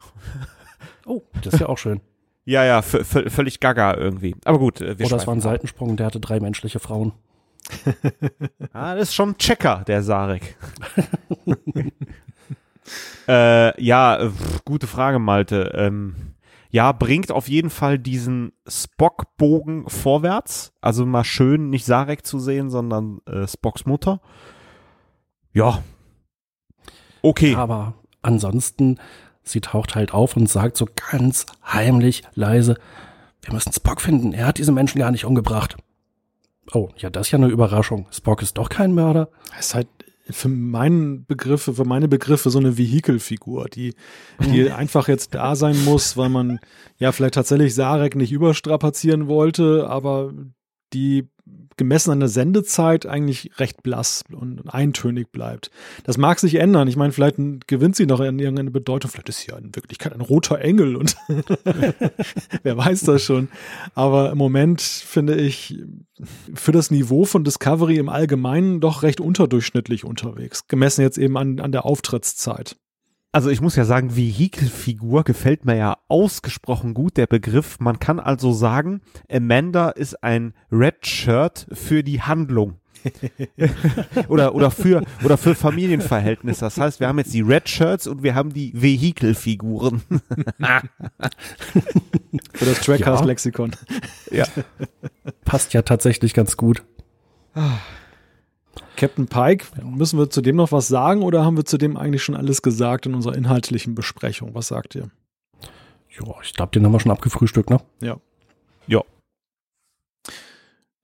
Oh, 1.06 1.22
das 1.42 1.54
ist 1.54 1.60
ja 1.60 1.68
auch 1.70 1.78
schön. 1.78 2.02
Ja, 2.44 2.64
ja, 2.64 2.82
völlig 2.82 3.60
gaga 3.60 3.94
irgendwie. 3.94 4.36
Aber 4.44 4.58
gut, 4.58 4.82
äh, 4.82 4.98
wir 4.98 5.06
Oder 5.06 5.16
es 5.16 5.26
war 5.26 5.34
ein 5.34 5.38
ab. 5.38 5.44
Seitensprung, 5.44 5.96
der 5.96 6.06
hatte 6.06 6.20
drei 6.20 6.38
menschliche 6.38 6.80
Frauen. 6.80 7.12
Ah, 8.72 8.94
das 8.94 9.08
ist 9.08 9.14
schon 9.14 9.30
ein 9.30 9.38
Checker, 9.38 9.84
der 9.86 10.02
Sarek. 10.02 10.56
äh, 13.28 13.82
ja, 13.82 14.30
pf, 14.30 14.64
gute 14.64 14.86
Frage, 14.86 15.18
Malte. 15.18 15.72
Ähm, 15.74 16.34
ja, 16.70 16.92
bringt 16.92 17.32
auf 17.32 17.48
jeden 17.48 17.70
Fall 17.70 17.98
diesen 17.98 18.52
Spock-Bogen 18.66 19.88
vorwärts. 19.88 20.72
Also 20.80 21.06
mal 21.06 21.24
schön, 21.24 21.70
nicht 21.70 21.86
Sarek 21.86 22.26
zu 22.26 22.38
sehen, 22.38 22.68
sondern 22.68 23.20
äh, 23.26 23.46
Spocks 23.48 23.86
Mutter. 23.86 24.20
Ja. 25.52 25.82
Okay. 27.22 27.54
Aber 27.54 27.94
ansonsten, 28.22 28.98
sie 29.48 29.60
taucht 29.60 29.94
halt 29.94 30.12
auf 30.12 30.36
und 30.36 30.48
sagt 30.48 30.76
so 30.76 30.86
ganz 31.10 31.46
heimlich, 31.64 32.22
leise, 32.34 32.76
wir 33.42 33.52
müssen 33.52 33.72
Spock 33.72 34.00
finden. 34.00 34.32
Er 34.32 34.46
hat 34.46 34.58
diese 34.58 34.72
Menschen 34.72 34.98
gar 34.98 35.10
nicht 35.10 35.24
umgebracht. 35.24 35.76
Oh, 36.72 36.90
ja, 36.96 37.08
das 37.10 37.28
ist 37.28 37.30
ja 37.32 37.38
eine 37.38 37.48
Überraschung. 37.48 38.06
Spock 38.10 38.42
ist 38.42 38.58
doch 38.58 38.68
kein 38.68 38.94
Mörder. 38.94 39.30
ist 39.58 39.74
halt 39.74 39.88
für 40.30 40.48
meinen 40.48 41.24
Begriffe, 41.24 41.72
für 41.74 41.84
meine 41.84 42.08
Begriffe 42.08 42.50
so 42.50 42.58
eine 42.58 42.76
Vehikelfigur, 42.76 43.68
die, 43.68 43.94
die 44.40 44.70
einfach 44.70 45.08
jetzt 45.08 45.34
da 45.34 45.56
sein 45.56 45.82
muss, 45.84 46.16
weil 46.16 46.28
man 46.28 46.60
ja 46.98 47.12
vielleicht 47.12 47.34
tatsächlich 47.34 47.74
Sarek 47.74 48.14
nicht 48.14 48.32
überstrapazieren 48.32 49.28
wollte, 49.28 49.88
aber 49.88 50.32
die 50.92 51.28
gemessen 51.78 52.10
an 52.10 52.20
der 52.20 52.28
Sendezeit 52.28 53.06
eigentlich 53.06 53.52
recht 53.58 53.82
blass 53.82 54.22
und 54.30 54.62
eintönig 54.68 55.32
bleibt. 55.32 55.70
Das 56.04 56.18
mag 56.18 56.38
sich 56.38 56.56
ändern. 56.56 56.88
Ich 56.88 56.96
meine, 56.96 57.12
vielleicht 57.12 57.38
gewinnt 57.66 57.96
sie 57.96 58.06
noch 58.06 58.20
in 58.20 58.38
irgendeine 58.38 58.70
Bedeutung. 58.70 59.10
Vielleicht 59.10 59.30
ist 59.30 59.40
sie 59.40 59.52
ja 59.52 59.56
in 59.56 59.74
Wirklichkeit 59.74 60.12
ein 60.12 60.20
roter 60.20 60.60
Engel 60.60 60.96
und 60.96 61.16
wer 62.62 62.76
weiß 62.76 63.02
das 63.02 63.22
schon. 63.22 63.48
Aber 63.94 64.30
im 64.30 64.38
Moment 64.38 64.82
finde 64.82 65.36
ich 65.36 65.78
für 66.54 66.72
das 66.72 66.90
Niveau 66.90 67.24
von 67.24 67.44
Discovery 67.44 67.96
im 67.96 68.08
Allgemeinen 68.08 68.80
doch 68.80 69.02
recht 69.02 69.20
unterdurchschnittlich 69.20 70.04
unterwegs. 70.04 70.66
Gemessen 70.68 71.02
jetzt 71.02 71.18
eben 71.18 71.38
an, 71.38 71.60
an 71.60 71.72
der 71.72 71.86
Auftrittszeit. 71.86 72.76
Also 73.30 73.50
ich 73.50 73.60
muss 73.60 73.76
ja 73.76 73.84
sagen, 73.84 74.16
Vehikelfigur 74.16 75.22
gefällt 75.22 75.66
mir 75.66 75.76
ja 75.76 75.98
ausgesprochen 76.08 76.94
gut, 76.94 77.18
der 77.18 77.26
Begriff. 77.26 77.78
Man 77.78 77.98
kann 77.98 78.20
also 78.20 78.52
sagen, 78.52 79.02
Amanda 79.30 79.90
ist 79.90 80.22
ein 80.24 80.54
Red 80.72 81.06
Shirt 81.06 81.66
für 81.72 82.02
die 82.02 82.22
Handlung. 82.22 82.80
oder, 84.28 84.54
oder 84.54 84.70
für, 84.70 85.02
oder 85.22 85.36
für 85.36 85.54
Familienverhältnisse. 85.54 86.60
Das 86.60 86.78
heißt, 86.78 87.00
wir 87.00 87.08
haben 87.08 87.18
jetzt 87.18 87.34
die 87.34 87.42
Red 87.42 87.68
Shirts 87.68 88.06
und 88.06 88.22
wir 88.22 88.34
haben 88.34 88.52
die 88.52 88.72
Vehikelfiguren. 88.74 90.02
Für 92.54 92.64
das 92.64 92.80
Trackcast-Lexikon. 92.80 93.76
ja. 94.30 94.46
Passt 95.44 95.74
ja 95.74 95.82
tatsächlich 95.82 96.34
ganz 96.34 96.56
gut. 96.56 96.82
Captain 98.96 99.26
Pike, 99.26 99.66
müssen 99.82 100.18
wir 100.18 100.30
zu 100.30 100.40
dem 100.40 100.56
noch 100.56 100.72
was 100.72 100.88
sagen 100.88 101.22
oder 101.22 101.44
haben 101.44 101.56
wir 101.56 101.64
zu 101.64 101.78
dem 101.78 101.96
eigentlich 101.96 102.22
schon 102.22 102.34
alles 102.34 102.62
gesagt 102.62 103.06
in 103.06 103.14
unserer 103.14 103.34
inhaltlichen 103.34 103.94
Besprechung? 103.94 104.54
Was 104.54 104.68
sagt 104.68 104.94
ihr? 104.94 105.10
Ja, 106.10 106.34
ich 106.42 106.52
glaube, 106.52 106.72
den 106.72 106.84
haben 106.84 106.92
wir 106.92 107.00
schon 107.00 107.12
abgefrühstückt, 107.12 107.70
ne? 107.70 107.80
Ja. 108.00 108.18
Ja. 108.86 109.02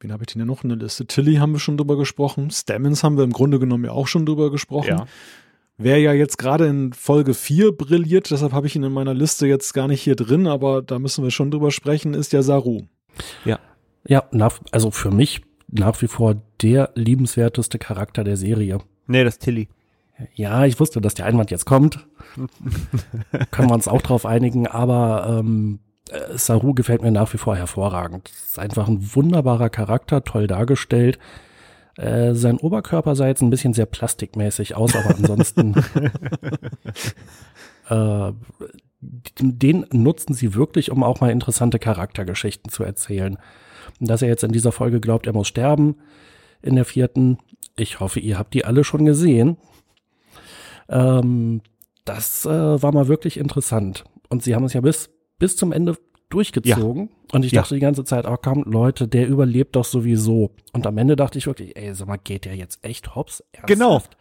Wen 0.01 0.13
habe 0.13 0.25
ich 0.25 0.33
denn 0.33 0.41
hier 0.41 0.47
noch 0.47 0.65
in 0.65 0.71
der 0.71 0.79
Liste? 0.79 1.07
Tilly 1.07 1.37
haben 1.37 1.53
wir 1.53 1.61
schon 1.61 1.77
drüber 1.77 1.97
gesprochen. 1.97 2.51
Stammens 2.51 3.05
haben 3.05 3.17
wir 3.17 3.25
im 3.25 3.33
Grunde 3.33 3.59
genommen 3.59 3.85
ja 3.85 3.93
auch 3.93 4.09
schon 4.09 4.27
drüber 4.27 4.51
gesprochen. 4.51 4.89
Ja. 4.89 5.07
Wer 5.77 5.99
ja 5.99 6.13
jetzt 6.13 6.39
gerade 6.39 6.67
in 6.67 6.93
Folge 6.93 7.35
4 7.35 7.77
brilliert, 7.77 8.31
deshalb 8.31 8.53
habe 8.53 8.67
ich 8.67 8.77
ihn 8.77 8.85
in 8.85 8.93
meiner 8.93 9.15
Liste 9.15 9.47
jetzt 9.47 9.73
gar 9.73 9.89
nicht 9.89 10.03
hier 10.03 10.15
drin, 10.15 10.47
aber 10.47 10.83
da 10.83 10.99
müssen 10.99 11.25
wir 11.25 11.31
schon 11.31 11.51
drüber 11.51 11.71
sprechen, 11.71 12.15
ist 12.15 12.33
ja 12.33 12.43
Saru. 12.43 12.83
Ja, 13.45 13.59
nach, 14.31 14.61
also 14.71 14.91
für 14.91 15.11
mich 15.11 15.43
nach 15.75 16.01
wie 16.03 16.07
vor 16.07 16.37
der 16.63 16.91
liebenswerteste 16.95 17.79
Charakter 17.79 18.25
der 18.25 18.37
Serie. 18.37 18.79
Nee, 19.07 19.25
das 19.25 19.35
ist 19.35 19.43
Tilly. 19.43 19.69
Ja, 20.35 20.65
ich 20.65 20.79
wusste, 20.79 21.01
dass 21.01 21.15
der 21.15 21.27
Einwand 21.27 21.51
jetzt 21.51 21.65
kommt. 21.65 22.07
Können 23.51 23.69
wir 23.69 23.75
uns 23.75 23.89
auch 23.89 24.01
drauf 24.01 24.27
einigen, 24.27 24.69
aber 24.69 25.41
ähm, 25.41 25.81
äh, 26.11 26.39
Saru 26.39 26.75
gefällt 26.75 27.03
mir 27.03 27.11
nach 27.11 27.33
wie 27.33 27.39
vor 27.39 27.57
hervorragend. 27.57 28.29
Ist 28.29 28.59
einfach 28.59 28.87
ein 28.87 29.15
wunderbarer 29.15 29.71
Charakter, 29.71 30.23
toll 30.23 30.47
dargestellt. 30.47 31.19
Äh, 31.97 32.35
sein 32.35 32.59
Oberkörper 32.59 33.17
sah 33.17 33.27
jetzt 33.27 33.43
ein 33.43 33.51
bisschen 33.51 33.75
sehr 33.75 33.87
plastikmäßig 33.87 34.77
aus, 34.77 34.95
aber 34.95 35.17
ansonsten 35.17 35.75
äh, 37.89 38.33
den 39.41 39.87
nutzen 39.93 40.35
sie 40.35 40.55
wirklich, 40.55 40.91
um 40.91 41.03
auch 41.03 41.21
mal 41.21 41.31
interessante 41.31 41.79
Charaktergeschichten 41.79 42.71
zu 42.71 42.85
erzählen. 42.85 43.39
Dass 44.01 44.23
er 44.23 44.29
jetzt 44.29 44.45
in 44.45 44.53
dieser 44.53 44.73
Folge 44.73 45.01
glaubt, 45.01 45.27
er 45.27 45.33
muss 45.33 45.49
sterben, 45.49 45.97
in 46.63 46.75
der 46.77 46.85
vierten, 46.85 47.39
ich 47.77 48.01
hoffe, 48.01 48.21
ihr 48.21 48.39
habt 48.39 48.55
die 48.55 48.65
alle 48.65 48.85
schon 48.85 49.05
gesehen. 49.05 49.57
Ähm, 50.89 51.61
das 52.05 52.45
äh, 52.45 52.83
war 52.83 52.93
mal 52.93 53.09
wirklich 53.09 53.37
interessant. 53.39 54.05
Und 54.29 54.43
sie 54.43 54.55
haben 54.55 54.65
es 54.65 54.73
ja 54.73 54.81
bis, 54.81 55.11
bis 55.39 55.57
zum 55.57 55.73
Ende 55.73 55.97
durchgezogen. 56.29 57.11
Und 57.33 57.45
ich 57.45 57.53
Ja. 57.53 57.63
dachte 57.63 57.75
die 57.75 57.81
ganze 57.81 58.05
Zeit, 58.05 58.27
oh 58.27 58.37
komm, 58.41 58.65
Leute, 58.65 59.07
der 59.09 59.29
überlebt 59.29 59.77
doch 59.77 59.85
sowieso. 59.85 60.51
Und 60.73 60.87
am 60.87 60.99
Ende 60.99 61.17
dachte 61.17 61.39
ich 61.39 61.47
wirklich, 61.47 61.77
ey, 61.77 61.95
sag 61.95 62.09
mal, 62.09 62.17
geht 62.17 62.45
der 62.45 62.57
jetzt 62.57 62.85
echt 62.85 63.15
hops? 63.15 63.45
Genau. 63.67 63.93
Ernsthaft? 63.95 64.17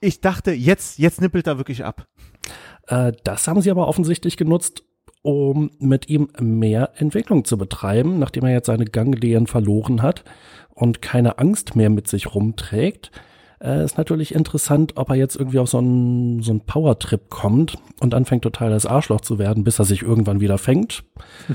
Ich 0.00 0.20
dachte, 0.20 0.52
jetzt, 0.52 0.98
jetzt 0.98 1.20
nippelt 1.20 1.46
er 1.46 1.58
wirklich 1.58 1.84
ab. 1.84 2.06
Äh, 2.86 3.12
das 3.24 3.48
haben 3.48 3.60
sie 3.62 3.70
aber 3.70 3.88
offensichtlich 3.88 4.36
genutzt, 4.36 4.84
um 5.24 5.70
mit 5.78 6.10
ihm 6.10 6.28
mehr 6.38 6.90
Entwicklung 6.96 7.46
zu 7.46 7.56
betreiben, 7.56 8.18
nachdem 8.18 8.44
er 8.44 8.52
jetzt 8.52 8.66
seine 8.66 8.84
Ganglien 8.84 9.46
verloren 9.46 10.02
hat 10.02 10.22
und 10.74 11.00
keine 11.00 11.38
Angst 11.38 11.76
mehr 11.76 11.88
mit 11.88 12.08
sich 12.08 12.34
rumträgt. 12.34 13.10
Äh, 13.58 13.84
ist 13.84 13.96
natürlich 13.96 14.34
interessant, 14.34 14.98
ob 14.98 15.08
er 15.08 15.14
jetzt 15.14 15.36
irgendwie 15.36 15.60
auf 15.60 15.70
so 15.70 15.78
einen, 15.78 16.42
so 16.42 16.50
einen 16.50 16.60
Power-Trip 16.60 17.30
kommt 17.30 17.78
und 18.00 18.12
anfängt 18.12 18.42
total 18.42 18.68
das 18.68 18.84
Arschloch 18.84 19.22
zu 19.22 19.38
werden, 19.38 19.64
bis 19.64 19.78
er 19.78 19.86
sich 19.86 20.02
irgendwann 20.02 20.40
wieder 20.40 20.58
fängt. 20.58 21.04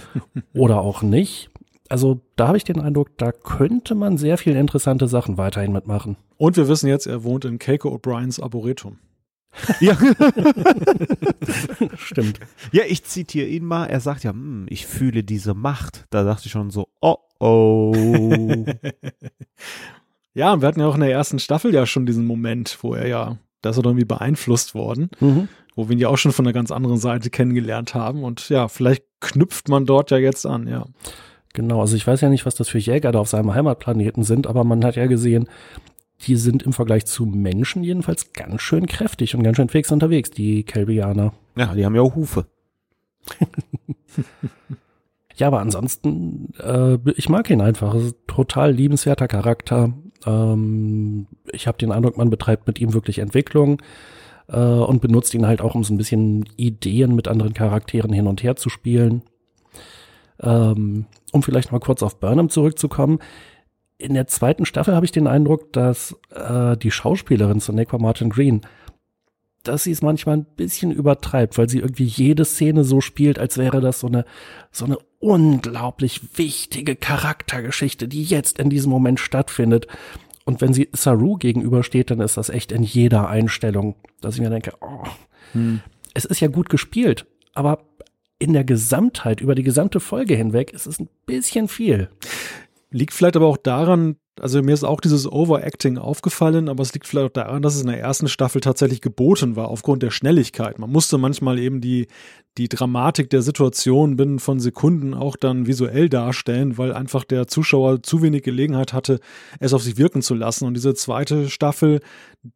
Oder 0.56 0.82
auch 0.82 1.04
nicht. 1.04 1.52
Also 1.90 2.22
da 2.38 2.48
habe 2.48 2.58
ich 2.58 2.64
den 2.64 2.82
Eindruck, 2.82 3.20
da 3.20 3.32
könnte 3.32 3.94
man 3.94 4.18
sehr 4.18 4.40
viel 4.40 4.56
interessante 4.56 5.08
Sachen 5.08 5.38
weiterhin 5.38 5.74
mitmachen. 5.74 6.18
Und 6.38 6.58
wir 6.58 6.68
wissen 6.68 6.88
jetzt, 6.88 7.06
er 7.06 7.24
wohnt 7.24 7.46
in 7.46 7.60
Keiko 7.60 7.90
O'Briens 7.90 8.42
Arboretum. 8.42 8.98
Ja. 9.82 9.98
Stimmt. 11.98 12.40
ja, 12.72 12.84
ich 12.88 13.04
zitiere 13.04 13.48
ihn 13.48 13.66
mal. 13.66 13.86
Er 13.88 14.00
sagt 14.00 14.24
ja, 14.24 14.32
hm, 14.32 14.66
ich 14.70 14.86
fühle 14.86 15.24
diese 15.24 15.54
Macht. 15.54 16.06
Da 16.10 16.24
dachte 16.24 16.44
ich 16.46 16.52
schon 16.52 16.70
so, 16.70 16.88
oh 17.02 17.18
oh. 17.40 17.94
Ja, 20.34 20.54
und 20.54 20.62
wir 20.62 20.68
hatten 20.68 20.80
ja 20.80 20.88
auch 20.88 20.96
in 20.96 21.02
der 21.02 21.12
ersten 21.12 21.40
Staffel 21.40 21.74
ja 21.74 21.86
schon 21.86 22.06
diesen 22.06 22.26
Moment, 22.26 22.78
wo 22.82 22.94
er 22.94 23.08
ja, 23.08 23.38
da 23.62 23.72
ist 23.72 23.78
er 23.78 23.84
doch 23.84 23.90
irgendwie 23.90 24.06
beeinflusst 24.06 24.76
worden, 24.76 25.10
Mhm. 25.20 25.48
wo 25.76 25.90
wir 25.90 25.94
ihn 25.94 26.00
ja 26.00 26.08
auch 26.10 26.18
schon 26.18 26.32
von 26.32 26.46
einer 26.46 26.54
ganz 26.54 26.72
anderen 26.72 26.98
Seite 26.98 27.30
kennengelernt 27.30 27.94
haben. 27.96 28.24
Und 28.24 28.48
ja, 28.50 28.68
vielleicht 28.68 29.04
knüpft 29.20 29.68
man 29.70 29.86
dort 29.86 30.12
ja 30.12 30.18
jetzt 30.18 30.46
an, 30.46 30.68
ja. 30.68 30.86
Genau, 31.54 31.82
also 31.82 31.96
ich 31.96 32.06
weiß 32.06 32.22
ja 32.22 32.30
nicht, 32.30 32.46
was 32.46 32.54
das 32.56 32.70
für 32.70 32.78
Jäger 32.78 33.12
da 33.12 33.20
auf 33.20 33.28
seinem 33.28 33.54
Heimatplaneten 33.54 34.24
sind, 34.24 34.46
aber 34.46 34.64
man 34.64 34.86
hat 34.86 34.96
ja 34.96 35.08
gesehen, 35.08 35.50
die 36.22 36.36
sind 36.36 36.64
im 36.64 36.74
Vergleich 36.74 37.06
zu 37.06 37.26
Menschen 37.26 37.84
jedenfalls 37.84 38.34
ganz 38.34 38.62
schön 38.62 38.88
kräftig 38.88 39.36
und 39.36 39.44
ganz 39.44 39.58
schön 39.58 39.70
fix 39.70 39.92
unterwegs, 39.92 40.32
die 40.32 40.64
Kelbianer. 40.64 41.34
ja, 41.56 41.74
die 41.74 41.86
haben 41.86 41.96
ja 41.96 42.02
auch 42.02 42.16
Hufe. 42.16 42.46
Ja, 45.40 45.48
aber 45.48 45.62
ansonsten, 45.62 46.54
äh, 46.62 46.98
ich 47.16 47.30
mag 47.30 47.50
ihn 47.50 47.62
einfach. 47.62 47.94
Es 47.94 48.08
ist 48.08 48.16
ein 48.16 48.28
total 48.28 48.74
liebenswerter 48.74 49.30
Charakter. 49.30 49.94
Ähm, 50.26 51.28
ich 51.54 51.66
habe 51.66 51.78
den 51.78 51.94
Eindruck, 51.94 52.18
man 52.18 52.30
betreibt 52.30 52.68
mit 52.68 52.82
ihm 52.82 52.94
wirklich 52.94 53.20
Entwicklung 53.20 53.82
äh, 54.50 54.60
und 54.60 55.02
benutzt 55.02 55.34
ihn 55.34 55.48
halt 55.48 55.62
auch, 55.62 55.76
um 55.76 55.86
so 55.86 55.94
ein 55.94 55.98
bisschen 55.98 56.44
Ideen 56.58 57.16
mit 57.16 57.30
anderen 57.30 57.54
Charakteren 57.54 58.12
hin 58.12 58.28
und 58.28 58.44
her 58.44 58.58
zu 58.58 58.68
spielen. 58.68 59.22
Ähm, 60.42 61.06
um 61.32 61.42
vielleicht 61.42 61.72
mal 61.72 61.80
kurz 61.80 62.04
auf 62.04 62.20
Burnham 62.20 62.50
zurückzukommen. 62.50 63.20
In 64.00 64.16
der 64.16 64.26
zweiten 64.26 64.66
Staffel 64.66 64.96
habe 64.96 65.06
ich 65.06 65.12
den 65.12 65.28
Eindruck, 65.28 65.72
dass 65.74 66.16
äh, 66.34 66.76
die 66.78 66.90
Schauspielerin 66.90 67.60
Sonequa 67.60 68.00
Martin 68.00 68.32
Green 68.32 68.62
dass 69.64 69.84
sie 69.84 69.92
es 69.92 70.02
manchmal 70.02 70.38
ein 70.38 70.46
bisschen 70.46 70.92
übertreibt, 70.92 71.58
weil 71.58 71.70
sie 71.70 71.80
irgendwie 71.80 72.06
jede 72.06 72.46
Szene 72.46 72.84
so 72.84 73.02
spielt, 73.02 73.40
als 73.40 73.58
wäre 73.58 73.82
das 73.82 74.00
so 74.00 74.08
eine, 74.08 74.26
so 74.72 74.86
eine 74.86 74.98
unglaublich 75.20 76.22
wichtige 76.38 76.96
Charaktergeschichte, 76.96 78.08
die 78.08 78.24
jetzt 78.24 78.60
in 78.60 78.70
diesem 78.70 78.90
Moment 78.90 79.20
stattfindet. 79.20 79.88
Und 80.46 80.62
wenn 80.62 80.74
sie 80.74 80.90
Saru 80.94 81.36
gegenübersteht, 81.36 82.10
dann 82.10 82.22
ist 82.22 82.38
das 82.38 82.50
echt 82.50 82.72
in 82.72 82.84
jeder 82.84 83.30
Einstellung, 83.30 83.96
dass 84.22 84.36
ich 84.36 84.42
mir 84.42 84.50
denke, 84.50 84.74
oh, 84.82 85.04
hm. 85.52 85.82
es 86.14 86.26
ist 86.26 86.40
ja 86.40 86.48
gut 86.48 86.70
gespielt, 86.70 87.26
aber 87.54 87.84
in 88.40 88.54
der 88.54 88.64
Gesamtheit, 88.64 89.42
über 89.42 89.54
die 89.54 89.64
gesamte 89.64 90.00
Folge 90.00 90.36
hinweg, 90.36 90.72
ist 90.72 90.88
es 90.88 91.00
ein 91.00 91.10
bisschen 91.26 91.68
viel. 91.68 92.10
Liegt 92.92 93.14
vielleicht 93.14 93.36
aber 93.36 93.48
auch 93.48 93.58
daran, 93.58 94.16
also 94.40 94.62
mir 94.62 94.74
ist 94.74 94.84
auch 94.84 95.02
dieses 95.02 95.32
Overacting 95.32 95.98
aufgefallen, 95.98 96.70
aber 96.70 96.82
es 96.82 96.94
liegt 96.94 97.08
vielleicht 97.08 97.28
auch 97.28 97.44
daran, 97.44 97.62
dass 97.62 97.76
es 97.76 97.82
in 97.82 97.88
der 97.88 98.00
ersten 98.00 98.28
Staffel 98.28 98.62
tatsächlich 98.62 99.02
geboten 99.02 99.56
war, 99.56 99.68
aufgrund 99.68 100.02
der 100.02 100.12
Schnelligkeit. 100.12 100.80
Man 100.80 100.92
musste 100.92 101.18
manchmal 101.18 101.60
eben 101.60 101.82
die, 101.82 102.08
die 102.60 102.68
Dramatik 102.68 103.30
der 103.30 103.42
Situation 103.42 104.18
binnen 104.18 104.38
von 104.38 104.60
Sekunden 104.60 105.14
auch 105.14 105.38
dann 105.38 105.66
visuell 105.66 106.10
darstellen, 106.10 106.78
weil 106.78 106.92
einfach 106.92 107.24
der 107.24 107.48
Zuschauer 107.48 108.04
zu 108.04 108.22
wenig 108.22 108.44
Gelegenheit 108.44 108.92
hatte, 108.92 109.22
es 109.62 109.74
auf 109.74 109.82
sich 109.82 109.98
wirken 109.98 110.22
zu 110.22 110.36
lassen. 110.36 110.66
Und 110.66 110.74
diese 110.74 110.94
zweite 110.94 111.50
Staffel 111.50 112.02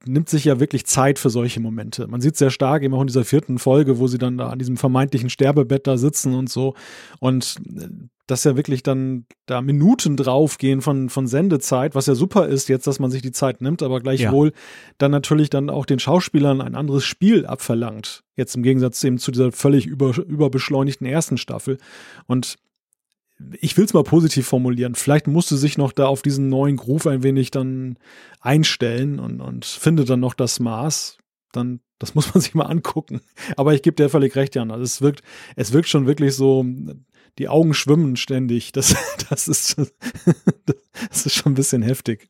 nimmt 0.05 0.27
sich 0.27 0.43
ja 0.43 0.59
wirklich 0.59 0.85
Zeit 0.85 1.19
für 1.19 1.29
solche 1.29 1.61
Momente. 1.61 2.07
Man 2.07 2.19
sieht 2.19 2.35
sehr 2.35 2.49
stark 2.49 2.83
eben 2.83 2.93
auch 2.93 3.01
in 3.01 3.07
dieser 3.07 3.23
vierten 3.23 3.59
Folge, 3.59 3.97
wo 3.97 4.07
sie 4.07 4.17
dann 4.17 4.37
da 4.37 4.49
an 4.49 4.59
diesem 4.59 4.75
vermeintlichen 4.75 5.29
Sterbebett 5.29 5.87
da 5.87 5.97
sitzen 5.97 6.33
und 6.33 6.49
so. 6.49 6.73
Und 7.19 7.55
dass 8.27 8.45
ja 8.45 8.55
wirklich 8.55 8.83
dann 8.83 9.25
da 9.45 9.61
Minuten 9.61 10.15
draufgehen 10.15 10.81
von, 10.81 11.09
von 11.09 11.27
Sendezeit, 11.27 11.93
was 11.93 12.05
ja 12.05 12.15
super 12.15 12.47
ist 12.47 12.69
jetzt, 12.69 12.87
dass 12.87 12.99
man 12.99 13.11
sich 13.11 13.21
die 13.21 13.33
Zeit 13.33 13.61
nimmt, 13.61 13.83
aber 13.83 13.99
gleichwohl 13.99 14.47
ja. 14.47 14.53
dann 14.97 15.11
natürlich 15.11 15.49
dann 15.49 15.69
auch 15.69 15.85
den 15.85 15.99
Schauspielern 15.99 16.61
ein 16.61 16.75
anderes 16.75 17.03
Spiel 17.03 17.45
abverlangt. 17.45 18.23
Jetzt 18.35 18.55
im 18.55 18.63
Gegensatz 18.63 19.03
eben 19.03 19.17
zu 19.17 19.31
dieser 19.31 19.51
völlig 19.51 19.87
über, 19.93 20.17
überbeschleunigten 20.17 21.07
ersten 21.07 21.37
Staffel. 21.37 21.77
Und 22.27 22.57
ich 23.59 23.77
will 23.77 23.85
es 23.85 23.93
mal 23.93 24.03
positiv 24.03 24.47
formulieren. 24.47 24.95
Vielleicht 24.95 25.27
musste 25.27 25.57
sich 25.57 25.77
noch 25.77 25.91
da 25.91 26.07
auf 26.07 26.21
diesen 26.21 26.49
neuen 26.49 26.77
Groove 26.77 27.07
ein 27.07 27.23
wenig 27.23 27.51
dann 27.51 27.97
einstellen 28.41 29.19
und, 29.19 29.41
und 29.41 29.65
findet 29.65 30.09
dann 30.09 30.19
noch 30.19 30.33
das 30.33 30.59
Maß. 30.59 31.17
Dann, 31.51 31.79
das 31.99 32.15
muss 32.15 32.33
man 32.33 32.41
sich 32.41 32.53
mal 32.53 32.65
angucken. 32.65 33.21
Aber 33.57 33.73
ich 33.73 33.81
gebe 33.81 33.95
dir 33.95 34.09
völlig 34.09 34.35
recht, 34.35 34.55
Jan. 34.55 34.71
Also 34.71 34.83
es 34.83 35.01
wirkt, 35.01 35.21
es 35.55 35.73
wirkt 35.73 35.89
schon 35.89 36.05
wirklich 36.05 36.35
so, 36.35 36.65
die 37.39 37.49
Augen 37.49 37.73
schwimmen 37.73 38.15
ständig. 38.15 38.71
Das, 38.71 38.95
das, 39.29 39.47
ist, 39.47 39.77
das 41.09 41.25
ist 41.25 41.33
schon 41.33 41.53
ein 41.53 41.55
bisschen 41.55 41.81
heftig. 41.81 42.29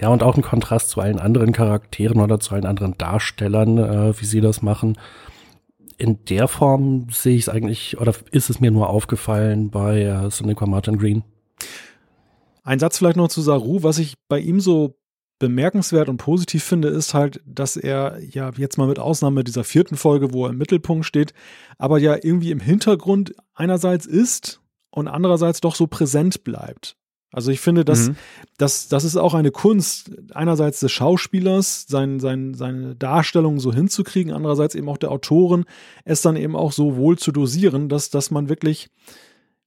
Ja, 0.00 0.08
und 0.08 0.22
auch 0.22 0.36
ein 0.36 0.42
Kontrast 0.42 0.90
zu 0.90 1.00
allen 1.00 1.18
anderen 1.18 1.52
Charakteren 1.52 2.20
oder 2.20 2.40
zu 2.40 2.54
allen 2.54 2.66
anderen 2.66 2.96
Darstellern, 2.98 3.78
äh, 3.78 4.20
wie 4.20 4.26
sie 4.26 4.40
das 4.40 4.62
machen. 4.62 4.96
In 5.98 6.24
der 6.26 6.46
Form 6.46 7.08
sehe 7.10 7.34
ich 7.34 7.42
es 7.42 7.48
eigentlich, 7.48 8.00
oder 8.00 8.14
ist 8.30 8.50
es 8.50 8.60
mir 8.60 8.70
nur 8.70 8.88
aufgefallen 8.88 9.70
bei 9.70 10.02
äh, 10.02 10.30
Sonequa 10.30 10.66
Martin 10.66 10.96
Green. 10.96 11.24
Ein 12.62 12.78
Satz 12.78 12.98
vielleicht 12.98 13.16
noch 13.16 13.28
zu 13.28 13.42
Saru, 13.42 13.82
was 13.82 13.98
ich 13.98 14.14
bei 14.28 14.38
ihm 14.38 14.60
so 14.60 14.96
bemerkenswert 15.40 16.08
und 16.08 16.18
positiv 16.18 16.62
finde, 16.64 16.88
ist 16.88 17.14
halt, 17.14 17.40
dass 17.44 17.76
er 17.76 18.18
ja 18.20 18.50
jetzt 18.56 18.78
mal 18.78 18.88
mit 18.88 18.98
Ausnahme 18.98 19.42
dieser 19.44 19.64
vierten 19.64 19.96
Folge, 19.96 20.32
wo 20.32 20.46
er 20.46 20.50
im 20.50 20.58
Mittelpunkt 20.58 21.04
steht, 21.04 21.32
aber 21.78 21.98
ja 21.98 22.14
irgendwie 22.14 22.50
im 22.50 22.60
Hintergrund 22.60 23.34
einerseits 23.54 24.06
ist 24.06 24.60
und 24.90 25.08
andererseits 25.08 25.60
doch 25.60 25.74
so 25.74 25.86
präsent 25.86 26.44
bleibt. 26.44 26.96
Also 27.30 27.50
ich 27.50 27.60
finde, 27.60 27.84
dass, 27.84 28.08
mhm. 28.08 28.16
das, 28.56 28.88
das 28.88 29.04
ist 29.04 29.16
auch 29.16 29.34
eine 29.34 29.50
Kunst, 29.50 30.10
einerseits 30.32 30.80
des 30.80 30.92
Schauspielers, 30.92 31.86
sein, 31.86 32.20
sein, 32.20 32.54
seine 32.54 32.96
Darstellung 32.96 33.60
so 33.60 33.72
hinzukriegen, 33.72 34.32
andererseits 34.32 34.74
eben 34.74 34.88
auch 34.88 34.96
der 34.96 35.10
Autoren, 35.10 35.64
es 36.04 36.22
dann 36.22 36.36
eben 36.36 36.56
auch 36.56 36.72
so 36.72 36.96
wohl 36.96 37.18
zu 37.18 37.30
dosieren, 37.30 37.88
dass, 37.90 38.08
dass 38.08 38.30
man 38.30 38.48
wirklich 38.48 38.88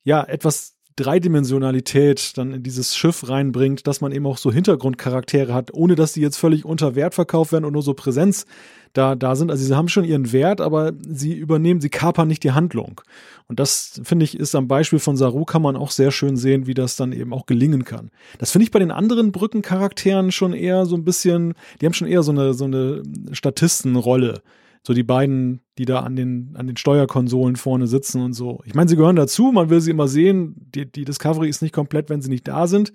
ja 0.03 0.23
etwas 0.23 0.80
Dreidimensionalität 0.95 2.37
dann 2.37 2.53
in 2.53 2.63
dieses 2.63 2.95
Schiff 2.95 3.27
reinbringt, 3.29 3.87
dass 3.87 4.01
man 4.01 4.11
eben 4.11 4.25
auch 4.25 4.37
so 4.37 4.51
Hintergrundcharaktere 4.51 5.53
hat, 5.53 5.73
ohne 5.73 5.95
dass 5.95 6.13
die 6.13 6.21
jetzt 6.21 6.37
völlig 6.37 6.65
unter 6.65 6.95
Wert 6.95 7.13
verkauft 7.13 7.51
werden 7.51 7.65
und 7.65 7.73
nur 7.73 7.81
so 7.81 7.93
Präsenz 7.93 8.45
da, 8.93 9.15
da 9.15 9.35
sind. 9.35 9.51
Also 9.51 9.63
sie 9.63 9.75
haben 9.75 9.87
schon 9.87 10.03
ihren 10.03 10.31
Wert, 10.31 10.59
aber 10.59 10.91
sie 11.07 11.33
übernehmen, 11.33 11.81
sie 11.81 11.89
kapern 11.89 12.27
nicht 12.27 12.43
die 12.43 12.51
Handlung. 12.51 13.01
Und 13.47 13.59
das, 13.59 14.01
finde 14.03 14.25
ich, 14.25 14.37
ist 14.37 14.55
am 14.55 14.67
Beispiel 14.67 14.99
von 14.99 15.17
Saru 15.17 15.45
kann 15.45 15.61
man 15.61 15.75
auch 15.75 15.91
sehr 15.91 16.11
schön 16.11 16.35
sehen, 16.35 16.67
wie 16.67 16.73
das 16.73 16.95
dann 16.95 17.13
eben 17.13 17.33
auch 17.33 17.45
gelingen 17.45 17.85
kann. 17.85 18.11
Das 18.37 18.51
finde 18.51 18.63
ich 18.63 18.71
bei 18.71 18.79
den 18.79 18.91
anderen 18.91 19.31
Brückencharakteren 19.31 20.31
schon 20.31 20.53
eher 20.53 20.85
so 20.85 20.95
ein 20.95 21.03
bisschen, 21.03 21.53
die 21.79 21.85
haben 21.85 21.93
schon 21.93 22.07
eher 22.07 22.23
so 22.23 22.31
eine, 22.31 22.53
so 22.53 22.65
eine 22.65 23.03
Statistenrolle 23.31 24.41
so 24.83 24.93
die 24.93 25.03
beiden, 25.03 25.61
die 25.77 25.85
da 25.85 25.99
an 25.99 26.15
den, 26.15 26.55
an 26.55 26.67
den 26.67 26.77
Steuerkonsolen 26.77 27.55
vorne 27.55 27.87
sitzen 27.87 28.21
und 28.21 28.33
so. 28.33 28.61
Ich 28.65 28.73
meine, 28.73 28.89
sie 28.89 28.95
gehören 28.95 29.15
dazu, 29.15 29.51
man 29.51 29.69
will 29.69 29.81
sie 29.81 29.91
immer 29.91 30.07
sehen. 30.07 30.55
Die, 30.73 30.91
die 30.91 31.05
Discovery 31.05 31.49
ist 31.49 31.61
nicht 31.61 31.73
komplett, 31.73 32.09
wenn 32.09 32.21
sie 32.21 32.29
nicht 32.29 32.47
da 32.47 32.67
sind. 32.67 32.91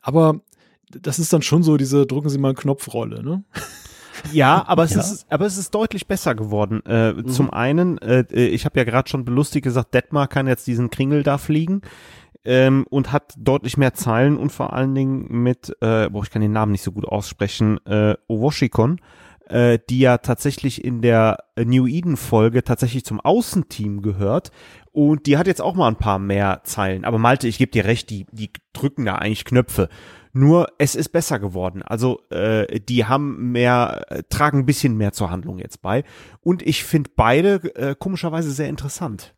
Aber 0.00 0.40
das 0.90 1.18
ist 1.18 1.32
dann 1.32 1.42
schon 1.42 1.62
so 1.62 1.76
diese 1.76 2.06
drücken 2.06 2.28
Sie 2.28 2.38
mal 2.38 2.48
einen 2.48 2.56
Knopfrolle, 2.56 3.22
ne? 3.22 3.44
Ja, 4.30 4.62
aber 4.68 4.84
es 4.84 4.94
ja. 4.94 5.00
ist 5.00 5.26
aber 5.30 5.46
es 5.46 5.56
ist 5.56 5.74
deutlich 5.74 6.06
besser 6.06 6.34
geworden. 6.36 6.82
Äh, 6.86 7.12
mhm. 7.12 7.28
Zum 7.28 7.50
einen, 7.50 7.98
äh, 7.98 8.24
ich 8.32 8.64
habe 8.64 8.78
ja 8.78 8.84
gerade 8.84 9.08
schon 9.08 9.24
belustigt 9.24 9.64
gesagt, 9.64 9.94
Detmar 9.94 10.28
kann 10.28 10.46
jetzt 10.46 10.66
diesen 10.66 10.90
Kringel 10.90 11.24
da 11.24 11.38
fliegen 11.38 11.80
ähm, 12.44 12.86
und 12.88 13.10
hat 13.10 13.34
deutlich 13.36 13.76
mehr 13.76 13.94
Zeilen 13.94 14.36
und 14.36 14.50
vor 14.52 14.74
allen 14.74 14.94
Dingen 14.94 15.42
mit, 15.42 15.70
äh, 15.80 16.08
boah, 16.08 16.22
ich 16.22 16.30
kann 16.30 16.42
den 16.42 16.52
Namen 16.52 16.72
nicht 16.72 16.82
so 16.82 16.92
gut 16.92 17.06
aussprechen, 17.06 17.84
äh, 17.86 18.14
Owoshikon 18.28 19.00
äh, 19.52 19.78
die 19.90 20.00
ja 20.00 20.18
tatsächlich 20.18 20.82
in 20.82 21.02
der 21.02 21.44
New 21.62 21.86
Eden 21.86 22.16
Folge 22.16 22.64
tatsächlich 22.64 23.04
zum 23.04 23.20
Außenteam 23.20 24.00
gehört. 24.00 24.50
Und 24.92 25.26
die 25.26 25.36
hat 25.36 25.46
jetzt 25.46 25.60
auch 25.60 25.74
mal 25.74 25.88
ein 25.88 25.96
paar 25.96 26.18
mehr 26.18 26.62
Zeilen. 26.64 27.04
Aber 27.04 27.18
Malte, 27.18 27.48
ich 27.48 27.58
gebe 27.58 27.70
dir 27.70 27.84
recht, 27.84 28.08
die, 28.10 28.26
die 28.32 28.50
drücken 28.72 29.04
da 29.04 29.16
eigentlich 29.16 29.44
Knöpfe. 29.44 29.88
Nur 30.32 30.68
es 30.78 30.94
ist 30.94 31.10
besser 31.10 31.38
geworden. 31.38 31.82
Also 31.82 32.20
äh, 32.30 32.80
die 32.80 33.04
haben 33.04 33.52
mehr, 33.52 34.06
äh, 34.08 34.22
tragen 34.30 34.60
ein 34.60 34.66
bisschen 34.66 34.96
mehr 34.96 35.12
zur 35.12 35.30
Handlung 35.30 35.58
jetzt 35.58 35.82
bei. 35.82 36.04
Und 36.40 36.62
ich 36.62 36.84
finde 36.84 37.10
beide 37.14 37.56
äh, 37.76 37.94
komischerweise 37.98 38.50
sehr 38.50 38.68
interessant. 38.68 39.34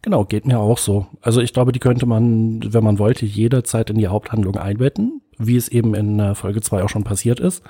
Genau, 0.00 0.24
geht 0.24 0.46
mir 0.46 0.58
auch 0.58 0.78
so. 0.78 1.06
Also 1.20 1.40
ich 1.42 1.52
glaube, 1.52 1.72
die 1.72 1.80
könnte 1.80 2.06
man, 2.06 2.60
wenn 2.72 2.84
man 2.84 2.98
wollte, 2.98 3.26
jederzeit 3.26 3.90
in 3.90 3.98
die 3.98 4.08
Haupthandlung 4.08 4.56
einbetten, 4.56 5.20
wie 5.38 5.56
es 5.56 5.68
eben 5.68 5.94
in 5.94 6.18
äh, 6.18 6.34
Folge 6.34 6.62
2 6.62 6.82
auch 6.82 6.88
schon 6.88 7.04
passiert 7.04 7.40
ist. 7.40 7.62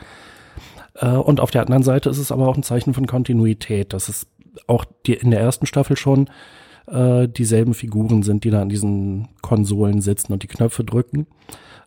Äh, 0.94 1.08
und 1.08 1.40
auf 1.40 1.50
der 1.50 1.62
anderen 1.62 1.82
Seite 1.82 2.10
ist 2.10 2.18
es 2.18 2.32
aber 2.32 2.48
auch 2.48 2.56
ein 2.56 2.62
Zeichen 2.62 2.94
von 2.94 3.06
Kontinuität, 3.06 3.92
dass 3.92 4.08
es 4.08 4.26
auch 4.66 4.84
die, 5.06 5.14
in 5.14 5.30
der 5.30 5.40
ersten 5.40 5.66
Staffel 5.66 5.96
schon 5.96 6.28
äh, 6.86 7.28
dieselben 7.28 7.74
Figuren 7.74 8.22
sind, 8.22 8.44
die 8.44 8.50
da 8.50 8.62
an 8.62 8.68
diesen 8.68 9.28
Konsolen 9.42 10.00
sitzen 10.00 10.32
und 10.32 10.42
die 10.42 10.48
Knöpfe 10.48 10.84
drücken. 10.84 11.26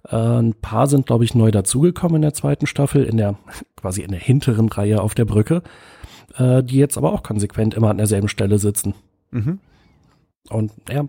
Äh, 0.09 0.15
ein 0.15 0.53
paar 0.53 0.87
sind, 0.87 1.05
glaube 1.05 1.23
ich, 1.23 1.35
neu 1.35 1.51
dazugekommen 1.51 2.17
in 2.17 2.21
der 2.23 2.33
zweiten 2.33 2.67
Staffel, 2.67 3.03
in 3.03 3.17
der 3.17 3.37
quasi 3.75 4.01
in 4.01 4.11
der 4.11 4.19
hinteren 4.19 4.69
Reihe 4.69 5.01
auf 5.01 5.15
der 5.15 5.25
Brücke, 5.25 5.63
äh, 6.37 6.63
die 6.63 6.77
jetzt 6.77 6.97
aber 6.97 7.13
auch 7.13 7.23
konsequent 7.23 7.73
immer 7.73 7.89
an 7.89 7.97
derselben 7.97 8.29
Stelle 8.29 8.59
sitzen. 8.59 8.93
Mhm. 9.31 9.59
Und 10.49 10.71
ja, 10.89 11.05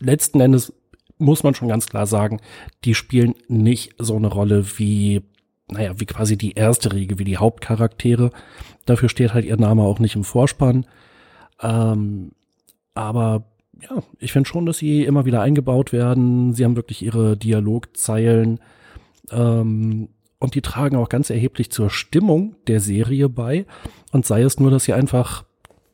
letzten 0.00 0.40
Endes 0.40 0.72
muss 1.18 1.44
man 1.44 1.54
schon 1.54 1.68
ganz 1.68 1.86
klar 1.86 2.06
sagen, 2.06 2.40
die 2.84 2.94
spielen 2.94 3.34
nicht 3.48 3.94
so 3.98 4.16
eine 4.16 4.26
Rolle 4.26 4.64
wie 4.78 5.22
naja, 5.70 5.98
wie 5.98 6.06
quasi 6.06 6.36
die 6.36 6.52
erste 6.52 6.92
Regel, 6.92 7.18
wie 7.18 7.24
die 7.24 7.38
Hauptcharaktere. 7.38 8.30
Dafür 8.84 9.08
steht 9.08 9.34
halt 9.34 9.44
ihr 9.44 9.56
Name 9.56 9.82
auch 9.82 9.98
nicht 9.98 10.16
im 10.16 10.24
Vorspann. 10.24 10.86
Ähm, 11.60 12.32
aber 12.94 13.44
ja, 13.80 14.02
ich 14.18 14.32
finde 14.32 14.48
schon, 14.48 14.66
dass 14.66 14.78
sie 14.78 15.04
immer 15.04 15.24
wieder 15.24 15.40
eingebaut 15.40 15.92
werden. 15.92 16.54
Sie 16.54 16.64
haben 16.64 16.76
wirklich 16.76 17.02
ihre 17.02 17.36
Dialogzeilen. 17.36 18.60
Ähm, 19.30 20.08
und 20.38 20.54
die 20.54 20.62
tragen 20.62 20.96
auch 20.96 21.08
ganz 21.08 21.30
erheblich 21.30 21.70
zur 21.70 21.88
Stimmung 21.88 22.56
der 22.66 22.80
Serie 22.80 23.28
bei. 23.28 23.66
Und 24.10 24.26
sei 24.26 24.42
es 24.42 24.58
nur, 24.58 24.70
dass 24.70 24.84
sie 24.84 24.92
einfach, 24.92 25.44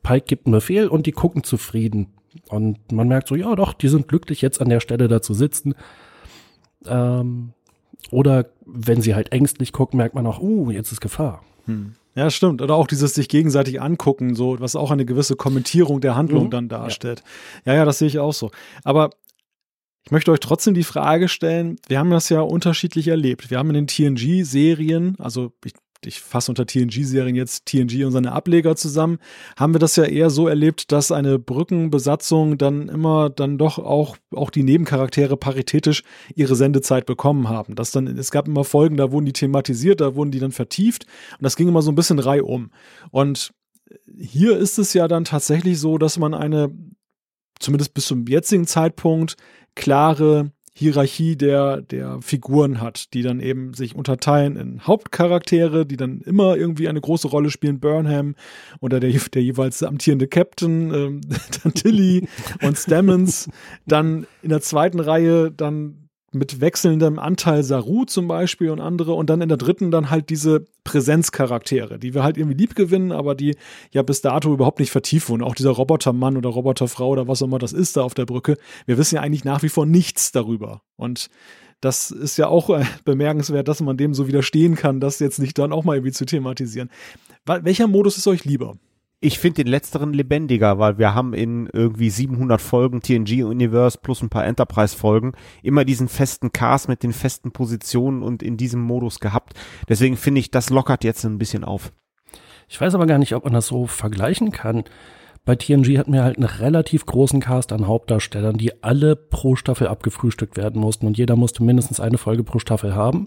Pike 0.03 0.27
gibt 0.27 0.47
einen 0.47 0.55
Befehl 0.55 0.89
und 0.89 1.07
die 1.07 1.13
gucken 1.13 1.45
zufrieden. 1.45 2.15
Und 2.49 2.93
man 2.93 3.09
merkt 3.09 3.29
so, 3.29 3.35
ja 3.35 3.55
doch, 3.55 3.75
die 3.75 3.89
sind 3.89 4.09
glücklich, 4.09 4.41
jetzt 4.41 4.61
an 4.61 4.69
der 4.69 4.81
Stelle 4.81 5.09
da 5.09 5.21
zu 5.21 5.35
sitzen. 5.35 5.75
Ähm, 6.87 7.53
oder 8.11 8.47
wenn 8.65 9.01
sie 9.01 9.15
halt 9.15 9.33
ängstlich 9.33 9.73
gucken, 9.73 9.99
merkt 9.99 10.15
man 10.15 10.27
auch, 10.27 10.41
uh, 10.41 10.71
jetzt 10.71 10.93
ist 10.93 11.01
Gefahr. 11.01 11.43
Hm. 11.67 11.95
Ja, 12.15 12.31
stimmt. 12.31 12.63
Oder 12.63 12.75
auch 12.75 12.87
dieses 12.87 13.15
sich 13.15 13.29
gegenseitig 13.29 13.81
angucken, 13.81 14.35
so, 14.35 14.59
was 14.59 14.75
auch 14.75 14.91
eine 14.91 15.05
gewisse 15.05 15.37
Kommentierung 15.37 16.01
der 16.01 16.17
Handlung 16.17 16.47
Mhm. 16.47 16.51
dann 16.51 16.69
darstellt. 16.69 17.23
Ja. 17.65 17.75
ja, 17.75 17.85
das 17.85 17.99
sehe 17.99 18.09
ich 18.09 18.19
auch 18.19 18.33
so. 18.33 18.51
Aber 18.83 19.11
ich 20.05 20.11
möchte 20.11 20.33
euch 20.33 20.41
trotzdem 20.41 20.75
die 20.75 20.85
Frage 20.85 21.29
stellen, 21.29 21.77
wir 21.87 21.99
haben 21.99 22.11
das 22.11 22.29
ja 22.29 22.41
unterschiedlich 22.41 23.09
erlebt. 23.09 23.51
Wir 23.51 23.59
haben 23.59 23.69
in 23.69 23.75
den 23.75 23.87
TNG-Serien, 23.87 25.17
also 25.19 25.53
ich, 25.65 25.75
ich 26.05 26.21
fasse 26.21 26.51
unter 26.51 26.67
TNG-Serien 26.67 27.35
jetzt 27.35 27.67
TNG 27.67 28.05
und 28.05 28.13
seine 28.13 28.33
Ableger 28.33 28.77
zusammen, 28.77 29.19
haben 29.57 29.75
wir 29.75 29.81
das 29.81 29.97
ja 29.97 30.05
eher 30.05 30.31
so 30.31 30.47
erlebt, 30.47 30.93
dass 30.93 31.11
eine 31.11 31.39
Brückenbesatzung 31.39 32.57
dann 32.57 32.89
immer 32.89 33.31
dann 33.31 33.59
doch 33.59 33.79
auch, 33.79 34.17
auch 34.35 34.51
die 34.51 34.63
Nebencharaktere 34.63 35.37
paritätisch 35.37 36.05
ihre 36.35 36.55
Sendezeit 36.55 37.07
bekommen 37.07 37.49
haben. 37.49 37.75
Das 37.75 37.91
dann, 37.91 38.07
es 38.07 38.31
gab 38.31 38.47
immer 38.47 38.65
Folgen, 38.65 38.97
da 38.97 39.11
wurden 39.11 39.27
die 39.27 39.33
thematisiert, 39.33 40.01
da 40.01 40.15
wurden 40.15 40.31
die 40.31 40.41
dann 40.41 40.53
vertieft 40.53 41.05
und 41.33 41.43
das 41.43 41.57
ging 41.57 41.69
immer 41.69 41.83
so 41.83 41.91
ein 41.91 41.97
bisschen 41.97 42.21
reihum. 42.21 42.71
Und 43.11 43.53
hier 44.17 44.57
ist 44.57 44.79
es 44.79 44.93
ja 44.95 45.09
dann 45.09 45.25
tatsächlich 45.25 45.81
so, 45.81 45.99
dass 45.99 46.19
man 46.19 46.35
eine, 46.35 46.71
zumindest 47.59 47.95
bis 47.95 48.07
zum 48.07 48.27
jetzigen 48.27 48.67
Zeitpunkt, 48.67 49.37
klare 49.75 50.53
Hierarchie 50.79 51.35
der, 51.35 51.83
der 51.83 52.23
Figuren 52.23 52.81
hat, 52.81 53.13
die 53.13 53.23
dann 53.23 53.41
eben 53.41 53.75
sich 53.75 53.97
unterteilen 53.97 54.55
in 54.55 54.87
Hauptcharaktere, 54.87 55.85
die 55.85 55.97
dann 55.97 56.21
immer 56.21 56.57
irgendwie 56.57 56.89
eine 56.89 57.01
große 57.01 57.27
Rolle 57.27 57.51
spielen, 57.51 57.81
Burnham 57.81 58.37
oder 58.79 59.01
der, 59.01 59.11
der 59.11 59.43
jeweils 59.43 59.83
amtierende 59.83 60.29
Captain, 60.29 60.95
ähm, 60.95 61.21
dann 61.65 61.75
Tilly 61.75 62.29
und 62.63 62.79
Stammens, 62.79 63.51
dann 63.87 64.29
in 64.41 64.51
der 64.51 64.61
zweiten 64.61 65.01
Reihe 65.01 65.51
dann 65.51 66.08
mit 66.33 66.61
wechselndem 66.61 67.19
Anteil 67.19 67.63
Saru 67.63 68.05
zum 68.05 68.29
Beispiel 68.29 68.71
und 68.71 68.81
andere 68.81 69.15
und 69.15 69.31
dann 69.31 69.41
in 69.41 69.49
der 69.49 69.57
dritten 69.57 69.91
dann 69.91 70.11
halt 70.11 70.29
diese 70.29 70.67
Präsenzcharaktere, 70.85 71.99
die 71.99 72.15
wir 72.15 72.23
halt 72.23 72.37
irgendwie 72.37 72.57
lieb 72.57 72.75
gewinnen, 72.75 73.13
aber 73.13 73.35
die 73.35 73.57
ja 73.93 74.03
bis 74.03 74.21
dato 74.21 74.53
überhaupt 74.53 74.79
nicht 74.79 74.91
vertieft 74.91 75.29
wurden. 75.31 75.43
Auch 75.43 75.55
dieser 75.55 75.71
Robotermann 75.71 76.37
oder 76.37 76.51
Roboterfrau 76.51 77.09
oder 77.09 77.29
was 77.29 77.43
auch 77.43 77.47
immer 77.47 77.59
das 77.59 77.73
ist 77.73 77.97
da 77.97 78.03
auf 78.03 78.15
der 78.15 78.27
Brücke. 78.27 78.57
Wir 78.87 78.99
wissen 78.99 79.15
ja 79.15 79.23
eigentlich 79.23 79.45
nach 79.45 79.63
wie 79.63 79.71
vor 79.71 79.87
nichts 79.87 80.31
darüber. 80.33 80.83
Und 80.97 81.31
das 81.81 82.11
ist 82.11 82.37
ja 82.37 82.49
auch 82.49 82.71
äh, 82.71 82.85
bemerkenswert, 83.05 83.69
dass 83.69 83.81
man 83.81 83.97
dem 83.97 84.13
so 84.13 84.29
widerstehen 84.29 84.75
kann, 84.75 85.01
das 85.01 85.21
jetzt 85.21 85.39
nicht 85.39 85.57
dann 85.59 85.73
auch 85.73 85.85
mal 85.85 85.97
irgendwie 85.97 86.13
zu 86.13 86.27
thematisieren. 86.27 86.91
Welcher 87.47 87.87
Modus 87.87 88.19
ist 88.19 88.27
euch 88.27 88.45
lieber? 88.45 88.77
Ich 89.21 89.41
finde 89.41 89.65
den 89.65 89.67
letzteren 89.67 90.13
lebendiger, 90.13 90.79
weil 90.79 90.97
wir 90.99 91.13
haben 91.13 91.35
in 91.35 91.69
irgendwie 91.73 92.09
700 92.09 92.61
Folgen 92.61 93.01
TNG 93.01 93.43
Universe 93.43 93.99
plus 94.01 94.23
ein 94.23 94.29
paar 94.29 94.47
Enterprise 94.47 94.97
Folgen 94.97 95.33
immer 95.61 95.85
diesen 95.85 96.07
festen 96.07 96.53
Cast 96.53 96.89
mit 96.89 97.03
den 97.03 97.13
festen 97.13 97.51
Positionen 97.51 98.23
und 98.23 98.45
in 98.45 98.57
diesem 98.57 98.81
Modus 98.81 99.19
gehabt. 99.19 99.55
Deswegen 99.89 100.17
finde 100.17 100.39
ich, 100.41 100.53
das 100.53 100.71
lockert 100.71 101.03
jetzt 101.03 101.25
ein 101.25 101.39
bisschen 101.39 101.65
auf. 101.65 101.91
Ich 102.69 102.81
weiß 102.81 102.95
aber 102.95 103.07
gar 103.07 103.19
nicht, 103.19 103.35
ob 103.35 103.43
man 103.43 103.55
das 103.55 103.67
so 103.67 103.87
vergleichen 103.89 104.53
kann. 104.53 104.85
Bei 105.45 105.57
TNG 105.57 105.99
hatten 105.99 106.13
wir 106.13 106.23
halt 106.23 106.37
einen 106.37 106.47
relativ 106.47 107.05
großen 107.05 107.41
Cast 107.41 107.73
an 107.73 107.89
Hauptdarstellern, 107.89 108.57
die 108.57 108.85
alle 108.85 109.17
pro 109.17 109.57
Staffel 109.57 109.89
abgefrühstückt 109.89 110.57
werden 110.57 110.81
mussten 110.81 111.07
und 111.07 111.19
jeder 111.19 111.35
musste 111.35 111.65
mindestens 111.65 111.99
eine 111.99 112.19
Folge 112.19 112.45
pro 112.45 112.61
Staffel 112.61 112.95
haben. 112.95 113.27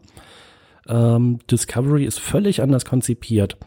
Ähm, 0.88 1.40
Discovery 1.50 2.06
ist 2.06 2.22
völlig 2.22 2.62
anders 2.62 2.86
konzipiert. 2.86 3.58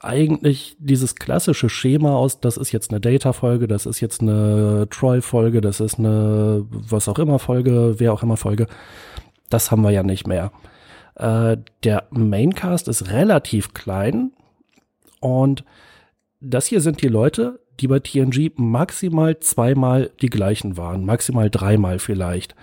Eigentlich 0.00 0.76
dieses 0.78 1.14
klassische 1.14 1.68
Schema 1.68 2.14
aus, 2.16 2.40
das 2.40 2.56
ist 2.56 2.72
jetzt 2.72 2.90
eine 2.90 3.00
Data-Folge, 3.00 3.68
das 3.68 3.86
ist 3.86 4.00
jetzt 4.00 4.22
eine 4.22 4.86
Troy-Folge, 4.90 5.60
das 5.60 5.80
ist 5.80 5.98
eine 5.98 6.66
was 6.70 7.08
auch 7.08 7.18
immer 7.18 7.38
Folge, 7.38 7.96
wer 7.98 8.12
auch 8.12 8.22
immer 8.22 8.36
Folge, 8.36 8.66
das 9.50 9.70
haben 9.70 9.82
wir 9.82 9.90
ja 9.90 10.02
nicht 10.02 10.26
mehr. 10.26 10.52
Äh, 11.16 11.58
der 11.84 12.06
Maincast 12.10 12.88
ist 12.88 13.10
relativ 13.10 13.74
klein, 13.74 14.32
und 15.20 15.64
das 16.40 16.66
hier 16.66 16.80
sind 16.80 17.02
die 17.02 17.08
Leute, 17.08 17.60
die 17.78 17.86
bei 17.86 18.00
TNG 18.00 18.52
maximal 18.56 19.38
zweimal 19.40 20.10
die 20.20 20.30
gleichen 20.30 20.76
waren, 20.76 21.04
maximal 21.04 21.50
dreimal 21.50 21.98
vielleicht. 21.98 22.54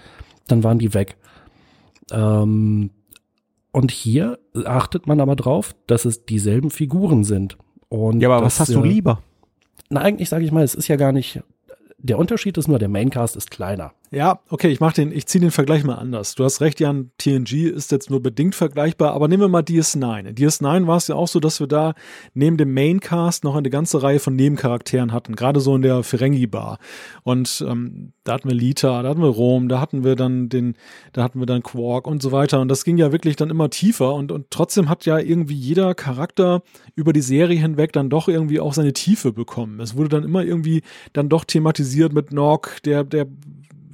Dann 0.47 0.63
waren 0.63 0.79
die 0.79 0.93
weg. 0.93 1.17
Ähm, 2.11 2.91
und 3.77 3.91
hier 3.91 4.39
achtet 4.65 5.05
man 5.05 5.19
aber 5.19 5.35
drauf, 5.35 5.75
dass 5.85 6.05
es 6.05 6.25
dieselben 6.25 6.71
Figuren 6.71 7.23
sind. 7.23 7.59
Und 7.89 8.21
Ja, 8.21 8.29
aber 8.29 8.43
das, 8.43 8.55
was 8.55 8.61
hast 8.61 8.75
du 8.75 8.81
lieber? 8.81 9.21
Na, 9.89 10.01
eigentlich 10.01 10.29
sage 10.29 10.43
ich 10.43 10.51
mal, 10.51 10.63
es 10.63 10.73
ist 10.73 10.87
ja 10.87 10.95
gar 10.95 11.11
nicht. 11.11 11.41
Der 11.99 12.17
Unterschied 12.17 12.57
ist 12.57 12.67
nur, 12.67 12.79
der 12.79 12.89
Maincast 12.89 13.35
ist 13.35 13.51
kleiner. 13.51 13.93
Ja, 14.09 14.39
okay, 14.47 14.69
ich 14.69 14.79
mach 14.79 14.93
den, 14.93 15.11
ich 15.11 15.25
ziehe 15.25 15.41
den 15.41 15.51
Vergleich 15.51 15.83
mal 15.83 15.95
anders. 15.95 16.33
Du 16.35 16.45
hast 16.45 16.61
recht, 16.61 16.79
Jan, 16.79 17.11
TNG 17.17 17.69
ist 17.69 17.91
jetzt 17.91 18.09
nur 18.09 18.23
bedingt 18.23 18.55
vergleichbar, 18.55 19.11
aber 19.11 19.27
nehmen 19.27 19.43
wir 19.43 19.49
mal 19.49 19.63
DS9. 19.63 20.27
In 20.27 20.35
DS9 20.35 20.87
war 20.87 20.95
es 20.95 21.09
ja 21.09 21.15
auch 21.15 21.27
so, 21.27 21.41
dass 21.41 21.59
wir 21.59 21.67
da 21.67 21.93
neben 22.33 22.55
dem 22.55 22.73
Maincast 22.73 23.43
noch 23.43 23.57
eine 23.57 23.69
ganze 23.69 24.01
Reihe 24.01 24.19
von 24.19 24.33
Nebencharakteren 24.33 25.11
hatten, 25.11 25.35
gerade 25.35 25.59
so 25.59 25.75
in 25.75 25.81
der 25.81 26.03
Ferengi-Bar. 26.03 26.77
Und 27.23 27.65
ähm, 27.67 28.13
da 28.23 28.35
hatten 28.35 28.47
wir 28.47 28.55
Lita, 28.55 29.03
da 29.03 29.09
hatten 29.09 29.21
wir 29.21 29.27
Rom, 29.27 29.67
da 29.67 29.81
hatten 29.81 30.05
wir 30.05 30.15
dann 30.15 30.47
den, 30.47 30.75
da 31.11 31.21
hatten 31.21 31.39
wir 31.39 31.45
dann 31.45 31.61
Quark 31.61 32.07
und 32.07 32.21
so 32.21 32.31
weiter. 32.31 32.61
Und 32.61 32.69
das 32.69 32.85
ging 32.85 32.97
ja 32.97 33.11
wirklich 33.11 33.35
dann 33.35 33.49
immer 33.49 33.69
tiefer 33.69 34.13
und, 34.13 34.31
und 34.31 34.51
trotzdem 34.51 34.87
hat 34.87 35.05
ja 35.05 35.19
irgendwie 35.19 35.55
jeder 35.55 35.95
Charakter 35.95 36.61
über 36.95 37.11
die 37.11 37.19
Serie 37.19 37.59
hinweg 37.59 37.91
dann 37.91 38.09
doch 38.09 38.29
irgendwie 38.29 38.61
auch 38.61 38.73
seine 38.73 38.93
Tiefe 38.93 39.33
bekommen. 39.33 39.81
Es 39.81 39.97
wurde 39.97 40.07
dann 40.07 40.23
immer 40.23 40.45
irgendwie 40.45 40.81
dann 41.11 41.27
doch 41.27 41.43
thematisiert 41.43 42.13
mit 42.13 42.31
Nog, 42.31 42.79
der, 42.85 43.03
der 43.03 43.27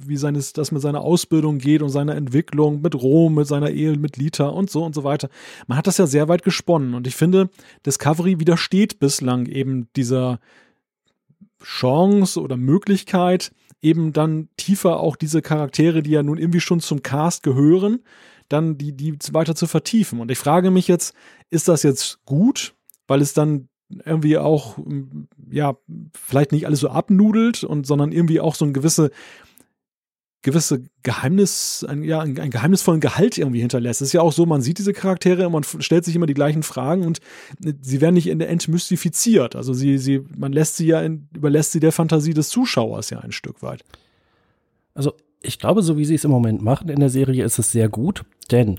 wie 0.08 0.16
seines, 0.16 0.52
das 0.52 0.72
mit 0.72 0.82
seiner 0.82 1.00
Ausbildung 1.00 1.58
geht 1.58 1.82
und 1.82 1.90
seiner 1.90 2.14
Entwicklung, 2.14 2.80
mit 2.80 2.94
Rom, 2.94 3.34
mit 3.34 3.46
seiner 3.46 3.70
Ehe, 3.70 3.96
mit 3.96 4.16
Lita 4.16 4.46
und 4.48 4.70
so 4.70 4.84
und 4.84 4.94
so 4.94 5.04
weiter. 5.04 5.28
Man 5.66 5.78
hat 5.78 5.86
das 5.86 5.98
ja 5.98 6.06
sehr 6.06 6.28
weit 6.28 6.42
gesponnen 6.42 6.94
und 6.94 7.06
ich 7.06 7.16
finde, 7.16 7.50
Discovery 7.84 8.40
widersteht 8.40 8.98
bislang 8.98 9.46
eben 9.46 9.88
dieser 9.96 10.40
Chance 11.62 12.40
oder 12.40 12.56
Möglichkeit, 12.56 13.52
eben 13.82 14.12
dann 14.12 14.48
tiefer 14.56 15.00
auch 15.00 15.16
diese 15.16 15.42
Charaktere, 15.42 16.02
die 16.02 16.10
ja 16.10 16.22
nun 16.22 16.38
irgendwie 16.38 16.60
schon 16.60 16.80
zum 16.80 17.02
Cast 17.02 17.42
gehören, 17.42 18.00
dann 18.48 18.78
die, 18.78 18.92
die 18.92 19.16
weiter 19.32 19.54
zu 19.54 19.66
vertiefen. 19.66 20.20
Und 20.20 20.30
ich 20.30 20.38
frage 20.38 20.70
mich 20.70 20.88
jetzt, 20.88 21.14
ist 21.50 21.68
das 21.68 21.82
jetzt 21.82 22.24
gut, 22.24 22.74
weil 23.06 23.20
es 23.20 23.34
dann 23.34 23.68
irgendwie 24.04 24.38
auch, 24.38 24.78
ja, 25.50 25.76
vielleicht 26.14 26.52
nicht 26.52 26.66
alles 26.66 26.80
so 26.80 26.88
abnudelt 26.88 27.64
und, 27.64 27.86
sondern 27.86 28.12
irgendwie 28.12 28.40
auch 28.40 28.54
so 28.54 28.64
ein 28.64 28.72
gewisse 28.72 29.10
gewisse 30.44 30.84
Geheimnis, 31.02 31.84
ein, 31.88 32.04
ja, 32.04 32.20
ein, 32.20 32.38
ein 32.38 32.50
geheimnisvollen 32.50 33.00
Gehalt 33.00 33.38
irgendwie 33.38 33.60
hinterlässt. 33.60 34.02
Es 34.02 34.08
ist 34.08 34.12
ja 34.12 34.20
auch 34.20 34.32
so, 34.32 34.46
man 34.46 34.60
sieht 34.60 34.78
diese 34.78 34.92
Charaktere, 34.92 35.50
man 35.50 35.64
stellt 35.64 36.04
sich 36.04 36.14
immer 36.14 36.26
die 36.26 36.34
gleichen 36.34 36.62
Fragen 36.62 37.04
und 37.04 37.18
äh, 37.64 37.72
sie 37.80 38.00
werden 38.00 38.14
nicht 38.14 38.28
entmystifiziert. 38.28 39.56
Also 39.56 39.72
sie, 39.72 39.98
sie, 39.98 40.22
man 40.36 40.52
lässt 40.52 40.76
sie 40.76 40.86
ja, 40.86 41.00
in, 41.00 41.28
überlässt 41.34 41.72
sie 41.72 41.80
der 41.80 41.92
Fantasie 41.92 42.34
des 42.34 42.50
Zuschauers 42.50 43.10
ja 43.10 43.20
ein 43.20 43.32
Stück 43.32 43.62
weit. 43.62 43.84
Also 44.94 45.14
ich 45.42 45.58
glaube, 45.58 45.82
so 45.82 45.96
wie 45.96 46.04
sie 46.04 46.14
es 46.14 46.24
im 46.24 46.30
Moment 46.30 46.62
machen 46.62 46.90
in 46.90 47.00
der 47.00 47.10
Serie, 47.10 47.44
ist 47.44 47.58
es 47.58 47.72
sehr 47.72 47.88
gut, 47.88 48.24
denn 48.50 48.78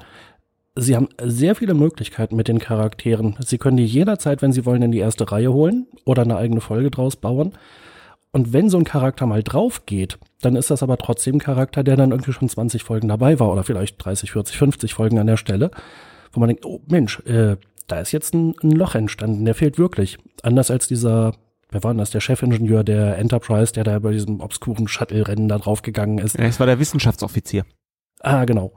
sie 0.76 0.96
haben 0.96 1.10
sehr 1.22 1.56
viele 1.56 1.74
Möglichkeiten 1.74 2.36
mit 2.36 2.48
den 2.48 2.60
Charakteren. 2.60 3.38
Sie 3.40 3.58
können 3.58 3.78
die 3.78 3.86
jederzeit, 3.86 4.44
wenn 4.44 4.54
sie 4.54 4.66
wollen, 4.66 4.84
in 4.84 4.92
die 4.92 5.00
erste 5.00 5.32
Reihe 5.32 5.52
holen 5.52 5.88
oder 6.06 6.22
eine 6.22 6.38
eigene 6.38 6.62
Folge 6.62 6.92
draus 6.92 7.16
bauen. 7.16 7.54
Und 8.32 8.54
wenn 8.54 8.70
so 8.70 8.78
ein 8.78 8.84
Charakter 8.84 9.26
mal 9.26 9.44
drauf 9.44 9.86
geht, 9.86 10.20
dann 10.46 10.56
ist 10.56 10.72
das 10.72 10.84
aber 10.84 10.98
trotzdem 10.98 11.36
ein 11.36 11.40
Charakter, 11.40 11.84
der 11.84 11.98
dann 11.98 12.12
irgendwie 12.12 12.32
schon 12.32 12.48
20 12.48 12.84
Folgen 12.84 13.08
dabei 13.08 13.40
war 13.40 13.52
oder 13.52 13.64
vielleicht 13.64 14.04
30, 14.04 14.32
40, 14.32 14.58
50 14.58 14.94
Folgen 14.94 15.20
an 15.20 15.28
der 15.28 15.38
Stelle, 15.38 15.72
wo 16.32 16.40
man 16.40 16.50
denkt, 16.50 16.66
oh 16.66 16.82
Mensch, 16.88 17.20
äh, 17.22 17.58
da 17.88 18.00
ist 18.00 18.12
jetzt 18.12 18.34
ein, 18.34 18.56
ein 18.64 18.72
Loch 18.72 18.96
entstanden, 18.96 19.46
der 19.46 19.56
fehlt 19.56 19.78
wirklich. 19.78 20.18
Anders 20.44 20.72
als 20.72 20.88
dieser, 20.88 21.34
wer 21.70 21.84
war 21.84 21.92
denn 21.92 21.98
das, 21.98 22.12
der 22.12 22.22
Chefingenieur 22.22 22.84
der 22.84 23.18
Enterprise, 23.18 23.74
der 23.74 23.84
da 23.84 24.00
bei 24.00 24.12
diesem 24.12 24.40
obskuren 24.40 24.88
Shuttle-Rennen 24.88 25.48
da 25.48 25.58
draufgegangen 25.58 26.20
ist. 26.20 26.38
Ja, 26.38 26.46
es 26.46 26.60
war 26.60 26.68
der 26.68 26.80
Wissenschaftsoffizier. 26.80 27.66
Ah, 28.22 28.46
genau. 28.46 28.74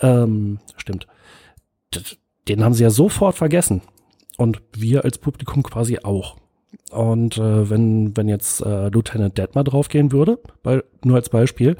Ähm, 0.00 0.60
stimmt. 0.76 1.06
Den 2.48 2.64
haben 2.64 2.74
sie 2.74 2.82
ja 2.82 2.90
sofort 2.90 3.36
vergessen. 3.36 3.82
Und 4.36 4.62
wir 4.72 5.04
als 5.04 5.18
Publikum 5.18 5.62
quasi 5.64 5.98
auch. 5.98 6.36
Und 6.90 7.38
äh, 7.38 7.70
wenn, 7.70 8.16
wenn 8.16 8.28
jetzt 8.28 8.60
äh, 8.60 8.88
Lieutenant 8.88 9.36
Detmer 9.36 9.64
draufgehen 9.64 10.12
würde, 10.12 10.38
bei, 10.62 10.82
nur 11.04 11.16
als 11.16 11.28
Beispiel, 11.28 11.76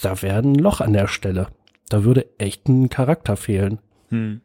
da 0.00 0.20
wäre 0.22 0.38
ein 0.38 0.54
Loch 0.54 0.80
an 0.80 0.92
der 0.92 1.06
Stelle. 1.06 1.48
Da 1.88 2.04
würde 2.04 2.26
echt 2.38 2.68
ein 2.68 2.88
Charakter 2.90 3.36
fehlen. 3.36 3.78
Hm. 4.10 4.40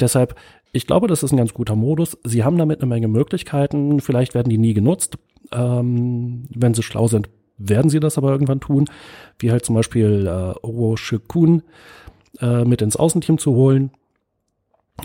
Deshalb, 0.00 0.34
ich 0.72 0.86
glaube, 0.86 1.06
das 1.06 1.22
ist 1.22 1.32
ein 1.32 1.36
ganz 1.36 1.54
guter 1.54 1.76
Modus. 1.76 2.18
Sie 2.24 2.44
haben 2.44 2.58
damit 2.58 2.80
eine 2.80 2.88
Menge 2.88 3.08
Möglichkeiten. 3.08 4.00
Vielleicht 4.00 4.34
werden 4.34 4.50
die 4.50 4.58
nie 4.58 4.74
genutzt. 4.74 5.18
Ähm, 5.52 6.46
wenn 6.50 6.74
sie 6.74 6.82
schlau 6.82 7.08
sind, 7.08 7.28
werden 7.58 7.90
sie 7.90 8.00
das 8.00 8.18
aber 8.18 8.30
irgendwann 8.30 8.60
tun. 8.60 8.86
Wie 9.38 9.50
halt 9.50 9.64
zum 9.64 9.74
Beispiel 9.74 10.26
äh, 10.26 10.58
Oro 10.64 10.96
Shikun 10.96 11.62
äh, 12.40 12.64
mit 12.64 12.82
ins 12.82 12.96
Außenteam 12.96 13.38
zu 13.38 13.54
holen 13.54 13.90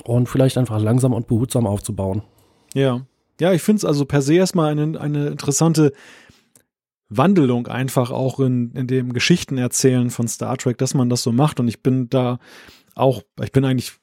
und 0.04 0.28
vielleicht 0.28 0.58
einfach 0.58 0.82
langsam 0.82 1.14
und 1.14 1.28
behutsam 1.28 1.68
aufzubauen. 1.68 2.24
Ja. 2.74 3.06
Ja, 3.40 3.54
ich 3.54 3.62
finde 3.62 3.78
es 3.78 3.86
also 3.86 4.06
per 4.06 4.22
se 4.22 4.36
erstmal 4.36 4.72
eine, 4.72 5.00
eine 5.00 5.28
interessante 5.28 5.94
Wandelung 7.10 7.68
einfach 7.68 8.12
auch 8.12 8.40
in, 8.40 8.72
in 8.74 8.88
dem 8.88 9.14
Geschichtenerzählen 9.14 10.10
von 10.10 10.28
Star 10.28 10.58
Trek, 10.58 10.78
dass 10.78 10.94
man 10.94 11.10
das 11.10 11.24
so 11.24 11.32
macht. 11.32 11.60
Und 11.60 11.68
ich 11.68 11.82
bin 11.82 12.10
da 12.10 12.40
auch, 12.96 13.24
ich 13.42 13.52
bin 13.52 13.66
eigentlich 13.66 13.94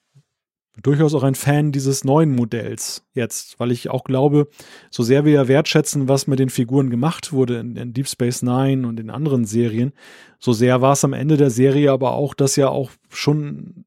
durchaus 0.82 1.14
auch 1.14 1.22
ein 1.22 1.34
Fan 1.34 1.72
dieses 1.72 2.04
neuen 2.04 2.34
Modells 2.34 3.04
jetzt, 3.14 3.58
weil 3.58 3.72
ich 3.72 3.88
auch 3.88 4.04
glaube, 4.04 4.48
so 4.90 5.02
sehr 5.02 5.24
wir 5.24 5.32
ja 5.32 5.48
wertschätzen, 5.48 6.08
was 6.08 6.26
mit 6.26 6.38
den 6.38 6.50
Figuren 6.50 6.90
gemacht 6.90 7.32
wurde 7.32 7.58
in, 7.58 7.76
in 7.76 7.92
Deep 7.92 8.08
Space 8.08 8.42
Nine 8.42 8.86
und 8.86 9.00
in 9.00 9.10
anderen 9.10 9.44
Serien, 9.44 9.92
so 10.38 10.52
sehr 10.52 10.82
war 10.82 10.92
es 10.92 11.04
am 11.04 11.14
Ende 11.14 11.36
der 11.36 11.50
Serie 11.50 11.92
aber 11.92 12.12
auch, 12.12 12.34
dass 12.34 12.56
ja 12.56 12.68
auch 12.68 12.90
schon 13.08 13.84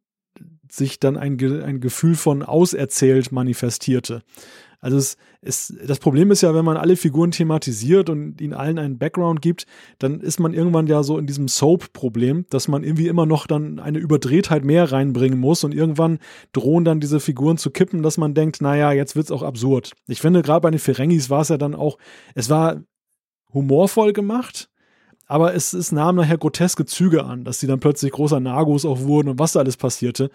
sich 0.71 0.99
dann 0.99 1.17
ein, 1.17 1.39
ein 1.63 1.79
Gefühl 1.79 2.15
von 2.15 2.43
auserzählt 2.43 3.31
manifestierte. 3.31 4.21
Also 4.81 4.97
es, 4.97 5.17
es, 5.41 5.73
das 5.85 5.99
Problem 5.99 6.31
ist 6.31 6.41
ja, 6.41 6.55
wenn 6.55 6.63
man 6.63 6.77
alle 6.77 6.95
Figuren 6.95 7.31
thematisiert 7.31 8.09
und 8.09 8.39
ihnen 8.39 8.53
allen 8.53 8.79
einen 8.79 8.97
Background 8.97 9.41
gibt, 9.41 9.65
dann 9.99 10.21
ist 10.21 10.39
man 10.39 10.53
irgendwann 10.53 10.87
ja 10.87 11.03
so 11.03 11.17
in 11.17 11.27
diesem 11.27 11.49
Soap-Problem, 11.49 12.45
dass 12.49 12.69
man 12.69 12.83
irgendwie 12.83 13.07
immer 13.07 13.25
noch 13.25 13.45
dann 13.45 13.79
eine 13.79 13.99
Überdrehtheit 13.99 14.63
mehr 14.63 14.91
reinbringen 14.91 15.37
muss 15.37 15.65
und 15.65 15.73
irgendwann 15.73 16.19
drohen 16.53 16.85
dann 16.85 17.01
diese 17.01 17.19
Figuren 17.19 17.57
zu 17.57 17.71
kippen, 17.71 18.03
dass 18.03 18.17
man 18.17 18.33
denkt, 18.33 18.61
naja, 18.61 18.93
jetzt 18.93 19.17
wird's 19.17 19.31
auch 19.31 19.43
absurd. 19.43 19.91
Ich 20.07 20.21
finde, 20.21 20.41
gerade 20.41 20.61
bei 20.61 20.71
den 20.71 20.79
Ferengis 20.79 21.29
war 21.29 21.41
es 21.41 21.49
ja 21.49 21.57
dann 21.57 21.75
auch, 21.75 21.97
es 22.33 22.49
war 22.49 22.81
humorvoll 23.53 24.13
gemacht, 24.13 24.69
aber 25.25 25.53
es, 25.53 25.73
es 25.73 25.91
nahm 25.91 26.15
nachher 26.15 26.37
groteske 26.37 26.85
Züge 26.85 27.25
an, 27.25 27.43
dass 27.43 27.59
sie 27.59 27.67
dann 27.67 27.81
plötzlich 27.81 28.13
großer 28.13 28.39
Nagos 28.39 28.85
auch 28.85 29.01
wurden 29.01 29.29
und 29.29 29.39
was 29.39 29.51
da 29.51 29.59
alles 29.59 29.75
passierte 29.77 30.31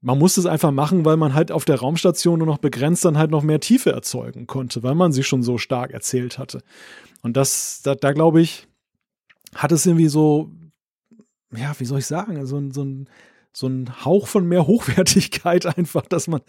man 0.00 0.18
musste 0.18 0.40
es 0.40 0.46
einfach 0.46 0.70
machen, 0.70 1.04
weil 1.04 1.16
man 1.16 1.34
halt 1.34 1.52
auf 1.52 1.64
der 1.64 1.80
Raumstation 1.80 2.38
nur 2.38 2.46
noch 2.46 2.58
begrenzt 2.58 3.04
dann 3.04 3.18
halt 3.18 3.30
noch 3.30 3.42
mehr 3.42 3.60
Tiefe 3.60 3.92
erzeugen 3.92 4.46
konnte, 4.46 4.82
weil 4.82 4.94
man 4.94 5.12
sie 5.12 5.22
schon 5.22 5.42
so 5.42 5.58
stark 5.58 5.90
erzählt 5.90 6.38
hatte. 6.38 6.62
Und 7.22 7.36
das, 7.36 7.82
da, 7.82 7.94
da 7.94 8.12
glaube 8.12 8.40
ich, 8.40 8.66
hat 9.54 9.72
es 9.72 9.84
irgendwie 9.84 10.08
so, 10.08 10.50
ja, 11.54 11.74
wie 11.78 11.84
soll 11.84 11.98
ich 11.98 12.06
sagen, 12.06 12.44
so, 12.46 12.70
so 12.70 12.82
ein 12.82 13.08
so 13.52 13.66
ein 13.66 14.04
Hauch 14.04 14.28
von 14.28 14.46
mehr 14.46 14.66
Hochwertigkeit 14.66 15.66
einfach, 15.78 16.02
dass 16.02 16.28
man, 16.28 16.40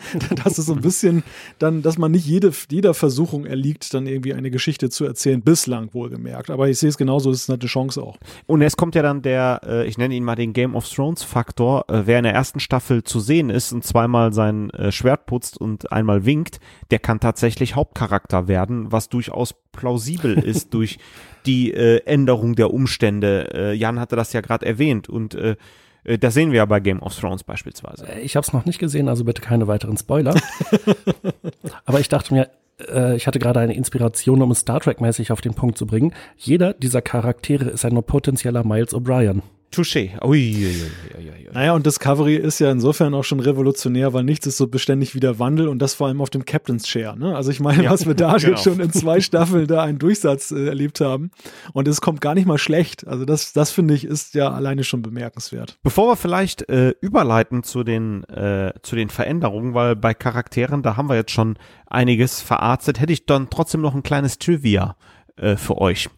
dass 0.43 0.57
es 0.57 0.67
so 0.67 0.73
ein 0.73 0.81
bisschen 0.81 1.23
dann, 1.57 1.81
dass 1.81 1.97
man 1.97 2.11
nicht 2.11 2.25
jede, 2.25 2.51
jeder 2.69 2.93
Versuchung 2.93 3.45
erliegt, 3.45 3.93
dann 3.93 4.05
irgendwie 4.05 4.33
eine 4.33 4.51
Geschichte 4.51 4.89
zu 4.89 5.05
erzählen, 5.05 5.41
bislang 5.41 5.93
wohlgemerkt. 5.93 6.51
Aber 6.51 6.69
ich 6.69 6.77
sehe 6.77 6.89
es 6.89 6.97
genauso, 6.97 7.31
es 7.31 7.43
ist 7.43 7.49
eine 7.49 7.59
Chance 7.59 8.01
auch. 8.03 8.17
Und 8.45 8.61
jetzt 8.61 8.77
kommt 8.77 8.93
ja 8.93 9.01
dann 9.01 9.21
der, 9.21 9.61
äh, 9.65 9.87
ich 9.87 9.97
nenne 9.97 10.13
ihn 10.13 10.23
mal 10.23 10.35
den 10.35 10.53
Game 10.53 10.75
of 10.75 10.87
Thrones 10.87 11.23
Faktor, 11.23 11.85
äh, 11.89 12.03
wer 12.05 12.19
in 12.19 12.23
der 12.23 12.33
ersten 12.33 12.59
Staffel 12.59 13.03
zu 13.03 13.19
sehen 13.19 13.49
ist 13.49 13.73
und 13.73 13.83
zweimal 13.83 14.31
sein 14.31 14.69
äh, 14.71 14.91
Schwert 14.91 15.25
putzt 15.25 15.59
und 15.59 15.91
einmal 15.91 16.25
winkt, 16.25 16.59
der 16.91 16.99
kann 16.99 17.19
tatsächlich 17.19 17.75
Hauptcharakter 17.75 18.47
werden, 18.47 18.91
was 18.91 19.09
durchaus 19.09 19.55
plausibel 19.71 20.37
ist 20.37 20.73
durch 20.73 20.99
die 21.47 21.73
Änderung 21.73 22.53
der 22.53 22.71
Umstände. 22.71 23.73
Jan 23.75 23.99
hatte 23.99 24.15
das 24.15 24.31
ja 24.31 24.41
gerade 24.41 24.63
erwähnt 24.63 25.09
und 25.09 25.35
das 26.03 26.33
sehen 26.33 26.51
wir 26.51 26.57
ja 26.57 26.65
bei 26.65 26.79
Game 26.79 27.01
of 27.01 27.17
Thrones 27.17 27.43
beispielsweise. 27.43 28.07
Äh, 28.07 28.21
ich 28.21 28.35
habe 28.35 28.45
es 28.45 28.53
noch 28.53 28.65
nicht 28.65 28.79
gesehen, 28.79 29.07
also 29.07 29.23
bitte 29.23 29.41
keine 29.41 29.67
weiteren 29.67 29.97
Spoiler. 29.97 30.35
Aber 31.85 31.99
ich 31.99 32.09
dachte 32.09 32.33
mir, 32.33 32.49
äh, 32.89 33.15
ich 33.15 33.27
hatte 33.27 33.39
gerade 33.39 33.59
eine 33.59 33.75
Inspiration, 33.75 34.41
um 34.41 34.51
es 34.51 34.59
Star 34.59 34.79
Trek-mäßig 34.79 35.31
auf 35.31 35.41
den 35.41 35.53
Punkt 35.53 35.77
zu 35.77 35.85
bringen. 35.85 36.13
Jeder 36.37 36.73
dieser 36.73 37.01
Charaktere 37.01 37.65
ist 37.65 37.85
ein 37.85 38.01
potenzieller 38.03 38.63
Miles 38.63 38.93
O'Brien. 38.93 39.41
Touché. 39.71 40.11
Naja, 41.53 41.73
und 41.73 41.85
Discovery 41.85 42.35
ist 42.35 42.59
ja 42.59 42.71
insofern 42.71 43.13
auch 43.13 43.23
schon 43.23 43.39
revolutionär, 43.39 44.13
weil 44.13 44.23
nichts 44.23 44.47
ist 44.47 44.57
so 44.57 44.67
beständig 44.67 45.15
wie 45.15 45.19
der 45.19 45.39
Wandel 45.39 45.67
und 45.67 45.79
das 45.79 45.93
vor 45.93 46.07
allem 46.07 46.21
auf 46.21 46.29
dem 46.29 46.45
Captain's 46.45 46.83
Chair. 46.83 47.15
Ne? 47.15 47.35
Also 47.35 47.51
ich 47.51 47.59
meine, 47.59 47.83
ja, 47.83 47.91
was 47.91 48.05
wir 48.05 48.13
da 48.13 48.37
genau. 48.37 48.57
schon 48.57 48.79
in 48.79 48.91
zwei 48.91 49.21
Staffeln 49.21 49.67
da 49.67 49.83
einen 49.83 49.99
Durchsatz 49.99 50.51
äh, 50.51 50.67
erlebt 50.67 51.01
haben 51.01 51.31
und 51.73 51.87
es 51.87 52.01
kommt 52.01 52.21
gar 52.21 52.35
nicht 52.35 52.45
mal 52.45 52.57
schlecht. 52.57 53.07
Also 53.07 53.25
das, 53.25 53.53
das 53.53 53.71
finde 53.71 53.93
ich 53.93 54.05
ist 54.05 54.33
ja 54.33 54.51
alleine 54.51 54.83
schon 54.83 55.01
bemerkenswert. 55.01 55.77
Bevor 55.83 56.07
wir 56.07 56.15
vielleicht 56.15 56.67
äh, 56.69 56.93
überleiten 57.01 57.63
zu 57.63 57.83
den, 57.83 58.23
äh, 58.25 58.73
zu 58.81 58.95
den 58.95 59.09
Veränderungen, 59.09 59.73
weil 59.73 59.95
bei 59.95 60.13
Charakteren, 60.13 60.83
da 60.83 60.97
haben 60.97 61.09
wir 61.09 61.15
jetzt 61.15 61.31
schon 61.31 61.57
einiges 61.87 62.41
verarztet, 62.41 62.99
hätte 62.99 63.13
ich 63.13 63.25
dann 63.25 63.49
trotzdem 63.49 63.81
noch 63.81 63.95
ein 63.95 64.03
kleines 64.03 64.39
Trivia 64.39 64.95
äh, 65.41 65.57
für 65.57 65.77
euch. 65.79 66.09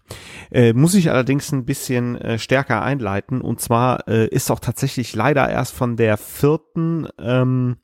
Äh, 0.51 0.73
muss 0.73 0.93
ich 0.93 1.09
allerdings 1.09 1.51
ein 1.51 1.65
bisschen 1.65 2.15
äh, 2.19 2.37
stärker 2.37 2.81
einleiten 2.81 3.41
und 3.41 3.61
zwar 3.61 4.07
äh, 4.07 4.27
ist 4.27 4.51
auch 4.51 4.59
tatsächlich 4.59 5.15
leider 5.15 5.49
erst 5.49 5.73
von 5.73 5.95
der 5.95 6.17
vierten 6.17 7.07
ähm, 7.19 7.77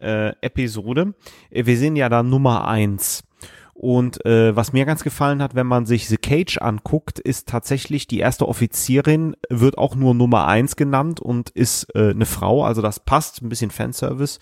äh, 0.00 0.32
Episode. 0.40 1.14
Äh, 1.50 1.66
wir 1.66 1.76
sehen 1.76 1.96
ja 1.96 2.08
da 2.08 2.22
Nummer 2.22 2.68
eins. 2.68 3.24
Und 3.72 4.24
äh, 4.24 4.54
was 4.54 4.72
mir 4.72 4.84
ganz 4.84 5.02
gefallen 5.02 5.42
hat, 5.42 5.56
wenn 5.56 5.66
man 5.66 5.84
sich 5.84 6.08
The 6.08 6.16
Cage 6.16 6.58
anguckt, 6.58 7.18
ist 7.18 7.48
tatsächlich 7.48 8.06
die 8.06 8.20
erste 8.20 8.46
Offizierin, 8.46 9.34
wird 9.50 9.78
auch 9.78 9.96
nur 9.96 10.14
Nummer 10.14 10.46
eins 10.46 10.76
genannt 10.76 11.18
und 11.18 11.50
ist 11.50 11.88
äh, 11.96 12.10
eine 12.10 12.24
Frau, 12.24 12.64
also 12.64 12.82
das 12.82 13.00
passt, 13.00 13.42
ein 13.42 13.48
bisschen 13.48 13.72
Fanservice, 13.72 14.38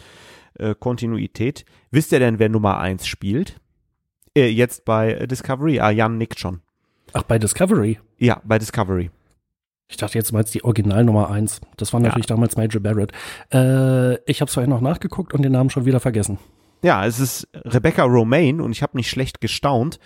äh, 0.58 0.74
Kontinuität. 0.78 1.64
Wisst 1.90 2.12
ihr 2.12 2.18
denn, 2.18 2.38
wer 2.38 2.50
Nummer 2.50 2.78
eins 2.78 3.06
spielt? 3.06 3.61
Äh, 4.36 4.48
jetzt 4.48 4.84
bei 4.84 5.12
äh, 5.12 5.26
Discovery. 5.26 5.80
Ah, 5.80 5.90
Jan 5.90 6.18
nickt 6.18 6.38
schon. 6.38 6.60
Ach, 7.12 7.22
bei 7.22 7.38
Discovery? 7.38 7.98
Ja, 8.18 8.40
bei 8.44 8.58
Discovery. 8.58 9.10
Ich 9.88 9.98
dachte 9.98 10.16
jetzt 10.16 10.32
mal 10.32 10.42
die 10.42 10.64
Original 10.64 11.04
Nummer 11.04 11.30
eins. 11.30 11.60
Das 11.76 11.92
war 11.92 12.00
natürlich 12.00 12.26
ja. 12.28 12.34
damals 12.34 12.56
Major 12.56 12.80
Barrett. 12.80 13.12
Äh, 13.52 14.14
ich 14.30 14.40
habe 14.40 14.50
vorhin 14.50 14.70
noch 14.70 14.80
nachgeguckt 14.80 15.34
und 15.34 15.42
den 15.42 15.52
Namen 15.52 15.68
schon 15.68 15.84
wieder 15.84 16.00
vergessen. 16.00 16.38
Ja, 16.82 17.06
es 17.06 17.20
ist 17.20 17.48
Rebecca 17.54 18.02
Romaine 18.04 18.62
und 18.62 18.72
ich 18.72 18.82
habe 18.82 18.96
nicht 18.96 19.10
schlecht 19.10 19.40
gestaunt, 19.40 20.00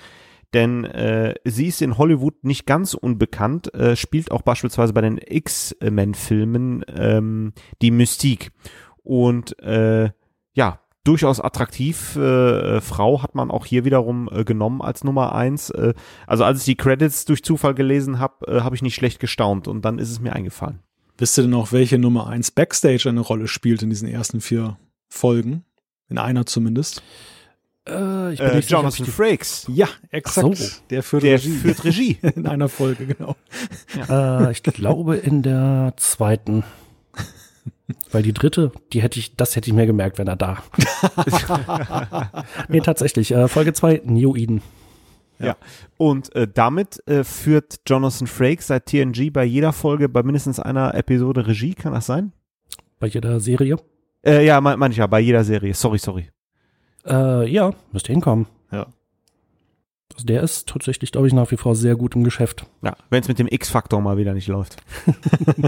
denn 0.52 0.84
äh, 0.84 1.34
sie 1.44 1.68
ist 1.68 1.80
in 1.80 1.96
Hollywood 1.98 2.42
nicht 2.42 2.66
ganz 2.66 2.94
unbekannt, 2.94 3.72
äh, 3.74 3.94
spielt 3.94 4.30
auch 4.30 4.42
beispielsweise 4.42 4.92
bei 4.92 5.00
den 5.00 5.18
X-Men-Filmen 5.18 6.84
ähm, 6.94 7.52
die 7.80 7.92
Mystique. 7.92 8.50
Und 9.04 9.58
äh, 9.62 10.10
ja, 10.54 10.80
durchaus 11.06 11.40
attraktiv. 11.40 12.16
Äh, 12.16 12.76
äh, 12.76 12.80
Frau 12.80 13.22
hat 13.22 13.34
man 13.34 13.50
auch 13.50 13.66
hier 13.66 13.84
wiederum 13.84 14.28
äh, 14.32 14.44
genommen 14.44 14.82
als 14.82 15.04
Nummer 15.04 15.34
eins. 15.34 15.70
Äh, 15.70 15.94
also 16.26 16.44
als 16.44 16.60
ich 16.60 16.64
die 16.64 16.76
Credits 16.76 17.24
durch 17.24 17.44
Zufall 17.44 17.74
gelesen 17.74 18.18
habe, 18.18 18.46
äh, 18.46 18.60
habe 18.60 18.74
ich 18.74 18.82
nicht 18.82 18.94
schlecht 18.94 19.20
gestaunt 19.20 19.68
und 19.68 19.84
dann 19.84 19.98
ist 19.98 20.10
es 20.10 20.20
mir 20.20 20.32
eingefallen. 20.32 20.80
Wisst 21.18 21.38
ihr 21.38 21.44
denn 21.44 21.54
auch, 21.54 21.72
welche 21.72 21.98
Nummer 21.98 22.26
eins 22.26 22.50
Backstage 22.50 23.08
eine 23.08 23.20
Rolle 23.20 23.48
spielt 23.48 23.82
in 23.82 23.90
diesen 23.90 24.08
ersten 24.08 24.40
vier 24.40 24.76
Folgen? 25.08 25.64
In 26.08 26.18
einer 26.18 26.46
zumindest. 26.46 27.02
Äh, 27.88 28.32
ich 28.32 28.38
bin 28.38 28.48
äh, 28.48 28.58
Jonathan 28.60 28.90
sicher, 28.90 29.12
Frakes. 29.12 29.66
Ja, 29.68 29.88
exakt. 30.10 30.56
So. 30.56 30.80
Der 30.90 31.02
führt 31.02 31.22
der 31.22 31.34
Regie. 31.34 31.50
Führt 31.50 31.84
Regie. 31.84 32.18
in 32.36 32.46
einer 32.46 32.68
Folge, 32.68 33.06
genau. 33.06 33.36
Ja. 34.08 34.48
Äh, 34.48 34.52
ich 34.52 34.62
glaube 34.62 35.16
in 35.16 35.42
der 35.42 35.94
zweiten. 35.96 36.64
Weil 38.10 38.22
die 38.22 38.32
dritte, 38.32 38.72
die 38.92 39.00
hätte 39.00 39.18
ich, 39.20 39.36
das 39.36 39.54
hätte 39.54 39.70
ich 39.70 39.74
mir 39.74 39.86
gemerkt, 39.86 40.18
wenn 40.18 40.26
er 40.26 40.36
da. 40.36 40.58
nee, 42.68 42.80
tatsächlich. 42.80 43.32
Äh, 43.32 43.46
Folge 43.46 43.72
2, 43.72 44.02
New 44.04 44.34
Eden. 44.34 44.60
Ja. 45.38 45.46
ja. 45.46 45.56
Und 45.96 46.34
äh, 46.34 46.48
damit 46.52 47.00
äh, 47.06 47.22
führt 47.22 47.80
Jonathan 47.86 48.26
Frakes 48.26 48.68
seit 48.68 48.86
TNG 48.86 49.32
bei 49.32 49.44
jeder 49.44 49.72
Folge 49.72 50.08
bei 50.08 50.22
mindestens 50.24 50.58
einer 50.58 50.94
Episode 50.94 51.46
Regie, 51.46 51.74
kann 51.74 51.92
das 51.92 52.06
sein? 52.06 52.32
Bei 52.98 53.06
jeder 53.06 53.38
Serie? 53.38 53.76
Äh, 54.24 54.44
ja, 54.44 54.60
meine 54.60 54.78
mein 54.78 54.90
ich 54.90 54.96
ja, 54.96 55.06
bei 55.06 55.20
jeder 55.20 55.44
Serie. 55.44 55.74
Sorry, 55.74 55.98
sorry. 55.98 56.28
Äh, 57.06 57.48
ja, 57.48 57.72
müsste 57.92 58.12
hinkommen. 58.12 58.46
Also 60.14 60.26
der 60.26 60.42
ist 60.42 60.68
tatsächlich, 60.68 61.12
glaube 61.12 61.26
ich, 61.26 61.32
nach 61.32 61.50
wie 61.50 61.56
vor 61.56 61.74
sehr 61.74 61.96
gut 61.96 62.14
im 62.14 62.24
Geschäft. 62.24 62.66
Ja, 62.82 62.96
wenn 63.10 63.22
es 63.22 63.28
mit 63.28 63.38
dem 63.38 63.48
X-Faktor 63.48 64.00
mal 64.00 64.16
wieder 64.16 64.34
nicht 64.34 64.48
läuft. 64.48 64.76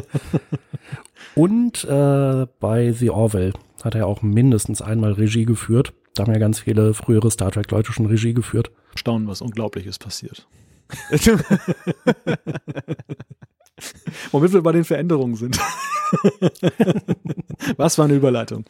Und 1.35 1.85
äh, 1.85 2.47
bei 2.61 2.93
The 2.93 3.11
Orville 3.11 3.53
hat 3.83 3.95
er 3.95 4.07
auch 4.07 4.23
mindestens 4.23 4.83
einmal 4.83 5.13
Regie 5.13 5.45
geführt. 5.45 5.93
Da 6.15 6.25
haben 6.25 6.33
ja 6.33 6.39
ganz 6.39 6.61
viele 6.61 6.95
frühere 6.95 7.31
Star 7.31 7.51
Trek-Leute 7.51 7.93
schon 7.93 8.07
Regie 8.07 8.35
geführt. 8.35 8.71
Staunen, 8.95 9.29
was 9.29 9.43
Unglaubliches 9.43 9.99
passiert. 9.99 10.47
Womit 14.33 14.53
wir 14.53 14.63
bei 14.63 14.73
den 14.73 14.85
Veränderungen 14.85 15.37
sind. 15.37 15.61
Was 17.77 17.99
war 17.99 18.07
eine 18.07 18.15
Überleitung? 18.15 18.65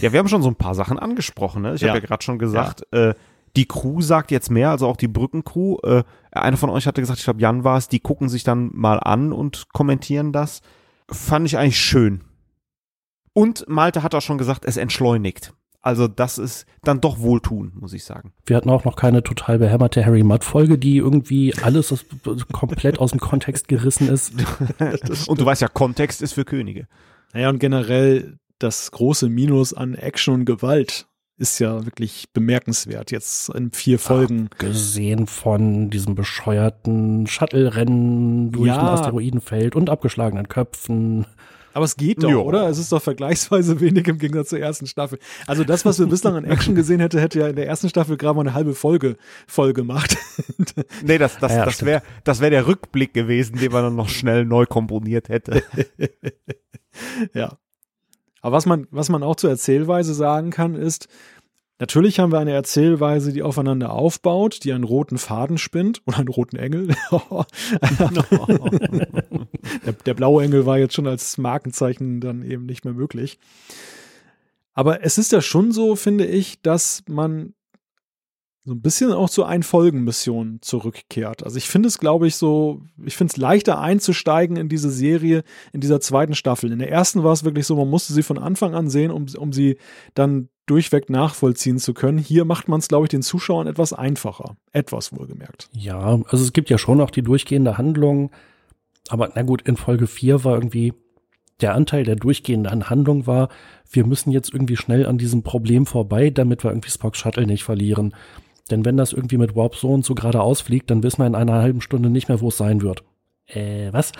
Ja, 0.00 0.12
wir 0.12 0.18
haben 0.18 0.28
schon 0.28 0.42
so 0.42 0.48
ein 0.48 0.56
paar 0.56 0.74
Sachen 0.74 0.98
angesprochen. 0.98 1.62
Ne? 1.62 1.74
Ich 1.74 1.80
ja. 1.80 1.88
habe 1.88 2.00
ja 2.00 2.06
gerade 2.06 2.22
schon 2.22 2.38
gesagt, 2.38 2.86
ja. 2.92 3.10
äh, 3.10 3.14
die 3.56 3.66
Crew 3.66 4.00
sagt 4.00 4.30
jetzt 4.30 4.50
mehr, 4.50 4.70
also 4.70 4.86
auch 4.86 4.96
die 4.96 5.08
Brückencrew. 5.08 5.76
Äh, 5.82 6.04
einer 6.30 6.56
von 6.56 6.70
euch 6.70 6.86
hatte 6.86 7.02
gesagt, 7.02 7.18
ich 7.18 7.24
glaube 7.24 7.40
Jan 7.40 7.64
war 7.64 7.76
es, 7.76 7.88
die 7.88 8.00
gucken 8.00 8.28
sich 8.28 8.44
dann 8.44 8.70
mal 8.72 8.98
an 8.98 9.32
und 9.32 9.72
kommentieren 9.72 10.32
das 10.32 10.62
fand 11.12 11.46
ich 11.46 11.58
eigentlich 11.58 11.80
schön. 11.80 12.22
Und 13.32 13.66
Malte 13.68 14.02
hat 14.02 14.14
auch 14.14 14.20
schon 14.20 14.38
gesagt, 14.38 14.64
es 14.64 14.76
entschleunigt. 14.76 15.54
Also 15.80 16.06
das 16.06 16.38
ist 16.38 16.66
dann 16.84 17.00
doch 17.00 17.18
wohltun, 17.18 17.72
muss 17.74 17.92
ich 17.92 18.04
sagen. 18.04 18.32
Wir 18.46 18.56
hatten 18.56 18.70
auch 18.70 18.84
noch 18.84 18.94
keine 18.94 19.22
total 19.22 19.58
behämmerte 19.58 20.04
Harry 20.04 20.22
Mudd 20.22 20.44
Folge, 20.44 20.78
die 20.78 20.98
irgendwie 20.98 21.54
alles 21.60 22.06
komplett 22.52 23.00
aus 23.00 23.10
dem 23.10 23.18
Kontext 23.18 23.66
gerissen 23.66 24.08
ist. 24.08 24.32
und 25.26 25.40
du 25.40 25.44
weißt 25.44 25.62
ja, 25.62 25.68
Kontext 25.68 26.22
ist 26.22 26.34
für 26.34 26.44
Könige. 26.44 26.86
Naja, 27.32 27.48
und 27.48 27.58
generell 27.58 28.38
das 28.58 28.92
große 28.92 29.28
Minus 29.28 29.74
an 29.74 29.94
Action 29.94 30.34
und 30.34 30.44
Gewalt 30.44 31.08
ist 31.42 31.58
ja 31.58 31.84
wirklich 31.84 32.26
bemerkenswert 32.32 33.10
jetzt 33.10 33.48
in 33.50 33.72
vier 33.72 33.98
Folgen. 33.98 34.48
Gesehen 34.58 35.26
von 35.26 35.90
diesem 35.90 36.14
bescheuerten 36.14 37.26
Shuttle-Rennen 37.26 38.52
durch 38.52 38.68
ja. 38.68 38.78
ein 38.78 38.86
Asteroidenfeld 38.86 39.74
und 39.74 39.90
abgeschlagenen 39.90 40.48
Köpfen. 40.48 41.26
Aber 41.74 41.84
es 41.84 41.96
geht 41.96 42.22
doch, 42.22 42.30
Ja. 42.30 42.36
oder? 42.36 42.68
Es 42.68 42.78
ist 42.78 42.92
doch 42.92 43.02
vergleichsweise 43.02 43.80
wenig 43.80 44.06
im 44.06 44.18
Gegensatz 44.18 44.50
zur 44.50 44.60
ersten 44.60 44.86
Staffel. 44.86 45.18
Also 45.46 45.64
das, 45.64 45.84
was 45.84 45.98
wir 45.98 46.06
bislang 46.06 46.36
an 46.36 46.44
Action 46.44 46.74
gesehen 46.74 47.00
hätte, 47.00 47.20
hätte 47.20 47.40
ja 47.40 47.48
in 47.48 47.56
der 47.56 47.66
ersten 47.66 47.88
Staffel 47.88 48.16
gerade 48.16 48.36
mal 48.36 48.42
eine 48.42 48.54
halbe 48.54 48.74
Folge 48.74 49.16
voll 49.46 49.72
gemacht. 49.72 50.16
Nee, 51.04 51.18
das, 51.18 51.38
das, 51.38 51.52
Ja, 51.52 51.64
das 51.64 51.84
wäre 51.84 52.02
das 52.24 52.40
wär 52.40 52.50
der 52.50 52.66
Rückblick 52.66 53.12
gewesen, 53.14 53.58
den 53.58 53.72
man 53.72 53.82
dann 53.82 53.96
noch 53.96 54.08
schnell 54.08 54.44
neu 54.44 54.66
komponiert 54.66 55.28
hätte. 55.28 55.62
ja. 57.34 57.58
Aber 58.42 58.56
was 58.56 58.66
man, 58.66 58.86
was 58.90 59.08
man 59.08 59.22
auch 59.22 59.36
zur 59.36 59.50
Erzählweise 59.50 60.12
sagen 60.14 60.50
kann, 60.50 60.74
ist, 60.74 61.08
natürlich 61.78 62.18
haben 62.18 62.32
wir 62.32 62.40
eine 62.40 62.52
Erzählweise, 62.52 63.32
die 63.32 63.42
aufeinander 63.42 63.92
aufbaut, 63.92 64.64
die 64.64 64.72
einen 64.72 64.84
roten 64.84 65.16
Faden 65.16 65.56
spinnt 65.58 66.02
oder 66.06 66.18
einen 66.18 66.28
roten 66.28 66.56
Engel. 66.56 66.88
der, 69.86 69.92
der 69.92 70.14
blaue 70.14 70.44
Engel 70.44 70.66
war 70.66 70.76
jetzt 70.78 70.94
schon 70.94 71.06
als 71.06 71.38
Markenzeichen 71.38 72.20
dann 72.20 72.42
eben 72.42 72.66
nicht 72.66 72.84
mehr 72.84 72.94
möglich. 72.94 73.38
Aber 74.74 75.04
es 75.04 75.18
ist 75.18 75.32
ja 75.32 75.40
schon 75.40 75.70
so, 75.70 75.96
finde 75.96 76.26
ich, 76.26 76.60
dass 76.62 77.04
man 77.08 77.54
so 78.64 78.74
ein 78.74 78.80
bisschen 78.80 79.12
auch 79.12 79.28
zu 79.28 79.44
Ein-Folgen-Missionen 79.44 80.62
zurückkehrt. 80.62 81.42
Also 81.42 81.56
ich 81.56 81.68
finde 81.68 81.88
es, 81.88 81.98
glaube 81.98 82.28
ich, 82.28 82.36
so, 82.36 82.82
ich 83.04 83.16
finde 83.16 83.32
es 83.32 83.36
leichter 83.36 83.80
einzusteigen 83.80 84.56
in 84.56 84.68
diese 84.68 84.90
Serie 84.90 85.42
in 85.72 85.80
dieser 85.80 86.00
zweiten 86.00 86.34
Staffel. 86.34 86.70
In 86.70 86.78
der 86.78 86.90
ersten 86.90 87.24
war 87.24 87.32
es 87.32 87.44
wirklich 87.44 87.66
so, 87.66 87.74
man 87.74 87.90
musste 87.90 88.12
sie 88.12 88.22
von 88.22 88.38
Anfang 88.38 88.74
an 88.74 88.88
sehen, 88.88 89.10
um, 89.10 89.26
um 89.36 89.52
sie 89.52 89.78
dann 90.14 90.48
durchweg 90.66 91.10
nachvollziehen 91.10 91.78
zu 91.78 91.92
können. 91.92 92.18
Hier 92.18 92.44
macht 92.44 92.68
man 92.68 92.78
es, 92.78 92.86
glaube 92.86 93.06
ich, 93.06 93.10
den 93.10 93.22
Zuschauern 93.22 93.66
etwas 93.66 93.92
einfacher. 93.92 94.56
Etwas 94.70 95.12
wohlgemerkt. 95.12 95.68
Ja, 95.72 96.20
also 96.28 96.44
es 96.44 96.52
gibt 96.52 96.70
ja 96.70 96.78
schon 96.78 97.00
auch 97.00 97.10
die 97.10 97.22
durchgehende 97.22 97.78
Handlung, 97.78 98.30
aber 99.08 99.32
na 99.34 99.42
gut, 99.42 99.62
in 99.62 99.76
Folge 99.76 100.06
4 100.06 100.44
war 100.44 100.54
irgendwie 100.54 100.92
der 101.60 101.74
Anteil 101.74 102.04
der 102.04 102.16
durchgehenden 102.16 102.90
Handlung 102.90 103.26
war, 103.26 103.48
wir 103.90 104.06
müssen 104.06 104.30
jetzt 104.30 104.52
irgendwie 104.52 104.76
schnell 104.76 105.06
an 105.06 105.18
diesem 105.18 105.42
Problem 105.42 105.86
vorbei, 105.86 106.30
damit 106.30 106.64
wir 106.64 106.70
irgendwie 106.70 106.90
Spocks 106.90 107.18
Shuttle 107.18 107.46
nicht 107.46 107.64
verlieren. 107.64 108.14
Denn 108.72 108.84
wenn 108.86 108.96
das 108.96 109.12
irgendwie 109.12 109.36
mit 109.36 109.54
Warp 109.54 109.76
so 109.76 109.90
und 109.90 110.04
so 110.04 110.14
geradeaus 110.14 110.62
fliegt, 110.62 110.90
dann 110.90 111.02
wissen 111.02 111.18
wir 111.18 111.26
in 111.26 111.34
einer 111.34 111.60
halben 111.60 111.82
Stunde 111.82 112.08
nicht 112.08 112.28
mehr, 112.28 112.40
wo 112.40 112.48
es 112.48 112.56
sein 112.56 112.80
wird. 112.80 113.04
Äh, 113.46 113.92
was? 113.92 114.12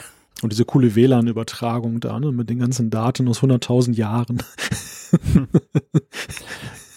Und 0.42 0.52
diese 0.52 0.66
coole 0.66 0.94
WLAN-Übertragung 0.94 2.00
da, 2.00 2.20
ne, 2.20 2.32
mit 2.32 2.50
den 2.50 2.58
ganzen 2.58 2.90
Daten 2.90 3.28
aus 3.28 3.40
100.000 3.40 3.94
Jahren. 3.94 4.42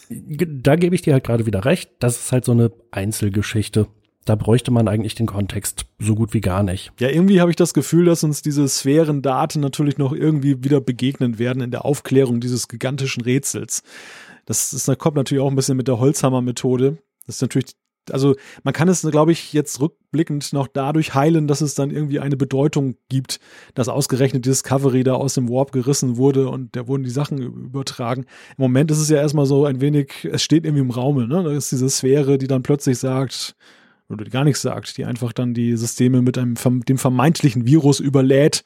Da 0.09 0.75
gebe 0.75 0.93
ich 0.93 1.01
dir 1.01 1.13
halt 1.13 1.23
gerade 1.23 1.45
wieder 1.47 1.65
recht. 1.65 1.89
Das 1.99 2.17
ist 2.17 2.31
halt 2.31 2.45
so 2.45 2.51
eine 2.51 2.71
Einzelgeschichte. 2.91 3.87
Da 4.25 4.35
bräuchte 4.35 4.71
man 4.71 4.87
eigentlich 4.87 5.15
den 5.15 5.25
Kontext 5.25 5.85
so 5.97 6.13
gut 6.13 6.33
wie 6.33 6.41
gar 6.41 6.61
nicht. 6.61 6.91
Ja, 6.99 7.09
irgendwie 7.09 7.41
habe 7.41 7.51
ich 7.51 7.55
das 7.55 7.73
Gefühl, 7.73 8.05
dass 8.05 8.23
uns 8.23 8.41
diese 8.41 8.67
Sphärendaten 8.67 9.61
natürlich 9.61 9.97
noch 9.97 10.13
irgendwie 10.13 10.63
wieder 10.63 10.81
begegnen 10.81 11.39
werden 11.39 11.63
in 11.63 11.71
der 11.71 11.85
Aufklärung 11.85 12.39
dieses 12.39 12.67
gigantischen 12.67 13.23
Rätsels. 13.23 13.81
Das, 14.45 14.73
ist, 14.73 14.87
das 14.87 14.97
kommt 14.97 15.15
natürlich 15.15 15.43
auch 15.43 15.49
ein 15.49 15.55
bisschen 15.55 15.77
mit 15.77 15.87
der 15.87 15.99
Holzhammer-Methode. 15.99 16.97
Das 17.25 17.35
ist 17.35 17.41
natürlich, 17.41 17.71
also 18.11 18.35
man 18.63 18.73
kann 18.73 18.87
es, 18.87 19.01
glaube 19.01 19.31
ich, 19.31 19.53
jetzt 19.53 19.79
rückblickend 19.79 20.53
noch 20.53 20.67
dadurch 20.67 21.15
heilen, 21.15 21.47
dass 21.47 21.61
es 21.61 21.75
dann 21.75 21.91
irgendwie 21.91 22.19
eine 22.19 22.37
Bedeutung 22.37 22.95
gibt, 23.09 23.39
dass 23.73 23.89
ausgerechnet 23.89 24.45
Discovery 24.45 25.03
da 25.03 25.13
aus 25.13 25.33
dem 25.33 25.49
Warp 25.49 25.71
gerissen 25.71 26.17
wurde 26.17 26.49
und 26.49 26.75
da 26.75 26.87
wurden 26.87 27.03
die 27.03 27.09
Sachen 27.09 27.39
übertragen. 27.39 28.25
Im 28.57 28.61
Moment 28.61 28.91
ist 28.91 28.99
es 28.99 29.09
ja 29.09 29.17
erstmal 29.17 29.45
so 29.45 29.65
ein 29.65 29.81
wenig, 29.81 30.27
es 30.31 30.43
steht 30.43 30.65
irgendwie 30.65 30.83
im 30.83 30.91
Raume, 30.91 31.27
ne? 31.27 31.43
Da 31.43 31.51
ist 31.51 31.71
diese 31.71 31.89
Sphäre, 31.89 32.37
die 32.37 32.47
dann 32.47 32.63
plötzlich 32.63 32.99
sagt, 32.99 33.55
oder 34.09 34.23
die 34.23 34.31
gar 34.31 34.43
nichts 34.43 34.61
sagt, 34.61 34.97
die 34.97 35.05
einfach 35.05 35.33
dann 35.33 35.53
die 35.53 35.75
Systeme 35.75 36.21
mit 36.21 36.37
einem 36.37 36.55
dem 36.85 36.97
vermeintlichen 36.97 37.65
Virus 37.65 37.99
überlädt. 37.99 38.63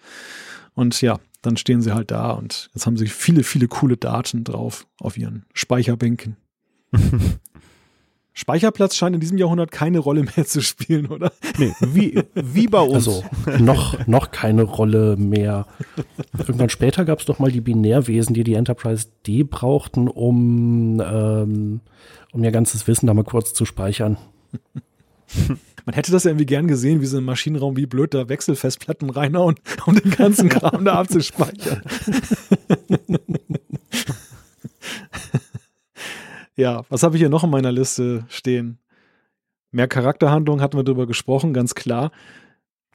Und 0.73 1.01
ja, 1.01 1.19
dann 1.41 1.57
stehen 1.57 1.81
sie 1.81 1.93
halt 1.93 2.11
da 2.11 2.31
und 2.31 2.69
jetzt 2.73 2.85
haben 2.85 2.97
sie 2.97 3.07
viele, 3.07 3.43
viele 3.43 3.67
coole 3.67 3.97
Daten 3.97 4.43
drauf 4.43 4.87
auf 4.99 5.17
ihren 5.17 5.45
Speicherbänken. 5.53 6.37
Speicherplatz 8.33 8.95
scheint 8.95 9.15
in 9.15 9.19
diesem 9.19 9.37
Jahrhundert 9.37 9.71
keine 9.71 9.99
Rolle 9.99 10.23
mehr 10.35 10.45
zu 10.45 10.61
spielen, 10.61 11.07
oder? 11.07 11.31
Nee, 11.57 11.73
wie, 11.81 12.23
wie 12.33 12.67
bei 12.67 12.79
uns. 12.79 13.07
Also 13.07 13.23
noch, 13.59 14.07
noch 14.07 14.31
keine 14.31 14.63
Rolle 14.63 15.17
mehr. 15.17 15.65
Irgendwann 16.37 16.69
später 16.69 17.05
gab 17.05 17.19
es 17.19 17.25
doch 17.25 17.39
mal 17.39 17.51
die 17.51 17.61
Binärwesen, 17.61 18.33
die 18.33 18.43
die 18.43 18.53
Enterprise 18.53 19.07
D 19.27 19.43
brauchten, 19.43 20.07
um, 20.07 21.01
ähm, 21.03 21.81
um 22.31 22.43
ihr 22.43 22.51
ganzes 22.51 22.87
Wissen 22.87 23.07
da 23.07 23.13
mal 23.13 23.23
kurz 23.23 23.53
zu 23.53 23.65
speichern. 23.65 24.17
Man 25.85 25.95
hätte 25.95 26.11
das 26.11 26.23
ja 26.23 26.31
irgendwie 26.31 26.45
gern 26.45 26.67
gesehen, 26.67 27.01
wie 27.01 27.05
sie 27.05 27.17
im 27.17 27.25
Maschinenraum 27.25 27.75
wie 27.75 27.85
blöd 27.85 28.13
da 28.13 28.29
Wechselfestplatten 28.29 29.09
reinhauen, 29.09 29.55
um 29.85 29.95
den 29.95 30.11
ganzen 30.11 30.49
Kram 30.49 30.85
da 30.85 30.95
abzuspeichern. 30.95 31.81
ja, 36.59 36.83
was 36.89 37.03
habe 37.03 37.15
ich 37.15 37.21
hier 37.21 37.29
noch 37.29 37.45
in 37.45 37.49
meiner 37.49 37.71
Liste 37.71 38.25
stehen? 38.27 38.79
Mehr 39.71 39.87
Charakterhandlung 39.87 40.61
hatten 40.61 40.77
wir 40.77 40.83
drüber 40.83 41.07
gesprochen, 41.07 41.53
ganz 41.53 41.73
klar. 41.73 42.11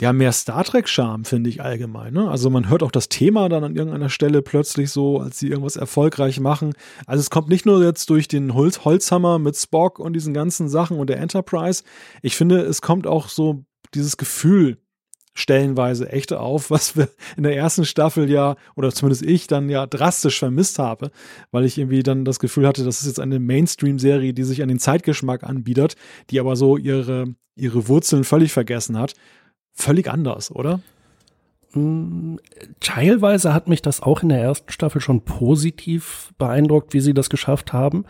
Ja, 0.00 0.12
mehr 0.12 0.32
Star 0.32 0.64
Trek-Charme, 0.64 1.24
finde 1.24 1.48
ich 1.48 1.62
allgemein. 1.62 2.12
Ne? 2.12 2.28
Also 2.28 2.50
man 2.50 2.68
hört 2.68 2.82
auch 2.82 2.90
das 2.90 3.08
Thema 3.08 3.48
dann 3.48 3.64
an 3.64 3.76
irgendeiner 3.76 4.10
Stelle 4.10 4.42
plötzlich 4.42 4.90
so, 4.90 5.20
als 5.20 5.38
sie 5.38 5.48
irgendwas 5.48 5.76
erfolgreich 5.76 6.40
machen. 6.40 6.74
Also 7.06 7.20
es 7.20 7.30
kommt 7.30 7.48
nicht 7.48 7.64
nur 7.64 7.82
jetzt 7.82 8.10
durch 8.10 8.28
den 8.28 8.54
Holz 8.54 8.84
Holzhammer 8.84 9.38
mit 9.38 9.56
Spock 9.56 9.98
und 10.00 10.12
diesen 10.14 10.34
ganzen 10.34 10.68
Sachen 10.68 10.98
und 10.98 11.08
der 11.08 11.20
Enterprise. 11.20 11.84
Ich 12.22 12.36
finde, 12.36 12.60
es 12.60 12.82
kommt 12.82 13.06
auch 13.06 13.28
so 13.28 13.64
dieses 13.94 14.16
Gefühl 14.16 14.78
stellenweise 15.34 16.10
echt 16.10 16.32
auf, 16.32 16.70
was 16.70 16.96
wir 16.96 17.08
in 17.36 17.42
der 17.42 17.56
ersten 17.56 17.84
Staffel 17.84 18.30
ja, 18.30 18.56
oder 18.76 18.92
zumindest 18.92 19.22
ich 19.22 19.46
dann 19.46 19.68
ja 19.68 19.86
drastisch 19.86 20.38
vermisst 20.38 20.78
habe, 20.78 21.10
weil 21.50 21.64
ich 21.64 21.76
irgendwie 21.76 22.02
dann 22.02 22.24
das 22.24 22.38
Gefühl 22.38 22.66
hatte, 22.66 22.84
das 22.84 23.00
ist 23.00 23.06
jetzt 23.06 23.20
eine 23.20 23.40
Mainstream-Serie, 23.40 24.32
die 24.32 24.44
sich 24.44 24.62
an 24.62 24.68
den 24.68 24.78
Zeitgeschmack 24.78 25.44
anbietet, 25.44 25.96
die 26.30 26.40
aber 26.40 26.56
so 26.56 26.76
ihre, 26.76 27.34
ihre 27.56 27.88
Wurzeln 27.88 28.24
völlig 28.24 28.52
vergessen 28.52 28.98
hat. 28.98 29.14
Völlig 29.72 30.08
anders, 30.08 30.52
oder? 30.52 30.80
Mm, 31.72 32.36
Teilweise 32.80 33.52
hat 33.52 33.68
mich 33.68 33.82
das 33.82 34.00
auch 34.00 34.22
in 34.22 34.28
der 34.28 34.40
ersten 34.40 34.70
Staffel 34.70 35.00
schon 35.00 35.22
positiv 35.22 36.32
beeindruckt, 36.38 36.94
wie 36.94 37.00
sie 37.00 37.14
das 37.14 37.28
geschafft 37.28 37.72
haben. 37.72 38.04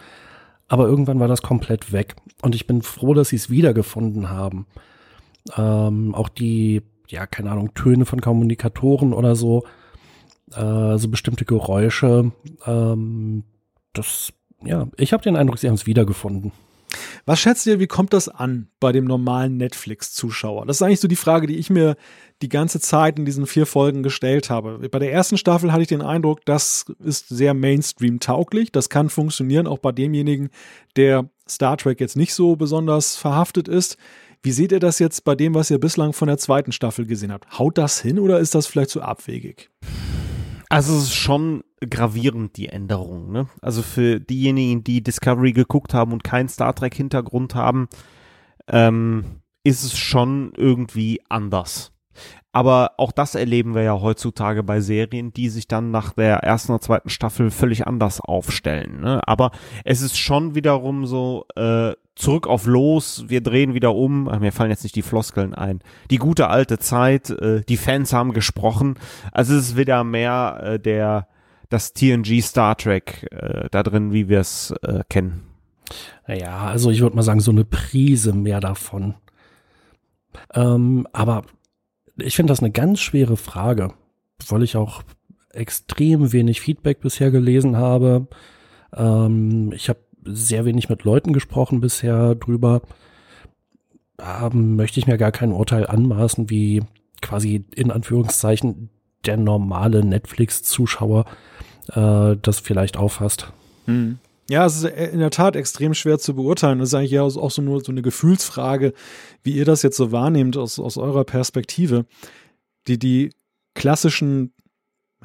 Aber 0.69 0.87
irgendwann 0.87 1.21
war 1.21 1.29
das 1.29 1.43
komplett 1.43 1.93
weg. 1.93 2.17
Und 2.43 2.55
ich 2.55 2.67
bin 2.67 2.83
froh, 2.83 3.15
dass 3.15 3.29
sie 3.31 3.37
es 3.37 3.51
wiedergefunden 3.51 4.31
haben. 4.31 4.67
Ähm, 5.57 6.15
auch 6.15 6.29
die, 6.29 6.83
ja, 7.09 7.27
keine 7.27 7.51
Ahnung, 7.51 7.75
Töne 7.75 8.07
von 8.07 8.21
Kommunikatoren 8.21 9.13
oder 9.13 9.37
so, 9.37 9.65
äh, 10.53 10.97
so 10.99 11.09
bestimmte 11.09 11.45
Geräusche. 11.45 12.33
Ähm, 12.67 13.45
das, 13.93 14.33
ja, 14.65 14.89
ich 14.97 15.13
habe 15.13 15.23
den 15.23 15.37
Eindruck, 15.37 15.59
sie 15.59 15.69
haben 15.69 15.75
es 15.75 15.87
wiedergefunden. 15.87 16.53
Was 17.27 17.41
schätzt 17.41 17.67
ihr, 17.67 17.81
wie 17.81 17.87
kommt 17.87 18.13
das 18.13 18.29
an 18.29 18.69
bei 18.81 18.93
dem 18.93 19.05
normalen 19.05 19.57
Netflix-Zuschauer? 19.57 20.67
Das 20.67 20.77
ist 20.77 20.83
eigentlich 20.83 21.01
so 21.01 21.09
die 21.09 21.17
Frage, 21.17 21.47
die 21.47 21.57
ich 21.57 21.71
mir 21.71 21.97
die 22.43 22.49
ganze 22.49 22.81
Zeit 22.81 23.19
in 23.19 23.25
diesen 23.25 23.47
vier 23.47 23.67
Folgen 23.67 24.03
gestellt 24.03 24.51
habe. 24.51 24.89
Bei 24.89 24.99
der 24.99 25.13
ersten 25.13 25.39
Staffel 25.39 25.73
hatte 25.73 25.83
ich 25.83 25.89
den 25.89 26.03
Eindruck, 26.03 26.45
das 26.45 26.87
ist 27.03 27.29
sehr 27.29 27.55
Mainstream-tauglich. 27.55 28.73
Das 28.73 28.91
kann 28.91 29.09
funktionieren, 29.09 29.67
auch 29.67 29.79
bei 29.79 29.93
demjenigen, 29.93 30.51
der 30.97 31.29
Star 31.49 31.77
Trek 31.77 32.01
jetzt 32.01 32.17
nicht 32.17 32.35
so 32.35 32.57
besonders 32.57 33.17
verhaftet 33.17 33.69
ist. 33.69 33.97
Wie 34.45 34.53
seht 34.53 34.73
ihr 34.73 34.79
das 34.79 34.99
jetzt 34.99 35.25
bei 35.25 35.35
dem, 35.35 35.55
was 35.55 35.71
ihr 35.71 35.81
bislang 35.81 36.13
von 36.13 36.29
der 36.29 36.37
zweiten 36.37 36.71
Staffel 36.71 37.07
gesehen 37.07 37.33
habt? 37.33 37.59
Haut 37.59 37.79
das 37.79 38.03
hin 38.03 38.19
oder 38.19 38.41
ist 38.41 38.55
das 38.55 38.67
vielleicht 38.67 38.91
zu 38.91 39.01
abwegig? 39.01 39.71
Also 40.69 40.95
es 40.99 41.05
ist 41.05 41.15
schon 41.15 41.65
gravierend, 41.81 42.59
die 42.59 42.69
Änderung. 42.69 43.33
Ne? 43.33 43.47
Also 43.63 43.81
für 43.81 44.21
diejenigen, 44.21 44.85
die 44.85 45.03
Discovery 45.03 45.55
geguckt 45.55 45.95
haben 45.95 46.13
und 46.13 46.25
keinen 46.25 46.51
Star 46.51 46.75
Trek-Hintergrund 46.75 47.55
haben, 47.55 47.89
ähm, 48.69 49.41
ist 49.63 49.83
es 49.83 49.97
schon 49.97 50.53
irgendwie 50.59 51.23
anders. 51.31 51.93
Aber 52.53 52.93
auch 52.99 53.13
das 53.13 53.35
erleben 53.35 53.75
wir 53.75 53.83
ja 53.83 53.99
heutzutage 53.99 54.63
bei 54.63 54.81
Serien, 54.83 55.33
die 55.33 55.49
sich 55.49 55.69
dann 55.69 55.91
nach 55.91 56.13
der 56.13 56.37
ersten 56.41 56.73
oder 56.73 56.83
zweiten 56.83 57.09
Staffel 57.09 57.51
völlig 57.51 57.87
anders 57.87 58.21
aufstellen. 58.21 59.01
Ne? 59.01 59.27
Aber 59.27 59.53
es 59.85 60.03
ist 60.03 60.19
schon 60.19 60.55
wiederum 60.55 61.07
so, 61.07 61.47
äh, 61.57 61.95
zurück 62.15 62.47
auf 62.47 62.67
los, 62.67 63.25
wir 63.29 63.41
drehen 63.41 63.75
wieder 63.75 63.95
um. 63.95 64.29
Ach, 64.29 64.39
mir 64.39 64.53
fallen 64.53 64.71
jetzt 64.71 64.85
nicht 64.85 64.97
die 64.97 65.03
Floskeln 65.03 65.55
ein. 65.55 65.81
Die 66.11 66.19
gute 66.19 66.49
alte 66.49 66.79
Zeit, 66.79 67.31
äh, 67.31 67.63
die 67.63 67.77
Fans 67.77 68.13
haben 68.13 68.33
gesprochen. 68.33 68.95
Also 69.33 69.55
es 69.55 69.71
ist 69.71 69.77
wieder 69.77 70.05
mehr 70.05 70.61
äh, 70.63 70.79
der 70.79 71.29
das 71.71 71.93
TNG 71.93 72.41
Star 72.43 72.77
Trek 72.77 73.27
äh, 73.33 73.69
da 73.71 73.83
drin, 73.83 74.13
wie 74.13 74.29
wir 74.29 74.41
es 74.41 74.73
äh, 74.83 75.03
kennen. 75.09 75.43
Naja, 76.27 76.67
also 76.67 76.91
ich 76.91 77.01
würde 77.01 77.17
mal 77.17 77.23
sagen, 77.23 77.41
so 77.41 77.51
eine 77.51 77.65
Prise 77.65 78.33
mehr 78.33 78.61
davon. 78.61 79.15
Ähm, 80.55 81.07
aber 81.13 81.43
ich 82.17 82.37
finde 82.37 82.53
das 82.53 82.61
eine 82.61 82.71
ganz 82.71 83.01
schwere 83.01 83.37
Frage, 83.37 83.93
weil 84.49 84.63
ich 84.63 84.77
auch 84.77 85.03
extrem 85.51 86.33
wenig 86.33 86.61
Feedback 86.61 87.01
bisher 87.01 87.31
gelesen 87.31 87.77
habe. 87.77 88.29
Ähm, 88.95 89.73
ich 89.75 89.89
habe 89.89 90.01
sehr 90.25 90.65
wenig 90.65 90.89
mit 90.89 91.05
Leuten 91.05 91.33
gesprochen 91.33 91.81
bisher 91.81 92.35
drüber. 92.35 92.83
Ähm, 94.19 94.77
möchte 94.77 95.01
ich 95.01 95.07
mir 95.07 95.19
gar 95.19 95.33
kein 95.33 95.53
Urteil 95.53 95.87
anmaßen, 95.87 96.51
wie 96.51 96.83
quasi 97.21 97.65
in 97.75 97.91
Anführungszeichen 97.91 98.91
der 99.27 99.37
normale 99.37 100.05
Netflix-Zuschauer 100.05 101.25
äh, 101.93 102.37
das 102.41 102.61
vielleicht 102.61 102.97
auffasst. 102.97 103.53
Hm. 103.87 104.19
Ja, 104.51 104.67
es 104.67 104.77
ist 104.77 104.85
in 104.85 105.21
der 105.21 105.31
Tat 105.31 105.57
extrem 105.57 105.95
schwer 105.95 106.19
zu 106.19 106.35
beurteilen. 106.35 106.79
Das 106.79 106.91
ist 106.91 106.95
eigentlich 106.95 107.13
ja 107.13 107.23
auch 107.23 107.51
so 107.51 107.63
nur 107.63 107.83
so 107.83 107.91
eine 107.91 108.03
Gefühlsfrage, 108.03 108.93
wie 109.43 109.53
ihr 109.53 109.65
das 109.65 109.83
jetzt 109.83 109.97
so 109.97 110.13
wahrnehmt 110.13 110.57
aus, 110.59 110.79
aus 110.79 110.99
eurer 110.99 111.25
Perspektive. 111.25 112.05
Die, 112.87 112.99
die 112.99 113.31
klassischen, 113.75 114.53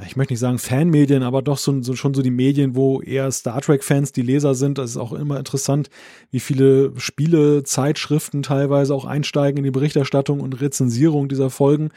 ich 0.06 0.16
möchte 0.16 0.34
nicht 0.34 0.40
sagen 0.40 0.60
Fanmedien, 0.60 1.24
aber 1.24 1.42
doch 1.42 1.58
so, 1.58 1.82
so 1.82 1.96
schon 1.96 2.14
so 2.14 2.22
die 2.22 2.32
Medien, 2.32 2.76
wo 2.76 3.02
eher 3.02 3.32
Star 3.32 3.62
Trek-Fans 3.62 4.12
die 4.12 4.22
Leser 4.22 4.56
sind. 4.56 4.78
Das 4.78 4.92
ist 4.92 4.98
auch 4.98 5.14
immer 5.14 5.38
interessant, 5.38 5.90
wie 6.32 6.40
viele 6.40 6.94
Spiele, 6.98 7.64
Zeitschriften 7.64 8.44
teilweise 8.44 8.94
auch 8.94 9.06
einsteigen 9.06 9.58
in 9.58 9.64
die 9.64 9.72
Berichterstattung 9.72 10.40
und 10.40 10.62
Rezensierung 10.62 11.28
dieser 11.28 11.50
Folgen 11.50 11.90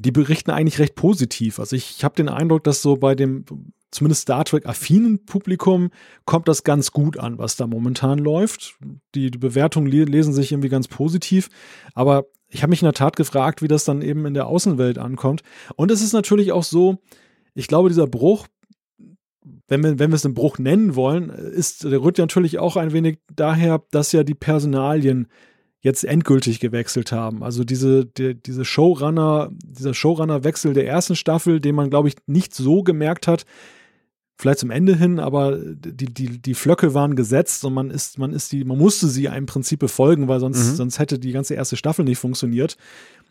die 0.00 0.12
berichten 0.12 0.52
eigentlich 0.52 0.78
recht 0.78 0.94
positiv. 0.94 1.58
Also 1.58 1.74
ich, 1.74 1.96
ich 1.98 2.04
habe 2.04 2.14
den 2.14 2.28
Eindruck, 2.28 2.62
dass 2.62 2.80
so 2.82 2.96
bei 2.96 3.16
dem 3.16 3.44
zumindest 3.90 4.22
Star 4.22 4.44
Trek-affinen 4.44 5.24
Publikum 5.24 5.90
kommt 6.24 6.46
das 6.46 6.62
ganz 6.62 6.92
gut 6.92 7.18
an, 7.18 7.38
was 7.38 7.56
da 7.56 7.66
momentan 7.66 8.18
läuft. 8.18 8.76
Die, 9.14 9.30
die 9.30 9.38
Bewertungen 9.38 9.88
lesen 9.88 10.32
sich 10.32 10.52
irgendwie 10.52 10.68
ganz 10.68 10.88
positiv. 10.88 11.48
Aber 11.94 12.26
ich 12.48 12.62
habe 12.62 12.70
mich 12.70 12.82
in 12.82 12.86
der 12.86 12.94
Tat 12.94 13.16
gefragt, 13.16 13.62
wie 13.62 13.68
das 13.68 13.84
dann 13.84 14.02
eben 14.02 14.26
in 14.26 14.34
der 14.34 14.46
Außenwelt 14.46 14.98
ankommt. 14.98 15.42
Und 15.76 15.90
es 15.90 16.02
ist 16.02 16.12
natürlich 16.12 16.52
auch 16.52 16.64
so, 16.64 16.98
ich 17.54 17.68
glaube, 17.68 17.88
dieser 17.88 18.06
Bruch, 18.06 18.46
wenn 19.66 19.82
wir, 19.82 19.98
wenn 19.98 20.10
wir 20.10 20.16
es 20.16 20.24
einen 20.24 20.34
Bruch 20.34 20.58
nennen 20.58 20.94
wollen, 20.94 21.28
ist, 21.28 21.84
der 21.84 22.00
rührt 22.00 22.18
ja 22.18 22.24
natürlich 22.24 22.58
auch 22.58 22.76
ein 22.76 22.92
wenig 22.92 23.18
daher, 23.34 23.82
dass 23.90 24.12
ja 24.12 24.24
die 24.24 24.34
Personalien 24.34 25.28
jetzt 25.80 26.04
endgültig 26.04 26.58
gewechselt 26.60 27.12
haben. 27.12 27.42
Also 27.42 27.64
diese, 27.64 28.04
die, 28.04 28.34
diese 28.34 28.64
Showrunner, 28.64 29.50
dieser 29.52 29.94
Showrunner-Wechsel 29.94 30.72
der 30.72 30.86
ersten 30.88 31.16
Staffel, 31.16 31.60
den 31.60 31.74
man, 31.74 31.90
glaube 31.90 32.08
ich, 32.08 32.16
nicht 32.26 32.54
so 32.54 32.82
gemerkt 32.82 33.28
hat, 33.28 33.44
vielleicht 34.38 34.60
zum 34.60 34.70
Ende 34.70 34.94
hin, 34.96 35.18
aber 35.18 35.58
die, 35.58 36.06
die, 36.06 36.40
die 36.40 36.54
Flöcke 36.54 36.94
waren 36.94 37.16
gesetzt 37.16 37.64
und 37.64 37.74
man 37.74 37.90
ist, 37.90 38.18
man 38.18 38.32
ist 38.32 38.52
die, 38.52 38.64
man 38.64 38.78
musste 38.78 39.08
sie 39.08 39.26
im 39.26 39.46
Prinzip 39.46 39.80
befolgen, 39.80 40.28
weil 40.28 40.40
sonst, 40.40 40.72
mhm. 40.72 40.76
sonst 40.76 40.98
hätte 40.98 41.18
die 41.18 41.32
ganze 41.32 41.54
erste 41.54 41.76
Staffel 41.76 42.04
nicht 42.04 42.18
funktioniert. 42.18 42.76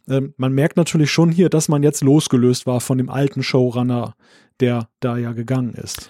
Ähm, 0.09 0.33
man 0.37 0.51
merkt 0.51 0.77
natürlich 0.77 1.11
schon 1.11 1.31
hier, 1.31 1.49
dass 1.49 1.69
man 1.69 1.81
jetzt 1.81 2.03
losgelöst 2.03 2.67
war 2.67 2.81
von 2.81 2.97
dem 2.97 3.09
alten 3.09 3.41
Showrunner, 3.41 4.15
der 4.59 4.89
da 4.99 5.17
ja 5.17 5.31
gegangen 5.31 5.73
ist. 5.73 6.09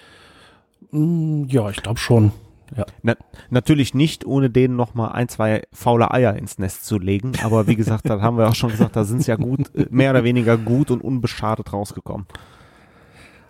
Mm, 0.92 1.46
ja, 1.48 1.70
ich 1.70 1.84
glaube 1.84 2.00
schon. 2.00 2.32
Ja. 2.76 2.86
Na, 3.02 3.16
natürlich 3.50 3.94
nicht, 3.94 4.26
ohne 4.26 4.50
denen 4.50 4.76
noch 4.76 4.94
mal 4.94 5.10
ein, 5.10 5.30
zwei 5.30 5.64
faule 5.72 6.12
Eier 6.12 6.36
ins 6.36 6.58
Nest 6.58 6.86
zu 6.86 6.98
legen. 6.98 7.34
Aber 7.44 7.68
wie 7.68 7.76
gesagt, 7.76 8.10
da 8.10 8.20
haben 8.22 8.38
wir 8.38 8.48
auch 8.48 8.56
schon 8.56 8.72
gesagt, 8.72 8.96
da 8.96 9.04
sind 9.06 9.22
es 9.22 9.28
ja 9.28 9.36
gut, 9.36 9.74
äh, 9.76 9.86
mehr 9.90 10.12
oder 10.12 10.24
weniger 10.24 10.58
gut 10.58 10.92
und 10.92 11.02
unbeschadet 11.02 11.72
rausgekommen. 11.72 12.26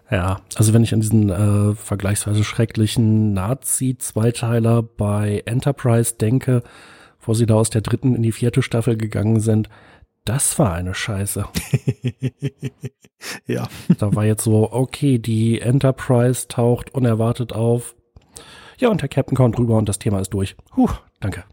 Ja, 0.10 0.40
also 0.56 0.74
wenn 0.74 0.84
ich 0.84 0.94
an 0.94 1.02
diesen 1.02 1.30
äh, 1.30 1.76
vergleichsweise 1.76 2.44
schrecklichen 2.44 3.34
Nazi-Zweiteiler 3.34 4.82
bei 4.82 5.44
Enterprise 5.46 6.16
denke, 6.16 6.64
wo 7.20 7.34
sie 7.34 7.46
da 7.46 7.56
aus 7.56 7.70
der 7.70 7.82
dritten 7.82 8.16
in 8.16 8.24
die 8.24 8.32
vierte 8.32 8.62
Staffel 8.62 8.96
gegangen 8.96 9.42
sind, 9.42 9.70
das 10.24 10.60
war 10.60 10.74
eine 10.74 10.94
Scheiße. 10.94 11.46
ja. 13.48 13.68
Da 13.98 14.16
war 14.16 14.26
jetzt 14.26 14.44
so, 14.44 14.72
okay, 14.72 15.20
die 15.20 15.60
Enterprise 15.60 16.48
taucht 16.48 16.94
unerwartet 16.94 17.54
auf, 17.54 17.96
ja, 18.78 18.90
und 18.90 19.02
der 19.02 19.10
Captain 19.10 19.36
kommt 19.36 19.58
rüber 19.58 19.78
und 19.78 19.90
das 19.90 20.00
Thema 20.00 20.20
ist 20.20 20.34
durch. 20.34 20.56
Puh, 20.70 20.90
danke. 21.20 21.44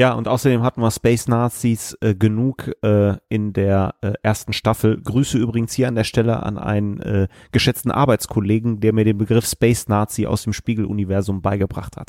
Ja, 0.00 0.14
und 0.14 0.28
außerdem 0.28 0.62
hatten 0.62 0.80
wir 0.80 0.90
Space 0.90 1.28
Nazis 1.28 1.94
äh, 2.00 2.14
genug 2.14 2.72
äh, 2.82 3.18
in 3.28 3.52
der 3.52 3.96
äh, 4.00 4.14
ersten 4.22 4.54
Staffel. 4.54 4.98
Grüße 4.98 5.36
übrigens 5.36 5.74
hier 5.74 5.88
an 5.88 5.94
der 5.94 6.04
Stelle 6.04 6.42
an 6.42 6.56
einen 6.56 7.00
äh, 7.00 7.28
geschätzten 7.52 7.90
Arbeitskollegen, 7.90 8.80
der 8.80 8.94
mir 8.94 9.04
den 9.04 9.18
Begriff 9.18 9.44
Space 9.44 9.88
Nazi 9.88 10.24
aus 10.26 10.44
dem 10.44 10.54
Spiegeluniversum 10.54 11.42
beigebracht 11.42 11.98
hat. 11.98 12.08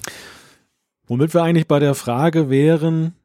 Womit 1.05 1.33
wir 1.33 1.43
eigentlich 1.43 1.67
bei 1.67 1.79
der 1.79 1.93
Frage 1.93 2.49
wären, 2.49 3.15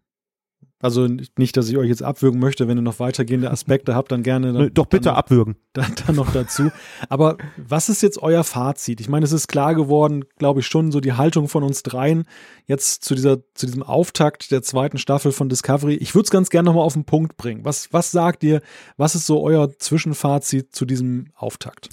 also 0.79 1.09
nicht, 1.39 1.57
dass 1.57 1.71
ich 1.71 1.79
euch 1.79 1.89
jetzt 1.89 2.03
abwürgen 2.03 2.39
möchte, 2.39 2.69
wenn 2.69 2.77
ihr 2.77 2.83
noch 2.83 3.01
weitergehende 3.01 3.51
Aspekte 3.51 3.95
habt, 3.95 4.13
dann 4.13 4.23
gerne. 4.23 4.53
Dann, 4.53 4.75
Doch 4.75 4.87
bitte 4.87 5.05
dann, 5.05 5.15
abwürgen. 5.15 5.57
Dann, 5.73 5.95
dann 6.07 6.17
noch 6.17 6.31
dazu. 6.33 6.71
Aber 7.09 7.39
was 7.57 7.89
ist 7.89 8.03
jetzt 8.03 8.23
euer 8.23 8.45
Fazit? 8.45 9.01
Ich 9.01 9.09
meine, 9.09 9.25
es 9.25 9.33
ist 9.33 9.49
klar 9.49 9.75
geworden, 9.75 10.27
glaube 10.39 10.61
ich, 10.61 10.67
schon 10.67 10.93
so 10.93 11.01
die 11.01 11.15
Haltung 11.15 11.49
von 11.49 11.63
uns 11.63 11.83
dreien 11.83 12.25
jetzt 12.67 13.05
zu 13.05 13.15
dieser, 13.15 13.39
zu 13.55 13.65
diesem 13.65 13.83
Auftakt 13.83 14.51
der 14.51 14.63
zweiten 14.63 14.99
Staffel 14.99 15.33
von 15.33 15.49
Discovery. 15.49 15.95
Ich 15.95 16.15
würde 16.15 16.25
es 16.25 16.31
ganz 16.31 16.51
gerne 16.51 16.67
nochmal 16.67 16.85
auf 16.85 16.93
den 16.93 17.05
Punkt 17.05 17.39
bringen. 17.39 17.65
Was, 17.65 17.91
was 17.95 18.11
sagt 18.11 18.45
ihr? 18.45 18.61
Was 18.99 19.15
ist 19.15 19.25
so 19.25 19.43
euer 19.43 19.79
Zwischenfazit 19.79 20.75
zu 20.75 20.85
diesem 20.85 21.29
Auftakt? 21.35 21.89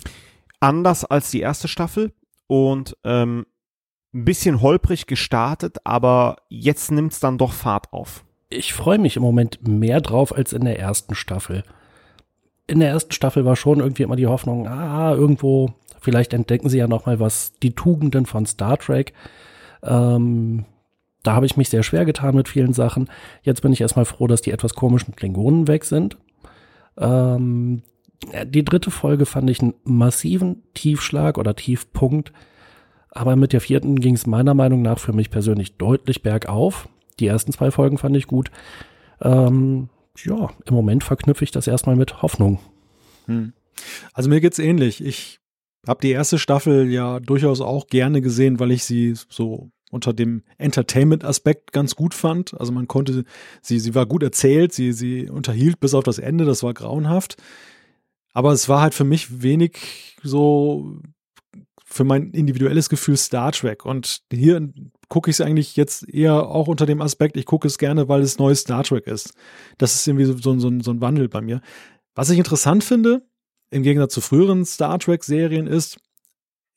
Anders 0.60 1.06
als 1.06 1.32
die 1.32 1.40
erste 1.40 1.70
Staffel 1.70 2.12
und 2.48 2.98
ähm, 3.06 3.46
ein 4.14 4.26
bisschen 4.26 4.62
holprig 4.62 5.08
gestartet, 5.08 5.78
aber 5.86 6.36
jetzt 6.50 6.92
nimmt 6.92 7.14
es 7.14 7.22
dann 7.22 7.38
doch 7.38 7.54
Fahrt 7.54 7.94
auf 7.94 8.26
ich 8.54 8.74
freue 8.74 9.00
mich 9.00 9.16
im 9.16 9.24
Moment 9.24 9.68
mehr 9.68 10.02
drauf 10.02 10.36
als 10.36 10.54
in 10.54 10.66
der 10.66 10.80
ersten 10.80 11.16
Staffel. 11.16 11.64
In 12.68 12.80
der 12.80 12.90
ersten 12.90 13.12
Staffel 13.12 13.46
war 13.46 13.56
schon 13.56 13.80
irgendwie 13.80 14.04
immer 14.04 14.16
die 14.16 14.28
Hoffnung, 14.28 14.68
ah, 14.68 15.14
irgendwo, 15.14 15.74
vielleicht 16.00 16.34
entdecken 16.34 16.70
sie 16.70 16.78
ja 16.78 16.88
noch 16.88 17.06
mal 17.06 17.20
was, 17.20 17.54
die 17.62 17.76
Tugenden 17.76 18.26
von 18.26 18.46
Star 18.46 18.78
Trek. 18.78 19.14
Ähm, 19.82 20.66
da 21.24 21.34
habe 21.34 21.46
ich 21.46 21.58
mich 21.58 21.70
sehr 21.70 21.84
schwer 21.84 22.06
getan 22.06 22.36
mit 22.36 22.50
vielen 22.50 22.74
Sachen. 22.74 23.10
Jetzt 23.42 23.62
bin 23.62 23.74
ich 23.74 23.82
erstmal 23.82 24.06
froh, 24.06 24.28
dass 24.28 24.42
die 24.42 24.52
etwas 24.52 24.76
komischen 24.76 25.16
Klingonen 25.16 25.68
weg 25.68 25.86
sind. 25.86 26.18
Ähm, 26.98 27.82
die 28.46 28.64
dritte 28.64 28.92
Folge 28.92 29.26
fand 29.26 29.50
ich 29.50 29.62
einen 29.62 29.74
massiven 29.84 30.64
Tiefschlag 30.74 31.38
oder 31.38 31.56
Tiefpunkt. 31.56 32.32
Aber 33.10 33.36
mit 33.36 33.54
der 33.54 33.62
vierten 33.62 34.00
ging 34.00 34.16
es 34.16 34.26
meiner 34.26 34.54
Meinung 34.54 34.82
nach 34.82 35.00
für 35.00 35.14
mich 35.14 35.30
persönlich 35.30 35.78
deutlich 35.78 36.24
bergauf. 36.24 36.90
Die 37.20 37.28
ersten 37.28 37.52
zwei 37.52 37.72
Folgen 37.72 37.98
fand 37.98 38.16
ich 38.18 38.28
gut. 38.28 38.52
Ähm, 39.22 39.90
ja, 40.24 40.50
im 40.66 40.76
Moment 40.76 41.04
verknüpfe 41.04 41.44
ich 41.44 41.52
das 41.52 41.68
erstmal 41.68 41.96
mit 41.96 42.22
Hoffnung. 42.22 42.60
Hm. 43.26 43.54
Also 44.14 44.30
mir 44.30 44.42
geht's 44.42 44.60
ähnlich. 44.60 45.04
Ich 45.04 45.40
habe 45.88 46.02
die 46.02 46.12
erste 46.12 46.40
Staffel 46.40 46.92
ja 46.92 47.20
durchaus 47.20 47.62
auch 47.62 47.88
gerne 47.88 48.22
gesehen, 48.22 48.60
weil 48.60 48.72
ich 48.72 48.84
sie 48.84 49.16
so 49.30 49.72
unter 49.92 50.14
dem 50.14 50.44
Entertainment-Aspekt 50.58 51.72
ganz 51.72 51.96
gut 51.96 52.14
fand. 52.14 52.60
Also 52.60 52.72
man 52.72 52.88
konnte, 52.88 53.26
sie, 53.62 53.80
sie 53.80 53.94
war 53.94 54.06
gut 54.06 54.24
erzählt, 54.24 54.74
sie, 54.74 54.92
sie 54.92 55.30
unterhielt 55.30 55.80
bis 55.80 55.94
auf 55.94 56.04
das 56.04 56.18
Ende, 56.18 56.46
das 56.46 56.64
war 56.64 56.74
grauenhaft. 56.74 57.38
Aber 58.34 58.52
es 58.52 58.68
war 58.68 58.82
halt 58.82 58.96
für 58.96 59.04
mich 59.04 59.44
wenig 59.44 60.18
so 60.24 61.00
für 61.86 62.04
mein 62.04 62.32
individuelles 62.32 62.90
Gefühl 62.90 63.18
Star 63.18 63.52
Trek. 63.52 63.86
Und 63.86 64.24
hier 64.32 64.68
gucke 65.14 65.30
ich 65.30 65.36
es 65.36 65.42
eigentlich 65.42 65.76
jetzt 65.76 66.10
eher 66.10 66.48
auch 66.50 66.68
unter 66.68 66.88
dem 66.88 67.00
Aspekt, 67.00 67.38
ich 67.38 67.46
gucke 67.46 67.68
es 67.68 67.78
gerne, 67.78 68.10
weil 68.10 68.22
es 68.22 68.40
neues 68.40 68.62
Star 68.62 68.84
Trek 68.84 69.06
ist. 69.06 69.36
Das 69.78 69.94
ist 69.94 70.08
irgendwie 70.08 70.26
so, 70.26 70.36
so, 70.40 70.58
so, 70.58 70.72
so 70.82 70.90
ein 70.90 71.02
Wandel 71.02 71.30
bei 71.30 71.40
mir. 71.40 71.62
Was 72.16 72.32
ich 72.32 72.40
interessant 72.40 72.84
finde, 72.84 73.22
im 73.70 73.84
Gegensatz 73.84 74.16
zu 74.16 74.22
früheren 74.22 74.66
Star 74.66 74.98
Trek-Serien, 74.98 75.68
ist, 75.68 76.00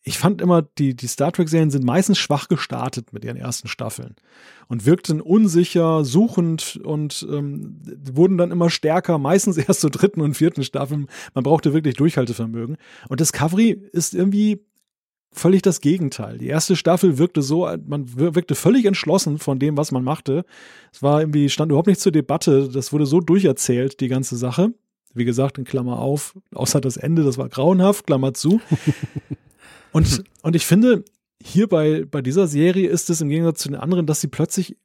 ich 0.02 0.18
fand 0.18 0.42
immer, 0.42 0.60
die, 0.60 0.94
die 0.94 1.06
Star 1.06 1.32
Trek-Serien 1.32 1.70
sind 1.70 1.86
meistens 1.86 2.18
schwach 2.18 2.48
gestartet 2.48 3.14
mit 3.14 3.24
ihren 3.24 3.38
ersten 3.38 3.68
Staffeln 3.68 4.16
und 4.68 4.84
wirkten 4.84 5.22
unsicher, 5.22 6.04
suchend 6.04 6.78
und 6.84 7.26
ähm, 7.30 7.80
wurden 8.12 8.36
dann 8.36 8.50
immer 8.50 8.68
stärker, 8.68 9.16
meistens 9.16 9.56
erst 9.56 9.80
zur 9.80 9.90
dritten 9.90 10.20
und 10.20 10.34
vierten 10.34 10.62
Staffeln. 10.62 11.06
Man 11.32 11.42
brauchte 11.42 11.72
wirklich 11.72 11.94
Durchhaltevermögen. 11.94 12.76
Und 13.08 13.20
Discovery 13.20 13.70
ist 13.92 14.12
irgendwie 14.12 14.65
völlig 15.38 15.62
das 15.62 15.80
Gegenteil. 15.80 16.38
Die 16.38 16.48
erste 16.48 16.76
Staffel 16.76 17.18
wirkte 17.18 17.42
so, 17.42 17.68
man 17.86 18.16
wirkte 18.16 18.54
völlig 18.54 18.84
entschlossen 18.84 19.38
von 19.38 19.58
dem, 19.58 19.76
was 19.76 19.92
man 19.92 20.02
machte. 20.02 20.44
Es 20.92 21.02
war 21.02 21.20
irgendwie, 21.20 21.48
stand 21.50 21.70
überhaupt 21.70 21.88
nicht 21.88 22.00
zur 22.00 22.12
Debatte. 22.12 22.68
Das 22.68 22.92
wurde 22.92 23.06
so 23.06 23.20
durcherzählt, 23.20 24.00
die 24.00 24.08
ganze 24.08 24.36
Sache. 24.36 24.72
Wie 25.14 25.24
gesagt, 25.24 25.58
in 25.58 25.64
Klammer 25.64 25.98
auf, 25.98 26.36
außer 26.54 26.80
das 26.80 26.96
Ende, 26.96 27.24
das 27.24 27.38
war 27.38 27.48
grauenhaft, 27.48 28.06
Klammer 28.06 28.34
zu. 28.34 28.60
und, 29.92 30.24
und 30.42 30.56
ich 30.56 30.66
finde, 30.66 31.04
hier 31.42 31.68
bei, 31.68 32.04
bei 32.04 32.22
dieser 32.22 32.46
Serie 32.46 32.88
ist 32.88 33.10
es 33.10 33.20
im 33.20 33.28
Gegensatz 33.28 33.60
zu 33.60 33.68
den 33.68 33.80
anderen, 33.80 34.06
dass 34.06 34.20
sie 34.20 34.28
plötzlich 34.28 34.76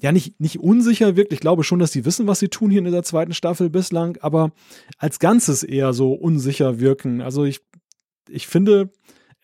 ja 0.00 0.12
nicht, 0.12 0.38
nicht 0.40 0.60
unsicher 0.60 1.16
wirkt. 1.16 1.32
Ich 1.32 1.40
glaube 1.40 1.64
schon, 1.64 1.78
dass 1.78 1.92
sie 1.92 2.04
wissen, 2.04 2.26
was 2.26 2.38
sie 2.38 2.48
tun 2.48 2.70
hier 2.70 2.78
in 2.78 2.84
dieser 2.84 3.02
zweiten 3.02 3.34
Staffel 3.34 3.68
bislang, 3.68 4.16
aber 4.20 4.52
als 4.96 5.18
Ganzes 5.18 5.64
eher 5.64 5.92
so 5.92 6.12
unsicher 6.12 6.78
wirken. 6.78 7.20
Also 7.20 7.44
ich, 7.44 7.60
ich 8.28 8.46
finde, 8.46 8.90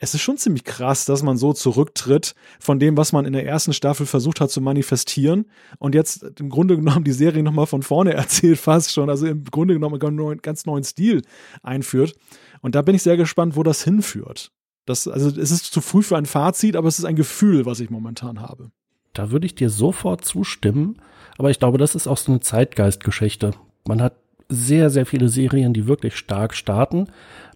es 0.04 0.12
ist 0.12 0.20
schon 0.20 0.36
ziemlich 0.36 0.64
krass, 0.64 1.06
dass 1.06 1.22
man 1.22 1.38
so 1.38 1.54
zurücktritt 1.54 2.34
von 2.60 2.78
dem, 2.78 2.96
was 2.98 3.12
man 3.12 3.24
in 3.24 3.32
der 3.32 3.46
ersten 3.46 3.72
Staffel 3.72 4.04
versucht 4.04 4.38
hat 4.40 4.50
zu 4.50 4.60
manifestieren 4.60 5.46
und 5.78 5.94
jetzt 5.94 6.22
im 6.38 6.50
Grunde 6.50 6.76
genommen 6.76 7.04
die 7.04 7.12
Serie 7.12 7.42
nochmal 7.42 7.66
von 7.66 7.82
vorne 7.82 8.12
erzählt 8.14 8.58
fast 8.58 8.92
schon, 8.92 9.08
also 9.08 9.26
im 9.26 9.44
Grunde 9.44 9.74
genommen 9.74 10.00
einen 10.02 10.42
ganz 10.42 10.66
neuen 10.66 10.84
Stil 10.84 11.22
einführt. 11.62 12.14
Und 12.60 12.74
da 12.74 12.82
bin 12.82 12.94
ich 12.94 13.02
sehr 13.02 13.16
gespannt, 13.16 13.56
wo 13.56 13.62
das 13.62 13.82
hinführt. 13.82 14.52
Das, 14.84 15.08
also 15.08 15.28
es 15.28 15.50
ist 15.50 15.72
zu 15.72 15.80
früh 15.80 16.02
für 16.02 16.18
ein 16.18 16.26
Fazit, 16.26 16.76
aber 16.76 16.88
es 16.88 16.98
ist 16.98 17.06
ein 17.06 17.16
Gefühl, 17.16 17.64
was 17.64 17.80
ich 17.80 17.88
momentan 17.88 18.42
habe. 18.42 18.70
Da 19.14 19.30
würde 19.30 19.46
ich 19.46 19.54
dir 19.54 19.70
sofort 19.70 20.22
zustimmen, 20.24 21.00
aber 21.38 21.50
ich 21.50 21.58
glaube, 21.58 21.78
das 21.78 21.94
ist 21.94 22.06
auch 22.06 22.18
so 22.18 22.30
eine 22.30 22.40
Zeitgeistgeschichte. 22.40 23.52
Man 23.86 24.02
hat 24.02 24.16
sehr, 24.48 24.90
sehr 24.90 25.06
viele 25.06 25.28
Serien, 25.28 25.72
die 25.72 25.86
wirklich 25.86 26.16
stark 26.16 26.54
starten, 26.54 27.08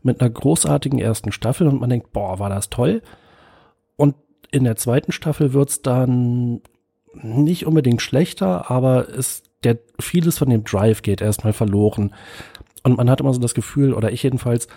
mit 0.02 0.20
einer 0.20 0.30
großartigen 0.30 0.98
ersten 0.98 1.32
Staffel 1.32 1.66
und 1.66 1.80
man 1.80 1.90
denkt, 1.90 2.12
boah, 2.12 2.38
war 2.38 2.48
das 2.48 2.70
toll. 2.70 3.02
Und 3.96 4.14
in 4.50 4.64
der 4.64 4.76
zweiten 4.76 5.12
Staffel 5.12 5.52
wird's 5.52 5.82
dann 5.82 6.60
nicht 7.14 7.66
unbedingt 7.66 8.02
schlechter, 8.02 8.70
aber 8.70 9.08
es, 9.08 9.42
der, 9.64 9.78
vieles 10.00 10.38
von 10.38 10.50
dem 10.50 10.64
Drive 10.64 11.02
geht 11.02 11.20
erstmal 11.20 11.52
verloren. 11.52 12.14
Und 12.82 12.96
man 12.96 13.10
hat 13.10 13.20
immer 13.20 13.34
so 13.34 13.40
das 13.40 13.54
Gefühl, 13.54 13.92
oder 13.92 14.12
ich 14.12 14.22
jedenfalls, 14.22 14.68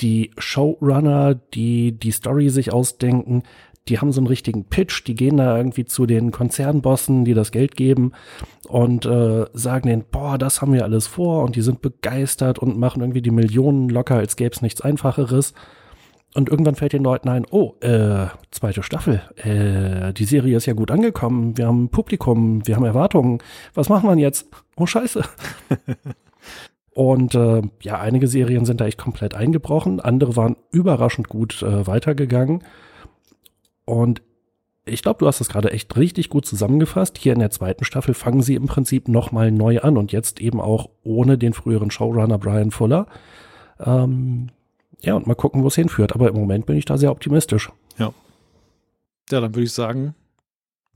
die 0.00 0.30
Showrunner, 0.38 1.34
die 1.34 1.92
die 1.92 2.12
Story 2.12 2.48
sich 2.48 2.72
ausdenken, 2.72 3.42
die 3.88 3.98
haben 3.98 4.12
so 4.12 4.20
einen 4.20 4.26
richtigen 4.26 4.64
Pitch, 4.64 5.06
die 5.06 5.14
gehen 5.14 5.36
da 5.38 5.56
irgendwie 5.56 5.84
zu 5.84 6.06
den 6.06 6.30
Konzernbossen, 6.30 7.24
die 7.24 7.34
das 7.34 7.50
Geld 7.50 7.76
geben 7.76 8.12
und 8.68 9.06
äh, 9.06 9.46
sagen 9.52 9.88
denen, 9.88 10.04
boah, 10.10 10.38
das 10.38 10.62
haben 10.62 10.72
wir 10.72 10.84
alles 10.84 11.06
vor 11.06 11.42
und 11.42 11.56
die 11.56 11.62
sind 11.62 11.82
begeistert 11.82 12.58
und 12.58 12.78
machen 12.78 13.00
irgendwie 13.00 13.22
die 13.22 13.30
Millionen 13.30 13.88
locker, 13.88 14.16
als 14.16 14.36
gäbe 14.36 14.54
es 14.54 14.62
nichts 14.62 14.80
Einfacheres. 14.80 15.54
Und 16.32 16.48
irgendwann 16.48 16.76
fällt 16.76 16.92
den 16.92 17.02
Leuten 17.02 17.28
ein, 17.28 17.44
oh, 17.50 17.74
äh, 17.80 18.26
zweite 18.52 18.84
Staffel, 18.84 19.20
äh, 19.36 20.12
die 20.12 20.24
Serie 20.24 20.56
ist 20.56 20.66
ja 20.66 20.74
gut 20.74 20.92
angekommen, 20.92 21.56
wir 21.56 21.66
haben 21.66 21.88
Publikum, 21.88 22.64
wir 22.68 22.76
haben 22.76 22.84
Erwartungen, 22.84 23.38
was 23.74 23.88
machen 23.88 24.08
wir 24.08 24.16
jetzt? 24.16 24.46
Oh 24.76 24.86
scheiße. 24.86 25.24
Und 26.94 27.34
äh, 27.34 27.62
ja, 27.82 27.98
einige 27.98 28.28
Serien 28.28 28.64
sind 28.64 28.80
da 28.80 28.86
echt 28.86 28.98
komplett 28.98 29.34
eingebrochen, 29.34 29.98
andere 29.98 30.36
waren 30.36 30.56
überraschend 30.70 31.28
gut 31.28 31.62
äh, 31.62 31.86
weitergegangen. 31.86 32.62
Und 33.84 34.22
ich 34.84 35.02
glaube, 35.02 35.18
du 35.18 35.26
hast 35.26 35.40
das 35.40 35.48
gerade 35.48 35.70
echt 35.70 35.96
richtig 35.96 36.30
gut 36.30 36.46
zusammengefasst. 36.46 37.18
Hier 37.18 37.32
in 37.32 37.38
der 37.38 37.50
zweiten 37.50 37.84
Staffel 37.84 38.14
fangen 38.14 38.42
sie 38.42 38.54
im 38.54 38.66
Prinzip 38.66 39.08
nochmal 39.08 39.50
neu 39.50 39.80
an 39.80 39.96
und 39.96 40.12
jetzt 40.12 40.40
eben 40.40 40.60
auch 40.60 40.88
ohne 41.02 41.38
den 41.38 41.52
früheren 41.52 41.90
Showrunner 41.90 42.38
Brian 42.38 42.70
Fuller. 42.70 43.06
Ähm, 43.78 44.50
ja, 45.02 45.14
und 45.14 45.26
mal 45.26 45.34
gucken, 45.34 45.62
wo 45.62 45.68
es 45.68 45.74
hinführt. 45.74 46.14
Aber 46.14 46.28
im 46.28 46.34
Moment 46.34 46.66
bin 46.66 46.76
ich 46.76 46.84
da 46.84 46.98
sehr 46.98 47.10
optimistisch. 47.10 47.70
Ja. 47.98 48.12
Ja, 49.30 49.40
dann 49.40 49.54
würde 49.54 49.64
ich 49.64 49.72
sagen, 49.72 50.14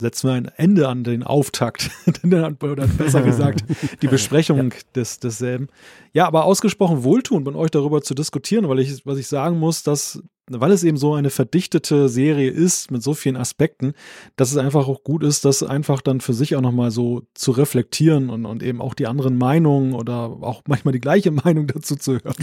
setzen 0.00 0.28
wir 0.28 0.34
ein 0.34 0.50
Ende 0.56 0.88
an 0.88 1.04
den 1.04 1.22
Auftakt. 1.22 1.90
Oder 2.24 2.86
besser 2.86 3.22
gesagt, 3.22 3.64
die 4.02 4.08
Besprechung 4.08 4.58
ja. 4.72 4.78
des, 4.94 5.20
desselben. 5.20 5.68
Ja, 6.12 6.26
aber 6.26 6.44
ausgesprochen 6.44 7.04
wohltuend, 7.04 7.46
mit 7.46 7.54
euch 7.54 7.70
darüber 7.70 8.02
zu 8.02 8.14
diskutieren, 8.14 8.68
weil 8.68 8.80
ich, 8.80 9.06
was 9.06 9.18
ich 9.18 9.28
sagen 9.28 9.58
muss, 9.58 9.82
dass 9.82 10.22
weil 10.50 10.72
es 10.72 10.84
eben 10.84 10.96
so 10.96 11.14
eine 11.14 11.30
verdichtete 11.30 12.08
Serie 12.08 12.50
ist 12.50 12.90
mit 12.90 13.02
so 13.02 13.14
vielen 13.14 13.36
Aspekten, 13.36 13.94
dass 14.36 14.50
es 14.50 14.58
einfach 14.58 14.88
auch 14.88 15.02
gut 15.02 15.22
ist, 15.22 15.44
das 15.44 15.62
einfach 15.62 16.02
dann 16.02 16.20
für 16.20 16.34
sich 16.34 16.54
auch 16.54 16.60
nochmal 16.60 16.90
so 16.90 17.22
zu 17.34 17.52
reflektieren 17.52 18.28
und, 18.28 18.44
und 18.44 18.62
eben 18.62 18.82
auch 18.82 18.94
die 18.94 19.06
anderen 19.06 19.38
Meinungen 19.38 19.94
oder 19.94 20.36
auch 20.40 20.62
manchmal 20.66 20.92
die 20.92 21.00
gleiche 21.00 21.30
Meinung 21.44 21.66
dazu 21.66 21.96
zu 21.96 22.12
hören. 22.12 22.34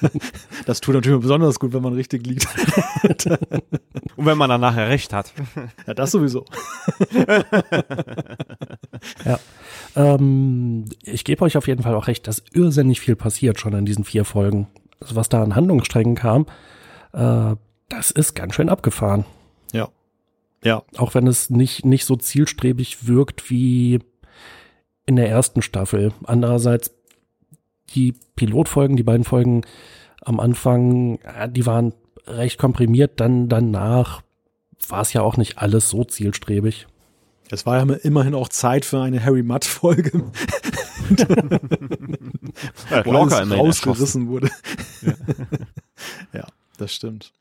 das 0.66 0.80
tut 0.80 0.94
natürlich 0.94 1.20
besonders 1.20 1.60
gut, 1.60 1.72
wenn 1.72 1.82
man 1.82 1.92
richtig 1.92 2.26
liegt. 2.26 2.46
und 4.16 4.26
wenn 4.26 4.38
man 4.38 4.48
dann 4.48 4.60
nachher 4.60 4.88
recht 4.88 5.12
hat. 5.12 5.32
Ja, 5.86 5.94
das 5.94 6.10
sowieso. 6.10 6.46
ja. 9.24 9.38
Ähm, 9.94 10.86
ich 11.02 11.24
gebe 11.24 11.42
euch 11.42 11.56
auf 11.56 11.66
jeden 11.66 11.82
Fall 11.82 11.94
auch 11.94 12.06
recht, 12.06 12.26
dass 12.26 12.42
irrsinnig 12.52 13.00
viel 13.00 13.16
passiert 13.16 13.60
schon 13.60 13.74
in 13.74 13.84
diesen 13.84 14.04
vier 14.04 14.24
Folgen. 14.24 14.68
Also 15.00 15.16
was 15.16 15.28
da 15.28 15.42
an 15.42 15.54
Handlungssträngen 15.54 16.14
kam, 16.14 16.46
äh, 17.12 17.56
das 17.88 18.10
ist 18.10 18.34
ganz 18.34 18.54
schön 18.54 18.68
abgefahren. 18.68 19.24
Ja. 19.72 19.88
Ja. 20.64 20.82
Auch 20.96 21.14
wenn 21.14 21.26
es 21.26 21.50
nicht, 21.50 21.84
nicht 21.84 22.04
so 22.04 22.16
zielstrebig 22.16 23.06
wirkt 23.06 23.50
wie 23.50 24.00
in 25.06 25.16
der 25.16 25.28
ersten 25.28 25.62
Staffel. 25.62 26.12
Andererseits, 26.24 26.92
die 27.90 28.14
Pilotfolgen, 28.36 28.96
die 28.96 29.02
beiden 29.02 29.24
Folgen 29.24 29.62
am 30.22 30.40
Anfang, 30.40 31.18
die 31.50 31.66
waren 31.66 31.94
recht 32.26 32.58
komprimiert, 32.58 33.20
dann 33.20 33.48
danach 33.48 34.22
war 34.88 35.02
es 35.02 35.12
ja 35.12 35.22
auch 35.22 35.36
nicht 35.36 35.58
alles 35.58 35.90
so 35.90 36.04
zielstrebig. 36.04 36.86
Es 37.50 37.66
war 37.66 37.84
ja 37.84 37.94
immerhin 37.96 38.34
auch 38.34 38.48
Zeit 38.48 38.84
für 38.84 39.02
eine 39.02 39.22
Harry 39.22 39.42
Mudd 39.42 39.66
Folge. 39.66 40.24
ja, 42.90 43.04
wo 43.04 43.12
alles 43.12 43.50
rausgerissen 43.50 44.28
wurde. 44.28 44.48
Ja. 45.02 45.12
ja 46.32 46.46
das 46.82 46.94
stimmt. 46.94 47.32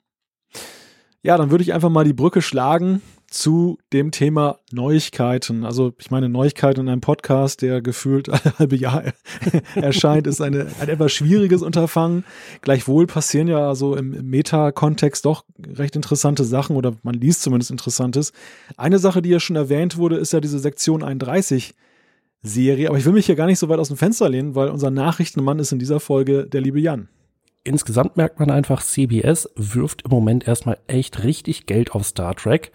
Ja, 1.23 1.37
dann 1.37 1.51
würde 1.51 1.63
ich 1.63 1.73
einfach 1.73 1.89
mal 1.89 2.05
die 2.05 2.13
Brücke 2.13 2.41
schlagen 2.41 3.01
zu 3.27 3.77
dem 3.93 4.11
Thema 4.11 4.59
Neuigkeiten. 4.71 5.65
Also 5.65 5.93
ich 5.99 6.11
meine, 6.11 6.29
Neuigkeiten 6.29 6.81
in 6.81 6.89
einem 6.89 7.01
Podcast, 7.01 7.61
der 7.61 7.81
gefühlt 7.81 8.27
alle 8.29 8.59
halbe 8.59 8.75
Jahr 8.75 9.03
erscheint, 9.75 10.27
ist 10.27 10.41
eine, 10.41 10.67
ein 10.79 10.89
etwas 10.89 11.13
schwieriges 11.13 11.61
Unterfangen. 11.61 12.25
Gleichwohl 12.61 13.07
passieren 13.07 13.47
ja 13.47 13.73
so 13.73 13.95
im 13.95 14.29
Meta-Kontext 14.29 15.25
doch 15.25 15.45
recht 15.75 15.95
interessante 15.95 16.43
Sachen 16.43 16.75
oder 16.75 16.93
man 17.03 17.15
liest 17.15 17.41
zumindest 17.41 17.71
Interessantes. 17.71 18.33
Eine 18.75 18.99
Sache, 18.99 19.21
die 19.21 19.29
ja 19.29 19.39
schon 19.39 19.55
erwähnt 19.55 19.97
wurde, 19.97 20.17
ist 20.17 20.33
ja 20.33 20.41
diese 20.41 20.59
Sektion 20.59 21.03
31 21.03 21.73
Serie. 22.41 22.89
Aber 22.89 22.97
ich 22.97 23.05
will 23.05 23.13
mich 23.13 23.27
hier 23.27 23.35
gar 23.35 23.45
nicht 23.45 23.59
so 23.59 23.69
weit 23.69 23.79
aus 23.79 23.87
dem 23.87 23.97
Fenster 23.97 24.27
lehnen, 24.27 24.55
weil 24.55 24.69
unser 24.69 24.91
Nachrichtenmann 24.91 25.59
ist 25.59 25.71
in 25.71 25.79
dieser 25.79 25.99
Folge 25.99 26.47
der 26.47 26.61
liebe 26.61 26.79
Jan 26.79 27.07
insgesamt 27.63 28.17
merkt 28.17 28.39
man 28.39 28.49
einfach, 28.49 28.81
CBS 28.81 29.49
wirft 29.55 30.03
im 30.03 30.11
Moment 30.11 30.47
erstmal 30.47 30.77
echt 30.87 31.23
richtig 31.23 31.65
Geld 31.65 31.91
auf 31.91 32.05
Star 32.05 32.35
Trek. 32.35 32.71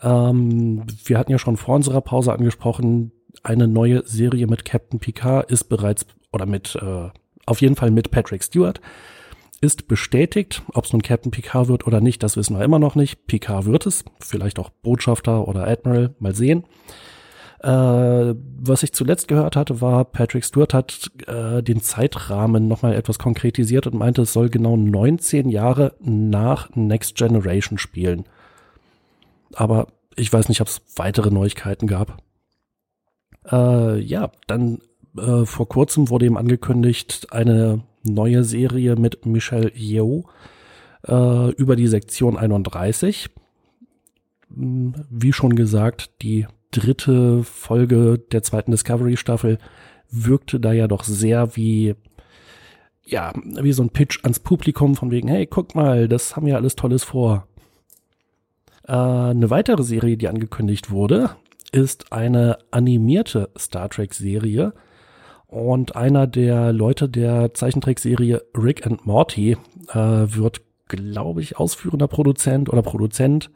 Ähm, 0.00 0.84
wir 1.04 1.18
hatten 1.18 1.32
ja 1.32 1.38
schon 1.38 1.56
vor 1.56 1.76
unserer 1.76 2.00
Pause 2.00 2.32
angesprochen, 2.32 3.12
eine 3.42 3.68
neue 3.68 4.06
Serie 4.06 4.46
mit 4.46 4.64
Captain 4.64 4.98
Picard 4.98 5.50
ist 5.50 5.64
bereits, 5.64 6.06
oder 6.32 6.46
mit, 6.46 6.76
äh, 6.76 7.08
auf 7.46 7.60
jeden 7.60 7.76
Fall 7.76 7.90
mit 7.90 8.10
Patrick 8.10 8.42
Stewart, 8.42 8.80
ist 9.60 9.88
bestätigt. 9.88 10.62
Ob 10.72 10.84
es 10.84 10.92
nun 10.92 11.02
Captain 11.02 11.30
Picard 11.30 11.68
wird 11.68 11.86
oder 11.86 12.00
nicht, 12.00 12.22
das 12.22 12.36
wissen 12.36 12.56
wir 12.56 12.64
immer 12.64 12.78
noch 12.78 12.94
nicht. 12.94 13.26
Picard 13.26 13.64
wird 13.66 13.86
es, 13.86 14.04
vielleicht 14.20 14.58
auch 14.58 14.70
Botschafter 14.70 15.48
oder 15.48 15.66
Admiral, 15.66 16.14
mal 16.18 16.34
sehen. 16.34 16.64
Äh, 17.60 18.34
was 18.60 18.82
ich 18.84 18.92
zuletzt 18.92 19.26
gehört 19.26 19.56
hatte, 19.56 19.80
war, 19.80 20.04
Patrick 20.04 20.44
Stewart 20.44 20.74
hat 20.74 21.10
äh, 21.26 21.62
den 21.62 21.80
Zeitrahmen 21.82 22.68
nochmal 22.68 22.94
etwas 22.94 23.18
konkretisiert 23.18 23.86
und 23.86 23.94
meinte, 23.94 24.22
es 24.22 24.32
soll 24.32 24.48
genau 24.48 24.76
19 24.76 25.48
Jahre 25.48 25.94
nach 26.00 26.70
Next 26.74 27.16
Generation 27.16 27.78
spielen. 27.78 28.24
Aber 29.54 29.88
ich 30.14 30.32
weiß 30.32 30.48
nicht, 30.48 30.60
ob 30.60 30.68
es 30.68 30.82
weitere 30.96 31.30
Neuigkeiten 31.30 31.88
gab. 31.88 32.22
Äh, 33.50 33.98
ja, 34.00 34.30
dann 34.46 34.78
äh, 35.16 35.44
vor 35.44 35.68
kurzem 35.68 36.10
wurde 36.10 36.26
ihm 36.26 36.36
angekündigt, 36.36 37.28
eine 37.32 37.82
neue 38.04 38.44
Serie 38.44 38.94
mit 38.94 39.26
Michelle 39.26 39.72
Yeoh 39.74 40.24
äh, 41.06 41.50
über 41.52 41.74
die 41.74 41.88
Sektion 41.88 42.36
31. 42.36 43.30
Hm, 44.54 44.94
wie 45.10 45.32
schon 45.32 45.56
gesagt, 45.56 46.22
die 46.22 46.46
dritte 46.70 47.42
Folge 47.44 48.18
der 48.32 48.42
zweiten 48.42 48.70
Discovery-Staffel 48.70 49.58
wirkte 50.10 50.60
da 50.60 50.72
ja 50.72 50.88
doch 50.88 51.04
sehr 51.04 51.56
wie, 51.56 51.94
ja, 53.04 53.32
wie 53.44 53.72
so 53.72 53.82
ein 53.82 53.90
Pitch 53.90 54.20
ans 54.22 54.40
Publikum 54.40 54.96
von 54.96 55.10
wegen, 55.10 55.28
hey, 55.28 55.46
guck 55.46 55.74
mal, 55.74 56.08
das 56.08 56.36
haben 56.36 56.46
wir 56.46 56.56
alles 56.56 56.76
Tolles 56.76 57.04
vor. 57.04 57.46
Äh, 58.86 58.92
eine 58.92 59.50
weitere 59.50 59.82
Serie, 59.82 60.16
die 60.16 60.28
angekündigt 60.28 60.90
wurde, 60.90 61.30
ist 61.72 62.12
eine 62.12 62.58
animierte 62.70 63.50
Star 63.56 63.88
Trek-Serie. 63.88 64.72
Und 65.46 65.96
einer 65.96 66.26
der 66.26 66.72
Leute 66.72 67.08
der 67.08 67.54
Zeichentrickserie 67.54 68.42
Rick 68.54 68.86
and 68.86 69.06
Morty 69.06 69.56
äh, 69.88 69.96
wird, 69.96 70.60
glaube 70.88 71.40
ich, 71.40 71.56
ausführender 71.56 72.06
Produzent 72.06 72.68
oder 72.68 72.82
Produzent. 72.82 73.50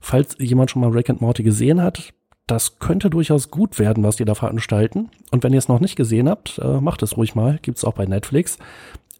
Falls 0.00 0.36
jemand 0.38 0.70
schon 0.70 0.82
mal 0.82 0.90
Rick 0.90 1.08
and 1.08 1.20
Morty 1.22 1.42
gesehen 1.42 1.82
hat, 1.82 2.12
das 2.48 2.78
könnte 2.78 3.10
durchaus 3.10 3.50
gut 3.50 3.78
werden, 3.78 4.02
was 4.02 4.16
die 4.16 4.24
da 4.24 4.34
veranstalten. 4.34 5.10
Und 5.30 5.44
wenn 5.44 5.52
ihr 5.52 5.58
es 5.58 5.68
noch 5.68 5.80
nicht 5.80 5.96
gesehen 5.96 6.28
habt, 6.28 6.58
äh, 6.58 6.80
macht 6.80 7.02
es 7.02 7.16
ruhig 7.16 7.34
mal. 7.34 7.58
Gibt's 7.62 7.84
auch 7.84 7.92
bei 7.92 8.06
Netflix. 8.06 8.58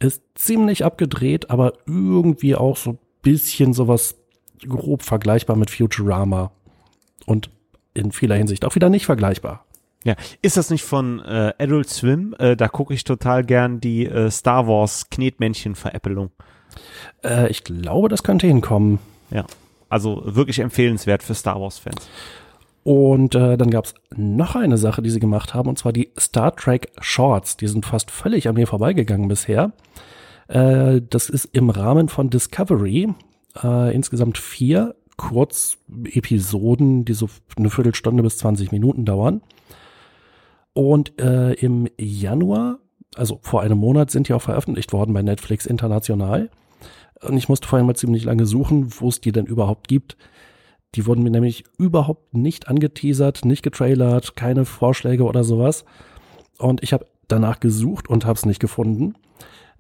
Ist 0.01 0.23
ziemlich 0.35 0.85
abgedreht, 0.85 1.51
aber 1.51 1.75
irgendwie 1.87 2.57
auch 2.57 2.77
so 2.77 2.91
ein 2.91 2.99
bisschen 3.23 3.75
sowas 3.75 4.17
grob 4.67 5.03
vergleichbar 5.03 5.57
mit 5.57 5.71
Futurama. 5.71 6.51
Und 7.27 7.51
in 7.95 8.13
vieler 8.13 8.37
Hinsicht 8.37 8.65
auch 8.65 8.75
wieder 8.75 8.89
nicht 8.89 9.07
vergleichbar. 9.07 9.65
Ja, 10.05 10.15
ist 10.41 10.57
das 10.57 10.71
nicht 10.71 10.85
von 10.85 11.21
äh, 11.21 11.53
Adult 11.59 11.91
Swim? 11.91 12.35
Äh, 12.39 12.57
da 12.57 12.69
gucke 12.69 12.95
ich 12.95 13.05
total 13.05 13.45
gern 13.45 13.81
die 13.81 14.07
äh, 14.07 14.31
Star 14.31 14.67
Wars 14.67 15.11
Knetmännchen-Veräppelung. 15.11 16.31
Äh, 17.23 17.51
ich 17.51 17.65
glaube, 17.65 18.09
das 18.09 18.23
könnte 18.23 18.47
hinkommen. 18.47 19.01
Ja, 19.31 19.45
also 19.91 20.23
wirklich 20.25 20.61
empfehlenswert 20.61 21.23
für 21.23 21.35
Star 21.35 21.61
Wars-Fans. 21.61 22.09
Und 22.89 23.35
äh, 23.35 23.59
dann 23.59 23.69
gab 23.69 23.85
es 23.85 23.95
noch 24.17 24.57
eine 24.57 24.79
Sache, 24.79 25.03
die 25.03 25.11
sie 25.11 25.21
gemacht 25.21 25.53
haben, 25.53 25.69
und 25.69 25.79
zwar 25.79 25.93
die 25.93 26.11
Star 26.19 26.57
Trek 26.57 26.91
Shorts. 27.03 27.59
Die 27.59 27.69
sind 27.69 27.85
fast 27.85 28.11
völlig 28.11 28.49
an 28.49 28.55
mir 28.55 28.67
vorbeigegangen 28.67 29.29
bisher. 29.29 29.73
Äh, 30.47 31.03
das 31.11 31.29
ist 31.29 31.51
im 31.53 31.69
Rahmen 31.69 32.09
von 32.09 32.31
Discovery 32.31 33.13
äh, 33.63 33.95
insgesamt 33.95 34.39
vier 34.39 34.95
Kurzepisoden, 35.19 37.05
die 37.05 37.13
so 37.13 37.29
eine 37.59 37.69
Viertelstunde 37.69 38.23
bis 38.23 38.39
20 38.39 38.73
Minuten 38.73 39.05
dauern. 39.05 39.43
Und 40.73 41.21
äh, 41.21 41.53
im 41.57 41.89
Januar, 41.99 42.79
also 43.17 43.39
vor 43.43 43.61
einem 43.61 43.77
Monat, 43.77 44.11
sind 44.11 44.29
die 44.29 44.33
auch 44.33 44.41
veröffentlicht 44.41 44.95
worden 44.95 45.13
bei 45.13 45.21
Netflix 45.21 45.67
international. 45.67 46.49
Und 47.21 47.37
ich 47.37 47.51
musste 47.51 47.69
vorhin 47.69 47.87
mal 47.87 47.97
ziemlich 47.97 48.25
lange 48.25 48.47
suchen, 48.47 48.89
wo 48.99 49.11
es 49.11 49.21
die 49.21 49.33
denn 49.33 49.45
überhaupt 49.45 49.89
gibt. 49.89 50.17
Die 50.95 51.07
wurden 51.07 51.23
mir 51.23 51.31
nämlich 51.31 51.65
überhaupt 51.77 52.35
nicht 52.35 52.69
angeteasert, 52.69 53.45
nicht 53.45 53.63
getrailert, 53.63 54.37
keine 54.37 54.65
Vorschläge 54.65 55.25
oder 55.25 55.45
sowas. 55.45 55.85
Und 56.59 56.83
ich 56.83 56.93
habe 56.93 57.07
danach 57.29 57.61
gesucht 57.61 58.09
und 58.09 58.25
habe 58.25 58.37
es 58.39 58.47
nicht 58.47 58.61
gefunden. 58.61 59.15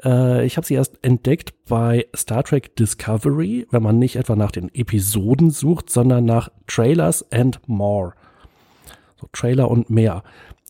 Äh, 0.04 0.44
ich 0.44 0.56
habe 0.56 0.66
sie 0.66 0.74
erst 0.74 0.98
entdeckt 1.02 1.54
bei 1.66 2.06
Star 2.14 2.44
Trek 2.44 2.76
Discovery, 2.76 3.66
wenn 3.70 3.82
man 3.82 3.98
nicht 3.98 4.16
etwa 4.16 4.36
nach 4.36 4.52
den 4.52 4.72
Episoden 4.74 5.50
sucht, 5.50 5.90
sondern 5.90 6.24
nach 6.24 6.50
Trailers 6.66 7.30
and 7.32 7.60
More. 7.66 8.12
So 9.20 9.28
Trailer 9.32 9.70
und 9.70 9.90
mehr. 9.90 10.22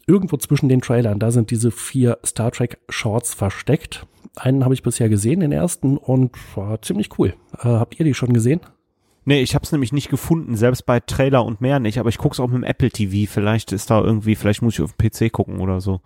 Irgendwo 0.07 0.39
zwischen 0.39 0.71
den 0.71 0.81
Trailern, 0.81 1.19
da 1.19 1.31
sind 1.31 1.51
diese 1.51 1.71
vier 1.71 2.19
Star 2.25 2.51
Trek 2.51 2.79
Shorts 2.89 3.35
versteckt. 3.35 4.07
Einen 4.37 4.65
habe 4.65 4.73
ich 4.73 4.83
bisher 4.83 5.09
gesehen, 5.09 5.41
den 5.41 5.53
ersten, 5.53 5.99
und 5.99 6.35
war 6.57 6.81
ziemlich 6.81 7.19
cool. 7.19 7.35
Äh, 7.59 7.69
habt 7.69 7.99
ihr 7.99 8.05
die 8.05 8.15
schon 8.15 8.33
gesehen? 8.33 8.61
Nee, 9.29 9.43
ich 9.43 9.55
habe 9.55 9.63
es 9.63 9.73
nämlich 9.73 9.93
nicht 9.93 10.09
gefunden, 10.09 10.57
selbst 10.57 10.87
bei 10.87 11.01
Trailer 11.01 11.45
und 11.45 11.61
mehr 11.61 11.81
nicht, 11.81 11.99
aber 11.99 12.09
ich 12.09 12.17
guck's 12.17 12.41
auch 12.41 12.47
mit 12.47 12.57
dem 12.57 12.65
Apple 12.65 12.89
TV. 12.89 13.31
Vielleicht 13.31 13.73
ist 13.73 13.91
da 13.91 14.01
irgendwie, 14.01 14.35
vielleicht 14.35 14.63
muss 14.63 14.73
ich 14.73 14.81
auf 14.81 14.95
dem 14.95 15.11
PC 15.11 15.31
gucken 15.31 15.61
oder 15.61 15.83
so. 15.83 16.01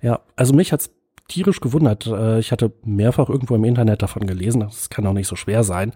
Ja, 0.00 0.20
also 0.34 0.54
mich 0.54 0.72
hat's 0.72 0.88
tierisch 1.28 1.60
gewundert. 1.60 2.06
Äh, 2.06 2.38
ich 2.38 2.50
hatte 2.50 2.72
mehrfach 2.82 3.28
irgendwo 3.28 3.54
im 3.54 3.64
Internet 3.64 4.00
davon 4.00 4.26
gelesen, 4.26 4.60
das 4.60 4.88
kann 4.88 5.06
auch 5.06 5.12
nicht 5.12 5.26
so 5.26 5.36
schwer 5.36 5.64
sein. 5.64 5.92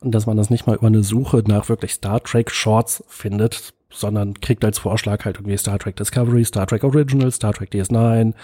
Und 0.00 0.16
dass 0.16 0.26
man 0.26 0.36
das 0.36 0.50
nicht 0.50 0.66
mal 0.66 0.74
über 0.74 0.88
eine 0.88 1.04
Suche 1.04 1.44
nach 1.46 1.68
wirklich 1.68 1.92
Star 1.92 2.20
Trek 2.20 2.50
Shorts 2.50 3.04
findet, 3.06 3.72
sondern 3.88 4.34
kriegt 4.40 4.64
als 4.64 4.80
Vorschlag 4.80 5.24
halt 5.24 5.36
irgendwie 5.36 5.56
Star 5.58 5.78
Trek 5.78 5.94
Discovery, 5.94 6.44
Star 6.44 6.66
Trek 6.66 6.82
Original, 6.82 7.30
Star 7.30 7.52
Trek 7.52 7.70
DS9, 7.70 8.34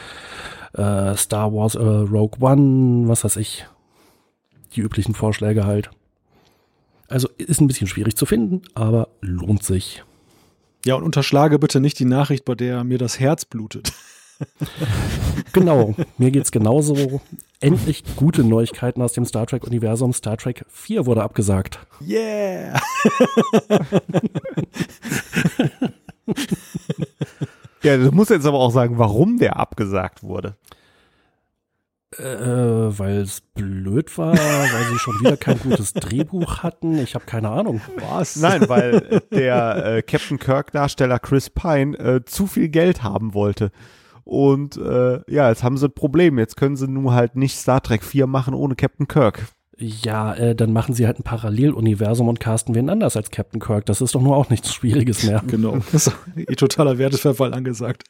äh, 0.75 1.17
Star 1.17 1.53
Wars 1.53 1.75
äh, 1.75 1.81
Rogue 1.81 2.39
One, 2.39 3.09
was 3.09 3.25
weiß 3.25 3.39
ich. 3.39 3.67
Die 4.77 4.83
üblichen 4.83 5.17
Vorschläge 5.17 5.67
halt. 5.67 5.91
Also 7.09 7.29
ist 7.39 7.61
ein 7.61 7.67
bisschen 7.67 7.87
schwierig 7.87 8.17
zu 8.17 8.27
finden, 8.27 8.63
aber 8.75 9.09
lohnt 9.21 9.65
sich. 9.65 10.05
Ja, 10.85 10.95
und 10.95 11.03
unterschlage 11.03 11.59
bitte 11.59 11.81
nicht 11.81 11.99
die 11.99 12.05
Nachricht, 12.05 12.45
bei 12.45 12.55
der 12.55 12.85
mir 12.85 12.99
das 12.99 13.19
Herz 13.19 13.47
blutet. 13.47 13.93
genau, 15.53 15.97
mir 16.17 16.31
geht's 16.31 16.53
genauso. 16.53 17.21
Endlich 17.61 18.05
gute 18.17 18.45
Neuigkeiten 18.45 19.03
aus 19.03 19.15
dem 19.15 19.25
Star 19.25 19.47
Trek-Universum. 19.47 20.13
Star 20.13 20.37
Trek 20.37 20.65
4 20.69 21.07
wurde 21.07 21.25
abgesagt. 21.25 21.81
Yeah! 22.01 22.79
ja, 27.83 27.97
du 27.97 28.13
musst 28.13 28.31
jetzt 28.31 28.47
aber 28.47 28.59
auch 28.59 28.71
sagen, 28.71 28.99
warum 28.99 29.39
der 29.39 29.57
abgesagt 29.57 30.23
wurde. 30.23 30.55
Äh, 32.17 32.25
weil 32.25 33.19
es 33.19 33.43
blöd 33.43 34.17
war, 34.17 34.35
weil 34.35 34.85
sie 34.91 34.99
schon 34.99 35.21
wieder 35.21 35.37
kein 35.37 35.59
gutes 35.59 35.93
Drehbuch 35.93 36.63
hatten. 36.63 36.97
Ich 36.99 37.15
habe 37.15 37.27
keine 37.27 37.51
Ahnung. 37.51 37.83
Was? 37.97 38.37
Nein, 38.37 38.67
weil 38.69 39.23
der 39.31 39.85
äh, 39.85 40.03
Captain 40.03 40.39
Kirk-Darsteller 40.39 41.19
Chris 41.19 41.51
Pine 41.51 41.99
äh, 41.99 42.25
zu 42.25 42.47
viel 42.47 42.71
Geld 42.71 43.03
haben 43.03 43.35
wollte. 43.35 43.73
Und 44.25 44.79
äh, 44.79 45.21
ja, 45.31 45.51
jetzt 45.51 45.63
haben 45.63 45.77
sie 45.77 45.87
ein 45.87 45.95
Problem. 45.95 46.39
Jetzt 46.39 46.57
können 46.57 46.77
sie 46.77 46.89
nun 46.89 47.13
halt 47.13 47.37
nicht 47.37 47.57
Star 47.57 47.83
Trek 47.83 48.03
4 48.03 48.27
machen 48.27 48.55
ohne 48.55 48.75
Captain 48.75 49.07
Kirk. 49.07 49.47
Ja, 49.81 50.35
äh, 50.35 50.57
dann 50.57 50.73
machen 50.73 50.93
sie 50.93 51.07
halt 51.07 51.21
ein 51.21 51.23
Paralleluniversum 51.23 52.29
und 52.29 52.41
casten 52.41 52.75
wen 52.75 52.91
anders 52.91 53.17
als 53.17 53.31
Captain 53.31 53.61
Kirk. 53.61 53.87
Das 53.87 54.01
ist 54.01 54.15
doch 54.15 54.21
nur 54.21 54.37
auch 54.37 54.51
nichts 54.51 54.75
Schwieriges 54.75 55.23
mehr. 55.23 55.43
Genau. 55.47 55.79
Totaler 56.57 56.99
Wertesverfall 56.99 57.55
angesagt. 57.55 58.03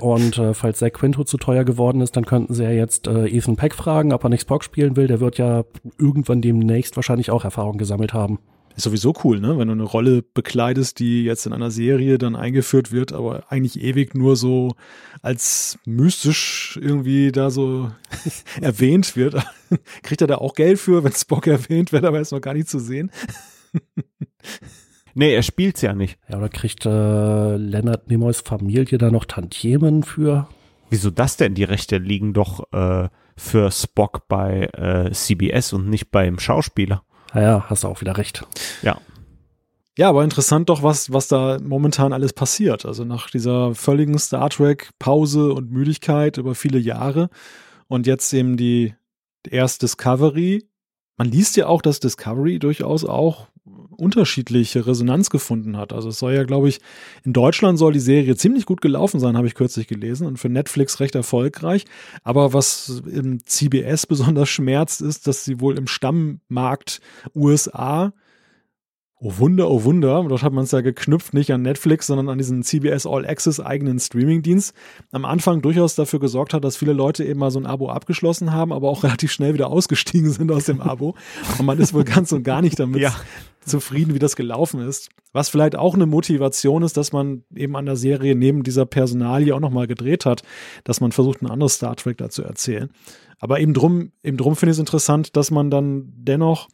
und 0.00 0.38
äh, 0.38 0.54
falls 0.54 0.78
Zach 0.78 0.92
Quinto 0.92 1.24
zu 1.24 1.36
teuer 1.36 1.64
geworden 1.64 2.00
ist, 2.00 2.16
dann 2.16 2.24
könnten 2.24 2.54
sie 2.54 2.64
ja 2.64 2.70
jetzt 2.70 3.06
äh, 3.08 3.26
Ethan 3.26 3.56
Peck 3.56 3.74
fragen, 3.74 4.14
ob 4.14 4.24
er 4.24 4.30
nicht 4.30 4.42
Spock 4.42 4.64
spielen 4.64 4.96
will. 4.96 5.06
Der 5.06 5.20
wird 5.20 5.36
ja 5.36 5.64
irgendwann 5.98 6.40
demnächst 6.40 6.96
wahrscheinlich 6.96 7.30
auch 7.30 7.44
Erfahrung 7.44 7.76
gesammelt 7.76 8.14
haben. 8.14 8.38
Ist 8.76 8.84
sowieso 8.84 9.14
cool, 9.24 9.40
ne? 9.40 9.58
Wenn 9.58 9.68
du 9.68 9.72
eine 9.72 9.84
Rolle 9.84 10.22
bekleidest, 10.22 10.98
die 10.98 11.24
jetzt 11.24 11.46
in 11.46 11.54
einer 11.54 11.70
Serie 11.70 12.18
dann 12.18 12.36
eingeführt 12.36 12.92
wird, 12.92 13.14
aber 13.14 13.50
eigentlich 13.50 13.82
ewig 13.82 14.14
nur 14.14 14.36
so 14.36 14.74
als 15.22 15.78
mystisch 15.86 16.78
irgendwie 16.82 17.32
da 17.32 17.48
so 17.48 17.90
erwähnt 18.60 19.16
wird. 19.16 19.36
Kriegt 20.02 20.20
er 20.20 20.26
da 20.26 20.36
auch 20.36 20.54
Geld 20.54 20.78
für, 20.78 21.02
wenn 21.04 21.12
Spock 21.12 21.46
erwähnt 21.46 21.90
wird, 21.90 22.04
aber 22.04 22.18
er 22.18 22.22
ist 22.22 22.32
noch 22.32 22.42
gar 22.42 22.52
nicht 22.52 22.68
zu 22.68 22.78
sehen? 22.78 23.10
nee, 25.14 25.34
er 25.34 25.42
spielt's 25.42 25.80
ja 25.80 25.94
nicht. 25.94 26.18
Ja, 26.28 26.36
oder 26.36 26.50
kriegt 26.50 26.84
äh, 26.84 27.56
Leonard 27.56 28.10
Nimoys 28.10 28.42
Familie 28.42 28.98
da 28.98 29.10
noch 29.10 29.24
Tantiemen 29.24 30.02
für? 30.02 30.48
Wieso 30.90 31.10
das 31.10 31.38
denn? 31.38 31.54
Die 31.54 31.64
Rechte 31.64 31.96
liegen 31.96 32.34
doch 32.34 32.70
äh, 32.72 33.08
für 33.38 33.70
Spock 33.70 34.28
bei 34.28 34.68
äh, 34.74 35.10
CBS 35.12 35.72
und 35.72 35.88
nicht 35.88 36.10
beim 36.10 36.38
Schauspieler. 36.38 37.05
Naja, 37.34 37.66
hast 37.68 37.84
du 37.84 37.88
auch 37.88 38.00
wieder 38.00 38.16
recht. 38.16 38.44
Ja. 38.82 39.00
Ja, 39.98 40.10
aber 40.10 40.24
interessant 40.24 40.68
doch, 40.68 40.82
was, 40.82 41.10
was 41.10 41.28
da 41.28 41.58
momentan 41.62 42.12
alles 42.12 42.34
passiert. 42.34 42.84
Also 42.84 43.04
nach 43.04 43.30
dieser 43.30 43.74
völligen 43.74 44.18
Star 44.18 44.50
Trek 44.50 44.90
Pause 44.98 45.52
und 45.54 45.70
Müdigkeit 45.70 46.36
über 46.36 46.54
viele 46.54 46.78
Jahre 46.78 47.30
und 47.88 48.06
jetzt 48.06 48.32
eben 48.34 48.58
die 48.58 48.94
erst 49.48 49.82
Discovery. 49.82 50.68
Man 51.16 51.30
liest 51.30 51.56
ja 51.56 51.66
auch, 51.66 51.80
dass 51.80 52.00
Discovery 52.00 52.58
durchaus 52.58 53.06
auch 53.06 53.48
unterschiedliche 53.96 54.86
Resonanz 54.86 55.30
gefunden 55.30 55.76
hat. 55.76 55.92
Also 55.92 56.10
es 56.10 56.18
soll 56.18 56.34
ja, 56.34 56.44
glaube 56.44 56.68
ich, 56.68 56.80
in 57.24 57.32
Deutschland 57.32 57.78
soll 57.78 57.92
die 57.92 58.00
Serie 58.00 58.36
ziemlich 58.36 58.66
gut 58.66 58.80
gelaufen 58.80 59.20
sein, 59.20 59.36
habe 59.36 59.46
ich 59.46 59.54
kürzlich 59.54 59.88
gelesen 59.88 60.26
und 60.26 60.38
für 60.38 60.48
Netflix 60.48 61.00
recht 61.00 61.14
erfolgreich. 61.14 61.84
Aber 62.22 62.52
was 62.52 63.02
im 63.10 63.44
CBS 63.44 64.06
besonders 64.06 64.48
schmerzt, 64.48 65.00
ist, 65.00 65.26
dass 65.26 65.44
sie 65.44 65.60
wohl 65.60 65.78
im 65.78 65.86
Stammmarkt 65.86 67.00
USA 67.34 68.12
Oh 69.18 69.38
Wunder, 69.38 69.70
oh 69.70 69.82
Wunder. 69.84 70.26
Dort 70.28 70.42
hat 70.42 70.52
man 70.52 70.64
es 70.64 70.72
ja 70.72 70.82
geknüpft, 70.82 71.32
nicht 71.32 71.50
an 71.50 71.62
Netflix, 71.62 72.06
sondern 72.06 72.28
an 72.28 72.36
diesen 72.36 72.62
CBS 72.62 73.06
All 73.06 73.26
Access 73.26 73.60
eigenen 73.60 73.98
Streamingdienst. 73.98 74.74
Am 75.10 75.24
Anfang 75.24 75.62
durchaus 75.62 75.94
dafür 75.94 76.20
gesorgt 76.20 76.52
hat, 76.52 76.64
dass 76.64 76.76
viele 76.76 76.92
Leute 76.92 77.24
eben 77.24 77.40
mal 77.40 77.50
so 77.50 77.58
ein 77.58 77.64
Abo 77.64 77.88
abgeschlossen 77.88 78.52
haben, 78.52 78.74
aber 78.74 78.90
auch 78.90 79.02
relativ 79.04 79.32
schnell 79.32 79.54
wieder 79.54 79.68
ausgestiegen 79.68 80.30
sind 80.30 80.52
aus 80.52 80.66
dem 80.66 80.82
Abo. 80.82 81.14
Und 81.58 81.64
man 81.64 81.78
ist 81.78 81.94
wohl 81.94 82.04
ganz 82.04 82.30
und 82.32 82.42
gar 82.42 82.60
nicht 82.60 82.78
damit 82.78 83.00
ja. 83.00 83.16
Zufrieden, 83.66 84.14
wie 84.14 84.18
das 84.18 84.36
gelaufen 84.36 84.80
ist. 84.80 85.10
Was 85.32 85.48
vielleicht 85.48 85.76
auch 85.76 85.94
eine 85.94 86.06
Motivation 86.06 86.82
ist, 86.82 86.96
dass 86.96 87.12
man 87.12 87.44
eben 87.54 87.76
an 87.76 87.86
der 87.86 87.96
Serie 87.96 88.34
neben 88.34 88.62
dieser 88.62 88.86
Personalie 88.86 89.54
auch 89.54 89.60
nochmal 89.60 89.86
gedreht 89.86 90.24
hat, 90.24 90.42
dass 90.84 91.00
man 91.00 91.12
versucht, 91.12 91.42
ein 91.42 91.50
anderes 91.50 91.74
Star 91.74 91.96
Trek 91.96 92.18
da 92.18 92.30
zu 92.30 92.42
erzählen. 92.42 92.90
Aber 93.38 93.60
eben 93.60 93.74
drum, 93.74 94.12
eben 94.22 94.38
drum 94.38 94.56
finde 94.56 94.70
ich 94.70 94.76
es 94.76 94.80
interessant, 94.80 95.36
dass 95.36 95.50
man 95.50 95.70
dann 95.70 96.12
dennoch 96.16 96.68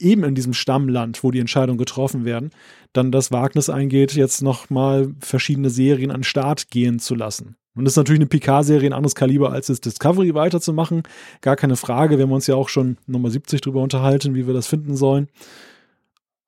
eben 0.00 0.24
in 0.24 0.34
diesem 0.34 0.54
Stammland, 0.54 1.22
wo 1.22 1.30
die 1.30 1.38
Entscheidungen 1.38 1.78
getroffen 1.78 2.24
werden, 2.24 2.50
dann 2.92 3.12
das 3.12 3.30
Wagnis 3.30 3.70
eingeht, 3.70 4.14
jetzt 4.14 4.42
nochmal 4.42 5.14
verschiedene 5.20 5.70
Serien 5.70 6.10
an 6.10 6.20
den 6.20 6.24
Start 6.24 6.70
gehen 6.70 6.98
zu 6.98 7.14
lassen. 7.14 7.56
Und 7.76 7.84
das 7.84 7.92
ist 7.92 7.98
natürlich 7.98 8.20
eine 8.20 8.26
Picard-Serie 8.26 8.88
ein 8.88 8.92
anderes 8.92 9.14
Kaliber 9.14 9.52
als 9.52 9.68
das 9.68 9.80
Discovery 9.80 10.34
weiterzumachen. 10.34 11.04
Gar 11.40 11.56
keine 11.56 11.76
Frage. 11.76 12.18
Wir 12.18 12.24
haben 12.24 12.32
uns 12.32 12.48
ja 12.48 12.56
auch 12.56 12.68
schon 12.68 12.96
Nummer 13.06 13.30
70 13.30 13.60
drüber 13.60 13.80
unterhalten, 13.80 14.34
wie 14.34 14.46
wir 14.46 14.54
das 14.54 14.66
finden 14.66 14.96
sollen. 14.96 15.28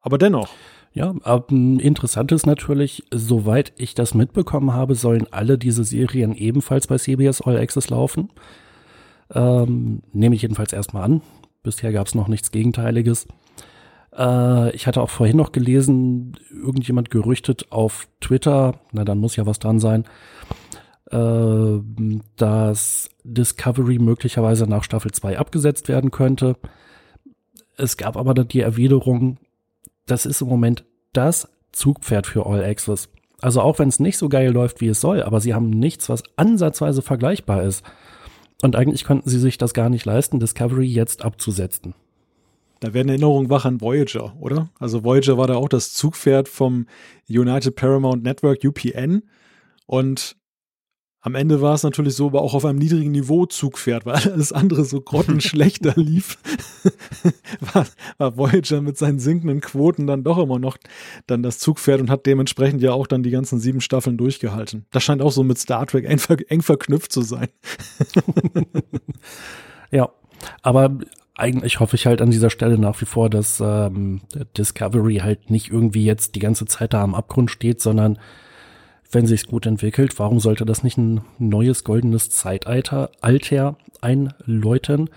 Aber 0.03 0.19
dennoch. 0.19 0.49
Ja, 0.95 1.15
aber 1.23 1.51
interessant 1.51 2.33
ist 2.33 2.47
natürlich, 2.47 3.03
soweit 3.11 3.73
ich 3.77 3.95
das 3.95 4.13
mitbekommen 4.13 4.75
habe, 4.75 4.95
sollen 4.95 5.27
alle 5.31 5.57
diese 5.57 5.85
Serien 5.85 6.35
ebenfalls 6.35 6.87
bei 6.87 6.99
CBS 6.99 7.41
All 7.41 7.57
Access 7.57 7.89
laufen. 7.89 8.29
Ähm, 9.33 10.03
nehme 10.13 10.35
ich 10.35 10.43
jedenfalls 10.43 10.75
erstmal 10.75 11.05
an. 11.05 11.23
Bisher 11.63 11.93
gab 11.93 12.09
es 12.09 12.15
noch 12.15 12.29
nichts 12.29 12.51
Gegenteiliges. 12.51 13.27
Äh, 14.15 14.75
ich 14.75 14.87
hatte 14.87 15.01
auch 15.01 15.09
vorhin 15.09 15.39
noch 15.39 15.53
gelesen, 15.53 16.35
irgendjemand 16.51 17.11
gerüchtet 17.11 17.73
auf 17.73 18.07
Twitter, 18.21 18.75
na 18.93 19.05
dann 19.05 19.19
muss 19.19 19.37
ja 19.37 19.47
was 19.47 19.59
dran 19.59 19.79
sein, 19.79 20.05
äh, 21.11 21.81
dass 22.37 23.09
Discovery 23.25 23.99
möglicherweise 23.99 24.67
nach 24.67 24.85
Staffel 24.85 25.13
2 25.13 25.39
abgesetzt 25.39 25.89
werden 25.89 26.11
könnte. 26.11 26.57
Es 27.79 27.97
gab 27.97 28.19
aber 28.19 28.35
dann 28.35 28.49
die 28.49 28.61
Erwiderung, 28.61 29.39
das 30.07 30.27
ist 30.27 30.41
im 30.43 30.49
Moment 30.49 30.85
das 31.13 31.49
Zugpferd 31.73 32.27
für 32.27 32.47
All 32.47 32.65
Access. 32.65 33.09
Also 33.41 33.61
auch 33.61 33.79
wenn 33.79 33.89
es 33.89 34.01
nicht 34.01 34.19
so 34.19 34.29
geil 34.29 34.53
läuft, 34.53 34.81
wie 34.81 34.89
es 34.89 35.01
soll, 35.01 35.23
aber 35.23 35.41
sie 35.41 35.55
haben 35.55 35.71
nichts, 35.71 36.09
was 36.09 36.23
ansatzweise 36.37 37.03
vergleichbar 37.03 37.63
ist. 37.65 37.85
Und 38.63 38.77
eigentlich 38.77 39.05
könnten 39.05 39.29
sie 39.29 39.41
sich 39.41 39.59
das 39.59 39.75
gar 39.75 39.89
nicht 39.89 40.05
leisten, 40.05 40.39
Discovery 40.39 40.87
jetzt 40.87 41.25
abzusetzen. 41.25 41.95
Da 42.79 42.95
werden 42.95 43.09
Erinnerungen 43.09 43.51
wach 43.51 43.65
an 43.65 43.81
Voyager, 43.81 44.35
oder? 44.41 44.71
Also 44.79 45.05
Voyager 45.05 45.39
war 45.39 45.47
da 45.47 45.55
auch 45.55 45.69
das 45.69 45.93
Zugpferd 45.93 46.49
vom 46.49 46.87
United 47.29 47.75
Paramount 47.75 48.23
Network 48.23 48.65
UPN 48.65 49.23
und 49.87 50.37
Am 51.25 51.37
Ende 51.37 51.61
war 51.61 51.75
es 51.75 51.85
natürlich 51.85 52.15
so, 52.17 52.27
aber 52.27 52.43
auch 52.43 52.53
auf 52.53 52.65
einem 52.65 52.81
niedrigen 52.81 53.13
Niveau 53.13 53.47
Zug 53.47 53.79
fährt, 53.79 54.05
weil 54.05 54.17
alles 54.17 54.53
andere 54.53 54.85
so 54.85 55.01
grottenschlechter 55.01 55.93
lief, 55.97 56.37
war, 57.73 57.87
war 58.19 58.37
Voyager 58.37 58.83
mit 58.83 58.99
seinen 58.99 59.21
sinkenden 59.21 59.61
Quoten 59.61 60.09
dann 60.09 60.25
doch 60.25 60.39
immer 60.39 60.59
noch 60.59 60.77
dann 61.29 61.45
das 61.45 61.61
Zugpferd 61.61 62.01
und 62.01 62.11
hat 62.11 62.27
dementsprechend 62.27 62.83
ja 62.83 62.93
auch 62.93 63.07
dann 63.07 63.23
die 63.23 63.31
ganzen 63.31 63.61
sieben 63.61 63.81
Staffeln 63.81 64.17
durchgehalten. 64.19 64.85
Das 64.91 65.05
scheint 65.05 65.23
auch 65.23 65.31
so 65.31 65.45
mit 65.45 65.59
Star 65.59 65.87
Trek 65.87 66.07
eng, 66.07 66.19
ver 66.19 66.39
eng 66.49 66.61
verknüpft 66.61 67.13
zu 67.13 67.23
sein. 67.23 67.49
ja, 69.93 70.11
aber 70.63 70.99
eigentlich 71.37 71.79
hoffe 71.79 71.95
ich 71.95 72.07
halt 72.07 72.21
an 72.21 72.33
dieser 72.33 72.51
Stelle 72.51 72.79
nach 72.79 73.01
wie 73.01 73.07
vor, 73.07 73.31
dass 73.31 73.61
ähm, 73.61 74.23
Discovery 74.59 75.19
halt 75.19 75.51
nicht 75.51 75.71
irgendwie 75.71 76.05
jetzt 76.05 76.35
die 76.35 76.41
ganze 76.41 76.67
Zeit 76.67 76.93
da 76.95 77.03
am 77.05 77.15
Abgrund 77.15 77.53
steht, 77.53 77.81
sondern 77.81 78.19
wenn 79.13 79.27
sich's 79.27 79.47
gut 79.47 79.67
entwickelt, 79.67 80.19
warum 80.19 80.41
sollte 80.41 80.65
das 80.65 80.83
nicht 80.83 80.99
ein 80.99 81.21
neues 81.39 81.85
goldenes 81.85 82.31
Zeitalter 82.31 83.11
Alter 83.21 83.77
einläuten, 84.01 85.11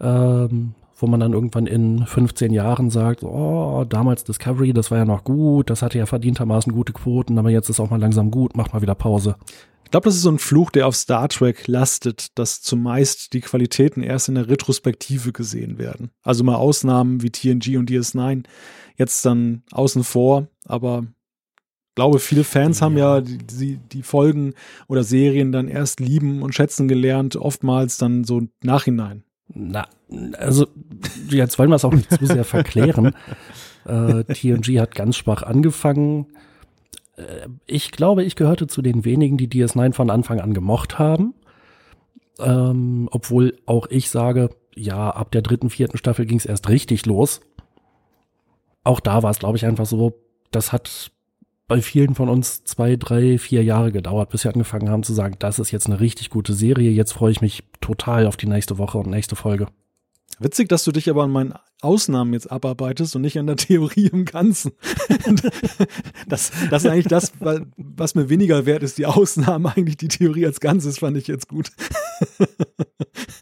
ähm, 0.00 0.74
wo 0.96 1.06
man 1.06 1.20
dann 1.20 1.32
irgendwann 1.32 1.66
in 1.66 2.06
15 2.06 2.52
Jahren 2.52 2.90
sagt, 2.90 3.22
oh, 3.22 3.84
damals 3.88 4.24
Discovery, 4.24 4.72
das 4.72 4.90
war 4.90 4.98
ja 4.98 5.04
noch 5.04 5.24
gut, 5.24 5.70
das 5.70 5.82
hatte 5.82 5.98
ja 5.98 6.06
verdientermaßen 6.06 6.72
gute 6.72 6.92
Quoten, 6.92 7.38
aber 7.38 7.50
jetzt 7.50 7.68
ist 7.68 7.80
auch 7.80 7.90
mal 7.90 8.00
langsam 8.00 8.30
gut, 8.30 8.56
macht 8.56 8.72
mal 8.72 8.82
wieder 8.82 8.94
Pause. 8.94 9.36
Ich 9.84 9.90
glaube, 9.90 10.04
das 10.04 10.14
ist 10.14 10.22
so 10.22 10.30
ein 10.30 10.38
Fluch, 10.38 10.70
der 10.70 10.86
auf 10.86 10.94
Star 10.94 11.28
Trek 11.28 11.66
lastet, 11.66 12.38
dass 12.38 12.62
zumeist 12.62 13.32
die 13.32 13.40
Qualitäten 13.40 14.04
erst 14.04 14.28
in 14.28 14.36
der 14.36 14.48
Retrospektive 14.48 15.32
gesehen 15.32 15.78
werden. 15.78 16.10
Also 16.22 16.44
mal 16.44 16.54
Ausnahmen 16.54 17.22
wie 17.22 17.30
TNG 17.30 17.76
und 17.76 17.90
DS9 17.90 18.44
jetzt 18.96 19.24
dann 19.26 19.64
außen 19.72 20.04
vor, 20.04 20.46
aber 20.64 21.06
glaube, 21.94 22.18
viele 22.18 22.44
Fans 22.44 22.80
ja. 22.80 22.86
haben 22.86 22.96
ja 22.96 23.20
die, 23.20 23.76
die, 23.76 24.02
Folgen 24.02 24.54
oder 24.88 25.04
Serien 25.04 25.52
dann 25.52 25.68
erst 25.68 26.00
lieben 26.00 26.42
und 26.42 26.54
schätzen 26.54 26.88
gelernt, 26.88 27.36
oftmals 27.36 27.98
dann 27.98 28.24
so 28.24 28.42
nachhinein. 28.62 29.24
Na, 29.52 29.88
also 30.38 30.66
jetzt 31.28 31.58
wollen 31.58 31.70
wir 31.70 31.76
es 31.76 31.84
auch 31.84 31.92
nicht 31.92 32.10
zu 32.10 32.26
sehr 32.26 32.44
verklären. 32.44 33.14
Äh, 33.86 34.24
TNG 34.24 34.78
hat 34.78 34.94
ganz 34.94 35.16
schwach 35.16 35.42
angefangen. 35.42 36.26
Äh, 37.16 37.48
ich 37.66 37.90
glaube, 37.92 38.24
ich 38.24 38.36
gehörte 38.36 38.66
zu 38.66 38.82
den 38.82 39.06
wenigen, 39.06 39.38
die 39.38 39.48
DS9 39.48 39.94
von 39.94 40.10
Anfang 40.10 40.38
an 40.38 40.52
gemocht 40.52 40.98
haben. 40.98 41.32
Ähm, 42.38 43.08
obwohl 43.10 43.56
auch 43.64 43.86
ich 43.88 44.10
sage, 44.10 44.50
ja, 44.74 45.10
ab 45.10 45.30
der 45.30 45.40
dritten, 45.40 45.70
vierten 45.70 45.96
Staffel 45.96 46.26
ging 46.26 46.36
es 46.36 46.44
erst 46.44 46.68
richtig 46.68 47.06
los. 47.06 47.40
Auch 48.84 49.00
da 49.00 49.22
war 49.22 49.30
es, 49.30 49.38
glaube 49.38 49.56
ich, 49.56 49.64
einfach 49.64 49.86
so, 49.86 50.12
das 50.50 50.72
hat 50.72 51.10
bei 51.70 51.80
vielen 51.80 52.16
von 52.16 52.28
uns 52.28 52.64
zwei, 52.64 52.96
drei, 52.96 53.38
vier 53.38 53.62
Jahre 53.62 53.92
gedauert, 53.92 54.30
bis 54.30 54.42
wir 54.42 54.52
angefangen 54.52 54.90
haben 54.90 55.04
zu 55.04 55.14
sagen, 55.14 55.36
das 55.38 55.60
ist 55.60 55.70
jetzt 55.70 55.86
eine 55.86 56.00
richtig 56.00 56.28
gute 56.28 56.52
Serie. 56.52 56.90
Jetzt 56.90 57.12
freue 57.12 57.30
ich 57.30 57.42
mich 57.42 57.62
total 57.80 58.26
auf 58.26 58.36
die 58.36 58.48
nächste 58.48 58.76
Woche 58.76 58.98
und 58.98 59.08
nächste 59.08 59.36
Folge. 59.36 59.68
Witzig, 60.38 60.68
dass 60.68 60.84
du 60.84 60.92
dich 60.92 61.10
aber 61.10 61.24
an 61.24 61.30
meinen 61.30 61.54
Ausnahmen 61.82 62.32
jetzt 62.32 62.50
abarbeitest 62.50 63.16
und 63.16 63.22
nicht 63.22 63.38
an 63.38 63.46
der 63.46 63.56
Theorie 63.58 64.06
im 64.06 64.24
Ganzen. 64.24 64.72
das, 66.28 66.50
das 66.70 66.84
ist 66.84 66.90
eigentlich 66.90 67.08
das, 67.08 67.32
was 67.76 68.14
mir 68.14 68.28
weniger 68.28 68.64
wert 68.66 68.82
ist. 68.82 68.98
Die 68.98 69.06
Ausnahmen 69.06 69.66
eigentlich 69.66 69.96
die 69.96 70.08
Theorie 70.08 70.46
als 70.46 70.60
Ganzes 70.60 70.98
fand 70.98 71.16
ich 71.16 71.26
jetzt 71.26 71.48
gut. 71.48 71.70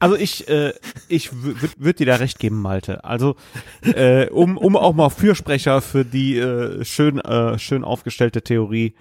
Also 0.01 0.17
ich, 0.17 0.49
äh, 0.49 0.73
ich 1.09 1.31
würde 1.33 1.95
dir 1.95 2.07
da 2.07 2.17
recht 2.17 2.39
geben, 2.39 2.61
Malte. 2.61 3.05
Also 3.05 3.37
äh, 3.83 4.29
um, 4.29 4.57
um 4.57 4.77
auch 4.77 4.95
mal 4.95 5.11
Fürsprecher 5.11 5.81
für 5.81 6.05
die 6.05 6.39
äh, 6.39 6.85
schön, 6.85 7.19
äh, 7.21 7.59
schön 7.59 7.85
aufgestellte 7.85 8.43
Theorie 8.43 8.95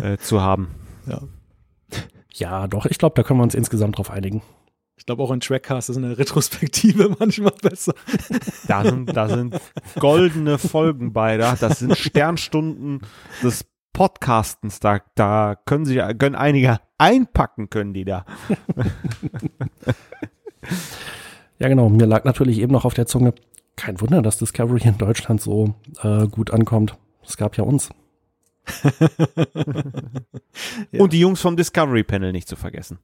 äh, 0.00 0.16
zu 0.18 0.40
haben. 0.40 0.68
Ja. 1.06 1.22
Ja, 2.32 2.66
doch, 2.68 2.86
ich 2.86 2.98
glaube, 2.98 3.14
da 3.16 3.22
können 3.22 3.40
wir 3.40 3.44
uns 3.44 3.54
insgesamt 3.54 3.98
drauf 3.98 4.10
einigen. 4.10 4.40
Ich 5.10 5.12
glaube 5.12 5.24
auch 5.24 5.32
ein 5.32 5.40
Trackcast 5.40 5.90
ist 5.90 5.96
in 5.96 6.02
der 6.02 6.18
Retrospektive 6.18 7.16
manchmal 7.18 7.50
besser. 7.60 7.94
Da 8.68 8.84
sind, 8.84 9.16
da 9.16 9.28
sind 9.28 9.60
goldene 9.98 10.56
Folgen 10.56 11.12
bei, 11.12 11.36
da. 11.36 11.56
das 11.56 11.80
sind 11.80 11.98
Sternstunden 11.98 13.00
des 13.42 13.64
Podcastens, 13.92 14.78
da, 14.78 15.00
da 15.16 15.56
können 15.64 15.84
sich 15.84 15.98
können 16.16 16.36
einige 16.36 16.78
einpacken 16.96 17.70
können 17.70 17.92
die 17.92 18.04
da. 18.04 18.24
ja 21.58 21.66
genau, 21.66 21.88
mir 21.88 22.06
lag 22.06 22.22
natürlich 22.22 22.60
eben 22.60 22.72
noch 22.72 22.84
auf 22.84 22.94
der 22.94 23.06
Zunge, 23.06 23.34
kein 23.74 24.00
Wunder, 24.00 24.22
dass 24.22 24.38
Discovery 24.38 24.82
in 24.84 24.96
Deutschland 24.96 25.40
so 25.40 25.74
äh, 26.04 26.28
gut 26.28 26.52
ankommt. 26.52 26.96
Es 27.26 27.36
gab 27.36 27.56
ja 27.56 27.64
uns. 27.64 27.90
ja. 30.92 31.00
Und 31.00 31.12
die 31.12 31.18
Jungs 31.18 31.40
vom 31.40 31.56
Discovery 31.56 32.04
Panel 32.04 32.30
nicht 32.30 32.46
zu 32.46 32.54
vergessen. 32.54 33.00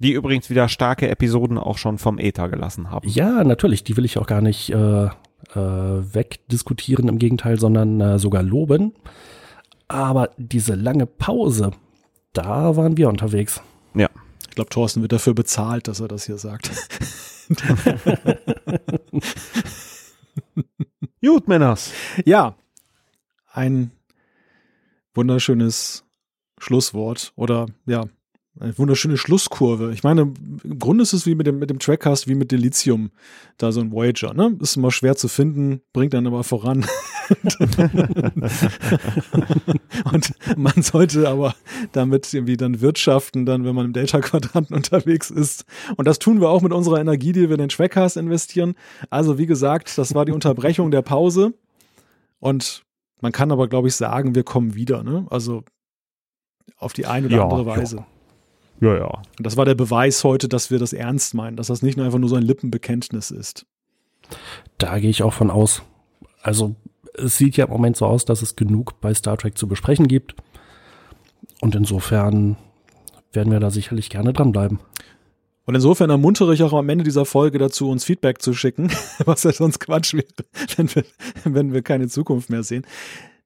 Die 0.00 0.12
übrigens 0.12 0.48
wieder 0.48 0.68
starke 0.68 1.08
Episoden 1.08 1.58
auch 1.58 1.78
schon 1.78 1.98
vom 1.98 2.18
Ether 2.18 2.48
gelassen 2.48 2.90
haben. 2.90 3.08
Ja, 3.08 3.42
natürlich. 3.42 3.82
Die 3.84 3.96
will 3.96 4.04
ich 4.04 4.18
auch 4.18 4.26
gar 4.26 4.40
nicht 4.40 4.70
äh, 4.70 5.06
äh, 5.06 5.10
wegdiskutieren, 5.54 7.08
im 7.08 7.18
Gegenteil, 7.18 7.58
sondern 7.58 8.00
äh, 8.00 8.18
sogar 8.18 8.42
loben. 8.42 8.94
Aber 9.88 10.30
diese 10.36 10.74
lange 10.74 11.06
Pause, 11.06 11.72
da 12.32 12.76
waren 12.76 12.96
wir 12.96 13.08
unterwegs. 13.08 13.60
Ja. 13.94 14.08
Ich 14.48 14.54
glaube, 14.54 14.70
Thorsten 14.70 15.02
wird 15.02 15.12
dafür 15.12 15.34
bezahlt, 15.34 15.88
dass 15.88 16.00
er 16.00 16.08
das 16.08 16.26
hier 16.26 16.38
sagt. 16.38 16.70
Gut, 21.24 21.48
Männers. 21.48 21.92
Ja. 22.24 22.54
Ein 23.50 23.90
wunderschönes 25.14 26.04
Schlusswort 26.58 27.32
oder 27.36 27.66
ja, 27.86 28.04
eine 28.60 28.76
wunderschöne 28.76 29.16
Schlusskurve. 29.16 29.92
Ich 29.92 30.02
meine, 30.02 30.32
im 30.64 30.78
Grunde 30.78 31.02
ist 31.02 31.12
es 31.12 31.26
wie 31.26 31.34
mit 31.34 31.46
dem, 31.46 31.58
mit 31.58 31.70
dem 31.70 31.78
Trackcast, 31.78 32.26
wie 32.28 32.34
mit 32.34 32.50
Delizium, 32.50 33.10
da 33.56 33.72
so 33.72 33.80
ein 33.80 33.92
Voyager, 33.92 34.34
ne? 34.34 34.56
Ist 34.60 34.76
immer 34.76 34.90
schwer 34.90 35.16
zu 35.16 35.28
finden, 35.28 35.80
bringt 35.92 36.14
dann 36.14 36.26
aber 36.26 36.44
voran. 36.44 36.84
und 40.12 40.32
man 40.56 40.82
sollte 40.82 41.28
aber 41.28 41.54
damit 41.92 42.32
irgendwie 42.32 42.56
dann 42.56 42.80
wirtschaften, 42.80 43.46
dann, 43.46 43.64
wenn 43.64 43.74
man 43.74 43.86
im 43.86 43.92
Delta-Quadranten 43.92 44.74
unterwegs 44.74 45.30
ist. 45.30 45.64
Und 45.96 46.08
das 46.08 46.18
tun 46.18 46.40
wir 46.40 46.48
auch 46.48 46.62
mit 46.62 46.72
unserer 46.72 47.00
Energie, 47.00 47.32
die 47.32 47.48
wir 47.48 47.52
in 47.52 47.58
den 47.58 47.68
Trackcast 47.68 48.16
investieren. 48.16 48.74
Also, 49.10 49.38
wie 49.38 49.46
gesagt, 49.46 49.98
das 49.98 50.14
war 50.14 50.24
die 50.24 50.32
Unterbrechung 50.32 50.90
der 50.90 51.02
Pause. 51.02 51.54
Und 52.40 52.84
man 53.20 53.32
kann 53.32 53.52
aber, 53.52 53.68
glaube 53.68 53.88
ich, 53.88 53.94
sagen, 53.94 54.34
wir 54.34 54.44
kommen 54.44 54.74
wieder, 54.74 55.02
ne? 55.02 55.26
Also, 55.30 55.64
auf 56.76 56.92
die 56.92 57.06
eine 57.06 57.26
oder 57.26 57.36
ja, 57.36 57.42
andere 57.42 57.66
Weise. 57.66 57.96
Ja. 57.96 58.06
Ja, 58.80 58.96
ja. 58.96 59.06
Und 59.06 59.46
das 59.46 59.56
war 59.56 59.64
der 59.64 59.74
Beweis 59.74 60.22
heute, 60.24 60.48
dass 60.48 60.70
wir 60.70 60.78
das 60.78 60.92
ernst 60.92 61.34
meinen, 61.34 61.56
dass 61.56 61.66
das 61.66 61.82
nicht 61.82 61.96
nur 61.96 62.06
einfach 62.06 62.18
nur 62.18 62.28
so 62.28 62.36
ein 62.36 62.42
Lippenbekenntnis 62.42 63.30
ist. 63.30 63.66
Da 64.78 64.98
gehe 64.98 65.10
ich 65.10 65.22
auch 65.22 65.32
von 65.32 65.50
aus. 65.50 65.82
Also 66.42 66.76
es 67.14 67.36
sieht 67.36 67.56
ja 67.56 67.64
im 67.64 67.70
Moment 67.70 67.96
so 67.96 68.06
aus, 68.06 68.24
dass 68.24 68.42
es 68.42 68.56
genug 68.56 69.00
bei 69.00 69.12
Star 69.14 69.36
Trek 69.36 69.58
zu 69.58 69.66
besprechen 69.66 70.06
gibt. 70.06 70.34
Und 71.60 71.74
insofern 71.74 72.56
werden 73.32 73.52
wir 73.52 73.60
da 73.60 73.70
sicherlich 73.70 74.10
gerne 74.10 74.32
dranbleiben. 74.32 74.78
Und 75.64 75.74
insofern 75.74 76.08
ermuntere 76.08 76.54
ich 76.54 76.62
auch 76.62 76.72
am 76.72 76.88
Ende 76.88 77.04
dieser 77.04 77.26
Folge 77.26 77.58
dazu, 77.58 77.90
uns 77.90 78.04
Feedback 78.04 78.40
zu 78.40 78.54
schicken, 78.54 78.90
was 79.24 79.42
ja 79.42 79.52
sonst 79.52 79.80
Quatsch 79.80 80.14
wäre, 80.14 80.26
wenn 80.76 80.94
wir, 80.94 81.04
wenn 81.44 81.72
wir 81.72 81.82
keine 81.82 82.08
Zukunft 82.08 82.48
mehr 82.48 82.62
sehen. 82.62 82.86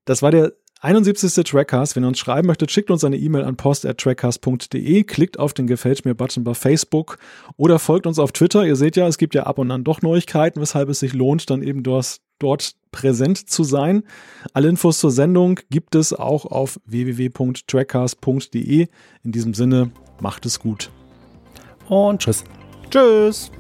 Das 0.05 0.23
war 0.23 0.31
der 0.31 0.53
71. 0.83 1.45
Trackcast. 1.45 1.95
Wenn 1.95 2.05
ihr 2.05 2.09
uns 2.09 2.19
schreiben 2.19 2.49
möchtet, 2.49 2.73
schickt 2.73 2.91
uns 2.91 3.05
eine 3.05 3.17
E-Mail 3.17 3.45
an 3.45 3.57
post.trackcast.de, 3.57 5.05
klickt 5.05 5.39
auf 5.39 5.55
den 5.55 5.69
Gefällt 5.69 6.05
mir-Button 6.05 6.43
bei 6.43 6.55
Facebook 6.55 7.19
oder 7.57 7.79
folgt 7.79 8.09
uns 8.09 8.19
auf 8.19 8.33
Twitter. 8.33 8.67
Ihr 8.67 8.75
seht 8.75 8.97
ja, 8.97 9.07
es 9.07 9.17
gibt 9.17 9.37
ja 9.37 9.45
ab 9.45 9.59
und 9.59 9.71
an 9.71 9.85
doch 9.85 10.03
Neuigkeiten, 10.03 10.61
weshalb 10.61 10.89
es 10.89 10.99
sich 10.99 11.13
lohnt, 11.13 11.49
dann 11.51 11.63
eben 11.63 11.85
dort, 11.85 12.17
dort 12.41 12.73
präsent 12.91 13.49
zu 13.49 13.63
sein. 13.63 14.03
Alle 14.55 14.69
Infos 14.69 14.99
zur 14.99 15.13
Sendung 15.13 15.61
gibt 15.71 15.95
es 15.95 16.13
auch 16.13 16.47
auf 16.47 16.81
www.trackcast.de. 16.85 18.89
In 19.23 19.33
diesem 19.33 19.55
Sinne, 19.55 19.93
macht 20.21 20.47
es 20.47 20.59
gut. 20.59 20.91
Und 21.89 22.23
tschüss. 22.23 22.43
Tschüss. 22.91 23.53